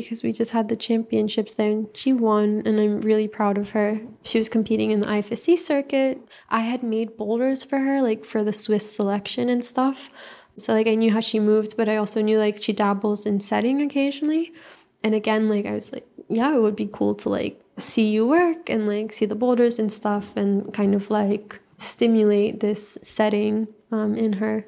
because 0.00 0.22
we 0.22 0.32
just 0.32 0.50
had 0.50 0.68
the 0.68 0.76
championships 0.76 1.52
there 1.52 1.70
and 1.70 1.88
she 1.94 2.12
won 2.12 2.62
and 2.64 2.80
I'm 2.80 3.00
really 3.00 3.28
proud 3.28 3.58
of 3.58 3.70
her. 3.70 4.00
She 4.22 4.38
was 4.38 4.48
competing 4.48 4.90
in 4.90 5.00
the 5.00 5.06
IFSC 5.06 5.58
circuit. 5.58 6.20
I 6.48 6.60
had 6.60 6.82
made 6.82 7.16
boulders 7.16 7.62
for 7.62 7.78
her 7.78 8.02
like 8.02 8.24
for 8.24 8.42
the 8.42 8.52
Swiss 8.52 8.90
selection 8.90 9.48
and 9.48 9.64
stuff. 9.64 10.10
So 10.58 10.72
like 10.72 10.86
I 10.86 10.94
knew 10.94 11.12
how 11.12 11.20
she 11.20 11.40
moved, 11.40 11.76
but 11.76 11.88
I 11.88 11.96
also 11.96 12.20
knew 12.20 12.38
like 12.38 12.62
she 12.62 12.72
dabbles 12.72 13.26
in 13.26 13.40
setting 13.40 13.80
occasionally. 13.82 14.52
And 15.02 15.14
again, 15.14 15.48
like 15.48 15.66
I 15.66 15.72
was 15.72 15.92
like, 15.92 16.06
yeah, 16.28 16.54
it 16.54 16.60
would 16.60 16.76
be 16.76 16.88
cool 16.92 17.14
to 17.16 17.28
like 17.28 17.62
see 17.78 18.10
you 18.10 18.26
work 18.26 18.68
and 18.68 18.86
like 18.86 19.12
see 19.12 19.26
the 19.26 19.34
boulders 19.34 19.78
and 19.78 19.92
stuff 19.92 20.36
and 20.36 20.72
kind 20.72 20.94
of 20.94 21.10
like 21.10 21.60
stimulate 21.78 22.60
this 22.60 22.98
setting 23.02 23.68
um, 23.90 24.14
in 24.14 24.34
her. 24.34 24.66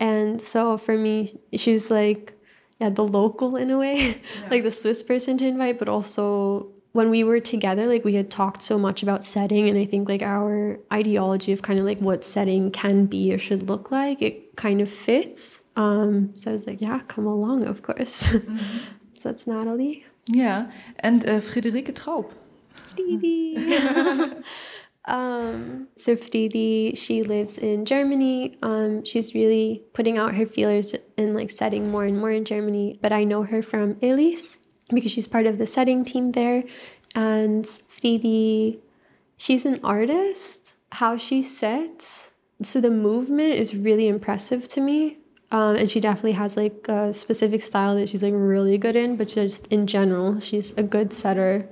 And 0.00 0.40
so 0.40 0.78
for 0.78 0.96
me, 0.96 1.38
she 1.54 1.72
was 1.72 1.90
like, 1.90 2.37
yeah, 2.80 2.90
the 2.90 3.04
local 3.04 3.56
in 3.56 3.70
a 3.70 3.78
way, 3.78 3.96
yeah. 4.42 4.48
like 4.50 4.62
the 4.62 4.70
Swiss 4.70 5.02
person 5.02 5.36
to 5.38 5.46
invite, 5.46 5.78
but 5.78 5.88
also 5.88 6.68
when 6.92 7.10
we 7.10 7.22
were 7.22 7.40
together, 7.40 7.86
like 7.86 8.04
we 8.04 8.14
had 8.14 8.30
talked 8.30 8.62
so 8.62 8.78
much 8.78 9.02
about 9.02 9.24
setting, 9.24 9.68
and 9.68 9.78
I 9.78 9.84
think 9.84 10.08
like 10.08 10.22
our 10.22 10.78
ideology 10.92 11.52
of 11.52 11.62
kind 11.62 11.78
of 11.78 11.84
like 11.84 12.00
what 12.00 12.24
setting 12.24 12.70
can 12.70 13.06
be 13.06 13.32
or 13.32 13.38
should 13.38 13.68
look 13.68 13.90
like, 13.90 14.22
it 14.22 14.56
kind 14.56 14.80
of 14.80 14.90
fits. 14.90 15.60
Um, 15.76 16.32
so 16.36 16.50
I 16.50 16.54
was 16.54 16.66
like, 16.66 16.80
yeah, 16.80 17.00
come 17.08 17.26
along, 17.26 17.64
of 17.64 17.82
course. 17.82 18.32
Mm 18.38 18.56
-hmm. 18.56 18.58
so 19.14 19.28
that's 19.28 19.46
Natalie. 19.46 20.04
Yeah, 20.24 20.70
and 21.02 21.24
uh, 21.24 21.40
Friederike 21.40 21.92
Traub. 21.92 22.26
um, 25.08 25.88
so 25.96 26.14
Friedi, 26.14 26.96
she 26.96 27.22
lives 27.22 27.58
in 27.58 27.84
Germany. 27.84 28.58
Um, 28.62 29.04
she's 29.04 29.34
really 29.34 29.82
putting 29.94 30.18
out 30.18 30.34
her 30.34 30.46
feelers 30.46 30.94
and 31.16 31.34
like 31.34 31.50
setting 31.50 31.90
more 31.90 32.04
and 32.04 32.18
more 32.18 32.30
in 32.30 32.44
Germany. 32.44 32.98
But 33.00 33.12
I 33.12 33.24
know 33.24 33.42
her 33.42 33.62
from 33.62 33.96
Elise 34.02 34.58
because 34.92 35.10
she's 35.10 35.26
part 35.26 35.46
of 35.46 35.58
the 35.58 35.66
setting 35.66 36.04
team 36.04 36.32
there. 36.32 36.62
And 37.14 37.64
Friedi, 37.64 38.80
she's 39.36 39.64
an 39.64 39.80
artist. 39.82 40.72
How 40.92 41.18
she 41.18 41.42
sets, 41.42 42.30
so 42.62 42.80
the 42.80 42.90
movement 42.90 43.52
is 43.54 43.76
really 43.76 44.08
impressive 44.08 44.68
to 44.68 44.80
me. 44.80 45.18
Um, 45.50 45.76
and 45.76 45.90
she 45.90 46.00
definitely 46.00 46.32
has 46.32 46.56
like 46.56 46.88
a 46.88 47.12
specific 47.12 47.60
style 47.60 47.94
that 47.96 48.08
she's 48.08 48.22
like 48.22 48.32
really 48.34 48.78
good 48.78 48.96
in, 48.96 49.16
but 49.16 49.28
just 49.28 49.66
in 49.66 49.86
general, 49.86 50.40
she's 50.40 50.72
a 50.78 50.82
good 50.82 51.12
setter. 51.12 51.68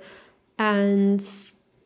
And 0.58 1.26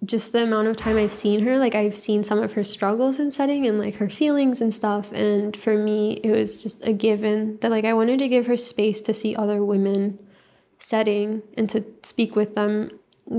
just 0.05 0.33
the 0.33 0.43
amount 0.43 0.69
of 0.69 0.77
time 0.77 0.97
I've 0.97 1.13
seen 1.13 1.45
her, 1.45 1.59
like 1.59 1.75
I've 1.75 1.95
seen 1.95 2.25
some 2.25 2.43
of 2.43 2.55
her 2.55 2.65
struggles 2.65 3.19
in 3.19 3.31
setting 3.31 3.67
and 3.67 3.79
like 3.79 3.97
her 3.97 4.09
feelings 4.09 4.61
and 4.61 4.73
stuff. 4.73 5.13
And 5.13 5.57
for 5.57 5.77
me, 5.77 6.21
it 6.25 6.31
was 6.31 6.63
just 6.63 6.87
a 6.87 6.93
given 6.93 7.59
that 7.61 7.71
like 7.71 7.85
I 7.85 7.93
wanted 7.93 8.19
to 8.21 8.29
give 8.29 8.47
her 8.47 8.57
space 8.57 9.01
to 9.03 9.13
see 9.13 9.37
other 9.37 9.65
women 9.65 10.19
setting 10.81 11.43
and 11.57 11.69
to 11.69 11.85
speak 12.03 12.35
with 12.35 12.55
them 12.55 12.91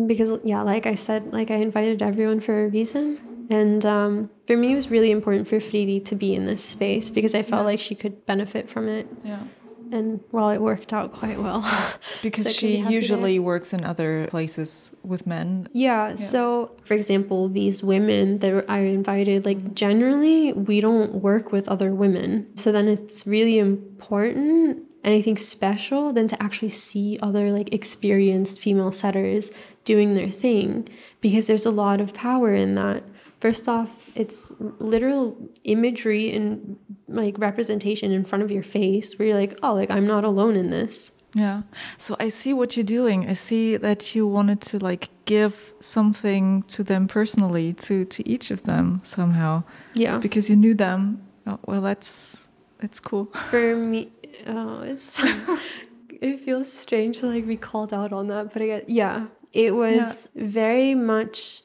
because 0.08 0.40
yeah 0.44 0.62
like 0.62 0.86
i 0.86 0.96
said 0.96 1.34
like 1.34 1.52
i 1.52 1.56
invited 1.56 2.02
everyone 2.02 2.40
for 2.40 2.66
a 2.66 2.68
reason 2.70 3.20
and 3.50 3.86
um, 3.86 4.30
for 4.48 4.56
me 4.56 4.72
it 4.72 4.76
was 4.76 4.90
really 4.90 5.12
important 5.12 5.48
for 5.48 5.58
Friedi 5.58 6.04
to 6.06 6.16
be 6.16 6.34
in 6.34 6.46
this 6.46 6.64
space 6.64 7.10
because 7.10 7.36
i 7.36 7.42
felt 7.42 7.62
yeah. 7.62 7.66
like 7.66 7.80
she 7.80 7.96
could 7.96 8.26
benefit 8.26 8.70
from 8.70 8.88
it 8.88 9.08
yeah 9.24 9.44
and 9.92 10.20
well 10.32 10.50
it 10.50 10.62
worked 10.62 10.94
out 10.94 11.14
quite 11.14 11.40
well 11.40 11.62
because 12.22 12.46
so 12.46 12.52
she 12.52 12.78
usually 12.78 13.34
there. 13.34 13.42
works 13.42 13.74
in 13.74 13.84
other 13.84 14.28
places 14.28 14.92
with 15.04 15.28
men 15.28 15.68
yeah, 15.74 16.10
yeah, 16.10 16.16
so 16.16 16.72
for 16.84 16.94
example 16.94 17.50
these 17.50 17.84
women 17.84 18.40
that 18.40 18.66
i 18.70 18.80
invited 18.80 19.46
like 19.46 19.58
mm-hmm. 19.58 19.74
generally 19.74 20.54
we 20.54 20.80
don't 20.80 21.16
work 21.16 21.52
with 21.52 21.68
other 21.68 21.94
women 21.94 22.46
so 22.56 22.72
then 22.72 22.88
it's 22.88 23.26
really 23.28 23.60
important 23.60 24.84
anything 25.04 25.38
special 25.38 26.14
than 26.14 26.28
to 26.28 26.42
actually 26.42 26.70
see 26.70 27.18
other 27.22 27.52
like 27.52 27.74
experienced 27.74 28.60
female 28.60 28.92
setters 28.92 29.52
doing 29.84 30.14
their 30.14 30.30
thing 30.30 30.88
because 31.22 31.48
there's 31.48 31.66
a 31.66 31.72
lot 31.72 32.00
of 32.00 32.14
power 32.14 32.54
in 32.54 32.76
that. 32.76 33.04
First 33.40 33.68
off, 33.68 34.01
it's 34.16 34.52
literal 34.80 35.38
imagery 35.64 36.34
and 36.34 36.78
like 37.08 37.38
representation 37.38 38.12
in 38.12 38.24
front 38.26 38.44
of 38.44 38.52
your 38.52 38.64
face 38.64 39.18
where 39.18 39.30
you're 39.30 39.38
like, 39.38 39.58
oh, 39.64 39.74
like 39.74 39.92
I'm 39.92 40.08
not 40.08 40.24
alone 40.24 40.56
in 40.56 40.70
this. 40.70 41.12
Yeah. 41.34 41.62
So 41.98 42.16
I 42.20 42.30
see 42.30 42.54
what 42.54 42.76
you're 42.76 42.84
doing. 42.84 43.30
I 43.30 43.34
see 43.34 43.78
that 43.78 44.16
you 44.16 44.28
wanted 44.28 44.62
to 44.62 44.80
like 44.80 45.10
give 45.26 45.74
something 45.80 46.64
to 46.64 46.84
them 46.84 47.08
personally, 47.08 47.74
to 47.74 48.06
to 48.06 48.30
each 48.30 48.52
of 48.52 48.64
them 48.64 49.02
somehow. 49.04 49.64
Yeah. 49.94 50.18
Because 50.18 50.50
you 50.50 50.56
knew 50.56 50.74
them. 50.74 51.22
Oh, 51.48 51.60
well, 51.66 51.82
that's 51.82 52.48
that's 52.80 53.00
cool. 53.00 53.26
For 53.50 53.76
me, 53.76 54.12
oh, 54.48 54.82
it's 54.82 55.20
it 56.10 56.40
feels 56.42 56.72
strange 56.72 57.20
to 57.20 57.28
like 57.28 57.48
be 57.48 57.58
called 57.58 57.94
out 57.94 58.12
on 58.12 58.28
that, 58.28 58.52
but 58.52 58.62
I 58.62 58.66
get 58.66 58.90
yeah, 58.90 59.28
it 59.54 59.74
was 59.74 60.28
yeah. 60.34 60.44
very 60.46 60.96
much 60.96 61.64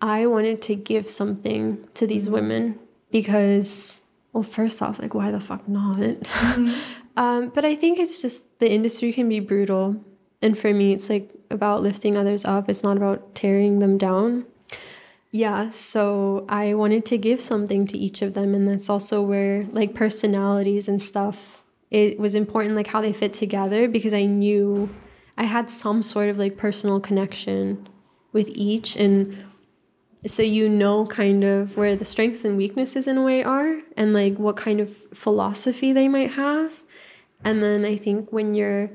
I 0.00 0.26
wanted 0.26 0.62
to 0.62 0.74
give 0.74 1.08
something 1.08 1.86
to 1.94 2.06
these 2.06 2.24
mm-hmm. 2.24 2.34
women 2.34 2.78
because 3.10 4.00
well, 4.32 4.42
first 4.42 4.82
off, 4.82 4.98
like 4.98 5.14
why 5.14 5.30
the 5.30 5.40
fuck 5.40 5.66
not? 5.68 5.98
Mm-hmm. 6.36 6.74
um, 7.16 7.48
but 7.54 7.64
I 7.64 7.74
think 7.74 7.98
it's 7.98 8.20
just 8.20 8.58
the 8.58 8.70
industry 8.70 9.12
can 9.12 9.28
be 9.28 9.40
brutal, 9.40 9.96
and 10.42 10.56
for 10.58 10.72
me, 10.74 10.92
it's 10.92 11.08
like 11.08 11.30
about 11.50 11.82
lifting 11.82 12.16
others 12.16 12.44
up. 12.44 12.68
It's 12.68 12.82
not 12.82 12.96
about 12.96 13.34
tearing 13.34 13.78
them 13.78 13.96
down. 13.96 14.44
Yeah, 15.30 15.70
so 15.70 16.46
I 16.48 16.74
wanted 16.74 17.04
to 17.06 17.18
give 17.18 17.40
something 17.40 17.86
to 17.88 17.98
each 17.98 18.20
of 18.22 18.34
them, 18.34 18.54
and 18.54 18.68
that's 18.68 18.90
also 18.90 19.22
where 19.22 19.64
like 19.70 19.94
personalities 19.94 20.88
and 20.88 21.00
stuff 21.00 21.62
it 21.90 22.18
was 22.18 22.34
important 22.34 22.74
like 22.74 22.88
how 22.88 23.00
they 23.00 23.12
fit 23.12 23.32
together 23.32 23.88
because 23.88 24.12
I 24.12 24.24
knew 24.24 24.88
I 25.38 25.44
had 25.44 25.70
some 25.70 26.02
sort 26.02 26.28
of 26.28 26.38
like 26.38 26.56
personal 26.56 27.00
connection 27.00 27.88
with 28.32 28.48
each 28.50 28.96
and 28.96 29.45
so 30.26 30.42
you 30.42 30.68
know 30.68 31.06
kind 31.06 31.44
of 31.44 31.76
where 31.76 31.96
the 31.96 32.04
strengths 32.04 32.44
and 32.44 32.56
weaknesses 32.56 33.06
in 33.06 33.16
a 33.16 33.22
way 33.22 33.42
are 33.42 33.80
and 33.96 34.12
like 34.12 34.36
what 34.38 34.56
kind 34.56 34.80
of 34.80 34.94
philosophy 35.14 35.92
they 35.92 36.08
might 36.08 36.32
have 36.32 36.82
and 37.44 37.62
then 37.62 37.84
I 37.84 37.96
think 37.96 38.32
when 38.32 38.54
you're 38.54 38.90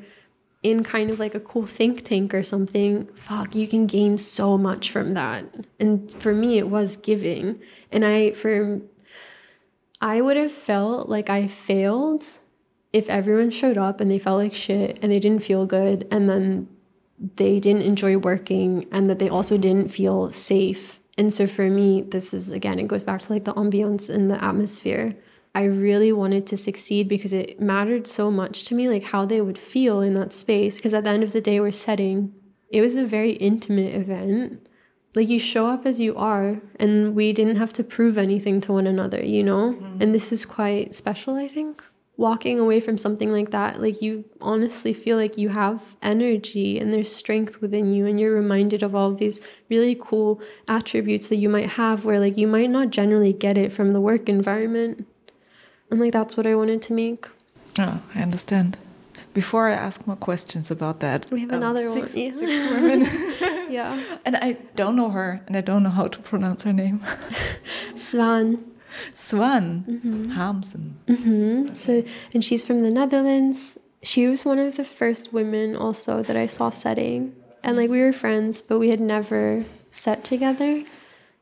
in 0.63 0.84
kind 0.84 1.09
of 1.09 1.19
like 1.19 1.34
a 1.34 1.39
cool 1.39 1.65
think 1.65 2.03
tank 2.03 2.34
or 2.34 2.43
something, 2.43 3.07
fuck, 3.15 3.55
you 3.55 3.67
can 3.67 3.88
gain 3.88 4.17
so 4.17 4.57
much 4.57 4.91
from 4.91 5.13
that. 5.13 5.45
And 5.79 6.11
for 6.11 6.34
me, 6.34 6.57
it 6.57 6.69
was 6.69 6.97
giving. 6.97 7.59
And 7.91 8.05
I, 8.05 8.32
for, 8.32 8.82
I 9.99 10.21
would 10.21 10.38
have 10.38 10.51
felt 10.51 11.09
like 11.09 11.29
I 11.29 11.47
failed 11.47 12.25
if 12.93 13.09
everyone 13.09 13.49
showed 13.49 13.77
up 13.77 14.01
and 14.01 14.11
they 14.11 14.19
felt 14.19 14.39
like 14.39 14.53
shit 14.53 14.99
and 15.01 15.11
they 15.11 15.19
didn't 15.19 15.43
feel 15.43 15.65
good 15.65 16.07
and 16.11 16.29
then 16.29 16.67
they 17.38 17.59
didn't 17.59 17.84
enjoy 17.84 18.17
working 18.17 18.88
and 18.91 19.09
that 19.09 19.17
they 19.17 19.29
also 19.29 19.57
didn't 19.57 19.89
feel 19.89 20.32
safe. 20.32 20.99
And 21.18 21.34
so 21.34 21.47
for 21.47 21.70
me, 21.70 22.01
this 22.01 22.34
is 22.34 22.49
again, 22.49 22.80
it 22.80 22.88
goes 22.88 23.03
back 23.03 23.22
to 23.22 23.34
like 23.34 23.45
the 23.45 23.53
ambiance 23.53 24.09
and 24.09 24.30
the 24.30 24.43
atmosphere. 24.43 25.16
I 25.53 25.64
really 25.64 26.14
wanted 26.14 26.47
to 26.47 26.57
succeed 26.57 27.09
because 27.09 27.34
it 27.34 27.59
mattered 27.59 28.07
so 28.07 28.31
much 28.31 28.64
to 28.64 28.76
me, 28.76 28.88
like 28.88 29.03
how 29.03 29.26
they 29.26 29.41
would 29.41 29.57
feel 29.57 30.02
in 30.02 30.14
that 30.14 30.31
space. 30.31 30.77
Because 30.77 30.94
at 30.94 31.03
the 31.03 31.10
end 31.10 31.23
of 31.23 31.34
the 31.34 31.41
day, 31.41 31.60
we're 31.60 31.72
setting, 31.72 32.34
it 32.69 32.81
was 32.81 32.95
a 32.95 33.06
very 33.06 33.31
intimate 33.34 33.94
event. 33.94 34.65
Like 35.14 35.27
you 35.27 35.40
show 35.40 35.68
up 35.68 35.85
as 35.85 35.99
you 35.99 36.15
are, 36.15 36.61
and 36.80 37.14
we 37.14 37.34
didn't 37.34 37.57
have 37.57 37.73
to 37.73 37.84
prove 37.84 38.18
anything 38.18 38.61
to 38.61 38.72
one 38.72 38.88
another, 38.88 39.22
you 39.22 39.44
know? 39.44 39.73
Mm-hmm. 39.73 40.02
And 40.02 40.15
this 40.15 40.31
is 40.31 40.45
quite 40.45 40.95
special, 40.95 41.35
I 41.35 41.49
think 41.49 41.84
walking 42.22 42.60
away 42.60 42.80
from 42.80 42.99
something 42.99 43.31
like 43.31 43.49
that, 43.49 43.81
like 43.81 43.99
you 43.99 44.23
honestly 44.39 44.93
feel 44.93 45.18
like 45.18 45.39
you 45.39 45.49
have 45.49 45.98
energy 46.03 46.80
and 46.80 46.93
there's 46.93 47.14
strength 47.14 47.60
within 47.61 47.91
you, 47.93 48.06
and 48.06 48.19
you're 48.19 48.35
reminded 48.35 48.84
of 48.84 48.93
all 48.95 49.10
of 49.10 49.18
these 49.18 49.41
really 49.69 49.98
cool 49.99 50.39
attributes 50.68 51.30
that 51.30 51.38
you 51.38 51.49
might 51.49 51.72
have 51.72 52.06
where 52.06 52.19
like 52.19 52.38
you 52.38 52.48
might 52.48 52.69
not 52.69 52.91
generally 52.91 53.34
get 53.34 53.57
it 53.57 53.73
from 53.73 53.91
the 53.91 53.99
work 53.99 54.30
environment. 54.30 55.07
And 55.89 55.99
like 55.99 56.14
that's 56.14 56.38
what 56.38 56.45
I 56.45 56.53
wanted 56.56 56.81
to 56.84 56.93
make. 56.93 57.27
Oh, 57.80 58.02
I 58.14 58.22
understand. 58.22 58.77
Before 59.34 59.69
I 59.69 59.73
ask 59.73 60.06
more 60.06 60.15
questions 60.15 60.69
about 60.69 60.99
that, 60.99 61.26
we 61.31 61.41
have 61.41 61.52
um, 61.52 61.57
another 61.57 61.89
six, 61.91 62.14
one. 62.14 62.23
Yeah. 62.23 62.31
Six 62.31 62.72
women. 62.72 63.72
yeah. 63.72 64.03
And 64.26 64.35
I 64.35 64.57
don't 64.76 64.95
know 64.95 65.10
her, 65.10 65.41
and 65.48 65.57
I 65.57 65.61
don't 65.61 65.81
know 65.84 65.89
how 65.89 66.07
to 66.07 66.19
pronounce 66.19 66.64
her 66.64 66.73
name. 66.73 67.02
Swan. 67.95 68.70
Swan 69.13 69.84
mm 69.88 69.99
-hmm. 70.03 70.30
Harmsen. 70.30 70.95
Mm 71.07 71.15
-hmm. 71.15 71.76
So, 71.76 72.03
and 72.34 72.43
she's 72.43 72.65
from 72.65 72.81
the 72.84 72.91
Netherlands. 72.91 73.77
She 74.03 74.27
was 74.27 74.45
one 74.45 74.68
of 74.68 74.76
the 74.76 74.84
first 74.84 75.31
women 75.31 75.76
also 75.76 76.22
that 76.23 76.35
I 76.35 76.47
saw 76.47 76.69
setting, 76.72 77.34
and 77.63 77.77
like 77.77 77.91
we 77.91 77.99
were 77.99 78.13
friends, 78.13 78.61
but 78.61 78.80
we 78.80 78.89
had 78.89 78.99
never 78.99 79.63
set 79.91 80.23
together 80.23 80.84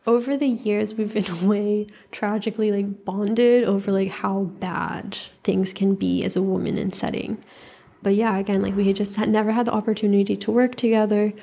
over 0.08 0.36
the 0.36 0.48
years 0.48 0.96
we've 0.96 1.16
in 1.16 1.26
a 1.30 1.48
way 1.48 1.86
tragically 2.12 2.72
like 2.72 3.06
bonded 3.06 3.64
over 3.64 3.92
like 3.92 4.10
how 4.10 4.44
bad 4.60 5.18
things 5.44 5.74
can 5.74 5.94
be 5.96 6.24
as 6.24 6.36
a 6.36 6.42
woman 6.42 6.78
in 6.78 6.92
setting 6.92 7.44
but 8.02 8.16
yeah 8.16 8.38
again 8.38 8.62
like 8.62 8.76
we 8.76 8.88
had 8.88 8.96
just 8.96 9.16
had 9.18 9.30
never 9.30 9.52
had 9.52 9.68
the 9.68 9.72
opportunity 9.72 10.36
to 10.36 10.52
work 10.52 10.76
together 10.76 11.34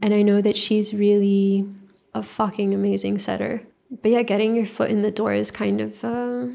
and 0.00 0.14
i 0.14 0.22
know 0.22 0.40
that 0.40 0.56
she's 0.56 0.94
really 0.94 1.68
a 2.14 2.22
fucking 2.22 2.72
amazing 2.72 3.18
setter 3.18 3.62
but 3.90 4.10
yeah 4.10 4.22
getting 4.22 4.56
your 4.56 4.66
foot 4.66 4.90
in 4.90 5.02
the 5.02 5.10
door 5.10 5.32
is 5.32 5.50
kind 5.50 5.80
of 5.80 6.04
uh, 6.04 6.46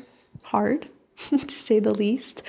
hard 0.44 0.88
to 1.30 1.50
say 1.50 1.80
the 1.80 1.94
least 1.94 2.44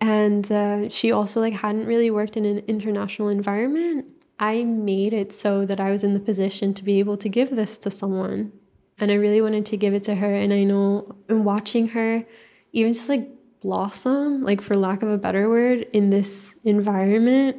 and 0.00 0.52
uh, 0.52 0.88
she 0.88 1.10
also 1.10 1.40
like 1.40 1.54
hadn't 1.54 1.86
really 1.86 2.10
worked 2.10 2.36
in 2.36 2.44
an 2.44 2.58
international 2.68 3.28
environment 3.28 4.06
I 4.38 4.64
made 4.64 5.12
it 5.12 5.32
so 5.32 5.66
that 5.66 5.80
I 5.80 5.90
was 5.90 6.04
in 6.04 6.14
the 6.14 6.20
position 6.20 6.72
to 6.74 6.84
be 6.84 6.98
able 6.98 7.16
to 7.16 7.28
give 7.28 7.50
this 7.50 7.76
to 7.78 7.90
someone. 7.90 8.52
And 8.98 9.10
I 9.10 9.14
really 9.14 9.40
wanted 9.40 9.66
to 9.66 9.76
give 9.76 9.94
it 9.94 10.04
to 10.04 10.14
her. 10.16 10.32
And 10.32 10.52
I 10.52 10.64
know 10.64 11.16
in 11.28 11.44
watching 11.44 11.88
her, 11.88 12.24
even 12.72 12.92
just 12.92 13.08
like 13.08 13.28
blossom, 13.60 14.42
like 14.42 14.60
for 14.60 14.74
lack 14.74 15.02
of 15.02 15.08
a 15.08 15.18
better 15.18 15.48
word, 15.48 15.86
in 15.92 16.10
this 16.10 16.54
environment, 16.64 17.56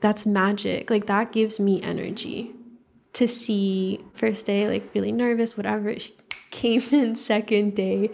that's 0.00 0.26
magic. 0.26 0.90
Like 0.90 1.06
that 1.06 1.32
gives 1.32 1.58
me 1.58 1.82
energy 1.82 2.52
to 3.14 3.26
see 3.26 4.00
first 4.14 4.46
day, 4.46 4.68
like 4.68 4.94
really 4.94 5.12
nervous, 5.12 5.56
whatever. 5.56 5.98
She 5.98 6.14
came 6.50 6.82
in 6.92 7.16
second 7.16 7.74
day 7.74 8.10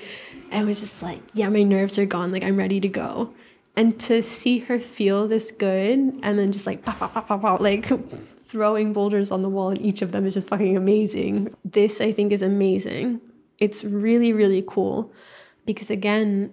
and 0.51 0.67
was 0.67 0.81
just 0.81 1.03
like, 1.03 1.21
yeah, 1.35 1.49
my 1.49 1.63
nerves 1.63 1.99
are 1.99 2.07
gone. 2.07 2.33
Like 2.33 2.43
I'm 2.43 2.57
ready 2.57 2.81
to 2.81 2.89
go 2.89 3.35
and 3.77 3.99
to 4.01 4.23
see 4.23 4.61
her 4.61 4.81
feel 4.81 5.29
this 5.29 5.51
good 5.53 5.99
and 6.23 6.39
then 6.39 6.53
just 6.53 6.67
like 6.67 6.87
like 7.61 8.41
throwing 8.41 8.93
boulders 8.93 9.31
on 9.31 9.43
the 9.43 9.49
wall 9.49 9.71
and 9.71 9.81
each 9.81 10.03
of 10.03 10.13
them 10.13 10.27
is 10.27 10.35
just 10.35 10.49
fucking 10.49 10.77
amazing. 10.77 11.55
This 11.65 12.01
I 12.01 12.13
think 12.13 12.33
is 12.33 12.43
amazing. 12.43 13.21
It's 13.59 13.85
really, 13.85 14.33
really 14.33 14.65
cool. 14.67 15.13
Because 15.67 15.91
again, 15.91 16.53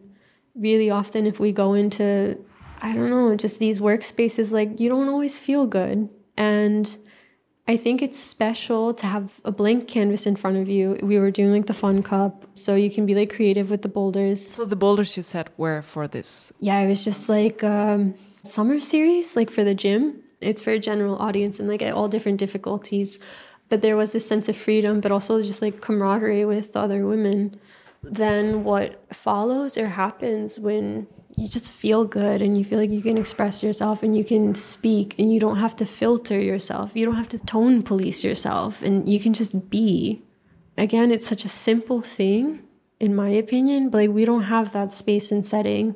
really 0.56 0.90
often 0.90 1.26
if 1.26 1.40
we 1.40 1.52
go 1.52 1.74
into 1.74 2.38
I 2.80 2.94
don't 2.94 3.10
know, 3.10 3.36
just 3.36 3.58
these 3.58 3.80
workspaces, 3.80 4.52
like 4.52 4.80
you 4.80 4.88
don't 4.88 5.10
always 5.10 5.40
feel 5.40 5.66
good. 5.66 6.10
And 6.36 6.98
I 7.70 7.76
think 7.76 8.02
it's 8.02 8.18
special 8.18 8.94
to 8.94 9.06
have 9.08 9.30
a 9.44 9.52
blank 9.52 9.90
canvas 9.90 10.26
in 10.26 10.38
front 10.38 10.58
of 10.58 10.70
you. 10.70 10.98
We 11.02 11.20
were 11.20 11.32
doing 11.32 11.52
like 11.52 11.66
the 11.66 11.74
fun 11.74 12.02
cup, 12.02 12.46
so 12.56 12.76
you 12.76 12.90
can 12.90 13.06
be 13.06 13.14
like 13.14 13.34
creative 13.34 13.70
with 13.70 13.82
the 13.82 13.90
boulders. 13.90 14.56
So 14.56 14.64
the 14.64 14.78
boulders 14.78 15.18
you 15.18 15.24
set 15.24 15.50
were 15.58 15.82
for 15.82 16.08
this? 16.08 16.54
Yeah, 16.62 16.80
it 16.80 16.88
was 16.88 17.04
just 17.04 17.28
like 17.28 17.64
um, 17.66 18.14
summer 18.44 18.80
series, 18.80 19.36
like 19.36 19.50
for 19.50 19.66
the 19.66 19.76
gym. 19.76 20.24
It's 20.40 20.62
for 20.62 20.72
a 20.72 20.80
general 20.80 21.18
audience 21.18 21.60
and 21.60 21.68
like 21.68 21.82
at 21.82 21.94
all 21.94 22.08
different 22.08 22.38
difficulties. 22.40 23.20
But 23.70 23.82
there 23.82 23.98
was 23.98 24.14
this 24.14 24.26
sense 24.26 24.48
of 24.48 24.56
freedom, 24.56 25.02
but 25.02 25.12
also 25.12 25.42
just 25.42 25.62
like 25.62 25.82
camaraderie 25.82 26.46
with 26.46 26.76
other 26.78 27.06
women. 27.06 27.60
Then 28.02 28.64
what 28.64 29.04
follows 29.14 29.78
or 29.78 29.88
happens 29.88 30.58
when 30.58 31.08
you 31.38 31.48
just 31.48 31.72
feel 31.72 32.04
good 32.04 32.42
and 32.42 32.58
you 32.58 32.66
feel 32.66 32.80
like 32.80 32.90
you 32.90 33.02
can 33.02 33.16
express 33.16 33.62
yourself 33.62 34.02
and 34.02 34.18
you 34.18 34.24
can 34.24 34.56
speak 34.56 35.18
and 35.20 35.32
you 35.32 35.40
don't 35.40 35.58
have 35.58 35.76
to 35.76 35.86
filter 35.86 36.40
yourself. 36.40 36.92
You 36.96 37.06
don't 37.06 37.16
have 37.16 37.30
to 37.30 37.38
tone 37.38 37.84
police 37.84 38.24
yourself 38.24 38.82
and 38.82 39.08
you 39.08 39.20
can 39.20 39.34
just 39.34 39.70
be. 39.70 40.24
Again, 40.80 41.12
it's 41.12 41.28
such 41.28 41.46
a 41.46 41.50
simple 41.50 42.02
thing, 42.02 42.64
in 43.00 43.16
my 43.16 43.30
opinion, 43.30 43.90
but 43.90 44.00
like 44.00 44.10
we 44.10 44.26
don't 44.26 44.44
have 44.44 44.72
that 44.72 44.92
space 44.92 45.32
and 45.32 45.46
setting. 45.46 45.96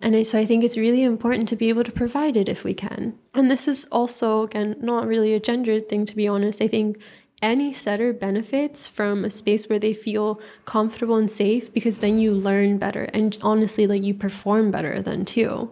And 0.00 0.26
so 0.26 0.38
I 0.38 0.46
think 0.46 0.64
it's 0.64 0.78
really 0.78 1.02
important 1.02 1.46
to 1.48 1.56
be 1.56 1.68
able 1.68 1.84
to 1.84 1.92
provide 1.92 2.36
it 2.36 2.48
if 2.48 2.64
we 2.64 2.72
can. 2.72 3.18
And 3.34 3.50
this 3.50 3.68
is 3.68 3.86
also, 3.92 4.44
again, 4.44 4.76
not 4.80 5.06
really 5.06 5.34
a 5.34 5.40
gendered 5.40 5.90
thing, 5.90 6.06
to 6.06 6.16
be 6.16 6.26
honest. 6.26 6.62
I 6.62 6.68
think 6.68 6.98
any 7.44 7.70
setter 7.70 8.14
benefits 8.14 8.88
from 8.88 9.22
a 9.22 9.30
space 9.30 9.68
where 9.68 9.78
they 9.78 9.92
feel 9.92 10.40
comfortable 10.64 11.16
and 11.16 11.30
safe 11.30 11.70
because 11.72 11.98
then 11.98 12.18
you 12.18 12.32
learn 12.32 12.78
better. 12.78 13.04
And 13.12 13.36
honestly 13.42 13.86
like 13.86 14.02
you 14.02 14.14
perform 14.14 14.70
better 14.70 15.02
then 15.02 15.26
too. 15.26 15.70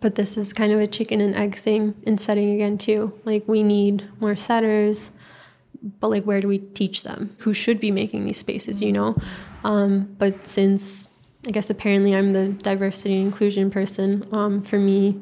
But 0.00 0.16
this 0.16 0.36
is 0.36 0.52
kind 0.52 0.72
of 0.72 0.80
a 0.80 0.88
chicken 0.88 1.20
and 1.20 1.36
egg 1.36 1.54
thing 1.54 1.94
in 2.02 2.18
setting 2.18 2.50
again 2.50 2.76
too. 2.76 3.18
Like 3.24 3.44
we 3.46 3.62
need 3.62 4.04
more 4.20 4.36
setters 4.36 5.12
but 6.00 6.08
like 6.08 6.24
where 6.24 6.40
do 6.40 6.48
we 6.48 6.58
teach 6.58 7.04
them? 7.04 7.36
Who 7.40 7.54
should 7.54 7.78
be 7.78 7.92
making 7.92 8.24
these 8.24 8.38
spaces 8.38 8.82
you 8.82 8.92
know? 8.92 9.16
Um, 9.64 10.14
but 10.18 10.46
since 10.46 11.06
i 11.46 11.50
guess 11.50 11.70
apparently 11.70 12.14
i'm 12.14 12.32
the 12.32 12.48
diversity 12.48 13.16
and 13.16 13.26
inclusion 13.26 13.68
person 13.68 14.24
um, 14.30 14.62
for 14.62 14.78
me 14.78 15.20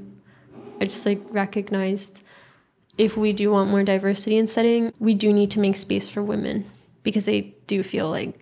i 0.78 0.85
just 0.85 1.06
like 1.06 1.20
recognized 1.31 2.22
if 3.01 3.16
we 3.16 3.32
do 3.32 3.51
want 3.51 3.70
more 3.70 3.82
diversity 3.82 4.36
in 4.36 4.47
setting, 4.47 4.93
we 4.98 5.14
do 5.14 5.32
need 5.32 5.51
to 5.52 5.59
make 5.59 5.74
space 5.74 6.06
for 6.06 6.22
women 6.22 6.70
because 7.02 7.24
they 7.24 7.55
do 7.66 7.82
feel 7.82 8.10
like 8.10 8.39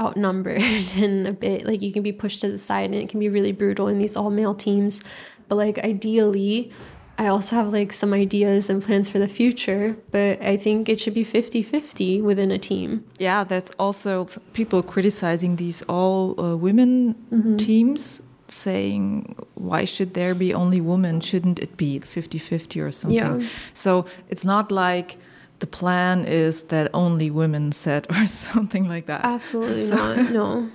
outnumbered 0.00 0.62
and 0.96 1.28
a 1.28 1.34
bit 1.34 1.66
like 1.66 1.82
you 1.82 1.92
can 1.92 2.02
be 2.02 2.10
pushed 2.12 2.40
to 2.40 2.50
the 2.50 2.56
side 2.56 2.86
and 2.86 2.94
it 2.94 3.10
can 3.10 3.20
be 3.20 3.28
really 3.28 3.52
brutal 3.52 3.88
in 3.88 3.98
these 3.98 4.16
all 4.16 4.30
male 4.30 4.54
teams. 4.54 5.02
But 5.48 5.56
like 5.56 5.78
ideally, 5.80 6.72
I 7.18 7.26
also 7.26 7.56
have 7.56 7.74
like 7.74 7.92
some 7.92 8.14
ideas 8.14 8.70
and 8.70 8.82
plans 8.82 9.10
for 9.10 9.18
the 9.18 9.28
future, 9.28 9.98
but 10.10 10.40
I 10.40 10.56
think 10.56 10.88
it 10.88 10.98
should 10.98 11.12
be 11.12 11.22
50 11.22 11.62
50 11.62 12.22
within 12.22 12.50
a 12.50 12.58
team. 12.58 13.04
Yeah, 13.18 13.44
that's 13.44 13.70
also 13.78 14.26
people 14.54 14.82
criticizing 14.82 15.56
these 15.56 15.82
all 15.82 16.40
uh, 16.40 16.56
women 16.56 17.16
mm 17.30 17.42
-hmm. 17.42 17.58
teams 17.58 18.22
saying 18.50 19.36
why 19.54 19.84
should 19.84 20.14
there 20.14 20.34
be 20.34 20.52
only 20.52 20.80
women 20.80 21.20
shouldn't 21.20 21.58
it 21.58 21.76
be 21.76 22.00
50-50 22.00 22.84
or 22.84 22.90
something 22.90 23.18
yeah. 23.18 23.48
so 23.74 24.06
it's 24.28 24.44
not 24.44 24.70
like 24.70 25.18
the 25.60 25.66
plan 25.66 26.24
is 26.24 26.64
that 26.64 26.90
only 26.94 27.30
women 27.30 27.72
set 27.72 28.06
or 28.16 28.26
something 28.26 28.88
like 28.88 29.06
that 29.06 29.24
absolutely 29.24 29.86
so. 29.86 29.96
not 29.96 30.30
no 30.30 30.70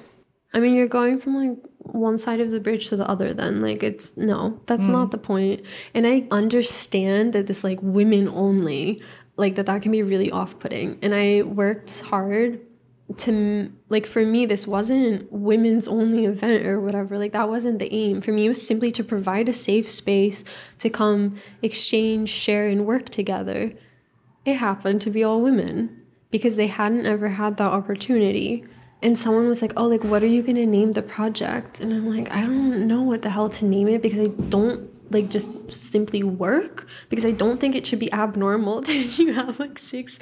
i 0.54 0.60
mean 0.60 0.74
you're 0.74 0.88
going 0.88 1.20
from 1.20 1.36
like 1.36 1.58
one 1.80 2.18
side 2.18 2.40
of 2.40 2.52
the 2.52 2.60
bridge 2.60 2.88
to 2.88 2.96
the 2.96 3.08
other 3.08 3.34
then 3.34 3.62
like 3.62 3.84
it's 3.84 4.16
no 4.18 4.60
that's 4.66 4.84
mm. 4.84 4.92
not 4.92 5.12
the 5.12 5.18
point 5.18 5.64
and 5.94 6.08
i 6.08 6.26
understand 6.32 7.34
that 7.34 7.48
this 7.48 7.64
like 7.64 7.80
women 7.82 8.28
only 8.30 9.00
like 9.38 9.56
that 9.56 9.66
that 9.66 9.82
can 9.82 9.92
be 9.92 10.02
really 10.02 10.32
off-putting 10.32 10.98
and 11.02 11.14
i 11.14 11.42
worked 11.44 12.02
hard 12.02 12.60
to 13.18 13.72
like 13.90 14.08
for 14.08 14.26
me 14.26 14.48
this 14.48 14.66
wasn't 14.66 15.32
women's 15.32 15.88
only 15.88 16.26
event 16.26 16.66
or 16.66 16.82
whatever 16.82 17.20
like 17.20 17.34
that 17.34 17.50
wasn't 17.50 17.78
the 17.78 17.94
aim. 17.94 18.20
For 18.20 18.32
me 18.32 18.46
it 18.46 18.50
was 18.50 18.66
simply 18.66 18.92
to 18.92 19.04
provide 19.04 19.48
a 19.48 19.54
safe 19.54 19.90
space 19.90 20.44
to 20.80 20.90
come 20.90 21.36
exchange 21.62 22.30
share 22.30 22.68
and 22.68 22.86
work 22.86 23.10
together. 23.10 23.74
It 24.44 24.56
happened 24.56 25.02
to 25.02 25.12
be 25.12 25.24
all 25.24 25.42
women 25.42 26.02
because 26.32 26.56
they 26.56 26.68
hadn't 26.68 27.06
ever 27.06 27.30
had 27.30 27.58
that 27.58 27.70
opportunity. 27.70 28.66
And 29.04 29.18
someone 29.20 29.48
was 29.48 29.62
like 29.62 29.74
oh 29.78 29.86
like 29.86 30.04
what 30.04 30.24
are 30.24 30.28
you 30.28 30.42
going 30.42 30.56
to 30.56 30.66
name 30.66 30.94
the 30.94 31.04
project? 31.04 31.82
And 31.82 31.94
i'm 31.94 32.10
like 32.10 32.32
i 32.32 32.42
don't 32.42 32.88
know 32.88 33.04
what 33.04 33.22
the 33.22 33.30
hell 33.30 33.50
to 33.50 33.66
name 33.66 33.88
it 33.88 34.02
because 34.02 34.20
i 34.20 34.32
don't 34.50 34.90
like 35.12 35.30
just 35.30 35.72
simply 35.72 36.24
work 36.24 36.88
because 37.10 37.26
i 37.26 37.30
don't 37.30 37.60
think 37.60 37.76
it 37.76 37.86
should 37.86 38.00
be 38.00 38.12
abnormal 38.12 38.82
that 38.82 39.20
you 39.20 39.34
have 39.34 39.60
like 39.60 39.78
six 39.78 40.18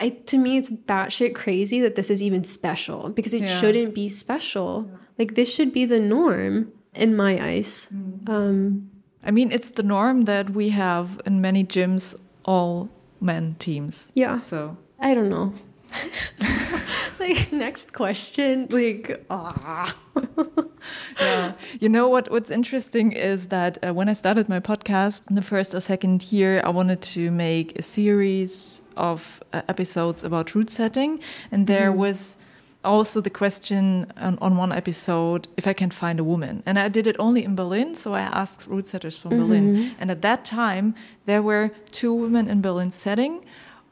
I, 0.00 0.08
to 0.08 0.38
me, 0.38 0.56
it's 0.56 0.70
batshit 0.70 1.34
crazy 1.34 1.80
that 1.82 1.94
this 1.94 2.08
is 2.10 2.22
even 2.22 2.42
special 2.44 3.10
because 3.10 3.34
it 3.34 3.42
yeah. 3.42 3.58
shouldn't 3.58 3.94
be 3.94 4.08
special. 4.08 4.88
Yeah. 4.88 4.98
Like 5.18 5.34
this 5.34 5.52
should 5.54 5.72
be 5.72 5.84
the 5.84 6.00
norm 6.00 6.72
in 6.94 7.14
my 7.14 7.38
eyes. 7.42 7.86
Mm. 7.94 8.28
Um, 8.28 8.90
I 9.22 9.30
mean, 9.30 9.52
it's 9.52 9.70
the 9.70 9.82
norm 9.82 10.22
that 10.22 10.50
we 10.50 10.70
have 10.70 11.20
in 11.26 11.40
many 11.40 11.64
gyms 11.64 12.14
all 12.44 12.88
men 13.20 13.56
teams. 13.58 14.10
Yeah. 14.14 14.38
So 14.38 14.78
I 14.98 15.12
don't 15.14 15.28
know. 15.28 15.52
like 17.20 17.52
next 17.52 17.92
question 17.92 18.66
like 18.70 19.24
ah 19.28 19.94
yeah 21.20 21.52
you 21.80 21.88
know 21.88 22.08
what 22.08 22.30
what's 22.30 22.50
interesting 22.50 23.10
is 23.12 23.48
that 23.48 23.76
uh, 23.84 23.92
when 23.92 24.08
i 24.08 24.12
started 24.12 24.48
my 24.48 24.60
podcast 24.60 25.28
in 25.28 25.34
the 25.34 25.42
first 25.42 25.74
or 25.74 25.80
second 25.80 26.32
year 26.32 26.60
i 26.64 26.68
wanted 26.68 27.02
to 27.02 27.30
make 27.32 27.76
a 27.76 27.82
series 27.82 28.82
of 29.00 29.42
uh, 29.52 29.62
episodes 29.68 30.22
about 30.22 30.54
route 30.54 30.70
setting 30.70 31.20
and 31.50 31.66
there 31.66 31.90
mm. 31.90 31.96
was 31.96 32.36
also 32.84 33.20
the 33.20 33.30
question 33.30 34.10
on, 34.16 34.38
on, 34.40 34.56
one 34.56 34.72
episode 34.72 35.48
if 35.56 35.66
I 35.66 35.72
can 35.72 35.90
find 35.90 36.18
a 36.18 36.24
woman. 36.24 36.62
And 36.64 36.78
I 36.78 36.88
did 36.88 37.06
it 37.06 37.16
only 37.18 37.44
in 37.44 37.54
Berlin, 37.54 37.94
so 37.94 38.14
I 38.14 38.20
asked 38.20 38.66
route 38.66 38.88
setters 38.88 39.16
from 39.16 39.32
mm 39.32 39.38
-hmm. 39.38 39.48
Berlin. 39.48 39.94
And 40.00 40.10
at 40.10 40.20
that 40.22 40.44
time, 40.44 40.94
there 41.26 41.42
were 41.42 41.70
two 41.90 42.14
women 42.14 42.48
in 42.48 42.60
Berlin 42.60 42.90
setting. 42.90 43.44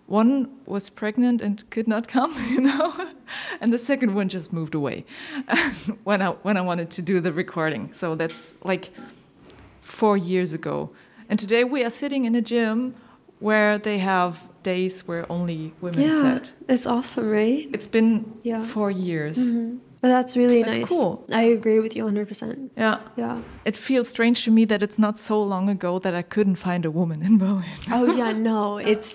One 0.07 0.49
was 0.65 0.91
pregnant 0.91 1.43
and 1.43 1.65
could 1.71 1.87
not 1.87 2.09
come, 2.09 2.33
you 2.55 2.61
know, 2.61 2.93
and 3.61 3.73
the 3.73 3.79
second 3.79 4.17
one 4.17 4.29
just 4.29 4.53
moved 4.53 4.75
away 4.75 5.05
when 6.05 6.23
I 6.23 6.29
when 6.43 6.57
I 6.57 6.61
wanted 6.61 6.89
to 6.97 7.03
do 7.03 7.21
the 7.21 7.33
recording. 7.33 7.95
So 7.95 8.17
that's 8.17 8.55
like 8.65 8.91
four 9.81 10.19
years 10.19 10.53
ago. 10.55 10.91
And 11.29 11.41
today 11.41 11.65
we 11.65 11.85
are 11.85 11.91
sitting 11.91 12.25
in 12.25 12.35
a 12.35 12.41
gym 12.41 12.95
where 13.41 13.79
they 13.79 13.99
have 13.99 14.39
days 14.73 14.95
where 15.09 15.25
only 15.37 15.61
women 15.85 16.01
yeah, 16.01 16.23
set. 16.23 16.45
It's 16.69 16.87
awesome, 16.87 17.27
right? 17.41 17.65
It's 17.77 17.91
been 17.97 18.13
Yeah. 18.51 18.63
four 18.75 18.91
years. 18.91 19.37
Mm 19.39 19.53
-hmm. 19.53 19.71
But 20.01 20.09
that's 20.15 20.37
really 20.37 20.63
That's 20.63 20.77
nice. 20.77 20.89
cool. 20.89 21.11
I 21.43 21.45
agree 21.59 21.81
with 21.85 21.97
you 21.97 22.05
100%. 22.05 22.71
Yeah. 22.77 22.99
Yeah. 23.17 23.37
It 23.65 23.77
feels 23.77 24.09
strange 24.09 24.45
to 24.45 24.51
me 24.51 24.65
that 24.67 24.81
it's 24.83 24.99
not 24.99 25.19
so 25.19 25.37
long 25.43 25.69
ago 25.69 25.99
that 25.99 26.15
I 26.15 26.23
couldn't 26.35 26.57
find 26.57 26.85
a 26.85 26.91
woman 26.91 27.23
in 27.23 27.39
Berlin. 27.45 27.79
Oh, 27.91 28.05
yeah, 28.21 28.33
no, 28.33 28.79
it's 28.93 29.11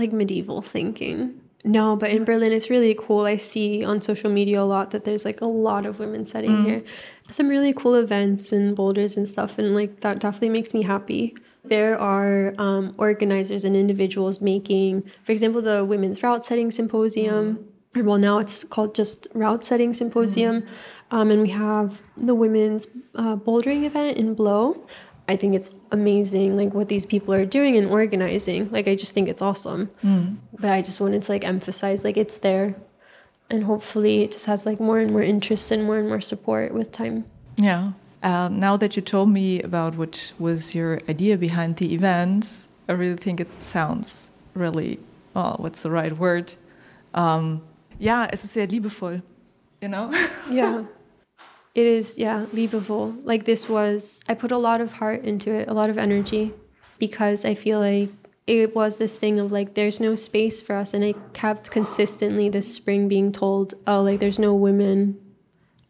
like 0.00 0.12
medieval 0.12 0.62
thinking. 0.62 1.40
No, 1.64 1.96
but 1.96 2.10
in 2.10 2.24
Berlin, 2.24 2.52
it's 2.52 2.70
really 2.70 2.94
cool. 2.94 3.22
I 3.34 3.36
see 3.36 3.84
on 3.84 4.00
social 4.00 4.30
media 4.30 4.62
a 4.62 4.68
lot 4.76 4.90
that 4.92 5.04
there's 5.04 5.24
like 5.24 5.40
a 5.42 5.46
lot 5.68 5.84
of 5.86 5.98
women 5.98 6.24
setting 6.24 6.64
here. 6.64 6.82
Some 7.28 7.48
really 7.48 7.72
cool 7.74 7.94
events 7.94 8.52
and 8.52 8.74
boulders 8.74 9.16
and 9.18 9.28
stuff. 9.28 9.58
And 9.58 9.74
like 9.74 10.00
that 10.00 10.20
definitely 10.20 10.48
makes 10.58 10.72
me 10.72 10.82
happy. 10.82 11.34
There 11.64 11.98
are 11.98 12.54
um, 12.58 12.94
organizers 12.98 13.64
and 13.64 13.76
individuals 13.76 14.40
making, 14.40 15.02
for 15.22 15.32
example, 15.32 15.60
the 15.60 15.84
Women's 15.84 16.22
Route 16.22 16.44
Setting 16.44 16.70
Symposium. 16.70 17.66
Or, 17.96 18.02
Well, 18.02 18.18
now 18.18 18.38
it's 18.38 18.64
called 18.64 18.94
just 18.94 19.26
Route 19.34 19.64
Setting 19.64 19.92
Symposium. 19.92 20.64
Um, 21.10 21.30
and 21.30 21.42
we 21.42 21.50
have 21.50 22.02
the 22.16 22.34
women's 22.34 22.86
uh, 23.14 23.36
bouldering 23.36 23.84
event 23.84 24.16
in 24.16 24.34
Blow. 24.34 24.86
I 25.28 25.36
think 25.36 25.54
it's 25.54 25.70
amazing, 25.92 26.56
like 26.56 26.72
what 26.72 26.88
these 26.88 27.06
people 27.06 27.34
are 27.34 27.44
doing 27.44 27.76
and 27.76 27.88
organizing. 27.88 28.70
Like, 28.70 28.88
I 28.88 28.94
just 28.96 29.12
think 29.12 29.28
it's 29.28 29.42
awesome. 29.42 29.90
But 30.58 30.70
I 30.72 30.82
just 30.82 31.00
wanted 31.00 31.22
to 31.22 31.32
like 31.32 31.44
emphasize, 31.44 32.04
like, 32.04 32.16
it's 32.16 32.38
there. 32.38 32.74
And 33.50 33.64
hopefully 33.64 34.22
it 34.22 34.32
just 34.32 34.46
has 34.46 34.64
like 34.64 34.78
more 34.80 34.98
and 34.98 35.10
more 35.10 35.22
interest 35.22 35.72
and 35.72 35.84
more 35.84 35.98
and 35.98 36.08
more 36.08 36.20
support 36.20 36.72
with 36.72 36.92
time. 36.92 37.24
Yeah. 37.56 37.92
Uh, 38.22 38.48
now 38.48 38.76
that 38.76 38.96
you 38.96 39.02
told 39.02 39.30
me 39.30 39.62
about 39.62 39.96
what 39.96 40.32
was 40.38 40.74
your 40.74 40.98
idea 41.08 41.36
behind 41.38 41.76
the 41.76 41.94
event, 41.94 42.66
I 42.88 42.92
really 42.92 43.16
think 43.16 43.40
it 43.40 43.62
sounds 43.62 44.30
really, 44.54 44.98
well, 45.34 45.56
what's 45.58 45.82
the 45.82 45.90
right 45.90 46.16
word? 46.16 46.54
Um, 47.14 47.62
ja, 47.98 48.26
es 48.30 48.44
ist 48.44 48.52
sehr 48.52 48.66
liebevoll, 48.66 49.22
you 49.80 49.88
know? 49.88 50.12
yeah 50.50 50.84
it 51.74 51.86
is 51.86 52.18
yeah 52.18 52.46
leavable 52.52 53.16
like 53.24 53.44
this 53.44 53.68
was 53.68 54.22
i 54.28 54.34
put 54.34 54.50
a 54.50 54.58
lot 54.58 54.80
of 54.80 54.94
heart 54.94 55.22
into 55.22 55.52
it 55.52 55.68
a 55.68 55.72
lot 55.72 55.88
of 55.88 55.96
energy 55.98 56.52
because 56.98 57.44
i 57.44 57.54
feel 57.54 57.78
like 57.78 58.10
it 58.46 58.74
was 58.74 58.96
this 58.96 59.16
thing 59.18 59.38
of 59.38 59.52
like 59.52 59.74
there's 59.74 60.00
no 60.00 60.16
space 60.16 60.60
for 60.60 60.74
us 60.74 60.92
and 60.92 61.04
i 61.04 61.14
kept 61.32 61.70
consistently 61.70 62.48
this 62.48 62.74
spring 62.74 63.06
being 63.06 63.30
told 63.30 63.74
oh 63.86 64.02
like 64.02 64.18
there's 64.18 64.38
no 64.38 64.52
women 64.52 65.16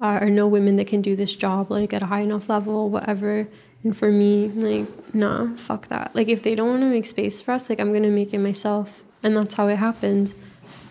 uh, 0.00 0.18
or 0.20 0.30
no 0.30 0.46
women 0.46 0.76
that 0.76 0.86
can 0.86 1.02
do 1.02 1.14
this 1.16 1.34
job 1.34 1.70
like 1.70 1.92
at 1.92 2.02
a 2.02 2.06
high 2.06 2.20
enough 2.20 2.48
level 2.48 2.88
whatever 2.88 3.48
and 3.82 3.96
for 3.96 4.10
me 4.10 4.48
like 4.48 5.14
nah 5.14 5.54
fuck 5.56 5.88
that 5.88 6.14
like 6.14 6.28
if 6.28 6.42
they 6.42 6.54
don't 6.54 6.68
want 6.68 6.82
to 6.82 6.86
make 6.88 7.06
space 7.06 7.40
for 7.40 7.52
us 7.52 7.68
like 7.68 7.80
i'm 7.80 7.92
gonna 7.92 8.08
make 8.08 8.32
it 8.32 8.38
myself 8.38 9.02
and 9.22 9.36
that's 9.36 9.54
how 9.54 9.68
it 9.68 9.76
happened 9.76 10.34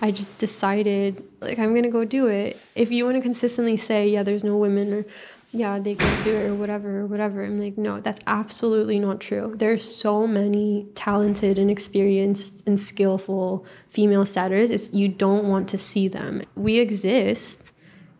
I 0.01 0.11
just 0.11 0.37
decided 0.37 1.23
like 1.41 1.59
I'm 1.59 1.75
gonna 1.75 1.89
go 1.89 2.05
do 2.05 2.27
it. 2.27 2.57
If 2.75 2.91
you 2.91 3.05
want 3.05 3.17
to 3.17 3.21
consistently 3.21 3.77
say, 3.77 4.07
yeah, 4.07 4.23
there's 4.23 4.43
no 4.43 4.55
women 4.57 4.93
or 4.93 5.05
yeah, 5.51 5.79
they 5.79 5.95
can't 5.95 6.23
do 6.23 6.35
it 6.35 6.45
or 6.45 6.55
whatever 6.55 6.99
or 7.01 7.05
whatever, 7.07 7.43
I'm 7.43 7.59
like, 7.59 7.77
no, 7.77 7.99
that's 7.99 8.21
absolutely 8.27 8.99
not 8.99 9.19
true. 9.19 9.55
There's 9.57 9.83
so 9.83 10.27
many 10.27 10.87
talented 10.93 11.57
and 11.57 11.71
experienced 11.71 12.63
and 12.67 12.79
skillful 12.79 13.65
female 13.89 14.25
setters. 14.25 14.69
It's 14.69 14.93
you 14.93 15.07
don't 15.07 15.47
want 15.47 15.67
to 15.69 15.77
see 15.77 16.07
them. 16.07 16.43
We 16.55 16.77
exist, 16.77 17.71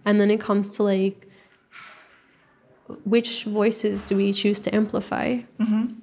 and 0.05 0.19
then 0.19 0.31
it 0.31 0.39
comes 0.39 0.69
to 0.77 0.84
like 0.84 1.27
which 3.03 3.43
voices 3.43 4.01
do 4.01 4.17
we 4.17 4.34
choose 4.34 4.59
to 4.61 4.73
amplify? 4.73 5.39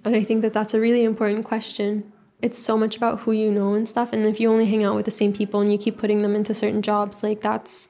And 0.04 0.16
I 0.16 0.22
think 0.22 0.42
that 0.42 0.52
that's 0.52 0.72
a 0.72 0.80
really 0.80 1.02
important 1.02 1.44
question 1.44 2.12
it's 2.42 2.58
so 2.58 2.76
much 2.76 2.96
about 2.96 3.20
who 3.20 3.32
you 3.32 3.50
know 3.50 3.74
and 3.74 3.88
stuff. 3.88 4.12
And 4.12 4.26
if 4.26 4.38
you 4.40 4.50
only 4.50 4.66
hang 4.66 4.84
out 4.84 4.94
with 4.94 5.04
the 5.04 5.10
same 5.10 5.32
people 5.32 5.60
and 5.60 5.72
you 5.72 5.78
keep 5.78 5.98
putting 5.98 6.22
them 6.22 6.34
into 6.34 6.52
certain 6.54 6.82
jobs, 6.82 7.22
like 7.22 7.40
that's 7.40 7.88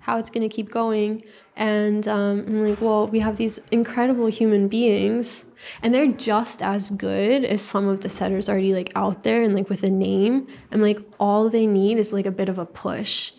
how 0.00 0.18
it's 0.18 0.30
going 0.30 0.48
to 0.48 0.54
keep 0.54 0.70
going. 0.70 1.22
And 1.56 2.08
um, 2.08 2.44
I'm 2.46 2.68
like, 2.68 2.80
well, 2.80 3.06
we 3.06 3.20
have 3.20 3.36
these 3.36 3.60
incredible 3.70 4.26
human 4.26 4.66
beings, 4.66 5.44
and 5.82 5.94
they're 5.94 6.08
just 6.08 6.62
as 6.62 6.90
good 6.90 7.44
as 7.44 7.62
some 7.62 7.86
of 7.86 8.00
the 8.00 8.08
setters 8.08 8.48
already 8.48 8.74
like 8.74 8.90
out 8.96 9.22
there 9.22 9.42
and 9.42 9.54
like 9.54 9.68
with 9.68 9.84
a 9.84 9.90
name. 9.90 10.48
I'm 10.72 10.82
like, 10.82 10.98
all 11.20 11.48
they 11.48 11.66
need 11.66 11.98
is 11.98 12.12
like 12.12 12.26
a 12.26 12.32
bit 12.32 12.48
of 12.48 12.58
a 12.58 12.66
push. 12.66 13.32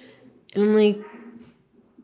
And 0.54 0.64
I'm 0.64 0.76
like, 0.76 0.98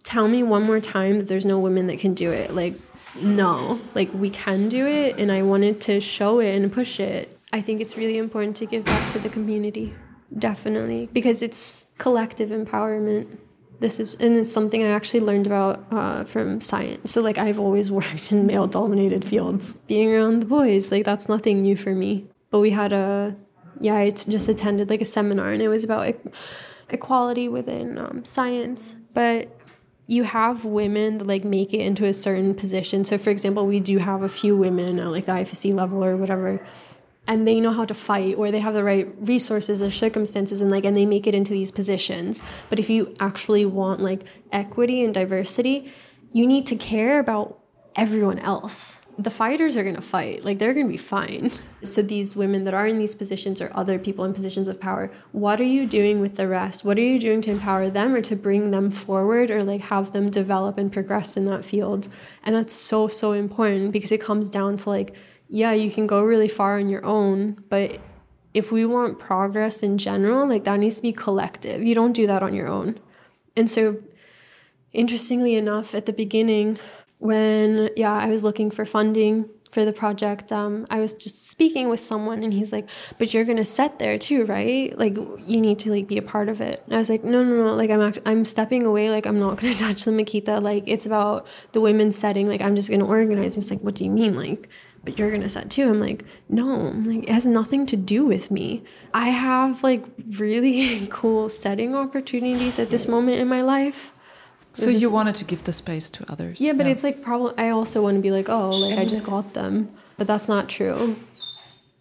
tell 0.04 0.28
me 0.28 0.44
one 0.44 0.64
more 0.64 0.80
time 0.80 1.18
that 1.18 1.28
there's 1.28 1.46
no 1.46 1.60
women 1.60 1.88
that 1.88 2.00
can 2.00 2.14
do 2.14 2.32
it. 2.32 2.54
Like, 2.54 2.76
no, 3.16 3.80
like 3.94 4.14
we 4.14 4.30
can 4.30 4.70
do 4.70 4.88
it, 4.88 5.20
and 5.20 5.32
I 5.32 5.42
wanted 5.42 5.82
to 5.82 6.00
show 6.00 6.40
it 6.40 6.56
and 6.56 6.72
push 6.72 7.00
it. 7.00 7.38
I 7.54 7.62
think 7.62 7.82
it's 7.82 7.98
really 7.98 8.18
important 8.18 8.56
to 8.58 8.66
give 8.66 8.86
back 8.86 9.10
to 9.12 9.20
the 9.20 9.30
community, 9.30 9.94
definitely, 10.38 11.10
because 11.12 11.42
it's 11.42 11.88
collective 11.98 12.50
empowerment. 12.50 13.38
This 13.80 14.00
is, 14.00 14.14
and 14.20 14.38
it's 14.38 14.52
something 14.52 14.84
I 14.84 14.90
actually 14.90 15.22
learned 15.22 15.48
about 15.48 15.84
uh, 15.92 16.24
from 16.24 16.62
science. 16.62 17.12
So, 17.12 17.22
like, 17.22 17.38
I've 17.38 17.60
always 17.60 17.92
worked 18.00 18.32
in 18.32 18.46
male 18.46 18.68
dominated 18.68 19.26
fields. 19.26 19.74
Being 19.88 20.14
around 20.14 20.42
the 20.42 20.46
boys, 20.46 20.92
like, 20.92 21.04
that's 21.04 21.28
nothing 21.28 21.62
new 21.64 21.76
for 21.76 21.94
me. 21.96 22.28
But 22.52 22.60
we 22.60 22.70
had 22.70 22.94
a, 22.94 23.36
yeah, 23.80 23.96
I 23.96 24.12
t- 24.12 24.32
just 24.32 24.48
attended 24.50 24.90
like 24.90 25.02
a 25.02 25.06
seminar 25.06 25.52
and 25.52 25.62
it 25.62 25.70
was 25.70 25.84
about 25.84 26.10
e- 26.10 26.32
equality 26.90 27.48
within 27.48 27.98
um, 27.98 28.24
science. 28.26 28.96
But 29.14 29.50
you 30.12 30.24
have 30.24 30.66
women 30.66 31.20
that 31.20 31.26
like 31.26 31.46
make 31.46 31.74
it 31.74 31.80
into 31.80 32.06
a 32.06 32.14
certain 32.14 32.54
position. 32.54 33.06
So, 33.06 33.18
for 33.18 33.30
example, 33.30 33.66
we 33.66 33.80
do 33.80 33.98
have 34.00 34.24
a 34.24 34.30
few 34.30 34.58
women 34.58 35.00
at 35.00 35.08
like 35.08 35.26
the 35.26 35.32
IFSC 35.32 35.74
level 35.74 36.04
or 36.04 36.18
whatever 36.18 36.60
and 37.28 37.48
they 37.48 37.62
know 37.62 37.72
how 37.72 37.86
to 37.86 37.94
fight 37.94 38.36
or 38.36 38.52
they 38.52 38.60
have 38.60 38.74
the 38.74 38.84
right 38.84 39.08
resources 39.22 39.82
or 39.82 39.90
circumstances 39.90 40.60
and 40.60 40.70
like 40.70 40.84
and 40.84 40.98
they 40.98 41.06
make 41.06 41.28
it 41.28 41.36
into 41.36 41.54
these 41.54 41.72
positions 41.72 42.42
but 42.68 42.80
if 42.80 42.90
you 42.90 43.16
actually 43.20 43.64
want 43.64 44.00
like 44.00 44.24
equity 44.52 45.04
and 45.04 45.14
diversity 45.14 45.94
you 46.34 46.48
need 46.48 46.66
to 46.66 46.76
care 46.76 47.20
about 47.20 47.60
everyone 47.96 48.40
else 48.40 48.98
the 49.18 49.30
fighters 49.30 49.76
are 49.78 49.84
going 49.84 49.96
to 49.96 50.02
fight 50.02 50.44
like 50.46 50.58
they're 50.58 50.74
going 50.74 50.88
to 50.88 50.92
be 50.92 50.98
fine 50.98 51.52
so 51.84 52.02
these 52.02 52.36
women 52.36 52.64
that 52.64 52.74
are 52.74 52.88
in 52.88 52.98
these 52.98 53.14
positions 53.14 53.62
or 53.62 53.70
other 53.74 54.00
people 54.00 54.24
in 54.24 54.34
positions 54.34 54.68
of 54.68 54.80
power 54.80 55.12
what 55.32 55.60
are 55.60 55.66
you 55.66 55.86
doing 55.86 56.22
with 56.22 56.36
the 56.36 56.48
rest 56.48 56.86
what 56.86 56.98
are 56.98 57.02
you 57.02 57.20
doing 57.20 57.42
to 57.42 57.52
empower 57.52 57.90
them 57.90 58.16
or 58.16 58.22
to 58.22 58.36
bring 58.36 58.72
them 58.72 58.90
forward 58.90 59.52
or 59.52 59.62
like 59.64 59.82
have 59.82 60.14
them 60.14 60.30
develop 60.30 60.78
and 60.78 60.92
progress 60.92 61.36
in 61.36 61.46
that 61.46 61.66
field 61.66 62.08
and 62.44 62.56
that's 62.56 62.74
so 62.74 63.08
so 63.08 63.34
important 63.34 63.92
because 63.92 64.12
it 64.12 64.22
comes 64.22 64.50
down 64.50 64.78
to 64.78 64.90
like 64.90 65.16
yeah, 65.54 65.74
you 65.74 65.92
can 65.92 66.08
go 66.08 66.24
really 66.24 66.48
far 66.48 66.80
on 66.80 66.88
your 66.88 67.06
own, 67.06 67.62
but 67.68 68.00
if 68.54 68.72
we 68.72 68.86
want 68.86 69.20
progress 69.20 69.84
in 69.84 69.98
general, 69.98 70.48
like 70.48 70.64
that 70.64 70.80
needs 70.80 70.96
to 70.96 71.02
be 71.02 71.12
collective. 71.12 71.84
You 71.84 71.94
don't 71.94 72.14
do 72.14 72.26
that 72.26 72.42
on 72.42 72.54
your 72.54 72.70
own. 72.70 72.98
And 73.58 73.70
so, 73.70 74.02
interestingly 74.94 75.56
enough, 75.56 75.94
at 75.94 76.06
the 76.06 76.14
beginning, 76.14 76.80
when, 77.22 77.92
yeah, 77.96 78.14
I 78.14 78.28
was 78.28 78.44
looking 78.44 78.72
for 78.72 78.84
funding 78.84 79.48
for 79.72 79.86
the 79.86 79.94
project, 79.94 80.52
um, 80.52 80.86
I 80.90 81.00
was 81.00 81.14
just 81.14 81.50
speaking 81.50 81.88
with 81.88 82.00
someone 82.00 82.44
and 82.44 82.52
he's 82.52 82.74
like, 82.74 82.90
but 83.20 83.34
you're 83.34 83.46
to 83.58 83.64
set 83.64 84.00
there 84.00 84.18
too, 84.18 84.46
right? 84.46 84.98
Like 84.98 85.16
you 85.16 85.62
need 85.62 85.80
to 85.80 85.92
like 85.92 86.08
be 86.08 86.18
a 86.18 86.22
part 86.22 86.50
of 86.50 86.62
it. 86.62 86.82
And 86.86 86.96
I 86.96 86.98
was 86.98 87.10
like, 87.10 87.24
no, 87.24 87.44
no, 87.44 87.64
no. 87.64 87.76
Like 87.76 87.92
I'm, 87.92 88.02
act- 88.02 88.20
I'm 88.26 88.44
stepping 88.44 88.84
away. 88.84 89.12
Like 89.12 89.28
I'm 89.28 89.40
not 89.40 89.58
to 89.74 89.80
touch 89.86 90.04
the 90.04 90.12
Makita. 90.12 90.62
Like 90.62 90.84
it's 90.88 91.06
about 91.06 91.46
the 91.72 91.80
women's 91.80 92.18
setting. 92.18 92.50
Like 92.50 92.62
I'm 92.62 92.76
just 92.76 92.90
to 92.90 93.06
organize. 93.06 93.56
It's 93.56 93.70
like, 93.70 93.82
what 93.82 93.96
do 93.96 94.04
you 94.04 94.12
mean? 94.12 94.36
Like, 94.36 94.68
but 95.04 95.18
you're 95.18 95.32
gonna 95.32 95.50
set 95.50 95.70
too. 95.70 95.88
I'm 95.88 96.00
like, 96.00 96.26
no, 96.50 96.92
like, 97.06 97.24
it 97.24 97.30
has 97.30 97.46
nothing 97.46 97.86
to 97.88 97.96
do 97.96 98.26
with 98.26 98.52
me. 98.52 98.84
I 99.14 99.30
have 99.30 99.84
like 99.84 100.04
really 100.32 101.08
cool 101.12 101.50
setting 101.50 101.96
opportunities 101.96 102.78
at 102.78 102.90
this 102.90 103.08
moment 103.08 103.40
in 103.40 103.48
my 103.48 103.62
life. 103.62 104.12
So 104.74 104.90
you 104.90 105.10
wanted 105.10 105.36
to 105.36 105.46
give 105.46 105.64
the 105.64 105.74
space 105.74 106.10
to 106.12 106.32
others. 106.32 106.62
Yeah, 106.62 106.74
but 106.74 106.88
it's 106.88 107.04
like 107.04 107.22
probably 107.22 107.54
I 107.58 107.70
also 107.70 108.02
want 108.02 108.16
to 108.16 108.22
be 108.22 108.32
like, 108.32 108.50
oh, 108.50 108.70
like 108.70 108.98
I 108.98 109.06
just 109.06 109.24
mm-hmm. 109.24 109.32
got 109.32 109.54
them. 109.54 109.94
But 110.18 110.28
that's 110.28 110.48
not 110.48 110.70
true. 110.70 111.18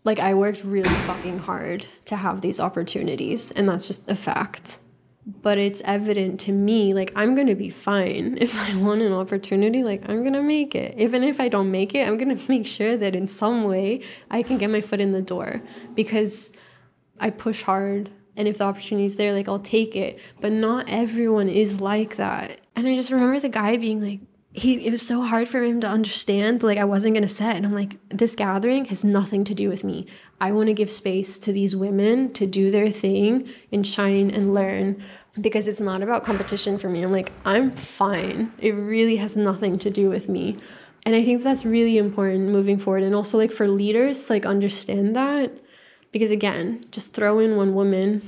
Like 0.04 0.18
I 0.18 0.34
worked 0.34 0.64
really 0.64 0.88
fucking 0.88 1.40
hard 1.40 1.86
to 2.06 2.16
have 2.16 2.40
these 2.40 2.60
opportunities, 2.60 3.50
and 3.50 3.68
that's 3.68 3.86
just 3.86 4.10
a 4.10 4.14
fact 4.14 4.78
but 5.42 5.58
it's 5.58 5.80
evident 5.84 6.40
to 6.40 6.52
me 6.52 6.94
like 6.94 7.12
i'm 7.14 7.34
gonna 7.34 7.54
be 7.54 7.70
fine 7.70 8.36
if 8.40 8.58
i 8.58 8.76
want 8.76 9.02
an 9.02 9.12
opportunity 9.12 9.82
like 9.82 10.02
i'm 10.08 10.22
gonna 10.22 10.42
make 10.42 10.74
it 10.74 10.94
even 10.98 11.22
if 11.22 11.40
i 11.40 11.48
don't 11.48 11.70
make 11.70 11.94
it 11.94 12.06
i'm 12.06 12.16
gonna 12.16 12.38
make 12.48 12.66
sure 12.66 12.96
that 12.96 13.14
in 13.14 13.28
some 13.28 13.64
way 13.64 14.00
i 14.30 14.42
can 14.42 14.58
get 14.58 14.70
my 14.70 14.80
foot 14.80 15.00
in 15.00 15.12
the 15.12 15.22
door 15.22 15.62
because 15.94 16.52
i 17.18 17.30
push 17.30 17.62
hard 17.62 18.10
and 18.40 18.48
if 18.48 18.56
the 18.56 18.64
opportunity 18.64 19.04
is 19.04 19.16
there 19.16 19.34
like 19.34 19.48
i'll 19.48 19.58
take 19.58 19.94
it. 19.94 20.18
But 20.40 20.52
not 20.52 20.88
everyone 20.88 21.48
is 21.48 21.80
like 21.80 22.16
that. 22.16 22.58
And 22.74 22.88
i 22.88 22.96
just 22.96 23.10
remember 23.10 23.38
the 23.38 23.50
guy 23.50 23.76
being 23.76 24.02
like 24.02 24.20
he 24.52 24.84
it 24.84 24.90
was 24.90 25.06
so 25.06 25.22
hard 25.22 25.48
for 25.48 25.62
him 25.62 25.80
to 25.82 25.86
understand 25.86 26.64
like 26.64 26.78
i 26.78 26.84
wasn't 26.84 27.14
going 27.14 27.28
to 27.28 27.28
set. 27.28 27.54
And 27.54 27.66
i'm 27.66 27.74
like 27.74 27.98
this 28.08 28.34
gathering 28.34 28.86
has 28.86 29.04
nothing 29.04 29.44
to 29.44 29.54
do 29.54 29.68
with 29.68 29.84
me. 29.84 30.06
I 30.40 30.52
want 30.52 30.68
to 30.68 30.74
give 30.74 30.90
space 30.90 31.36
to 31.38 31.52
these 31.52 31.76
women 31.76 32.32
to 32.32 32.46
do 32.46 32.70
their 32.70 32.90
thing 32.90 33.48
and 33.70 33.86
shine 33.86 34.30
and 34.30 34.54
learn 34.54 35.04
because 35.38 35.68
it's 35.68 35.80
not 35.80 36.02
about 36.02 36.24
competition 36.24 36.78
for 36.78 36.88
me. 36.88 37.02
I'm 37.02 37.12
like 37.12 37.30
i'm 37.44 37.72
fine. 37.72 38.52
It 38.58 38.72
really 38.72 39.16
has 39.16 39.36
nothing 39.36 39.78
to 39.80 39.90
do 39.90 40.08
with 40.08 40.30
me. 40.30 40.56
And 41.04 41.14
I 41.14 41.22
think 41.24 41.42
that's 41.42 41.64
really 41.64 41.98
important 41.98 42.48
moving 42.48 42.78
forward. 42.78 43.02
And 43.02 43.14
also 43.14 43.38
like 43.38 43.52
for 43.52 43.66
leaders 43.66 44.24
to 44.24 44.32
like 44.32 44.46
understand 44.46 45.14
that. 45.16 45.52
Because 46.12 46.30
again, 46.30 46.84
just 46.90 47.12
throw 47.12 47.38
in 47.38 47.56
one 47.56 47.74
woman, 47.74 48.22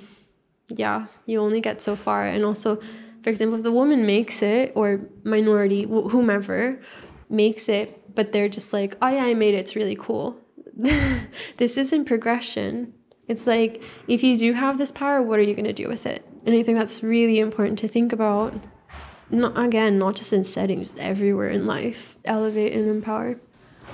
yeah, 0.69 1.07
you 1.27 1.41
only 1.41 1.61
get 1.61 1.81
so 1.81 1.97
far. 1.97 2.27
And 2.27 2.45
also, 2.45 2.81
for 3.23 3.31
example, 3.31 3.57
if 3.57 3.63
the 3.63 3.73
woman 3.73 4.07
makes 4.07 4.43
it 4.43 4.73
or 4.75 5.01
minority, 5.25 5.85
whomever 5.85 6.81
makes 7.29 7.69
it, 7.69 8.15
but 8.15 8.33
they're 8.33 8.49
just 8.49 8.73
like, 8.73 8.97
oh 9.03 9.09
yeah, 9.09 9.25
I 9.25 9.35
made 9.35 9.55
it, 9.55 9.59
it's 9.59 9.77
really 9.77 9.97
cool. 9.97 10.37
this 11.57 11.77
isn't 11.77 12.05
progression. 12.05 12.95
It's 13.29 13.47
like, 13.47 13.83
if 14.09 14.23
you 14.23 14.37
do 14.39 14.53
have 14.53 14.79
this 14.79 14.91
power, 14.91 15.23
what 15.23 15.39
are 15.39 15.43
you 15.43 15.55
going 15.55 15.65
to 15.65 15.73
do 15.73 15.89
with 15.89 16.07
it? 16.07 16.27
And 16.45 16.55
I 16.55 16.63
think 16.63 16.77
that's 16.77 17.03
really 17.03 17.39
important 17.39 17.79
to 17.81 17.89
think 17.89 18.13
about. 18.13 18.55
Not 19.31 19.57
again, 19.57 19.99
not 19.99 20.17
just 20.17 20.33
in 20.33 20.45
settings, 20.45 20.95
everywhere 20.99 21.49
in 21.49 21.67
life. 21.67 22.17
Elevate 22.25 22.75
and 22.75 22.89
empower. 22.89 23.41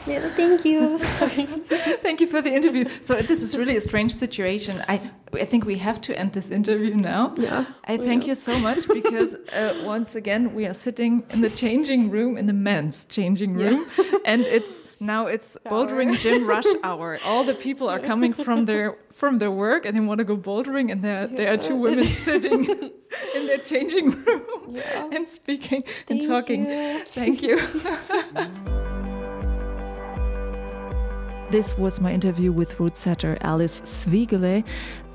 Yeah, 0.07 0.29
thank 0.31 0.65
you. 0.65 0.99
thank 2.03 2.21
you 2.21 2.27
for 2.27 2.41
the 2.41 2.53
interview. 2.53 2.85
So 3.03 3.17
this 3.17 3.43
is 3.43 3.57
really 3.57 3.77
a 3.77 3.81
strange 3.81 4.15
situation. 4.15 4.83
I 4.89 5.01
I 5.33 5.45
think 5.45 5.65
we 5.67 5.79
have 5.79 6.01
to 6.03 6.19
end 6.19 6.33
this 6.33 6.51
interview 6.51 6.95
now. 6.95 7.35
Yeah. 7.37 7.67
I 7.85 7.99
thank 7.99 8.25
yeah. 8.25 8.31
you 8.31 8.35
so 8.35 8.59
much 8.59 8.89
because 8.89 9.35
uh, 9.53 9.83
once 9.85 10.15
again 10.15 10.55
we 10.55 10.67
are 10.67 10.75
sitting 10.75 11.25
in 11.31 11.41
the 11.43 11.51
changing 11.51 12.11
room 12.11 12.39
in 12.39 12.47
the 12.47 12.53
men's 12.53 13.05
changing 13.05 13.53
room, 13.53 13.87
yeah. 13.99 14.19
and 14.25 14.43
it's 14.43 14.85
now 15.01 15.27
it's 15.27 15.57
bouldering 15.67 16.19
gym 16.19 16.47
rush 16.47 16.67
hour. 16.83 17.19
All 17.25 17.45
the 17.45 17.55
people 17.55 17.89
are 17.89 18.01
coming 18.01 18.33
from 18.33 18.65
their 18.65 18.97
from 19.13 19.39
their 19.39 19.51
work 19.51 19.85
and 19.87 19.97
they 19.97 20.01
want 20.01 20.19
to 20.19 20.25
go 20.25 20.37
bouldering, 20.37 20.91
and 20.91 21.03
there 21.03 21.21
yeah. 21.21 21.37
there 21.37 21.53
are 21.53 21.59
two 21.59 21.77
women 21.77 22.05
sitting 22.05 22.65
in 23.35 23.47
their 23.47 23.59
changing 23.59 24.11
room 24.11 24.81
and 25.13 25.27
speaking 25.27 25.83
thank 25.83 26.23
and 26.23 26.29
talking. 26.29 26.71
You. 26.71 27.05
Thank 27.15 27.43
you. 27.43 28.87
This 31.51 31.79
was 31.79 31.99
my 31.99 32.13
interview 32.13 32.53
with 32.53 32.79
route 32.79 32.99
setter 32.99 33.39
Alice 33.41 33.81
Sviegele. 33.81 34.65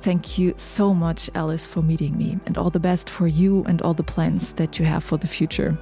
Thank 0.01 0.39
you 0.39 0.55
so 0.57 0.91
much, 0.91 1.29
Alice, 1.35 1.67
for 1.67 1.83
meeting 1.83 2.17
me, 2.17 2.39
and 2.47 2.57
all 2.57 2.71
the 2.71 2.79
best 2.79 3.07
for 3.07 3.27
you 3.27 3.63
and 3.65 3.83
all 3.83 3.93
the 3.93 4.03
plans 4.03 4.53
that 4.53 4.79
you 4.79 4.85
have 4.85 5.03
for 5.03 5.17
the 5.17 5.27
future. 5.27 5.77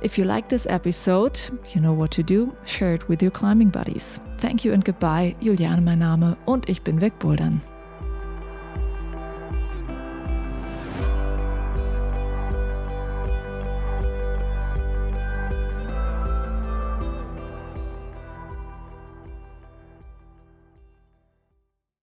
If 0.00 0.18
you 0.18 0.24
like 0.24 0.48
this 0.48 0.66
episode, 0.70 1.40
you 1.74 1.80
know 1.80 1.92
what 1.92 2.12
to 2.12 2.22
do. 2.22 2.56
Share 2.64 2.94
it 2.94 3.08
with 3.08 3.22
your 3.22 3.32
climbing 3.32 3.70
buddies. 3.70 4.20
Thank 4.38 4.64
you 4.64 4.72
and 4.72 4.84
goodbye. 4.84 5.34
Juliane 5.40 5.82
mein 5.82 5.98
Name 5.98 6.36
und 6.46 6.68
ich 6.68 6.82
bin 6.82 7.00
wegbouldern. 7.00 7.60